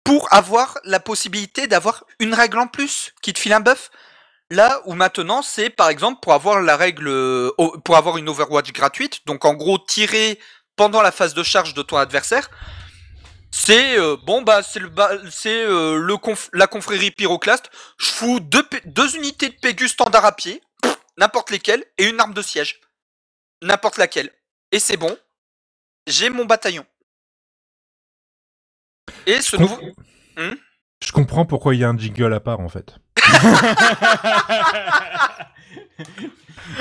[0.05, 3.91] pour avoir la possibilité d'avoir une règle en plus qui te file un buff.
[4.51, 7.51] Là où maintenant c'est par exemple pour avoir la règle euh,
[7.85, 10.39] pour avoir une Overwatch gratuite, donc en gros tirer
[10.77, 12.51] pendant la phase de charge de ton adversaire.
[13.51, 14.91] C'est euh, bon bah c'est le
[15.31, 17.71] c'est euh, le conf- la confrérie pyroclaste.
[17.99, 20.61] Je fous deux, P- deux unités de Pégus standard à pied,
[21.19, 22.81] n'importe lesquelles, et une arme de siège,
[23.63, 24.31] n'importe laquelle.
[24.73, 25.17] Et c'est bon.
[26.09, 26.85] J'ai mon bataillon.
[29.27, 29.77] Et ce Je nouveau.
[29.77, 29.95] comp-
[30.37, 30.55] Hmm?
[31.05, 32.97] Je comprends pourquoi il y a un jingle à part en fait.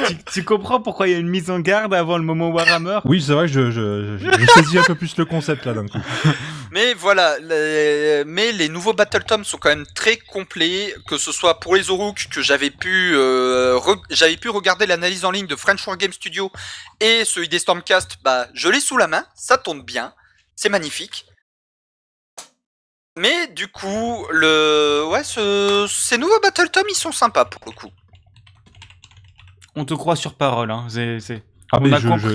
[0.08, 3.00] tu, tu comprends pourquoi il y a une mise en garde avant le moment Warhammer?
[3.06, 5.74] Oui, c'est vrai que je, je, je, je saisis un peu plus le concept là
[5.74, 6.00] d'un coup.
[6.72, 8.24] Mais voilà, les...
[8.26, 11.92] mais les nouveaux Battle Toms sont quand même très complets, que ce soit pour les
[11.92, 15.98] Oruk que j'avais pu euh, re- j'avais pu regarder l'analyse en ligne de French War
[15.98, 16.52] Game Studio
[17.00, 20.14] et celui des Stormcast, bah je l'ai sous la main, ça tourne bien,
[20.56, 21.28] c'est magnifique.
[23.16, 25.86] Mais du coup, le ouais, ce...
[25.88, 27.92] ces nouveaux Battle Toms ils sont sympas pour le coup.
[29.76, 30.86] On te croit sur parole, hein.
[30.90, 31.80] c'est- c'est- Ah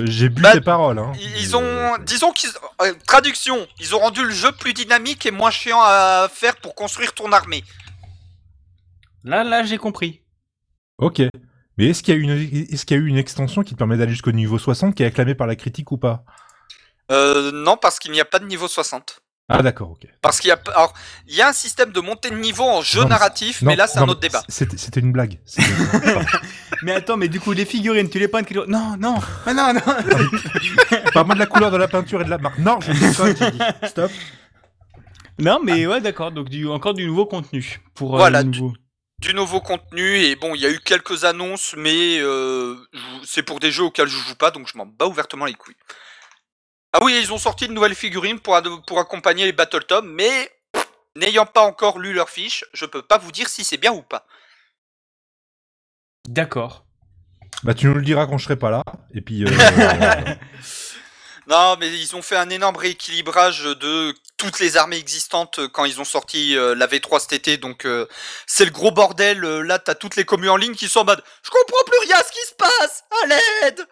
[0.05, 0.99] j'ai bu Bah, tes paroles.
[0.99, 1.13] Hein.
[1.15, 2.49] Ils ils ont, disons qu'ils,
[2.81, 6.75] euh, traduction, ils ont rendu le jeu plus dynamique et moins chiant à faire pour
[6.75, 7.63] construire ton armée.
[9.23, 10.21] Là, là, j'ai compris.
[10.97, 11.21] Ok.
[11.77, 12.31] Mais est-ce qu'il y, a une-
[12.73, 15.03] est-ce qu'il y a eu une extension qui te permet d'aller jusqu'au niveau 60 qui
[15.03, 16.25] est acclamée par la critique ou pas?
[17.09, 19.21] Euh, non, parce qu'il n'y a pas de niveau 60.
[19.51, 20.07] Ah d'accord, ok.
[20.21, 20.93] Parce qu'il y a, alors,
[21.27, 23.75] il y a un système de montée de niveau en jeu Non, narratif, Non, mais
[23.75, 24.43] là, c'est non, un autre débat.
[24.47, 25.39] C'était c'était une blague.
[25.45, 25.67] C'était-
[26.83, 29.53] Mais attends, mais du coup, les figurines, tu les peins de quelle- Non, non, ah,
[29.53, 29.81] non, non.
[31.13, 32.57] Parle-moi de la couleur de la peinture et de la marque.
[32.59, 33.59] Non, je dis pas, j'ai dit.
[33.89, 34.11] Stop.
[35.39, 36.31] non, mais ouais, d'accord.
[36.31, 37.81] Donc, du, encore du nouveau contenu.
[37.95, 38.73] Pour, euh, Voilà, le nouveau.
[39.21, 42.77] Du nouveau contenu, et bon, il y a eu quelques annonces, mais euh,
[43.25, 45.75] c'est pour des jeux auxquels je joue pas, donc je m'en bats ouvertement les couilles.
[46.93, 50.11] Ah oui, ils ont sorti de nouvelles figurines pour, ad- pour accompagner les Battle Tom,
[50.11, 50.51] mais
[51.15, 54.01] n'ayant pas encore lu leurs fiches, je peux pas vous dire si c'est bien ou
[54.01, 54.25] pas.
[56.27, 56.85] D'accord.
[57.63, 58.83] Bah tu nous le diras quand je serai pas là.
[59.13, 59.43] Et puis.
[59.43, 59.49] euh,
[61.47, 65.85] Non, mais ils ont fait un énorme rééquilibrage de toutes les armées existantes euh, quand
[65.85, 67.57] ils ont sorti euh, la V3 cet été.
[67.57, 68.07] Donc euh,
[68.45, 69.43] c'est le gros bordel.
[69.43, 72.07] euh, Là, t'as toutes les communes en ligne qui sont en mode «Je comprends plus
[72.07, 73.87] rien à ce qui se passe À l'aide!»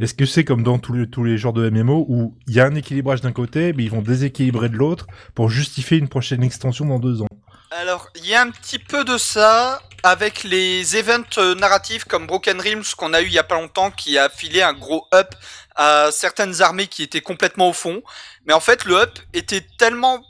[0.00, 2.60] Est-ce que c'est comme dans tous les, tous les genres de MMO où il y
[2.60, 6.42] a un équilibrage d'un côté, mais ils vont déséquilibrer de l'autre pour justifier une prochaine
[6.42, 7.28] extension dans deux ans?
[7.70, 12.26] Alors, il y a un petit peu de ça avec les events euh, narratifs comme
[12.26, 15.06] Broken Realms qu'on a eu il y a pas longtemps qui a filé un gros
[15.12, 15.34] up
[15.76, 18.02] à certaines armées qui étaient complètement au fond.
[18.46, 20.22] Mais en fait, le up était tellement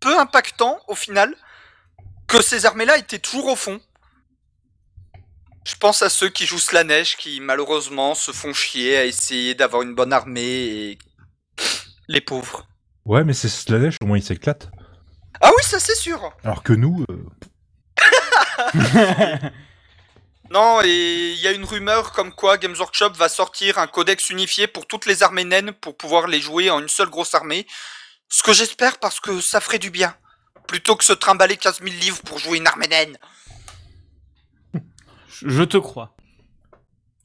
[0.00, 1.34] peu impactant au final
[2.26, 3.78] que ces armées-là étaient toujours au fond.
[5.64, 9.82] Je pense à ceux qui jouent Slanesh qui malheureusement se font chier à essayer d'avoir
[9.82, 10.98] une bonne armée et
[12.08, 12.66] les pauvres.
[13.04, 14.70] Ouais, mais c'est Slanesh, au moins il s'éclate.
[15.40, 16.32] Ah oui, ça c'est sûr.
[16.44, 17.24] Alors que nous, euh,
[20.52, 24.28] Non, et il y a une rumeur comme quoi Games Workshop va sortir un codex
[24.28, 27.66] unifié pour toutes les armées naines pour pouvoir les jouer en une seule grosse armée.
[28.28, 30.14] Ce que j'espère parce que ça ferait du bien.
[30.68, 33.16] Plutôt que se trimballer 15 000 livres pour jouer une armée naine.
[35.44, 36.14] Je te crois.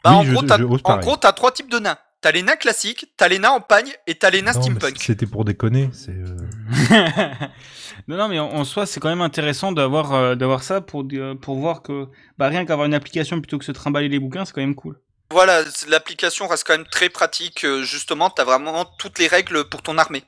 [0.03, 0.99] Bah, Oui, en, je- gros, t'as, en pareil.
[1.01, 1.97] gros, t'as trois types de nains.
[2.21, 4.97] T'as les nains classiques, t'as les nains en pagne et t'as les nains non, steampunk.
[4.99, 5.89] c'était pour déconner.
[5.93, 6.11] C'est.
[6.15, 6.35] euh,
[8.07, 11.05] non, non, mais en, en soi, c'est quand même intéressant d'avoir euh, d'avoir ça pour,
[11.13, 14.45] euh, pour voir que bah, rien qu'avoir une application plutôt que se trimballer les bouquins,
[14.45, 14.99] c'est quand même cool.
[15.31, 17.65] Voilà, l'application reste quand même très pratique.
[17.83, 20.23] Justement, t'as vraiment toutes les règles pour ton armée.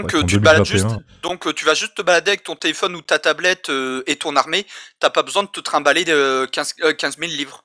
[0.00, 0.88] Donc, ouais, euh, en tu te balades 2021.
[0.98, 4.02] juste Donc euh, tu vas juste te balader avec ton téléphone ou ta tablette euh,
[4.06, 4.66] et ton armée.
[5.00, 7.64] T'as pas besoin de te trimballer de 15, euh, 15 000 livres.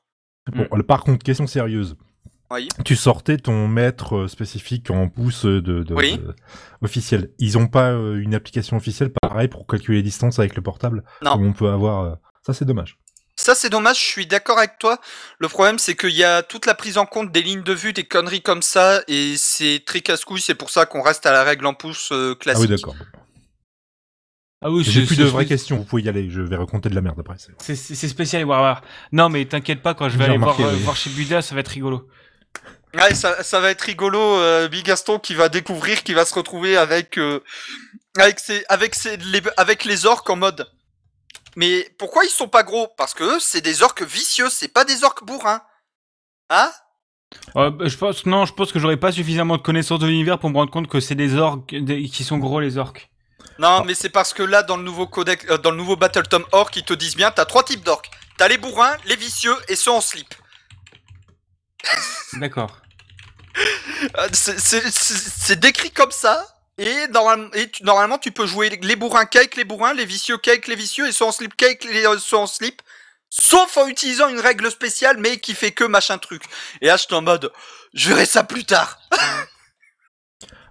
[0.53, 1.95] Bon, par contre, question sérieuse.
[2.49, 2.69] Oui.
[2.85, 6.17] Tu sortais ton maître euh, spécifique en pouce de, de- Oui.
[6.17, 6.33] de-
[6.81, 7.31] officiel.
[7.39, 11.03] Ils ont pas euh, une application officielle pareil pour calculer les distances avec le portable?
[11.21, 11.33] Non.
[11.33, 12.03] Comme on peut avoir.
[12.05, 12.15] euh,
[12.45, 12.97] Ça, c'est dommage.
[13.39, 14.99] Ça c'est dommage, je suis d'accord avec toi.
[15.39, 17.93] Le problème c'est qu'il y a toute la prise en compte des lignes de vue,
[17.93, 21.43] des conneries comme ça, et c'est très casse-couille, c'est pour ça qu'on reste à la
[21.43, 22.61] règle en pouce euh, Ah classique.
[22.63, 22.95] oui, d'accord.
[24.63, 25.77] Ah oui, J'ai plus de vraies questions.
[25.77, 26.31] Vous pouvez y aller.
[26.31, 27.35] Je vais raconter de la merde après.
[27.59, 28.79] c'est- spécial Warhammer.
[29.11, 30.83] Non, mais t'inquiète pas, quand je vais aller voir, remarqué, euh, oui.
[30.83, 32.07] voir chez Buda, ça va être rigolo.
[32.95, 36.33] Ouais, ça, ça va être rigolo, euh, Big Gaston qui va découvrir, qui va se
[36.33, 37.41] retrouver avec euh,
[38.17, 40.67] avec ses, avec ses, les, avec les orques en mode.
[41.57, 42.87] Mais pourquoi ils sont pas gros?
[42.97, 45.63] Parce que eux, c'est des orques vicieux, c'est pas des orques bourrins.
[46.51, 46.71] Hein?
[47.55, 50.37] Euh, bah, je pense, non, je pense que j'aurais pas suffisamment de connaissances de l'univers
[50.37, 53.09] pour me rendre compte que c'est des orques des- qui sont gros les orques.
[53.57, 56.27] Non, mais c'est parce que là, dans le nouveau codex, euh, dans le nouveau Battle
[56.27, 58.11] Tom Orc, ils te disent bien, t'as trois types d'orques.
[58.37, 60.33] T'as les bourrins, les vicieux et ceux en slip.
[62.33, 62.81] D'accord.
[64.19, 66.45] Euh, c'est décrit comme ça.
[66.79, 70.37] Et, normal- et tu- normalement, tu peux jouer les bourrins qu'avec les bourrins, les vicieux
[70.37, 72.81] qu'avec les vicieux, et ceux en slip qu'avec les euh, ceux en slip.
[73.29, 76.43] Sauf en utilisant une règle spéciale, mais qui fait que machin truc.
[76.81, 77.51] Et là, je suis en mode,
[77.93, 78.99] je verrai ça plus tard.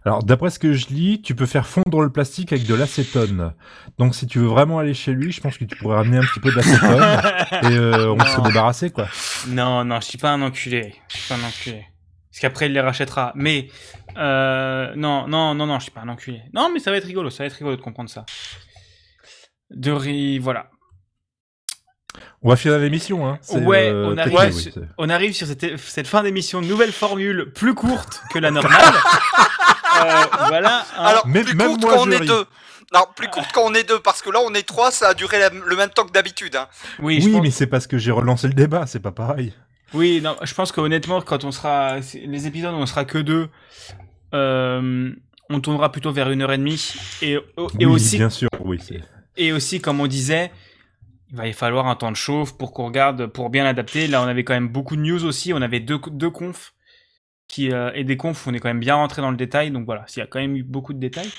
[0.07, 3.53] Alors, d'après ce que je lis, tu peux faire fondre le plastique avec de l'acétone.
[3.99, 6.23] Donc, si tu veux vraiment aller chez lui, je pense que tu pourrais ramener un
[6.23, 7.03] petit peu d'acétone
[7.73, 8.25] et euh, on Non.
[8.25, 9.09] serait débarrassé, quoi.
[9.49, 10.95] Non, non, je suis pas un enculé.
[11.09, 11.85] Je suis pas un enculé.
[12.37, 13.33] Parce qu'après, il les rachètera.
[13.35, 13.69] Mais,
[14.19, 16.43] euh, non, non, non, non, je suis pas un enculé.
[16.53, 18.27] Non, mais ça va être rigolo, ça va être rigolo de comprendre ça.
[19.71, 20.39] De ri...
[20.39, 20.69] Voilà.
[22.43, 23.39] On va finir l'émission, hein.
[23.53, 27.75] Ouais, euh, on arrive, oui, on arrive sur cette, cette fin d'émission, nouvelle formule plus
[27.75, 28.83] courte que la normale.
[29.99, 30.81] Euh, voilà.
[30.99, 31.05] hein.
[31.07, 32.27] Alors, plus même courte quand on est ris.
[32.27, 32.45] deux.
[32.93, 35.15] Non, plus courte quand on est deux, parce que là, on est trois, ça a
[35.15, 36.55] duré la- le même temps que d'habitude.
[36.55, 36.69] Hein.
[36.99, 39.55] oui, Oui, pense- mais c'est parce que j'ai relancé le débat, c'est pas pareil.
[39.95, 43.49] Oui, non, je pense qu'honnêtement, quand on sera, les épisodes on sera que deux,
[44.35, 45.13] euh,
[45.49, 46.93] on tournera plutôt vers une heure et demie.
[47.23, 48.79] Et, et oui, aussi, bien sûr, oui.
[48.81, 49.01] c'est-
[49.37, 50.51] et aussi, comme on disait,
[51.31, 54.07] il va y falloir un temps de chauffe pour qu'on regarde, pour bien l'adapter.
[54.07, 55.53] Là, on avait quand même beaucoup de news aussi.
[55.53, 56.73] On avait deux, deux confs
[57.49, 59.71] qui, euh, et des confs on est quand même bien rentré dans le détail.
[59.71, 61.31] Donc voilà, il y a quand même eu beaucoup de détails.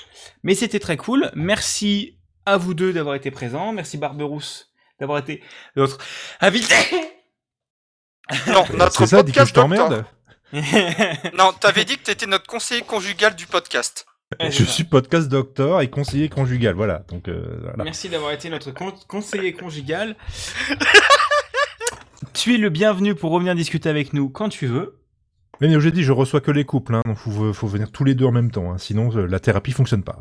[0.42, 1.30] Mais c'était très cool.
[1.34, 3.72] Merci à vous deux d'avoir été présents.
[3.72, 5.42] Merci Barberousse d'avoir été
[5.76, 5.98] notre
[6.40, 6.74] invité.
[8.48, 9.52] Non, notre C'est ça, dis que je
[11.36, 14.06] Non, t'avais dit que t'étais notre conseiller conjugal du podcast.
[14.40, 14.70] Ouais, Je ça.
[14.70, 17.04] suis podcast docteur et conseiller conjugal, voilà.
[17.08, 17.84] Donc euh, voilà.
[17.84, 20.16] Merci d'avoir été notre con- conseiller conjugal.
[22.34, 24.98] tu es le bienvenu pour revenir discuter avec nous quand tu veux.
[25.60, 28.14] Mais j'ai dit, je reçois que les couples, hein, donc faut, faut venir tous les
[28.14, 30.16] deux en même temps, hein, sinon euh, la thérapie fonctionne pas.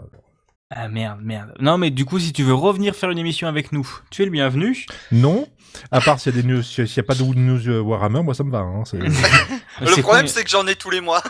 [0.69, 1.53] Ah merde, merde.
[1.59, 4.25] Non mais du coup, si tu veux revenir faire une émission avec nous, tu es
[4.25, 4.85] le bienvenu.
[5.13, 5.47] Non,
[5.91, 8.21] à part s'il y a des news, s'il y a pas de news euh, Warhammer,
[8.21, 8.59] moi ça me va.
[8.59, 8.97] Hein, c'est-
[9.81, 11.23] Le problème, c'est que j'en ai tous les mois.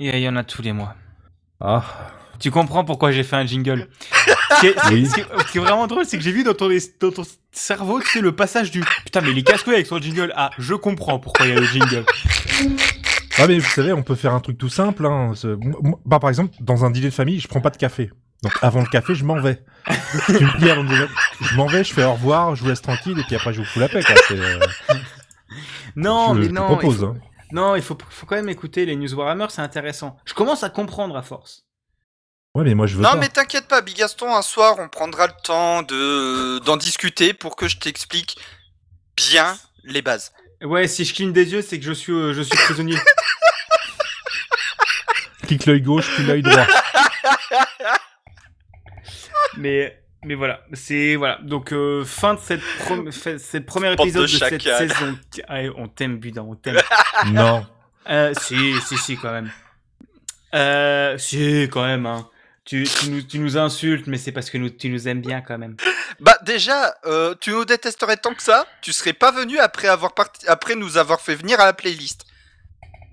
[0.00, 0.96] Il y en a tous les mois.
[1.60, 1.84] ah,
[2.40, 3.88] Tu comprends pourquoi j'ai fait un jingle.
[4.56, 5.06] Ce qui est, Oui.
[5.06, 6.68] ce qui est- ce qui est vraiment drôle, c'est que j'ai vu dans ton,
[7.00, 7.22] dans ton
[7.52, 10.32] cerveau, tu sais, le passage du putain, mais il est casse-couille avec son jingle.
[10.36, 12.04] Ah, je comprends pourquoi il y a le jingle.
[13.38, 15.06] ah mais vous savez, on peut faire un truc tout simple.
[15.06, 15.32] Hein,
[16.04, 18.10] bah, par exemple, dans un dîner de famille, je prends pas de café.
[18.44, 19.64] Donc avant le café, je m'en vais.
[20.26, 21.08] tu me dis avant de dire,
[21.40, 23.58] je m'en vais, je fais au revoir, je vous laisse tranquille et puis après je
[23.60, 24.02] vous fous la paix.
[24.04, 24.14] Quoi.
[24.28, 24.58] C'est, euh,
[25.96, 26.66] Non, je, mais je te non.
[26.66, 26.94] propose.
[26.94, 27.16] il faut, hein.
[27.52, 30.16] Non, il faut, faut quand même écouter les news Warhammer, c'est intéressant.
[30.26, 31.64] Je commence à comprendre à force.
[32.54, 33.16] Ouais, mais moi je veux Non, pas.
[33.16, 37.66] mais t'inquiète pas, Bigaston, un soir, on prendra le temps de d'en discuter pour que
[37.66, 38.36] je t'explique
[39.16, 40.32] bien les bases.
[40.62, 42.96] Ouais, si je cligne des yeux, c'est que je suis, euh, je suis prisonnier.
[45.42, 46.66] Clique l'œil gauche, puis l'œil droit.
[49.56, 51.38] mais, mais voilà, c'est voilà.
[51.42, 55.18] Donc euh, fin de cette, prom- fait- cette première épisode de de, cette saison.
[55.48, 56.78] Ah, on t'aime, Budin, on t'aime.
[57.26, 57.66] non.
[58.08, 59.50] Euh, si, si, si, quand même.
[60.54, 62.06] Euh, si, quand même.
[62.06, 62.28] Hein.
[62.64, 65.42] Tu, tu, nous, tu nous insultes, mais c'est parce que nous, tu nous aimes bien
[65.42, 65.76] quand même.
[66.20, 70.14] Bah déjà, euh, tu nous détesterais tant que ça, tu serais pas venu après avoir
[70.14, 72.24] parti, après nous avoir fait venir à la playlist.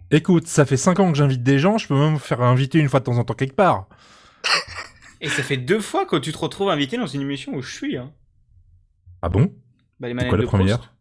[0.10, 2.80] Écoute, ça fait 5 ans que j'invite des gens, je peux même me faire inviter
[2.80, 3.88] une fois de temps en temps quelque part.
[5.22, 7.72] Et ça fait deux fois que tu te retrouves invité dans une émission où je
[7.74, 7.96] suis.
[7.96, 8.12] Hein.
[9.22, 9.54] Ah bon?
[10.00, 10.92] Bah, les Pourquoi la première Proust.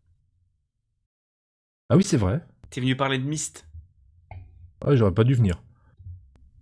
[1.89, 2.41] Ah oui, c'est vrai.
[2.69, 3.67] T'es venu parler de Myst.
[4.85, 5.63] Ah, j'aurais pas dû venir.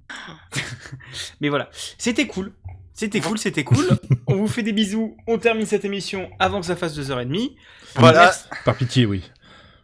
[1.40, 2.52] Mais voilà, c'était cool.
[2.94, 3.86] C'était cool, c'était cool.
[4.26, 5.16] on vous fait des bisous.
[5.26, 7.56] On termine cette émission avant que ça fasse 2h30.
[7.96, 8.22] Voilà.
[8.22, 9.22] Merci, Par pitié, oui.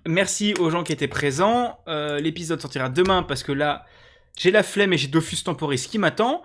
[0.06, 1.78] merci aux gens qui étaient présents.
[1.88, 3.84] Euh, L'épisode sortira demain parce que là,
[4.38, 6.42] j'ai la flemme et j'ai Dofus Temporis qui m'attend.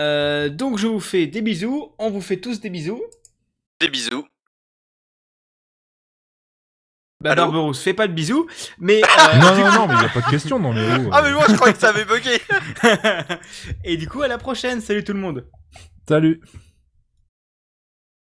[0.00, 1.92] Euh, donc je vous fais des bisous.
[1.98, 3.02] On vous fait tous des bisous.
[3.80, 4.26] Des bisous.
[7.20, 8.48] Bah, Allô Barberousse, fais pas de bisous.
[8.78, 9.00] Mais.
[9.02, 11.32] euh, non, non, non, mais il a pas de question, non, mais oh, Ah mais
[11.32, 12.40] moi je croyais que ça avait bugué.
[13.84, 14.80] et du coup, à la prochaine.
[14.80, 15.46] Salut tout le monde.
[16.08, 16.40] Salut